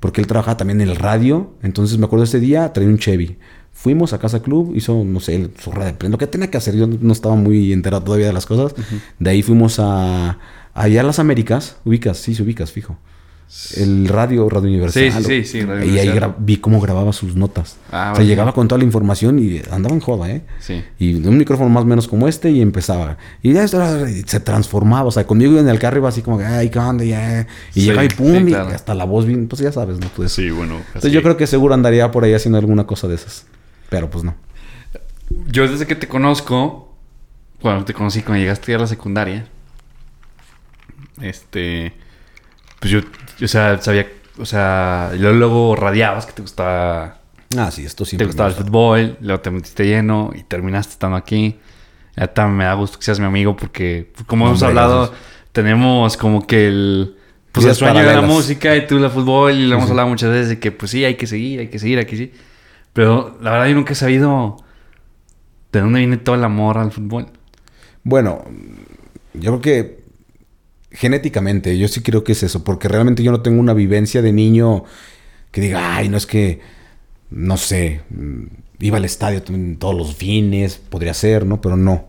Porque 0.00 0.20
él 0.20 0.26
trabajaba 0.26 0.56
también 0.56 0.80
en 0.80 0.88
el 0.88 0.96
radio. 0.96 1.52
Entonces 1.62 1.98
me 1.98 2.06
acuerdo 2.06 2.24
ese 2.24 2.40
día, 2.40 2.72
traía 2.72 2.88
un 2.88 2.98
Chevy. 2.98 3.36
Fuimos 3.72 4.12
a 4.12 4.18
Casa 4.18 4.40
Club, 4.42 4.72
hizo, 4.74 5.02
no 5.04 5.20
sé, 5.20 5.36
el- 5.36 5.50
su 5.62 5.70
rueda 5.72 5.86
de 5.86 5.94
prensa. 5.94 6.12
Lo 6.12 6.18
que 6.18 6.26
tenía 6.26 6.50
que 6.50 6.56
hacer, 6.56 6.76
yo 6.76 6.86
no 6.86 7.12
estaba 7.12 7.34
muy 7.34 7.72
enterado 7.72 8.02
todavía 8.04 8.26
de 8.26 8.32
las 8.32 8.46
cosas. 8.46 8.74
De 9.18 9.30
ahí 9.30 9.42
fuimos 9.42 9.78
a... 9.78 10.38
Allá 10.74 11.00
a 11.00 11.04
las 11.04 11.18
Américas, 11.18 11.76
ubicas, 11.84 12.18
sí, 12.18 12.36
se 12.36 12.42
ubicas, 12.44 12.70
fijo. 12.70 12.96
El 13.76 14.08
radio, 14.08 14.46
Radio 14.48 14.68
Universal. 14.68 15.10
Sí, 15.10 15.10
sí, 15.10 15.44
sí, 15.44 15.44
sí, 15.44 15.62
Radio 15.62 15.90
Y 15.90 15.98
ahí 15.98 16.20
vi 16.38 16.58
cómo 16.58 16.80
grababa 16.80 17.14
sus 17.14 17.34
notas. 17.34 17.76
Ah, 17.90 18.10
o 18.12 18.16
sea, 18.16 18.24
llegaba 18.24 18.52
con 18.52 18.68
toda 18.68 18.78
la 18.78 18.84
información 18.84 19.38
y 19.38 19.62
andaba 19.70 19.94
en 19.94 20.00
joda, 20.00 20.30
¿eh? 20.30 20.42
Sí. 20.58 20.84
Y 20.98 21.14
un 21.14 21.38
micrófono 21.38 21.70
más 21.70 21.84
o 21.84 21.86
menos 21.86 22.08
como 22.08 22.28
este 22.28 22.50
y 22.50 22.60
empezaba. 22.60 23.16
Y 23.42 23.54
ya 23.54 23.66
se 23.66 24.40
transformaba. 24.40 25.08
O 25.08 25.10
sea, 25.10 25.26
conmigo 25.26 25.58
en 25.58 25.68
el 25.68 25.78
carro 25.78 25.98
iba 25.98 26.10
así 26.10 26.20
como 26.20 26.36
que, 26.36 26.44
ay, 26.44 26.68
¿qué 26.68 26.78
onda? 26.78 27.04
Ya. 27.04 27.46
Y 27.74 27.80
Sí, 27.80 27.86
llegaba 27.86 28.04
y 28.04 28.08
pum, 28.08 28.46
sí, 28.46 28.50
y 28.50 28.54
hasta 28.54 28.94
la 28.94 29.04
voz 29.04 29.24
bien, 29.24 29.48
pues 29.48 29.62
ya 29.62 29.72
sabes, 29.72 29.98
¿no? 29.98 30.08
Pues, 30.14 30.30
Sí, 30.32 30.50
bueno. 30.50 30.76
Entonces 30.88 31.12
yo 31.12 31.22
creo 31.22 31.38
que 31.38 31.46
seguro 31.46 31.72
andaría 31.72 32.10
por 32.10 32.24
ahí 32.24 32.34
haciendo 32.34 32.58
alguna 32.58 32.86
cosa 32.86 33.08
de 33.08 33.14
esas. 33.14 33.46
Pero 33.88 34.10
pues 34.10 34.24
no. 34.24 34.34
Yo 35.50 35.66
desde 35.66 35.86
que 35.86 35.94
te 35.94 36.06
conozco, 36.06 36.94
bueno, 37.62 37.84
te 37.84 37.94
conocí 37.94 38.22
cuando 38.22 38.40
llegaste 38.40 38.74
a 38.74 38.78
la 38.78 38.86
secundaria, 38.86 39.46
este, 41.20 41.92
pues 42.80 42.92
yo, 42.92 43.00
o 43.42 43.48
sea, 43.48 43.80
sabía, 43.80 44.06
o 44.38 44.46
sea, 44.46 45.10
y 45.14 45.18
luego, 45.18 45.36
luego 45.36 45.76
radiabas 45.76 46.26
que 46.26 46.32
te 46.32 46.42
gustaba, 46.42 47.18
Ah, 47.56 47.70
sí, 47.70 47.84
esto 47.84 48.04
te 48.04 48.10
siempre. 48.10 48.26
gustaba 48.26 48.50
el 48.50 48.54
fútbol, 48.54 49.16
luego 49.20 49.40
te 49.40 49.50
metiste 49.50 49.86
lleno 49.86 50.32
y 50.34 50.42
terminaste 50.42 50.92
estando 50.92 51.16
aquí. 51.16 51.58
Ya 52.16 52.26
también 52.26 52.58
me 52.58 52.64
da 52.64 52.74
gusto 52.74 52.98
que 52.98 53.04
seas 53.04 53.20
mi 53.20 53.26
amigo 53.26 53.56
porque, 53.56 54.10
pues, 54.14 54.26
como 54.26 54.46
hemos 54.46 54.60
Hombre, 54.62 54.68
hablado, 54.80 54.98
gracias. 55.06 55.20
tenemos 55.52 56.16
como 56.16 56.46
que 56.46 56.68
el... 56.68 57.16
Pues 57.52 57.64
el 57.66 57.74
sueño 57.74 58.00
de 58.00 58.14
la 58.14 58.20
música 58.22 58.76
y 58.76 58.86
tú 58.86 59.02
el 59.02 59.10
fútbol 59.10 59.52
y 59.54 59.66
lo 59.66 59.76
hemos 59.76 59.90
hablado 59.90 60.08
muchas 60.08 60.30
veces 60.30 60.48
de 60.50 60.58
que 60.60 60.70
pues 60.70 60.90
sí, 60.90 61.04
hay 61.04 61.14
que 61.16 61.26
seguir, 61.26 61.60
hay 61.60 61.68
que 61.68 61.78
seguir, 61.78 61.98
hay 61.98 62.04
que 62.04 62.16
seguir. 62.16 62.34
Pero 62.92 63.36
la 63.40 63.50
verdad 63.52 63.66
yo 63.68 63.74
nunca 63.74 63.92
he 63.94 63.96
sabido 63.96 64.56
de 65.72 65.80
dónde 65.80 66.00
viene 66.00 66.18
todo 66.18 66.34
el 66.36 66.44
amor 66.44 66.78
al 66.78 66.92
fútbol. 66.92 67.26
Bueno, 68.04 68.44
yo 69.34 69.58
creo 69.58 69.60
que 69.60 69.97
genéticamente, 70.90 71.76
yo 71.78 71.88
sí 71.88 72.02
creo 72.02 72.24
que 72.24 72.32
es 72.32 72.42
eso, 72.42 72.64
porque 72.64 72.88
realmente 72.88 73.22
yo 73.22 73.30
no 73.30 73.42
tengo 73.42 73.60
una 73.60 73.74
vivencia 73.74 74.22
de 74.22 74.32
niño 74.32 74.84
que 75.50 75.60
diga, 75.60 75.96
ay, 75.96 76.08
no 76.08 76.16
es 76.16 76.26
que, 76.26 76.60
no 77.30 77.56
sé, 77.56 78.02
mm, 78.10 78.44
iba 78.80 78.96
al 78.96 79.04
estadio 79.04 79.42
todos 79.78 79.94
los 79.94 80.14
fines, 80.16 80.76
podría 80.76 81.14
ser, 81.14 81.46
¿no? 81.46 81.60
Pero 81.60 81.76
no. 81.76 82.06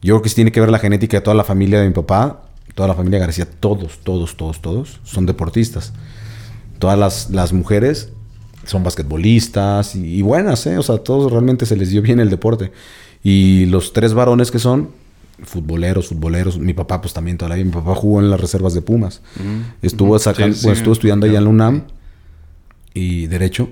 Yo 0.00 0.14
creo 0.14 0.22
que 0.22 0.28
sí 0.28 0.36
tiene 0.36 0.52
que 0.52 0.60
ver 0.60 0.70
la 0.70 0.78
genética 0.78 1.18
de 1.18 1.20
toda 1.22 1.34
la 1.34 1.44
familia 1.44 1.80
de 1.80 1.88
mi 1.88 1.94
papá, 1.94 2.44
toda 2.74 2.88
la 2.88 2.94
familia 2.94 3.18
García, 3.18 3.48
todos, 3.58 3.98
todos, 4.04 4.36
todos, 4.36 4.62
todos 4.62 5.00
son 5.02 5.26
deportistas. 5.26 5.92
Todas 6.78 6.96
las, 6.98 7.30
las 7.30 7.52
mujeres 7.52 8.12
son 8.64 8.84
basquetbolistas 8.84 9.96
y, 9.96 10.18
y 10.18 10.22
buenas, 10.22 10.64
¿eh? 10.66 10.78
O 10.78 10.82
sea, 10.82 10.98
todos 10.98 11.32
realmente 11.32 11.66
se 11.66 11.76
les 11.76 11.90
dio 11.90 12.02
bien 12.02 12.20
el 12.20 12.30
deporte. 12.30 12.70
Y 13.24 13.66
los 13.66 13.92
tres 13.92 14.14
varones 14.14 14.52
que 14.52 14.60
son, 14.60 14.90
futboleros, 15.42 16.08
futboleros, 16.08 16.58
mi 16.58 16.74
papá 16.74 17.00
pues 17.00 17.12
también 17.14 17.38
todavía, 17.38 17.64
mi 17.64 17.70
papá 17.70 17.94
jugó 17.94 18.20
en 18.20 18.30
las 18.30 18.40
reservas 18.40 18.74
de 18.74 18.82
Pumas. 18.82 19.22
Estuvo 19.82 20.10
Ujú. 20.10 20.18
sacando, 20.18 20.54
Sí, 20.56 20.62
bueno, 20.64 20.74
sí, 20.74 20.80
estuvo 20.80 20.92
estudiando 20.92 21.26
allá 21.26 21.38
en 21.38 21.44
la 21.44 21.50
UNAM 21.50 21.82
y 22.94 23.26
Derecho. 23.26 23.68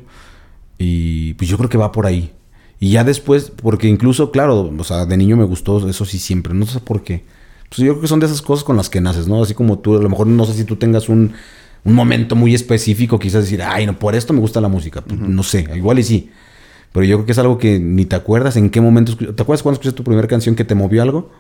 Y 0.79 1.35
pues 1.35 1.49
yo 1.49 1.57
creo 1.57 1.69
que 1.71 1.79
va 1.79 1.93
por 1.93 2.07
ahí. 2.07 2.33
Y 2.79 2.91
ya 2.91 3.05
después, 3.05 3.51
porque 3.51 3.89
incluso, 3.89 4.31
claro, 4.31 4.71
o 4.77 4.85
sea, 4.85 5.07
de 5.07 5.17
niño 5.17 5.37
me 5.37 5.45
gustó 5.45 5.89
eso 5.89 6.05
sí 6.05 6.19
siempre, 6.19 6.53
no 6.53 6.67
sé 6.67 6.81
por 6.81 7.03
qué. 7.03 7.25
Pues 7.69 7.79
yo 7.79 7.93
creo 7.93 8.01
que 8.03 8.07
son 8.09 8.21
de 8.21 8.27
esas 8.27 8.43
cosas 8.43 8.65
con 8.65 8.77
las 8.77 8.91
que 8.91 9.01
naces, 9.01 9.27
¿no? 9.27 9.43
Así 9.43 9.55
como 9.55 9.79
tú, 9.79 9.97
a 9.97 10.03
lo 10.03 10.09
mejor 10.09 10.27
no 10.27 10.45
sé 10.45 10.53
si 10.53 10.65
tú 10.65 10.77
tengas 10.77 11.09
un, 11.09 11.33
un 11.85 11.95
momento 11.95 12.37
muy 12.37 12.55
específico, 12.55 13.19
quizás 13.19 13.45
decir, 13.45 13.63
ay, 13.63 13.87
no, 13.87 13.99
por 13.99 14.15
esto 14.15 14.33
me 14.35 14.41
gusta 14.41 14.61
la 14.61 14.69
música. 14.69 15.01
Pues, 15.01 15.19
No 15.19 15.43
sé, 15.43 15.67
igual 15.75 15.99
y 15.99 16.03
sí. 16.05 16.31
Pero 16.93 17.05
yo 17.05 17.17
creo 17.17 17.27
que 17.27 17.33
es 17.33 17.39
algo 17.39 17.59
que 17.59 17.79
ni 17.79 18.05
te 18.05 18.17
acuerdas 18.17 18.57
en 18.57 18.71
qué 18.71 18.81
momento. 18.81 19.17
¿Te 19.17 19.43
acuerdas 19.43 19.63
cuando 19.63 19.75
escuchaste 19.77 19.97
tu 19.97 20.05
primera 20.05 20.29
canción 20.29 20.55
que 20.55 20.65
te 20.65 20.75
movió 20.75 21.03
algo? 21.03 21.31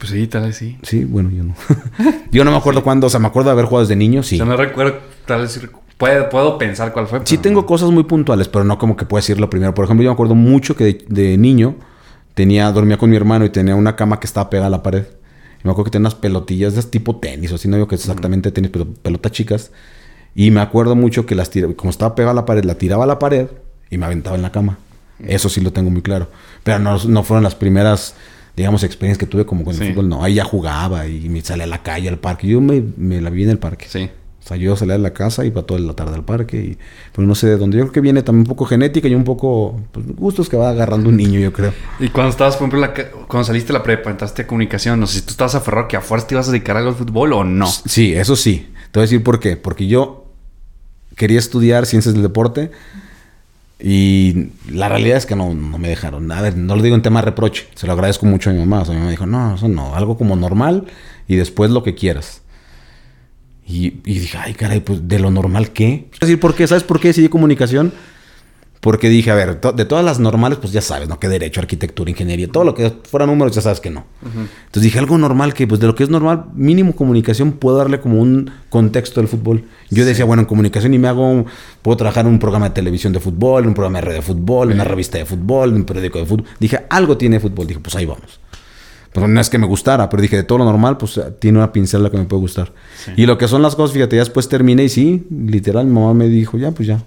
Pues 0.00 0.12
sí, 0.12 0.26
tal 0.26 0.44
vez 0.44 0.56
sí. 0.56 0.78
Sí, 0.82 1.04
bueno, 1.04 1.30
yo 1.30 1.44
no. 1.44 1.54
yo 2.32 2.42
no 2.42 2.50
me 2.50 2.56
acuerdo 2.56 2.82
cuándo, 2.82 3.06
o 3.06 3.10
sea, 3.10 3.20
me 3.20 3.28
acuerdo 3.28 3.50
de 3.50 3.52
haber 3.52 3.66
jugado 3.66 3.86
desde 3.86 3.96
niño, 3.96 4.22
sí. 4.22 4.36
O 4.36 4.38
sea, 4.38 4.46
no 4.46 4.56
recuerdo, 4.56 4.98
tal 5.26 5.42
vez 5.42 5.60
puedo, 5.98 6.28
puedo 6.30 6.58
pensar 6.58 6.92
cuál 6.92 7.06
fue. 7.06 7.20
Sí 7.24 7.36
tengo 7.36 7.60
no. 7.60 7.66
cosas 7.66 7.90
muy 7.90 8.04
puntuales, 8.04 8.48
pero 8.48 8.64
no 8.64 8.78
como 8.78 8.96
que 8.96 9.04
puedo 9.04 9.20
decirlo 9.20 9.50
primero. 9.50 9.74
Por 9.74 9.84
ejemplo, 9.84 10.02
yo 10.02 10.10
me 10.10 10.14
acuerdo 10.14 10.34
mucho 10.34 10.74
que 10.74 10.84
de, 10.84 11.04
de 11.06 11.36
niño 11.36 11.76
tenía, 12.34 12.72
dormía 12.72 12.96
con 12.96 13.10
mi 13.10 13.16
hermano 13.16 13.44
y 13.44 13.50
tenía 13.50 13.76
una 13.76 13.94
cama 13.94 14.18
que 14.18 14.26
estaba 14.26 14.48
pegada 14.48 14.68
a 14.68 14.70
la 14.70 14.82
pared. 14.82 15.04
Y 15.62 15.66
me 15.68 15.72
acuerdo 15.72 15.84
que 15.84 15.90
tenía 15.90 16.08
unas 16.08 16.14
pelotillas 16.14 16.74
de 16.74 16.82
tipo 16.84 17.16
tenis, 17.16 17.52
o 17.52 17.56
así 17.56 17.68
no 17.68 17.76
digo 17.76 17.86
que 17.86 17.96
es 17.96 18.00
exactamente 18.00 18.50
tenis, 18.50 18.70
pero 18.72 18.86
pelotas 18.86 19.32
chicas. 19.32 19.70
Y 20.34 20.50
me 20.50 20.60
acuerdo 20.60 20.96
mucho 20.96 21.26
que 21.26 21.34
las 21.34 21.50
tiraba, 21.50 21.74
como 21.74 21.90
estaba 21.90 22.14
pegada 22.14 22.32
a 22.32 22.34
la 22.34 22.46
pared, 22.46 22.64
la 22.64 22.76
tiraba 22.76 23.04
a 23.04 23.06
la 23.06 23.18
pared 23.18 23.48
y 23.90 23.98
me 23.98 24.06
aventaba 24.06 24.36
en 24.36 24.42
la 24.42 24.52
cama. 24.52 24.78
Eso 25.26 25.50
sí 25.50 25.60
lo 25.60 25.72
tengo 25.72 25.90
muy 25.90 26.00
claro. 26.00 26.28
Pero 26.62 26.78
no, 26.78 26.96
no 27.04 27.22
fueron 27.22 27.44
las 27.44 27.54
primeras, 27.54 28.14
digamos, 28.60 28.84
experiencias 28.84 29.18
que 29.18 29.24
tuve 29.24 29.46
como 29.46 29.64
con 29.64 29.74
el 29.74 29.88
fútbol. 29.88 30.06
No, 30.06 30.22
ahí 30.22 30.34
ya 30.34 30.44
jugaba 30.44 31.06
y 31.06 31.30
me 31.30 31.40
salía 31.40 31.64
a 31.64 31.66
la 31.66 31.82
calle, 31.82 32.10
al 32.10 32.18
parque. 32.18 32.46
Yo 32.46 32.60
me, 32.60 32.82
me 32.98 33.18
la 33.22 33.30
vi 33.30 33.44
en 33.44 33.48
el 33.50 33.58
parque. 33.58 33.86
Sí. 33.88 34.10
O 34.42 34.46
sea, 34.46 34.58
yo 34.58 34.76
salía 34.76 34.94
de 34.94 35.00
la 35.00 35.14
casa, 35.14 35.46
iba 35.46 35.62
toda 35.62 35.80
la 35.80 35.94
tarde 35.94 36.14
al 36.14 36.24
parque 36.24 36.58
y 36.58 36.78
pues 37.12 37.26
no 37.26 37.34
sé 37.34 37.46
de 37.46 37.56
dónde. 37.56 37.78
Yo 37.78 37.84
creo 37.84 37.92
que 37.92 38.02
viene 38.02 38.22
también 38.22 38.42
un 38.42 38.48
poco 38.48 38.66
genética 38.66 39.08
y 39.08 39.14
un 39.14 39.24
poco 39.24 39.80
pues, 39.92 40.06
gustos 40.14 40.50
que 40.50 40.58
va 40.58 40.68
agarrando 40.68 41.08
un 41.08 41.16
niño, 41.16 41.40
yo 41.40 41.54
creo. 41.54 41.72
Y 41.98 42.10
cuando 42.10 42.30
estabas, 42.30 42.56
por 42.56 42.68
ejemplo, 42.68 42.80
la 42.80 42.92
cuando 43.26 43.44
saliste 43.44 43.72
de 43.72 43.78
la 43.78 43.82
prepa, 43.82 44.10
entraste 44.10 44.42
a 44.42 44.46
comunicación, 44.46 45.00
no 45.00 45.06
sé 45.06 45.20
si 45.20 45.22
tú 45.22 45.30
estabas 45.30 45.54
aferrado 45.54 45.88
que 45.88 45.96
a 45.96 46.02
fuerza 46.02 46.26
te 46.26 46.34
ibas 46.34 46.48
a 46.48 46.52
dedicar 46.52 46.76
algo 46.76 46.90
al 46.90 46.96
fútbol 46.96 47.32
o 47.32 47.44
no. 47.44 47.66
Sí, 47.66 48.14
eso 48.14 48.36
sí. 48.36 48.68
Te 48.90 48.98
voy 48.98 49.04
a 49.04 49.06
decir 49.06 49.22
por 49.22 49.40
qué. 49.40 49.56
Porque 49.56 49.86
yo 49.86 50.26
quería 51.16 51.38
estudiar 51.38 51.86
ciencias 51.86 52.12
del 52.14 52.22
deporte 52.22 52.70
y 53.82 54.50
la 54.70 54.88
realidad 54.88 55.16
es 55.16 55.26
que 55.26 55.36
no, 55.36 55.54
no 55.54 55.78
me 55.78 55.88
dejaron. 55.88 56.30
A 56.32 56.40
ver, 56.42 56.56
no 56.56 56.76
lo 56.76 56.82
digo 56.82 56.94
en 56.94 57.02
tema 57.02 57.20
de 57.20 57.26
reproche. 57.26 57.66
Se 57.74 57.86
lo 57.86 57.92
agradezco 57.92 58.26
mucho 58.26 58.50
a 58.50 58.52
mi 58.52 58.58
mamá. 58.58 58.82
O 58.82 58.84
sea, 58.84 58.94
mi 58.94 59.00
mamá 59.00 59.10
dijo, 59.10 59.26
no, 59.26 59.54
eso 59.54 59.68
no. 59.68 59.94
Algo 59.94 60.16
como 60.16 60.36
normal 60.36 60.86
y 61.26 61.36
después 61.36 61.70
lo 61.70 61.82
que 61.82 61.94
quieras. 61.94 62.42
Y, 63.66 64.00
y 64.04 64.18
dije, 64.18 64.36
ay, 64.38 64.54
caray, 64.54 64.80
pues 64.80 65.06
de 65.08 65.18
lo 65.18 65.30
normal, 65.30 65.70
¿qué? 65.70 66.08
Es 66.12 66.20
decir, 66.20 66.40
¿por 66.40 66.54
qué? 66.54 66.66
¿Sabes 66.66 66.82
por 66.82 67.00
qué 67.00 67.08
decidí 67.08 67.28
comunicación? 67.28 67.92
Porque 68.80 69.10
dije, 69.10 69.30
a 69.30 69.34
ver, 69.34 69.56
to- 69.60 69.72
de 69.72 69.84
todas 69.84 70.02
las 70.02 70.18
normales, 70.20 70.58
pues 70.58 70.72
ya 70.72 70.80
sabes, 70.80 71.06
¿no? 71.06 71.20
Que 71.20 71.28
derecho, 71.28 71.60
arquitectura, 71.60 72.08
ingeniería, 72.10 72.48
todo 72.48 72.64
lo 72.64 72.74
que 72.74 72.90
fuera 73.04 73.26
números, 73.26 73.54
ya 73.54 73.60
sabes 73.60 73.78
que 73.78 73.90
no. 73.90 74.04
Entonces 74.24 74.82
dije, 74.82 74.98
algo 74.98 75.18
normal, 75.18 75.52
que 75.52 75.66
pues 75.66 75.80
de 75.80 75.86
lo 75.86 75.94
que 75.94 76.02
es 76.02 76.08
normal, 76.08 76.46
mínimo 76.54 76.96
comunicación, 76.96 77.52
puedo 77.52 77.76
darle 77.76 78.00
como 78.00 78.18
un 78.22 78.50
contexto 78.70 79.20
del 79.20 79.28
fútbol. 79.28 79.64
Yo 79.90 80.06
decía, 80.06 80.24
bueno, 80.24 80.40
en 80.40 80.46
comunicación 80.46 80.94
y 80.94 80.98
me 80.98 81.08
hago, 81.08 81.44
puedo 81.82 81.96
trabajar 81.98 82.24
en 82.24 82.32
un 82.32 82.38
programa 82.38 82.70
de 82.70 82.74
televisión 82.74 83.12
de 83.12 83.20
fútbol, 83.20 83.66
un 83.66 83.74
programa 83.74 83.98
de 84.00 84.06
red 84.06 84.14
de 84.14 84.22
fútbol, 84.22 84.68
en 84.70 84.76
una 84.76 84.84
revista 84.84 85.18
de 85.18 85.26
fútbol, 85.26 85.74
un 85.74 85.84
periódico 85.84 86.18
de 86.18 86.24
fútbol. 86.24 86.46
Dije, 86.58 86.86
algo 86.88 87.18
tiene 87.18 87.38
fútbol. 87.38 87.66
Dije, 87.66 87.80
pues 87.80 87.94
ahí 87.96 88.06
vamos. 88.06 88.40
Pues 89.12 89.28
no 89.28 89.40
es 89.40 89.50
que 89.50 89.58
me 89.58 89.66
gustara, 89.66 90.08
pero 90.08 90.22
dije, 90.22 90.36
de 90.36 90.44
todo 90.44 90.56
lo 90.56 90.64
normal, 90.64 90.96
pues 90.96 91.20
tiene 91.38 91.58
una 91.58 91.70
pincel 91.70 92.08
que 92.10 92.16
me 92.16 92.24
puede 92.24 92.40
gustar. 92.40 92.72
Y 93.16 93.26
lo 93.26 93.36
que 93.36 93.46
son 93.46 93.60
las 93.60 93.74
cosas, 93.76 93.92
fíjate, 93.92 94.16
ya 94.16 94.20
después 94.22 94.48
terminé 94.48 94.84
y 94.84 94.88
sí, 94.88 95.26
literal, 95.30 95.84
mi 95.86 95.92
mamá 95.94 96.14
me 96.14 96.28
dijo, 96.28 96.56
ya, 96.56 96.70
pues 96.70 96.88
ya. 96.88 97.02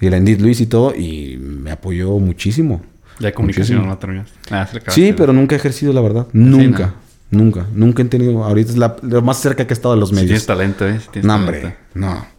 Y 0.00 0.10
la 0.10 0.16
Endit 0.16 0.40
Luis 0.40 0.60
y 0.60 0.66
todo, 0.66 0.94
y 0.94 1.36
me 1.38 1.70
apoyó 1.70 2.18
muchísimo. 2.18 2.82
Ya 3.18 3.32
comunicación 3.32 3.78
Muchísimo. 3.78 3.82
no 3.82 3.94
la 3.94 3.98
terminaste. 3.98 4.38
Ah. 4.50 4.68
Sí, 4.88 5.14
pero 5.16 5.32
nunca 5.32 5.54
he 5.54 5.58
ejercido, 5.58 5.92
la 5.92 6.02
verdad. 6.02 6.26
Nunca, 6.32 6.94
nunca. 7.30 7.66
Nunca 7.72 8.02
he 8.02 8.06
tenido, 8.06 8.44
ahorita 8.44 8.70
es 8.70 8.76
la, 8.76 8.96
lo 9.02 9.22
más 9.22 9.40
cerca 9.40 9.66
que 9.66 9.72
he 9.72 9.76
estado 9.76 9.94
de 9.94 10.00
los 10.00 10.12
medios. 10.12 10.28
tienes 10.28 10.46
talento, 10.46 10.86
¿eh? 10.86 11.00
Sí 11.00 11.08
tienes 11.12 11.26
no, 11.26 11.44
talento. 11.44 11.72
no. 11.94 12.36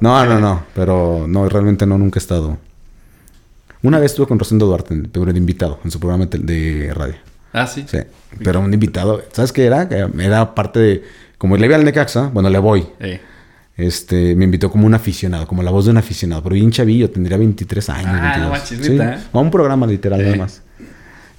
No, 0.00 0.26
no, 0.26 0.40
no, 0.40 0.64
pero 0.74 1.26
no, 1.28 1.48
realmente 1.48 1.86
no, 1.86 1.96
nunca 1.96 2.18
he 2.18 2.22
estado. 2.22 2.58
Una 3.82 3.98
vez 3.98 4.12
estuve 4.12 4.26
con 4.26 4.38
Rosendo 4.38 4.66
Duarte, 4.66 4.94
pero 5.12 5.26
de 5.26 5.38
invitado, 5.38 5.78
en 5.84 5.90
su 5.90 6.00
programa 6.00 6.26
de, 6.26 6.92
radio. 6.94 7.14
Ah, 7.52 7.66
sí. 7.66 7.84
Sí, 7.86 7.98
pero 8.42 8.60
un 8.60 8.72
invitado, 8.74 9.22
¿sabes 9.32 9.52
qué 9.52 9.64
era? 9.64 9.88
Era 10.18 10.54
parte 10.54 10.80
de, 10.80 11.04
como 11.38 11.56
le 11.56 11.66
voy 11.66 11.74
al 11.74 11.84
Necaxa, 11.84 12.28
bueno, 12.28 12.50
le 12.50 12.58
voy. 12.58 12.86
Eh, 12.98 13.20
Este, 13.76 14.36
me 14.36 14.44
invitó 14.44 14.70
como 14.70 14.86
un 14.86 14.94
aficionado, 14.94 15.46
como 15.48 15.62
la 15.62 15.70
voz 15.72 15.86
de 15.86 15.90
un 15.90 15.96
aficionado, 15.96 16.42
pero 16.44 16.54
bien 16.54 16.70
chavillo, 16.70 17.10
tendría 17.10 17.36
23 17.36 17.88
años. 17.90 18.06
Ah, 18.08 18.36
no 18.38 18.50
22. 18.50 18.50
manches, 18.50 18.86
Sí, 18.86 18.96
¿eh? 19.00 19.28
a 19.32 19.38
un 19.38 19.50
programa 19.50 19.86
literal 19.86 20.20
Sí. 20.20 20.24
nada 20.26 20.36
más. 20.36 20.62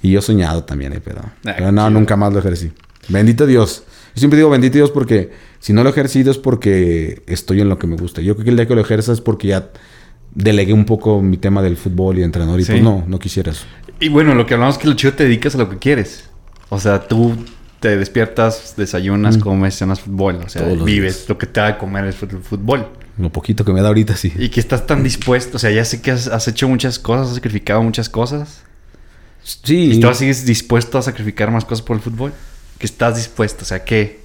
Y 0.02 0.10
yo 0.10 0.20
soñado 0.20 0.62
también, 0.64 0.92
eh, 0.92 1.00
pero, 1.02 1.22
pero 1.42 1.56
qué 1.56 1.62
no, 1.72 1.82
chido. 1.82 1.90
nunca 1.90 2.16
más 2.16 2.32
lo 2.32 2.38
ejercí. 2.40 2.72
Bendito 3.08 3.46
Dios. 3.46 3.84
Yo 4.14 4.20
siempre 4.20 4.36
digo 4.38 4.50
bendito 4.50 4.74
Dios 4.76 4.90
porque 4.90 5.30
si 5.60 5.72
no 5.72 5.82
lo 5.82 5.88
he 5.88 5.92
ejercido 5.92 6.30
es 6.30 6.38
porque 6.38 7.22
estoy 7.26 7.60
en 7.62 7.68
lo 7.68 7.78
que 7.78 7.86
me 7.86 7.96
gusta. 7.96 8.20
Yo 8.20 8.34
creo 8.34 8.44
que 8.44 8.50
el 8.50 8.56
día 8.56 8.66
que 8.66 8.74
lo 8.74 8.80
ejerza 8.82 9.12
es 9.12 9.20
porque 9.20 9.48
ya 9.48 9.70
delegué 10.34 10.72
un 10.74 10.84
poco 10.84 11.22
mi 11.22 11.38
tema 11.38 11.62
del 11.62 11.76
fútbol 11.78 12.16
y 12.16 12.18
de 12.20 12.26
entrenador 12.26 12.60
y 12.60 12.64
Sí. 12.64 12.72
pues 12.72 12.82
no, 12.82 13.04
no 13.06 13.18
quisiera 13.18 13.52
eso. 13.52 13.64
Y 13.98 14.08
bueno, 14.10 14.34
lo 14.34 14.44
que 14.44 14.54
hablamos 14.54 14.76
es 14.76 14.82
que 14.82 14.88
lo 14.88 14.94
chido 14.94 15.14
te 15.14 15.24
dedicas 15.24 15.54
a 15.54 15.58
lo 15.58 15.70
que 15.70 15.78
quieres. 15.78 16.24
O 16.68 16.78
sea, 16.78 17.00
tú 17.08 17.34
te 17.80 17.96
despiertas, 17.96 18.74
desayunas, 18.76 19.38
comes, 19.38 19.74
cenas 19.76 20.00
fútbol. 20.00 20.36
O 20.44 20.48
sea, 20.48 20.62
Todos 20.62 20.84
vives. 20.84 21.16
días. 21.18 21.28
Lo 21.28 21.38
que 21.38 21.46
te 21.46 21.60
da 21.60 21.66
de 21.72 21.78
comer 21.78 22.04
es 22.06 22.16
fútbol. 22.16 22.88
Lo 23.18 23.30
poquito 23.30 23.64
que 23.64 23.72
me 23.72 23.80
da 23.80 23.88
ahorita 23.88 24.14
sí. 24.16 24.32
Y 24.38 24.48
que 24.50 24.60
estás 24.60 24.86
tan 24.86 25.02
dispuesto. 25.02 25.56
O 25.56 25.58
sea, 25.60 25.70
ya 25.70 25.84
sé 25.84 26.00
que 26.02 26.10
has, 26.10 26.26
has 26.28 26.46
hecho 26.48 26.68
muchas 26.68 26.98
cosas, 26.98 27.28
has 27.28 27.34
sacrificado 27.34 27.82
muchas 27.82 28.08
cosas. 28.08 28.62
Sí. 29.42 29.92
¿Y 29.92 30.00
tú 30.00 30.12
sigues 30.14 30.44
dispuesto 30.44 30.98
a 30.98 31.02
sacrificar 31.02 31.50
más 31.50 31.64
cosas 31.64 31.84
por 31.84 31.96
el 31.96 32.02
fútbol? 32.02 32.32
Que 32.78 32.86
estás 32.86 33.16
dispuesto. 33.16 33.62
O 33.62 33.66
sea, 33.66 33.84
¿qué? 33.84 34.24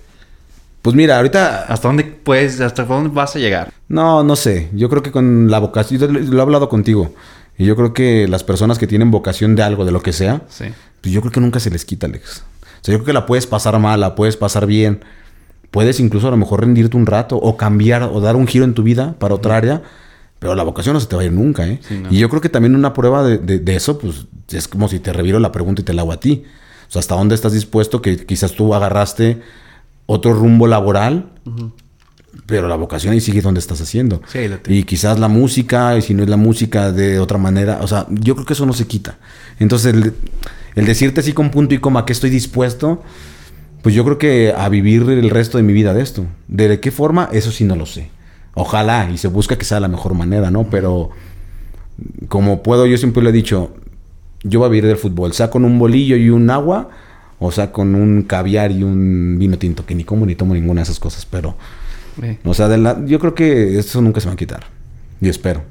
Pues 0.82 0.96
mira, 0.96 1.18
ahorita 1.18 1.66
¿Hasta 1.68 1.88
dónde 1.88 2.04
puedes, 2.04 2.60
hasta 2.60 2.84
dónde 2.86 3.12
vas 3.14 3.36
a 3.36 3.40
llegar? 3.40 3.72
No, 3.88 4.24
no 4.24 4.36
sé. 4.36 4.70
Yo 4.74 4.90
creo 4.90 5.04
que 5.04 5.12
con 5.12 5.50
la 5.52 5.60
vocación, 5.60 6.00
yo 6.00 6.08
lo 6.08 6.20
lo 6.20 6.38
he 6.40 6.42
hablado 6.42 6.68
contigo. 6.70 7.14
Y 7.58 7.66
yo 7.66 7.76
creo 7.76 7.94
que 7.94 8.28
las 8.28 8.44
personas 8.44 8.80
que 8.80 8.88
tienen 8.88 9.12
vocación 9.12 9.56
de 9.56 9.62
algo, 9.64 9.86
de 9.86 9.92
lo 9.92 10.02
que 10.02 10.12
sea, 10.14 10.42
Sí. 10.50 10.66
pues 11.02 11.14
yo 11.14 11.22
creo 11.22 11.32
que 11.32 11.40
nunca 11.40 11.60
se 11.60 11.70
les 11.70 11.86
quita, 11.86 12.08
Alex. 12.08 12.44
O 12.82 12.84
sea, 12.84 12.94
yo 12.94 13.00
creo 13.00 13.06
que 13.06 13.14
la 13.14 13.26
puedes 13.26 13.46
pasar 13.48 13.78
mal, 13.80 14.00
la 14.00 14.16
puedes 14.16 14.38
pasar 14.38 14.66
bien. 14.66 15.04
Puedes 15.70 16.00
incluso 16.00 16.28
a 16.28 16.32
lo 16.32 16.38
mejor 16.38 16.62
rendirte 16.62 16.98
un 16.98 17.06
rato 17.06 17.38
o 17.38 17.56
cambiar 17.56 18.04
o 18.04 18.20
dar 18.20 18.36
un 18.36 18.48
giro 18.48 18.66
en 18.66 18.74
tu 18.74 18.84
vida 18.84 19.16
para 19.20 19.36
otra 19.36 19.56
área. 19.58 19.82
Pero 20.40 20.56
la 20.56 20.64
vocación 20.64 20.94
no 20.94 21.00
se 21.00 21.06
te 21.08 21.16
va 21.16 21.22
a 21.22 21.26
ir 21.26 21.32
nunca, 21.32 21.68
¿eh? 21.68 21.80
Sí, 21.88 22.00
no. 22.02 22.12
Y 22.12 22.18
yo 22.18 22.28
creo 22.30 22.42
que 22.42 22.50
también 22.50 22.76
una 22.76 22.94
prueba 22.94 23.24
de, 23.24 23.38
de- 23.38 23.60
de 23.60 23.76
eso, 23.76 24.00
pues 24.00 24.26
es 24.52 24.68
como 24.68 24.88
si 24.90 25.00
te 25.00 25.14
reviro 25.14 25.40
la 25.40 25.52
pregunta 25.52 25.82
y 25.82 25.86
te 25.86 25.94
la 25.94 26.02
hago 26.02 26.12
a 26.12 26.20
ti. 26.20 26.44
O 26.90 26.92
sea, 26.92 27.00
¿hasta 27.02 27.16
dónde 27.16 27.36
estás 27.36 27.54
dispuesto 27.54 28.02
que 28.02 28.26
quizás 28.26 28.52
tú 28.54 28.74
agarraste 28.74 29.42
otro 30.08 30.34
rumbo 30.34 30.66
laboral, 30.68 31.30
pero 32.48 32.68
la 32.68 32.76
vocación 32.76 33.14
ahí 33.14 33.22
sigue 33.22 33.42
donde 33.42 33.60
estás 33.60 33.80
haciendo? 33.82 34.22
Sí, 34.28 34.40
ahí 34.40 34.48
la 34.50 34.58
tengo. 34.58 34.78
Y 34.78 34.84
quizás 34.84 35.20
la 35.20 35.28
música, 35.28 35.96
y 35.98 36.02
si 36.02 36.14
no 36.14 36.24
es 36.24 36.30
la 36.30 36.38
música 36.38 36.92
de 36.92 37.20
otra 37.20 37.38
manera, 37.38 37.80
o 37.82 37.88
sea, 37.88 38.08
yo 38.10 38.34
creo 38.36 38.46
que 38.46 38.54
eso 38.54 38.66
no 38.66 38.74
se 38.74 38.88
quita. 38.88 39.20
Entonces, 39.60 39.94
el, 39.94 40.14
el 40.76 40.86
decirte 40.86 41.20
así 41.22 41.34
con 41.34 41.50
punto 41.52 41.74
y 41.74 41.80
coma 41.80 42.06
que 42.06 42.14
estoy 42.14 42.30
dispuesto, 42.30 43.02
pues 43.82 43.96
yo 43.96 44.04
creo 44.06 44.18
que 44.18 44.54
a 44.56 44.70
vivir 44.70 45.02
el 45.10 45.30
resto 45.30 45.58
de 45.58 45.64
mi 45.64 45.74
vida 45.74 45.94
de 45.94 46.02
esto. 46.02 46.26
¿De 46.48 46.80
qué 46.80 46.92
forma? 46.92 47.30
Eso 47.32 47.52
sí 47.52 47.64
no 47.64 47.76
lo 47.76 47.86
sé. 47.86 48.10
Ojalá, 48.54 49.10
y 49.12 49.18
se 49.18 49.28
busca 49.28 49.58
que 49.58 49.66
sea 49.66 49.80
la 49.80 49.88
mejor 49.88 50.14
manera, 50.14 50.52
¿no? 50.52 50.66
Pero 50.70 51.10
como 52.28 52.64
puedo, 52.64 52.86
yo 52.86 52.98
siempre 52.98 53.24
le 53.24 53.30
he 53.30 53.34
dicho, 53.34 53.74
yo 54.44 54.60
voy 54.60 54.68
a 54.68 54.70
vivir 54.70 54.88
del 54.88 54.98
fútbol, 54.98 55.34
sea 55.34 55.50
con 55.50 55.66
un 55.66 55.78
bolillo 55.80 56.16
y 56.16 56.30
un 56.30 56.50
agua, 56.50 56.90
o 57.40 57.52
sea 57.52 57.72
con 57.72 57.96
un 57.96 58.24
caviar 58.24 58.72
y 58.72 58.84
un 58.84 59.38
vino 59.40 59.58
tinto, 59.58 59.86
que 59.86 59.96
ni 59.96 60.04
como 60.04 60.26
ni 60.26 60.36
tomo 60.36 60.54
ninguna 60.54 60.82
de 60.82 60.84
esas 60.84 61.00
cosas, 61.00 61.26
pero, 61.26 61.56
o 62.44 62.54
sea, 62.54 62.68
de 62.68 62.78
la- 62.78 63.04
yo 63.06 63.20
creo 63.20 63.34
que 63.36 63.80
eso 63.80 64.02
nunca 64.02 64.20
se 64.22 64.28
va 64.28 64.34
a 64.34 64.38
quitar. 64.38 64.66
Y 65.22 65.30
espero. 65.30 65.64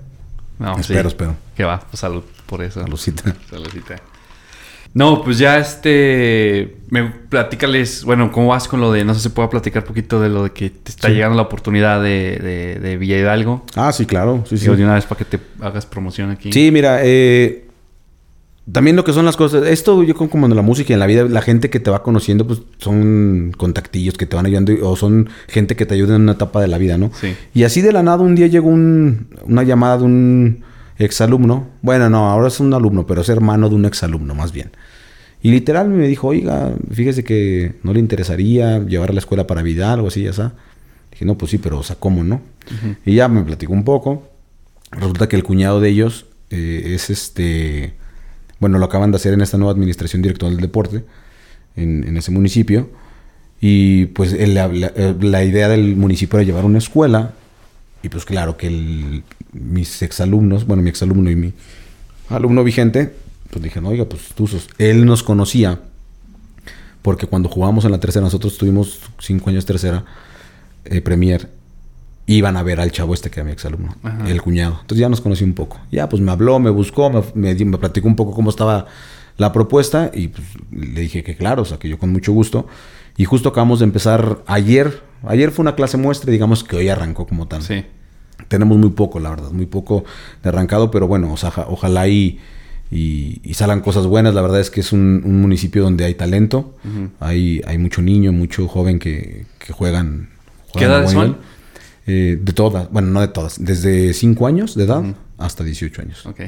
No, 0.59 0.79
espero, 0.79 1.03
sí. 1.03 1.15
espero. 1.15 1.37
Que 1.57 1.65
va, 1.65 1.81
pues 1.81 2.01
salud 2.01 2.23
por 2.47 2.63
eso. 2.63 2.81
Saludcita. 2.81 3.35
Saludcita. 3.49 3.97
No, 4.93 5.23
pues 5.23 5.39
ya 5.39 5.59
este. 5.59 6.77
Me 6.91 7.05
platícales. 7.05 8.03
Bueno, 8.05 8.33
¿cómo 8.33 8.49
vas 8.49 8.67
con 8.67 8.81
lo 8.81 8.91
de.? 8.91 9.05
No 9.05 9.15
sé 9.15 9.21
si 9.21 9.29
puedo 9.29 9.49
platicar 9.49 9.83
un 9.85 9.87
poquito 9.89 10.21
de 10.21 10.29
lo 10.29 10.43
de 10.45 10.51
que 10.51 10.71
te 10.71 10.91
está 10.91 11.07
Sí. 11.09 11.15
llegando 11.15 11.37
la 11.37 11.43
oportunidad 11.43 12.03
de, 12.03 12.39
de, 12.43 12.81
de 12.81 12.97
Villa 12.97 13.17
Hidalgo. 13.19 13.65
Ah, 13.77 13.93
sí, 13.93 14.05
claro. 14.07 14.43
Sí, 14.49 14.57
sí. 14.59 14.65
Digo, 14.65 14.77
de 14.77 14.85
una 14.85 14.95
vez 14.95 15.05
para 15.07 15.19
que 15.21 15.25
te 15.25 15.39
hagas 15.61 15.87
promoción 15.87 16.31
aquí. 16.31 16.53
Sí, 16.53 16.71
mira, 16.73 16.99
eh, 17.05 17.67
también 18.73 18.97
lo 18.97 19.05
que 19.05 19.13
son 19.13 19.25
las 19.25 19.37
cosas, 19.37 19.65
esto 19.67 20.03
yo 20.03 20.15
como 20.17 20.47
en 20.47 20.55
la 20.57 20.63
música 20.63 20.93
y 20.93 20.95
en 20.95 21.01
la 21.01 21.07
vida, 21.07 21.25
la 21.25 21.41
gente 21.43 21.71
que 21.71 21.79
te 21.81 21.91
va 21.91 22.03
conociendo, 22.03 22.45
pues 22.47 22.61
son 22.79 23.53
contactillos 23.57 24.15
que 24.17 24.27
te 24.27 24.35
van 24.37 24.47
ayudando 24.47 24.73
o 24.83 24.97
son 24.97 25.29
gente 25.49 25.77
que 25.77 25.87
te 25.87 25.95
ayuda 25.95 26.17
en 26.17 26.23
una 26.23 26.33
etapa 26.33 26.61
de 26.61 26.67
la 26.69 26.79
vida, 26.79 26.99
¿no? 26.99 27.11
Sí. 27.21 27.35
Y 27.55 27.63
así 27.63 27.81
de 27.81 27.93
la 27.93 28.03
nada 28.03 28.19
un 28.23 28.35
día 28.35 28.49
llegó 28.49 28.69
un- 28.69 29.29
una 29.45 29.63
llamada 29.63 29.99
de 29.99 30.05
un 30.05 30.65
exalumno, 31.05 31.69
bueno, 31.83 32.09
no, 32.11 32.29
ahora 32.31 32.49
es 32.49 32.61
un 32.61 32.73
alumno, 32.75 33.07
pero 33.07 33.21
es 33.23 33.29
hermano 33.29 33.69
de 33.69 33.75
un 33.75 33.85
exalumno 33.85 34.35
más 34.35 34.53
bien. 34.53 34.71
Y 35.43 35.51
literal 35.51 35.89
me 35.89 36.07
dijo, 36.07 36.29
oiga, 36.29 36.73
fíjese 36.93 37.25
que 37.25 37.75
no 37.83 37.93
le 37.95 38.01
interesaría 38.01 38.79
llevar 38.81 39.11
a 39.11 39.13
la 39.15 39.21
escuela 39.21 39.47
para 39.47 39.63
vida, 39.63 39.93
algo 39.93 40.09
así, 40.09 40.23
ya 40.25 40.31
está. 40.31 40.53
Dije, 41.11 41.25
no, 41.25 41.37
pues 41.39 41.51
sí, 41.51 41.59
pero 41.59 41.79
o 41.79 41.83
sea, 41.83 41.97
¿cómo 41.97 42.23
no? 42.25 42.43
Y 43.07 43.15
ya 43.15 43.29
me 43.29 43.43
platicó 43.43 43.73
un 43.73 43.85
poco. 43.85 44.29
Resulta 44.93 45.29
que 45.29 45.37
el 45.37 45.43
cuñado 45.45 45.81
de 45.81 45.89
ellos 45.89 46.27
eh, 46.51 46.93
es 46.95 47.09
este. 47.11 47.95
Bueno, 48.59 48.79
lo 48.79 48.85
acaban 48.85 49.11
de 49.13 49.17
hacer 49.17 49.33
en 49.33 49.41
esta 49.41 49.57
nueva 49.57 49.73
administración 49.73 50.21
directora 50.21 50.51
del 50.53 50.61
deporte, 50.61 51.05
en, 51.77 52.05
en 52.07 52.17
ese 52.19 52.31
municipio. 52.31 52.91
Y 53.63 54.07
pues 54.07 54.33
el- 54.35 54.55
la, 54.55 54.69
la- 54.69 54.93
la 55.21 55.45
idea 55.45 55.69
del 55.69 55.97
municipio 55.97 56.39
era 56.39 56.47
llevar 56.47 56.65
una 56.67 56.79
escuela. 56.79 57.33
Y 58.03 58.09
pues 58.11 58.25
claro 58.27 58.57
que 58.59 58.67
el- 58.67 59.23
mis 59.53 60.03
exalumnos, 60.03 60.67
bueno, 60.67 60.83
mi 60.83 60.91
exalumno 60.91 61.31
y 61.31 61.37
mi 61.37 61.53
alumno 62.29 62.65
vigente, 62.65 63.15
pues 63.51 63.63
dijeron, 63.63 63.87
oiga, 63.87 64.05
pues 64.05 64.29
tú 64.35 64.47
sos. 64.47 64.69
Él 64.79 65.05
nos 65.05 65.23
conocía 65.23 65.81
porque 67.03 67.27
cuando 67.27 67.49
jugábamos 67.49 67.85
en 67.85 67.93
la 67.93 68.01
tercera, 68.01 68.25
nosotros 68.25 68.59
tuvimos 68.59 69.01
cinco 69.19 69.51
años 69.51 69.65
tercera, 69.65 70.05
eh, 70.85 71.01
Premier, 71.01 71.49
iban 72.27 72.57
a 72.57 72.63
ver 72.63 72.81
al 72.81 72.93
chavo 72.93 73.15
este 73.15 73.31
que 73.31 73.41
era 73.41 73.47
mi 73.47 73.53
exalumno, 73.53 73.95
Ajá. 74.03 74.29
el 74.29 74.43
cuñado. 74.43 74.79
Entonces 74.83 74.99
ya 74.99 75.09
nos 75.09 75.21
conocí 75.21 75.45
un 75.45 75.55
poco. 75.55 75.79
Ya, 75.91 76.09
pues 76.09 76.23
me 76.23 76.31
habló, 76.31 76.59
me 76.59 76.71
buscó, 76.71 77.11
me, 77.11 77.55
me, 77.55 77.79
platicó 77.79 78.07
un 78.07 78.17
poco 78.17 78.33
cómo 78.33 78.51
estaba 78.51 78.87
la 79.37 79.53
propuesta 79.53 80.11
y 80.13 80.29
pues, 80.29 80.47
le 80.71 81.01
dije 81.01 81.23
que 81.25 81.37
claro, 81.37 81.63
o 81.63 81.65
sea, 81.65 81.79
que 81.79 81.89
yo 81.89 81.99
con 81.99 82.11
mucho 82.11 82.33
gusto. 82.33 82.67
Y 83.17 83.25
justo 83.25 83.49
acabamos 83.49 83.81
de 83.81 83.85
empezar 83.87 84.43
ayer. 84.47 85.03
Ayer 85.27 85.51
fue 85.51 85.63
una 85.63 85.75
clase 85.75 85.97
muestra, 85.97 86.31
y 86.31 86.33
digamos 86.33 86.65
que 86.65 86.77
hoy 86.77 86.89
arrancó 86.89 87.27
como 87.27 87.49
tal. 87.49 87.63
Sí. 87.63 87.85
Tenemos 88.49 88.79
muy 88.79 88.91
poco, 88.91 89.21
la 89.21 89.31
verdad, 89.31 89.51
muy 89.51 89.67
poco 89.67 90.05
de 90.43 90.49
arrancado, 90.49 90.91
pero 90.91 91.07
bueno, 91.09 91.33
o 91.33 91.37
sea, 91.37 91.51
ja- 91.51 91.67
ojalá 91.69 92.09
y, 92.09 92.39
y, 92.91 93.41
y 93.45 93.55
salgan 93.55 93.81
cosas 93.81 94.07
buenas. 94.07 94.35
La 94.35 94.43
verdad 94.43 94.61
es 94.61 94.71
que 94.71 94.81
es 94.81 94.93
un, 94.93 95.23
un 95.25 95.41
municipio 95.41 95.83
donde 95.83 96.05
hay 96.05 96.15
talento, 96.15 96.77
hay, 97.21 97.63
hay 97.67 97.79
mucho 97.79 98.03
niño, 98.03 98.33
mucho 98.33 98.67
joven 98.69 98.99
que, 98.99 99.47
que 99.59 99.73
juegan. 99.73 100.29
¿Qué 100.73 100.81
juegan 100.81 100.93
edades 100.93 101.11
son? 101.13 101.37
Eh, 102.07 102.39
de 102.41 102.53
todas, 102.53 102.91
bueno, 102.91 103.09
no 103.09 103.21
de 103.21 103.29
todas, 103.29 103.63
desde 103.65 104.13
5 104.15 104.47
años 104.47 104.75
de 104.75 104.85
edad 104.85 105.03
hasta 105.39 105.63
18 105.65 106.03
años. 106.03 106.27
Ok. 106.27 106.41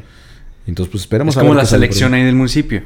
Entonces, 0.67 0.91
pues 0.91 1.03
esperemos 1.03 1.35
Es 1.35 1.39
a 1.39 1.41
como 1.41 1.53
ver 1.55 1.63
la 1.63 1.67
selección 1.67 2.15
ahí 2.15 2.25
del 2.25 2.35
municipio. 2.37 2.83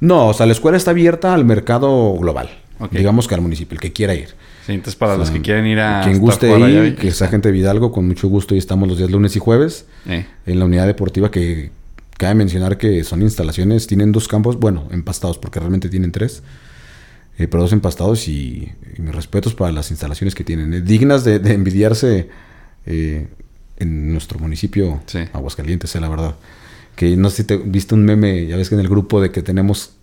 No, 0.00 0.28
o 0.28 0.34
sea, 0.34 0.46
la 0.46 0.52
escuela 0.52 0.76
está 0.76 0.90
abierta 0.90 1.34
al 1.34 1.44
mercado 1.44 2.14
global. 2.18 2.50
Digamos 2.90 3.28
que 3.28 3.34
al 3.34 3.40
municipio, 3.40 3.74
el 3.74 3.80
que 3.80 3.92
quiera 3.92 4.14
ir. 4.14 4.28
Sí, 4.66 4.72
entonces 4.72 4.96
para 4.96 5.14
O 5.14 5.18
los 5.18 5.30
que 5.30 5.40
quieren 5.40 5.66
ir 5.66 5.80
a. 5.80 6.02
Quien 6.04 6.18
guste 6.18 6.48
ir, 6.58 6.96
que 6.96 7.10
sea 7.12 7.28
gente 7.28 7.48
de 7.48 7.52
Vidalgo, 7.52 7.92
con 7.92 8.06
mucho 8.06 8.28
gusto. 8.28 8.54
Y 8.54 8.58
estamos 8.58 8.88
los 8.88 8.98
días 8.98 9.10
lunes 9.10 9.34
y 9.36 9.38
jueves 9.38 9.86
Eh, 10.06 10.26
en 10.46 10.58
la 10.58 10.64
unidad 10.64 10.86
deportiva 10.86 11.30
que 11.30 11.70
cabe 12.18 12.34
mencionar 12.34 12.78
que 12.78 13.02
son 13.04 13.22
instalaciones, 13.22 13.86
tienen 13.86 14.12
dos 14.12 14.28
campos, 14.28 14.58
bueno, 14.58 14.86
empastados, 14.92 15.38
porque 15.38 15.58
realmente 15.58 15.88
tienen 15.88 16.12
tres, 16.12 16.42
eh, 17.38 17.48
pero 17.48 17.62
dos 17.64 17.72
empastados 17.72 18.28
y, 18.28 18.70
y 18.96 19.02
mis 19.02 19.12
respetos 19.14 19.54
para 19.54 19.72
las 19.72 19.90
instalaciones 19.90 20.34
que 20.36 20.44
tienen, 20.44 20.72
eh, 20.72 20.80
dignas 20.80 21.24
de, 21.24 21.40
de 21.40 21.54
envidiarse 21.54 22.28
eh, 22.86 23.26
en 23.78 24.12
nuestro 24.12 24.38
municipio, 24.38 25.00
Sí. 25.06 25.18
Aguascalientes, 25.32 25.94
eh, 25.96 26.00
la 26.00 26.08
verdad. 26.08 26.34
Que 26.94 27.16
no 27.16 27.30
sé 27.30 27.38
si 27.38 27.44
te 27.44 27.56
viste 27.56 27.94
un 27.94 28.04
meme, 28.04 28.46
ya 28.46 28.56
ves 28.56 28.68
que 28.68 28.76
en 28.76 28.80
el 28.82 28.88
grupo 28.88 29.20
de 29.20 29.32
que 29.32 29.42
tenemos, 29.42 29.94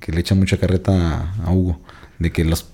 que 0.00 0.12
le 0.12 0.20
echan 0.20 0.38
mucha 0.38 0.58
carreta 0.58 0.92
a, 0.92 1.34
a 1.46 1.52
Hugo, 1.52 1.80
de 2.18 2.32
que 2.32 2.44
los, 2.44 2.70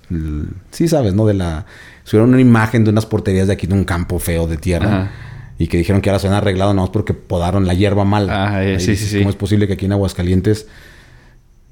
sí 0.71 0.87
sabes, 0.87 1.13
¿no? 1.13 1.25
De 1.25 1.33
la, 1.33 1.65
subieron 2.03 2.29
una 2.29 2.41
imagen 2.41 2.83
de 2.83 2.89
unas 2.89 3.05
porterías 3.05 3.47
de 3.47 3.53
aquí 3.53 3.67
de 3.67 3.73
un 3.73 3.83
campo 3.83 4.19
feo 4.19 4.47
de 4.47 4.57
tierra. 4.57 4.87
Ajá. 4.87 5.11
Y 5.57 5.67
que 5.67 5.77
dijeron 5.77 6.01
que 6.01 6.09
ahora 6.09 6.19
se 6.19 6.27
han 6.27 6.33
arreglado 6.33 6.73
nada 6.73 6.83
más 6.85 6.89
porque 6.89 7.13
podaron 7.13 7.65
la 7.65 7.73
hierba 7.73 8.03
mal. 8.03 8.27
Eh, 8.29 8.33
Ahí 8.33 8.79
sí, 8.79 8.91
dices, 8.91 8.99
sí, 8.99 9.11
sí. 9.13 9.17
¿Cómo 9.19 9.29
es 9.29 9.37
posible 9.37 9.67
que 9.67 9.73
aquí 9.73 9.85
en 9.85 9.93
Aguascalientes 9.93 10.67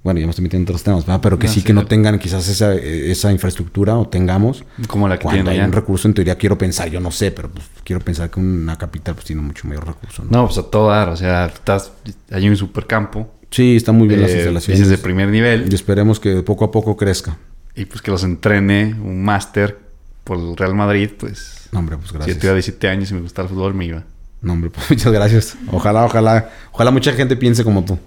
bueno, 0.04 0.20
ya 0.20 0.26
me 0.26 0.32
estoy 0.32 0.44
metiendo 0.44 0.70
en 0.70 0.76
otros 0.76 0.84
temas, 0.84 1.06
¿verdad? 1.06 1.22
Pero 1.22 1.40
que 1.40 1.48
No, 1.48 1.54
sí, 1.54 1.62
sí, 1.62 1.66
que 1.66 1.72
no 1.72 1.86
tengan 1.86 2.20
quizás 2.20 2.48
esa, 2.50 2.74
esa 2.76 3.32
infraestructura 3.32 3.98
o 3.98 4.06
tengamos. 4.06 4.66
Como 4.88 5.08
la 5.08 5.18
que 5.18 5.24
Cuando 5.24 5.38
tienen 5.38 5.52
hay 5.54 5.60
allá. 5.60 5.68
un 5.68 5.72
recurso, 5.72 6.10
en 6.10 6.14
teoría 6.14 6.38
quiero 6.38 6.58
pensar, 6.58 6.90
yo 6.90 7.00
no 7.00 7.10
sé, 7.10 7.32
pero 7.32 7.50
pues, 7.50 7.66
quiero 7.86 8.02
pensar 8.02 8.30
que 8.30 8.42
una 8.42 8.78
capital 8.78 9.16
pues 9.16 9.26
tiene 9.26 9.42
mucho 9.42 9.66
mayor 9.66 9.88
recurso, 9.88 10.24
¿no? 10.26 10.30
No, 10.42 10.46
pues 10.48 10.58
a 10.58 10.64
todo 10.64 10.90
dar. 10.90 11.08
O 11.08 11.16
sea, 11.16 11.46
estás... 11.46 11.94
Hay 12.32 12.50
un 12.50 12.58
supercampo. 12.58 13.32
Sí, 13.50 13.78
está 13.78 13.94
muy 13.94 14.10
bien 14.10 14.22
las 14.22 14.32
eh, 14.32 14.36
instalaciones. 14.36 14.80
dices 14.80 14.90
de 14.90 14.98
primer 14.98 15.30
nivel. 15.30 15.68
Y 15.72 15.74
esperemos 15.74 16.20
que 16.20 16.44
poco 16.44 16.66
a 16.66 16.72
poco 16.72 16.98
crezca. 16.98 17.38
Y 17.76 17.86
pues 17.86 18.02
que 18.02 18.12
los 18.12 18.24
entrene 18.24 18.96
un 19.02 19.24
máster 19.24 19.80
por 20.24 20.38
el 20.38 20.56
Real 20.56 20.76
Madrid, 20.76 21.10
pues... 21.18 21.68
No, 21.72 21.80
hombre, 21.80 21.98
pues 21.98 22.10
Si 22.10 22.14
gracias. 22.16 22.36
yo 22.36 22.40
tuviera 22.40 22.56
17 22.56 22.88
años 22.90 23.12
y 23.12 23.14
me 23.16 23.22
gustara 23.22 23.48
el 23.48 23.54
fútbol, 23.54 23.74
me 23.74 23.86
iba. 23.86 24.04
No, 24.42 24.54
hombre, 24.54 24.70
pues 24.70 24.90
muchas 24.90 25.12
gracias. 25.12 25.58
Ojalá, 25.72 26.06
ojalá, 26.06 26.52
ojalá 26.72 26.92
mucha 26.92 27.14
gente 27.14 27.36
piense 27.36 27.64
como 27.64 27.84
tú. 27.84 27.98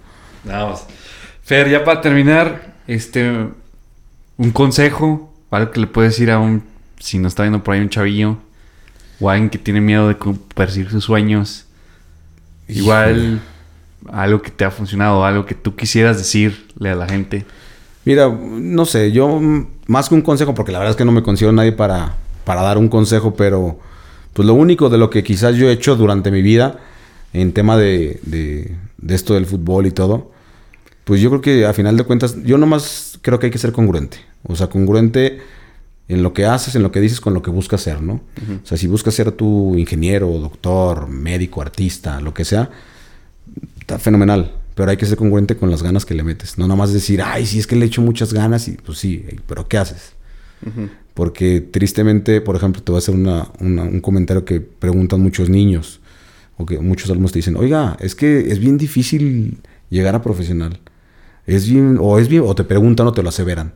Vamos. 0.44 0.84
Fer, 1.42 1.68
ya 1.68 1.84
para 1.84 2.00
terminar, 2.00 2.74
este... 2.86 3.48
Un 4.38 4.50
consejo, 4.50 5.32
algo 5.50 5.70
que 5.70 5.80
le 5.80 5.86
puedes 5.86 6.12
decir 6.12 6.30
a 6.30 6.38
un... 6.38 6.62
Si 6.98 7.18
nos 7.18 7.32
está 7.32 7.42
viendo 7.42 7.64
por 7.64 7.74
ahí 7.74 7.80
un 7.80 7.88
chavillo, 7.88 8.38
o 9.20 9.30
alguien 9.30 9.50
que 9.50 9.58
tiene 9.58 9.80
miedo 9.80 10.08
de 10.08 10.16
perseguir 10.54 10.90
sus 10.90 11.04
sueños, 11.04 11.66
igual 12.68 13.40
algo 14.10 14.42
que 14.42 14.50
te 14.50 14.64
ha 14.64 14.70
funcionado, 14.70 15.24
algo 15.24 15.46
que 15.46 15.54
tú 15.54 15.76
quisieras 15.76 16.18
decirle 16.18 16.90
a 16.90 16.94
la 16.94 17.08
gente. 17.08 17.46
Mira, 18.06 18.28
no 18.28 18.86
sé, 18.86 19.10
yo 19.10 19.40
más 19.88 20.08
que 20.08 20.14
un 20.14 20.22
consejo, 20.22 20.54
porque 20.54 20.70
la 20.70 20.78
verdad 20.78 20.92
es 20.92 20.96
que 20.96 21.04
no 21.04 21.10
me 21.10 21.24
considero 21.24 21.52
nadie 21.52 21.72
para, 21.72 22.14
para 22.44 22.62
dar 22.62 22.78
un 22.78 22.88
consejo, 22.88 23.34
pero 23.34 23.80
pues 24.32 24.46
lo 24.46 24.54
único 24.54 24.88
de 24.88 24.96
lo 24.96 25.10
que 25.10 25.24
quizás 25.24 25.56
yo 25.56 25.68
he 25.68 25.72
hecho 25.72 25.96
durante 25.96 26.30
mi 26.30 26.40
vida 26.40 26.78
en 27.32 27.52
tema 27.52 27.76
de, 27.76 28.20
de, 28.22 28.76
de 28.96 29.14
esto 29.14 29.34
del 29.34 29.44
fútbol 29.44 29.86
y 29.86 29.90
todo, 29.90 30.30
pues 31.02 31.20
yo 31.20 31.30
creo 31.30 31.40
que 31.40 31.66
a 31.66 31.72
final 31.72 31.96
de 31.96 32.04
cuentas, 32.04 32.36
yo 32.44 32.58
nomás 32.58 33.18
creo 33.22 33.40
que 33.40 33.46
hay 33.46 33.52
que 33.52 33.58
ser 33.58 33.72
congruente. 33.72 34.18
O 34.44 34.54
sea, 34.54 34.68
congruente 34.68 35.40
en 36.08 36.22
lo 36.22 36.32
que 36.32 36.46
haces, 36.46 36.76
en 36.76 36.84
lo 36.84 36.92
que 36.92 37.00
dices, 37.00 37.20
con 37.20 37.34
lo 37.34 37.42
que 37.42 37.50
buscas 37.50 37.80
ser, 37.80 38.02
¿no? 38.02 38.20
O 38.62 38.66
sea, 38.66 38.78
si 38.78 38.86
buscas 38.86 39.14
ser 39.14 39.32
tu 39.32 39.74
ingeniero, 39.76 40.28
doctor, 40.38 41.08
médico, 41.08 41.60
artista, 41.60 42.20
lo 42.20 42.32
que 42.32 42.44
sea, 42.44 42.70
está 43.80 43.98
fenomenal. 43.98 44.52
Pero 44.76 44.90
hay 44.90 44.96
que 44.96 45.06
ser 45.06 45.16
congruente 45.16 45.56
con 45.56 45.70
las 45.70 45.82
ganas 45.82 46.04
que 46.06 46.14
le 46.14 46.22
metes. 46.22 46.58
No 46.58 46.66
nada 46.68 46.76
más 46.76 46.92
decir, 46.92 47.20
ay, 47.22 47.44
sí, 47.46 47.58
es 47.58 47.66
que 47.66 47.74
le 47.76 47.86
echo 47.86 48.00
muchas 48.02 48.32
ganas 48.32 48.68
y 48.68 48.72
pues 48.72 48.98
sí, 48.98 49.24
pero 49.48 49.66
¿qué 49.66 49.78
haces? 49.78 50.12
Porque 51.14 51.60
tristemente, 51.60 52.40
por 52.40 52.56
ejemplo, 52.56 52.82
te 52.82 52.92
voy 52.92 52.98
a 52.98 53.00
hacer 53.00 53.14
una- 53.14 53.48
una- 53.60 53.82
un 53.84 54.00
comentario 54.00 54.44
que 54.44 54.60
preguntan 54.60 55.20
muchos 55.20 55.48
niños 55.48 56.00
o 56.58 56.66
que 56.66 56.78
muchos 56.78 57.10
alumnos 57.10 57.32
te 57.32 57.38
dicen, 57.38 57.56
oiga, 57.56 57.96
es 58.00 58.14
que 58.14 58.50
es 58.52 58.58
bien 58.58 58.76
difícil 58.78 59.58
llegar 59.90 60.14
a 60.14 60.22
profesional. 60.22 60.78
Es 61.46 61.68
bien, 61.68 61.96
o 62.00 62.18
es 62.18 62.28
bien, 62.28 62.42
o 62.44 62.54
te 62.54 62.64
preguntan 62.64 63.06
o 63.06 63.12
te 63.12 63.22
lo 63.22 63.30
aseveran. 63.30 63.72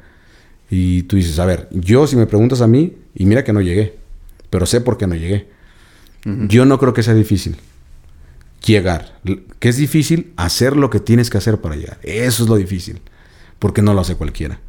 Y 0.70 1.04
tú 1.04 1.16
dices, 1.16 1.38
a 1.38 1.46
ver, 1.46 1.68
yo 1.72 2.06
si 2.06 2.16
me 2.16 2.26
preguntas 2.26 2.60
a 2.60 2.66
mí, 2.66 2.94
y 3.14 3.24
mira 3.26 3.42
que 3.42 3.52
no 3.52 3.60
llegué, 3.60 3.96
pero 4.50 4.66
sé 4.66 4.80
por 4.80 4.98
qué 4.98 5.06
no 5.06 5.14
llegué. 5.14 5.48
Yo 6.48 6.66
no 6.66 6.78
creo 6.78 6.92
que 6.92 7.02
sea 7.02 7.14
difícil 7.14 7.56
llegar. 8.64 9.18
Que 9.58 9.68
es 9.68 9.76
difícil 9.76 10.32
hacer 10.36 10.76
lo 10.76 10.90
que 10.90 11.00
tienes 11.00 11.30
que 11.30 11.38
hacer 11.38 11.60
para 11.60 11.76
llegar. 11.76 11.98
Eso 12.02 12.42
es 12.44 12.48
lo 12.48 12.56
difícil. 12.56 13.00
Porque 13.58 13.82
no 13.82 13.94
lo 13.94 14.00
hace 14.00 14.14
cualquiera. 14.16 14.60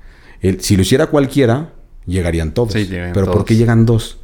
El- 0.42 0.62
si 0.62 0.76
lo 0.76 0.82
hiciera 0.82 1.08
cualquiera, 1.08 1.74
llegarían 2.06 2.54
todos. 2.54 2.74
Sí, 2.74 2.88
Pero 2.90 3.14
¿por 3.14 3.34
todos. 3.34 3.46
qué 3.46 3.56
llegan 3.56 3.86
dos? 3.86 4.18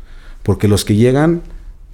Porque 0.43 0.67
los 0.67 0.83
que 0.85 0.95
llegan 0.95 1.41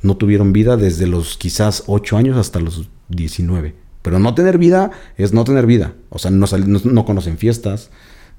no 0.02 0.18
tuvieron 0.18 0.54
vida 0.54 0.78
desde 0.78 1.08
los 1.08 1.38
quizás 1.38 1.84
8 1.88 2.18
años 2.18 2.38
hasta 2.38 2.60
los 2.60 2.90
19. 3.10 3.76
Pero 4.02 4.20
no 4.20 4.34
tener 4.36 4.58
vida 4.58 4.92
es 5.18 5.34
no 5.34 5.44
tener 5.44 5.66
vida. 5.66 5.94
O 6.10 6.20
sea, 6.20 6.30
no, 6.32 6.46
no, 6.66 6.82
no 6.84 7.06
conocen 7.06 7.38
fiestas, 7.38 7.90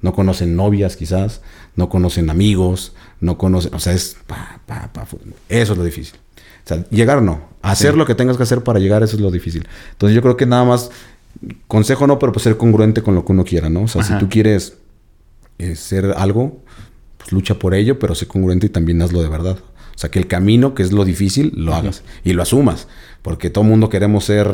no 0.01 0.13
conocen 0.13 0.55
novias 0.55 0.95
quizás, 0.95 1.41
no 1.75 1.89
conocen 1.89 2.29
amigos, 2.29 2.93
no 3.19 3.37
conocen... 3.37 3.73
O 3.73 3.79
sea, 3.79 3.93
es... 3.93 4.15
pa, 4.27 4.61
pa, 4.67 4.91
pa, 4.93 5.07
eso 5.49 5.71
es 5.73 5.77
lo 5.77 5.83
difícil. 5.83 6.19
O 6.65 6.67
sea, 6.67 6.83
llegar 6.89 7.21
no. 7.21 7.41
Hacer 7.61 7.91
Sí. 7.93 7.97
lo 7.97 8.05
que 8.05 8.15
tengas 8.15 8.37
que 8.37 8.43
hacer 8.43 8.63
para 8.63 8.79
llegar, 8.79 9.03
eso 9.03 9.15
es 9.15 9.21
lo 9.21 9.31
difícil. 9.31 9.67
Entonces 9.91 10.15
yo 10.15 10.21
creo 10.21 10.35
que 10.37 10.45
nada 10.45 10.63
más... 10.65 10.91
Consejo 11.67 12.07
no, 12.07 12.17
pero 12.17 12.31
pues 12.31 12.43
ser 12.43 12.57
congruente 12.57 13.01
con 13.01 13.13
lo 13.13 13.25
que 13.25 13.31
uno 13.33 13.43
quiera, 13.43 13.69
¿no? 13.69 13.83
O 13.83 13.87
sea, 13.87 14.01
Ajá. 14.01 14.13
si 14.13 14.19
tú 14.19 14.29
quieres 14.29 14.77
eh, 15.59 15.75
ser 15.75 16.13
algo, 16.17 16.61
pues 17.17 17.31
lucha 17.33 17.55
por 17.55 17.73
ello, 17.75 17.99
pero 17.99 18.15
sé 18.15 18.25
congruente 18.27 18.67
y 18.67 18.69
también 18.69 19.01
hazlo 19.01 19.21
de 19.21 19.27
verdad. 19.29 19.57
O 19.59 19.97
sea, 19.97 20.09
que 20.09 20.17
el 20.19 20.27
camino, 20.27 20.73
que 20.73 20.83
es 20.83 20.91
lo 20.91 21.03
difícil, 21.05 21.51
lo 21.55 21.75
hagas 21.75 22.03
y 22.23 22.33
lo 22.33 22.41
asumas. 22.41 22.87
Porque 23.21 23.49
todo 23.49 23.63
mundo 23.65 23.89
queremos 23.89 24.23
ser 24.25 24.49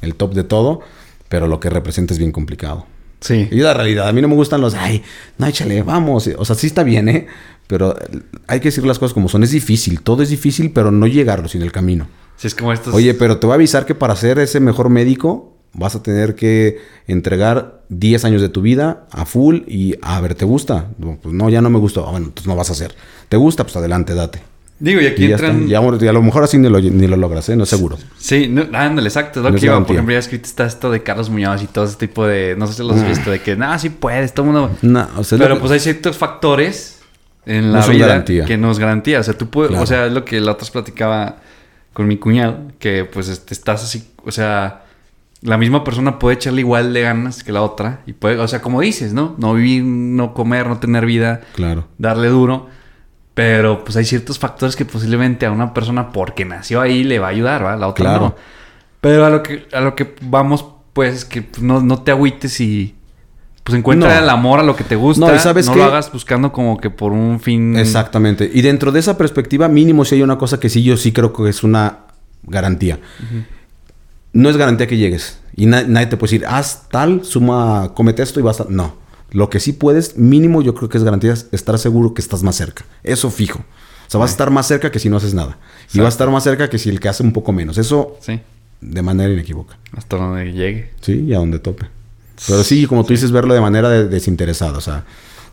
el 0.00 0.14
top 0.14 0.34
de 0.34 0.44
todo, 0.44 0.80
pero 1.28 1.46
lo 1.48 1.60
que 1.60 1.68
representa 1.70 2.14
es 2.14 2.18
bien 2.18 2.32
complicado. 2.32 2.86
Sí. 3.20 3.48
Y 3.50 3.56
la 3.56 3.74
realidad, 3.74 4.08
a 4.08 4.12
mí 4.12 4.22
no 4.22 4.28
me 4.28 4.34
gustan 4.36 4.60
los, 4.60 4.74
ay, 4.74 5.02
no, 5.38 5.46
échale, 5.46 5.82
vamos. 5.82 6.28
O 6.38 6.44
sea, 6.44 6.54
sí 6.56 6.66
está 6.68 6.82
bien, 6.82 7.08
¿eh? 7.08 7.26
Pero 7.68 7.94
eh, 7.96 8.20
hay 8.48 8.58
que 8.58 8.68
decir 8.68 8.84
las 8.84 8.98
cosas 8.98 9.14
como 9.14 9.28
son. 9.28 9.44
Es 9.44 9.52
difícil, 9.52 10.00
todo 10.00 10.22
es 10.24 10.30
difícil, 10.30 10.72
pero 10.72 10.90
no 10.90 11.06
llegarlo 11.06 11.46
sin 11.48 11.62
el 11.62 11.70
camino. 11.70 12.08
Sí, 12.36 12.48
es 12.48 12.54
como 12.56 12.72
estos... 12.72 12.92
Oye, 12.94 13.14
pero 13.14 13.38
te 13.38 13.46
voy 13.46 13.52
a 13.52 13.54
avisar 13.54 13.86
que 13.86 13.94
para 13.94 14.16
ser 14.16 14.38
ese 14.40 14.58
mejor 14.58 14.88
médico 14.90 15.54
vas 15.74 15.94
a 15.94 16.02
tener 16.02 16.34
que 16.34 16.78
entregar 17.06 17.82
10 17.90 18.24
años 18.24 18.40
de 18.42 18.48
tu 18.48 18.62
vida 18.62 19.06
a 19.10 19.24
full 19.24 19.62
y 19.66 19.94
a 20.02 20.20
ver, 20.20 20.34
¿te 20.34 20.44
gusta? 20.44 20.88
No, 20.98 21.18
pues 21.22 21.34
no, 21.34 21.50
ya 21.50 21.60
no 21.60 21.68
me 21.70 21.78
gustó. 21.78 22.06
Ah, 22.06 22.10
bueno, 22.12 22.26
entonces 22.26 22.46
no 22.48 22.56
vas 22.56 22.70
a 22.70 22.72
hacer. 22.72 22.94
¿Te 23.28 23.36
gusta? 23.36 23.64
Pues 23.64 23.76
adelante, 23.76 24.14
date. 24.14 24.40
Digo, 24.80 25.00
y 25.00 25.06
aquí 25.06 25.24
Y 25.24 25.28
ya 25.28 25.34
entran... 25.34 25.62
está. 25.64 26.04
Y 26.04 26.08
a, 26.08 26.12
lo 26.12 26.22
mejor 26.22 26.44
así 26.44 26.56
ni 26.56 26.68
lo, 26.68 26.80
ni 26.80 27.06
lo 27.08 27.16
logras, 27.16 27.48
¿eh? 27.48 27.56
No 27.56 27.64
es 27.64 27.68
seguro. 27.68 27.98
Sí, 28.18 28.46
no, 28.48 28.62
ándale, 28.72 29.08
exacto. 29.08 29.42
Lo 29.42 29.50
No 29.50 29.56
que 29.58 29.66
iba. 29.66 29.84
Por 29.84 29.90
ejemplo, 29.96 30.12
ya 30.12 30.20
escrito 30.20 30.46
está 30.46 30.64
esto 30.66 30.90
de 30.92 31.02
Carlos 31.02 31.28
Muñoz 31.30 31.62
y 31.62 31.66
todo 31.66 31.84
ese 31.84 31.96
tipo 31.96 32.24
de... 32.24 32.54
No 32.56 32.66
sé 32.68 32.74
si 32.74 32.82
los 32.84 32.96
has 32.96 33.02
Ah. 33.02 33.08
visto. 33.08 33.30
De 33.32 33.40
que, 33.42 33.56
nada, 33.56 33.78
sí 33.80 33.90
puedes. 33.90 34.32
Todo 34.32 34.46
el 34.46 34.52
mundo... 34.52 34.70
No, 34.82 35.08
o 35.16 35.24
sea, 35.24 35.36
lo 35.36 35.44
Pero 35.44 35.58
pues 35.58 35.72
hay 35.72 35.80
ciertos 35.80 36.16
factores 36.16 36.97
en 37.48 37.72
la 37.72 37.86
vida 37.86 38.06
garantía. 38.06 38.44
que 38.44 38.56
no 38.56 38.70
es 38.70 38.78
garantía. 38.78 39.20
O 39.20 39.22
sea, 39.22 39.34
tú 39.34 39.48
puedes... 39.48 39.70
Claro. 39.70 39.82
O 39.82 39.86
sea, 39.86 40.06
es 40.06 40.12
lo 40.12 40.24
que 40.24 40.40
la 40.40 40.52
otra 40.52 40.68
platicaba 40.70 41.36
con 41.92 42.06
mi 42.06 42.18
cuñado. 42.18 42.58
Que 42.78 43.04
pues 43.04 43.28
este, 43.28 43.54
estás 43.54 43.82
así... 43.82 44.10
O 44.24 44.30
sea... 44.30 44.84
La 45.40 45.56
misma 45.56 45.84
persona 45.84 46.18
puede 46.18 46.34
echarle 46.34 46.62
igual 46.62 46.92
de 46.92 47.02
ganas 47.02 47.44
que 47.44 47.52
la 47.52 47.62
otra. 47.62 48.00
Y 48.06 48.12
puede... 48.12 48.38
O 48.38 48.48
sea, 48.48 48.60
como 48.60 48.80
dices, 48.80 49.12
¿no? 49.12 49.34
No 49.38 49.54
vivir, 49.54 49.84
no 49.84 50.34
comer, 50.34 50.66
no 50.66 50.78
tener 50.78 51.06
vida. 51.06 51.40
Claro. 51.54 51.86
darle 51.96 52.28
duro. 52.28 52.68
Pero 53.34 53.84
pues 53.84 53.96
hay 53.96 54.04
ciertos 54.04 54.38
factores 54.38 54.74
que 54.74 54.84
posiblemente 54.84 55.46
a 55.46 55.52
una 55.52 55.72
persona 55.72 56.10
porque 56.10 56.44
nació 56.44 56.80
ahí 56.80 57.04
le 57.04 57.20
va 57.20 57.28
a 57.28 57.30
ayudar, 57.30 57.64
¿va? 57.64 57.76
La 57.76 57.86
otra 57.86 58.04
Claro. 58.04 58.20
no. 58.20 58.34
Pero 59.00 59.24
a 59.24 59.30
lo 59.30 59.44
que, 59.44 59.68
a 59.72 59.80
lo 59.80 59.94
que 59.94 60.16
vamos, 60.22 60.66
pues, 60.92 61.14
es 61.14 61.24
que 61.24 61.42
pues, 61.42 61.62
no, 61.62 61.80
no 61.80 62.02
te 62.02 62.10
agüites 62.10 62.60
y 62.60 62.96
pues 63.68 63.78
encuentra 63.78 64.14
No. 64.16 64.22
el 64.22 64.28
amor 64.30 64.60
a 64.60 64.62
lo 64.62 64.74
que 64.76 64.84
te 64.84 64.96
gusta. 64.96 65.20
No, 65.26 65.30
No, 65.32 65.36
y 65.36 65.38
¿sabes 65.38 65.66
lo 65.66 65.74
qué? 65.74 65.82
hagas 65.82 66.10
buscando 66.12 66.52
como 66.52 66.78
que 66.78 66.90
por 66.90 67.12
un 67.12 67.38
fin. 67.40 67.76
Exactamente. 67.76 68.50
Y 68.52 68.62
dentro 68.62 68.92
de 68.92 69.00
esa 69.00 69.16
perspectiva, 69.18 69.68
mínimo 69.68 70.04
si 70.04 70.14
hay 70.16 70.22
una 70.22 70.38
cosa 70.38 70.58
que 70.60 70.68
sí 70.68 70.82
yo 70.82 70.96
sí 70.96 71.12
creo 71.12 71.32
que 71.32 71.48
es 71.48 71.62
una 71.62 71.98
garantía. 72.44 72.98
No 74.32 74.48
es 74.50 74.56
garantía 74.56 74.86
que 74.86 74.96
llegues. 74.96 75.38
Y 75.56 75.66
na- 75.66 75.82
nadie 75.82 76.06
te 76.06 76.16
puede 76.16 76.32
decir, 76.32 76.46
haz 76.46 76.88
tal, 76.88 77.24
suma, 77.24 77.92
comete 77.94 78.22
esto 78.22 78.38
y 78.40 78.42
vas 78.42 78.60
a... 78.60 78.66
No. 78.68 78.94
Lo 79.30 79.50
que 79.50 79.60
sí 79.60 79.72
puedes, 79.72 80.16
mínimo 80.16 80.62
yo 80.62 80.74
creo 80.74 80.88
que 80.88 80.96
es 80.98 81.04
garantía 81.04 81.32
es 81.32 81.48
estar 81.52 81.78
seguro 81.78 82.14
que 82.14 82.22
estás 82.22 82.42
más 82.42 82.56
cerca. 82.56 82.84
Eso 83.02 83.30
fijo. 83.30 83.58
O 83.58 84.10
sea, 84.10 84.20
vas 84.20 84.30
a 84.30 84.32
estar 84.32 84.50
más 84.50 84.66
cerca 84.66 84.90
que 84.90 84.98
si 84.98 85.10
no 85.10 85.18
haces 85.18 85.34
nada. 85.34 85.58
Y 85.92 85.98
vas 85.98 86.06
a 86.06 86.08
estar 86.10 86.30
más 86.30 86.44
cerca 86.44 86.70
que 86.70 86.78
si 86.78 86.88
el 86.88 86.98
que 87.00 87.08
hace 87.10 87.22
un 87.22 87.32
poco 87.32 87.52
menos. 87.52 87.76
Eso 87.76 88.16
Sí, 88.20 88.40
de 88.80 89.02
manera 89.02 89.30
inequívoca. 89.32 89.76
hasta 89.94 90.16
donde 90.16 90.52
llegue. 90.52 90.90
Sí, 91.02 91.24
y 91.28 91.34
a 91.34 91.38
donde 91.38 91.58
tope. 91.58 91.86
Pero 92.46 92.62
sí, 92.62 92.86
como 92.86 93.04
tú 93.04 93.12
dices, 93.12 93.30
verlo 93.32 93.54
de 93.54 93.60
manera 93.60 93.88
de- 93.88 94.06
desinteresada. 94.08 94.78
O 94.78 94.80
sea, 94.80 95.04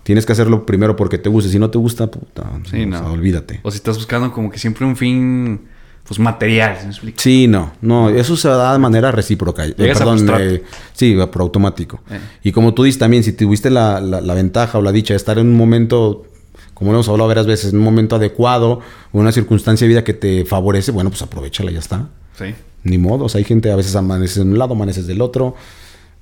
tienes 0.04 0.26
que 0.26 0.32
hacerlo 0.34 0.66
primero 0.66 0.96
porque 0.96 1.18
te 1.18 1.30
guste. 1.30 1.50
Si 1.50 1.60
no 1.60 1.70
te 1.70 1.78
gusta, 1.78 2.08
puta, 2.08 2.44
Sí, 2.70 2.84
o 2.84 2.88
no. 2.88 3.00
sea, 3.00 3.08
olvídate. 3.12 3.60
O 3.64 3.72
si 3.72 3.78
estás 3.78 3.98
buscando 3.98 4.32
como 4.32 4.50
que 4.52 4.60
siempre 4.60 4.86
un 4.86 4.96
fin, 4.96 5.62
pues 6.08 6.20
material, 6.20 6.78
¿sí 6.94 7.00
me? 7.04 7.14
Sí, 7.18 7.48
no, 7.48 7.72
no, 7.82 8.10
eso 8.10 8.38
se 8.38 8.48
da 8.48 8.74
de 8.74 8.80
manera 8.80 9.12
recíproca. 9.12 9.66
Eh, 9.66 9.72
a 9.72 9.76
perdón, 9.76 10.18
frustrarte. 10.20 10.56
eh, 10.56 10.64
sí, 10.94 11.16
por 11.32 11.42
automático. 11.42 12.02
Eh. 12.12 12.20
Y 12.44 12.52
como 12.52 12.74
tú 12.76 12.84
dices 12.84 13.00
también, 13.00 13.24
si 13.24 13.34
tuviste 13.34 13.70
la, 13.72 14.00
la- 14.00 14.22
la 14.22 14.34
ventaja 14.36 14.78
o 14.78 14.82
la 14.84 14.92
dicha 14.92 15.14
de 15.14 15.18
estar 15.18 15.40
en 15.40 15.48
un 15.48 15.56
momento, 15.56 16.28
como 16.76 16.92
lo 16.92 16.98
hemos 16.98 17.10
hablado 17.10 17.28
varias 17.28 17.48
veces, 17.48 17.72
en 17.74 17.80
un 17.80 17.84
momento 17.86 18.16
adecuado 18.18 18.82
o 19.12 19.20
una 19.20 19.32
circunstancia 19.32 19.86
de 19.86 19.90
vida 19.90 20.04
que 20.04 20.14
te 20.14 20.46
favorece, 20.46 20.92
bueno, 20.92 21.10
pues 21.10 21.24
aprovechala 21.24 21.72
y 21.72 21.74
ya 21.74 21.80
está. 21.80 22.10
Sí. 22.38 22.54
Ni 22.84 23.00
modo, 23.00 23.26
o 23.26 23.30
sea, 23.30 23.40
hay 23.40 23.46
gente 23.46 23.72
a 23.72 23.76
veces 23.76 23.96
amaneces 23.96 24.36
de 24.36 24.42
un 24.44 24.60
lado, 24.60 24.74
amaneces 24.76 25.08
del 25.08 25.22
otro. 25.22 25.56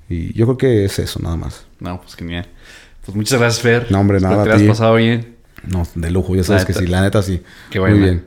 Y 0.08 0.32
yo 0.34 0.46
creo 0.46 0.58
que 0.58 0.84
es 0.84 0.98
eso, 0.98 1.20
nada 1.22 1.36
más. 1.36 1.66
No, 1.80 2.00
pues 2.00 2.14
genial. 2.14 2.46
Pues 3.04 3.16
muchas 3.16 3.38
gracias, 3.38 3.62
Fer. 3.62 3.86
No, 3.90 4.00
hombre, 4.00 4.18
Espero 4.18 4.32
nada, 4.36 4.44
que 4.44 4.50
te 4.50 4.56
hayas 4.56 4.68
pasado 4.68 4.94
bien. 4.96 5.36
No, 5.66 5.86
de 5.94 6.10
lujo, 6.10 6.34
ya 6.36 6.44
sabes 6.44 6.62
La 6.62 6.66
que 6.66 6.72
neta. 6.72 6.84
sí, 6.84 6.90
la 6.90 7.00
neta 7.02 7.22
sí. 7.22 7.42
Qué 7.70 7.78
bueno. 7.78 7.96
Muy 7.96 8.04
bien. 8.04 8.24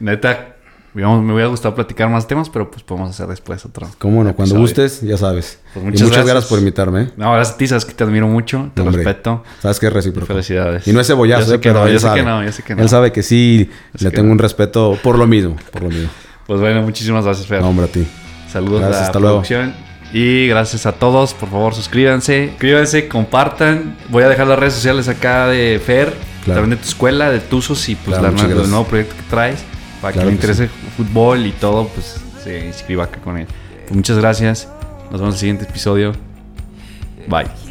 Neta, 0.00 0.56
me 0.92 1.04
hubiera 1.32 1.46
gustado 1.48 1.74
platicar 1.74 2.08
más 2.08 2.26
temas, 2.26 2.48
pero 2.50 2.70
pues 2.70 2.82
podemos 2.84 3.10
hacer 3.10 3.26
después 3.26 3.64
otro. 3.64 3.88
Cómo 3.98 4.22
no, 4.22 4.34
cuando 4.34 4.56
gustes, 4.56 5.00
ya 5.02 5.16
sabes. 5.16 5.58
Pues 5.72 5.84
y 5.84 5.86
muchas 5.86 6.02
muchas 6.02 6.16
gracias. 6.16 6.26
gracias. 6.26 6.48
por 6.50 6.58
invitarme. 6.58 7.02
¿eh? 7.02 7.10
No, 7.16 7.32
gracias 7.32 7.54
a 7.54 7.58
ti, 7.58 7.66
sabes 7.66 7.84
que 7.84 7.94
te 7.94 8.04
admiro 8.04 8.26
mucho, 8.28 8.70
te 8.74 8.82
Hombre, 8.82 9.02
respeto. 9.02 9.42
Sabes 9.60 9.78
que 9.80 9.86
es 9.86 9.92
recíproco. 9.92 10.26
Felicidades. 10.26 10.86
Y 10.86 10.92
no 10.92 11.00
es 11.00 11.06
cebollazo, 11.06 11.48
Yo 11.48 11.54
eh, 11.54 11.60
que 11.60 11.68
pero 11.70 11.80
no, 11.80 11.86
él 11.86 11.92
yo 11.94 11.98
sé 12.00 12.06
sabe. 12.06 12.20
que 12.20 12.26
no, 12.26 12.44
yo 12.44 12.52
sé 12.52 12.62
que 12.62 12.74
no. 12.74 12.82
Él 12.82 12.88
sabe 12.88 13.12
que 13.12 13.22
sí, 13.22 13.70
le 13.98 14.10
que 14.10 14.16
tengo 14.16 14.26
no. 14.26 14.32
un 14.32 14.38
respeto 14.38 14.98
por 15.02 15.18
lo 15.18 15.26
mismo, 15.26 15.56
por 15.72 15.82
lo 15.84 15.88
mismo. 15.90 16.10
Pues 16.46 16.60
bueno, 16.60 16.82
muchísimas 16.82 17.24
gracias, 17.24 17.46
Fer. 17.46 17.60
No, 17.60 17.68
hombre, 17.70 17.86
a 17.86 17.88
ti. 17.88 18.06
Saludos 18.52 18.80
Gracias, 18.80 18.96
a 18.98 19.00
la 19.00 19.06
hasta 19.06 19.18
luego. 19.20 19.42
Y 20.14 20.46
gracias 20.46 20.86
a 20.86 20.92
todos. 20.92 21.34
Por 21.34 21.50
favor, 21.50 21.74
suscríbanse. 21.74 22.50
Suscríbanse, 22.50 23.08
compartan. 23.08 23.96
Voy 24.10 24.22
a 24.22 24.28
dejar 24.28 24.46
las 24.46 24.58
redes 24.58 24.74
sociales 24.74 25.08
acá 25.08 25.48
de 25.48 25.80
Fer. 25.84 26.14
Claro. 26.44 26.60
También 26.60 26.78
de 26.78 26.82
tu 26.84 26.88
escuela, 26.88 27.30
de 27.30 27.40
Tuzos 27.40 27.88
y 27.88 27.96
pues 27.96 28.16
Claro, 28.18 28.34
la- 28.36 28.42
el 28.44 28.70
nuevo 28.70 28.84
proyecto 28.86 29.14
que 29.16 29.22
traes. 29.28 29.64
Para 30.00 30.12
Claro 30.12 30.28
que 30.28 30.34
le 30.34 30.38
que 30.40 30.46
interese 30.46 30.70
fútbol 30.96 31.44
y 31.46 31.50
todo, 31.52 31.88
pues 31.88 32.20
se 32.42 32.64
inscriba 32.66 33.04
acá 33.04 33.18
con 33.20 33.38
él. 33.38 33.46
Pues 33.86 33.92
muchas 33.96 34.16
gracias. 34.18 34.68
Nos 35.10 35.20
vemos 35.20 35.22
en 35.22 35.32
el 35.34 35.38
siguiente 35.38 35.64
episodio. 35.64 36.12
Bye. 37.26 37.63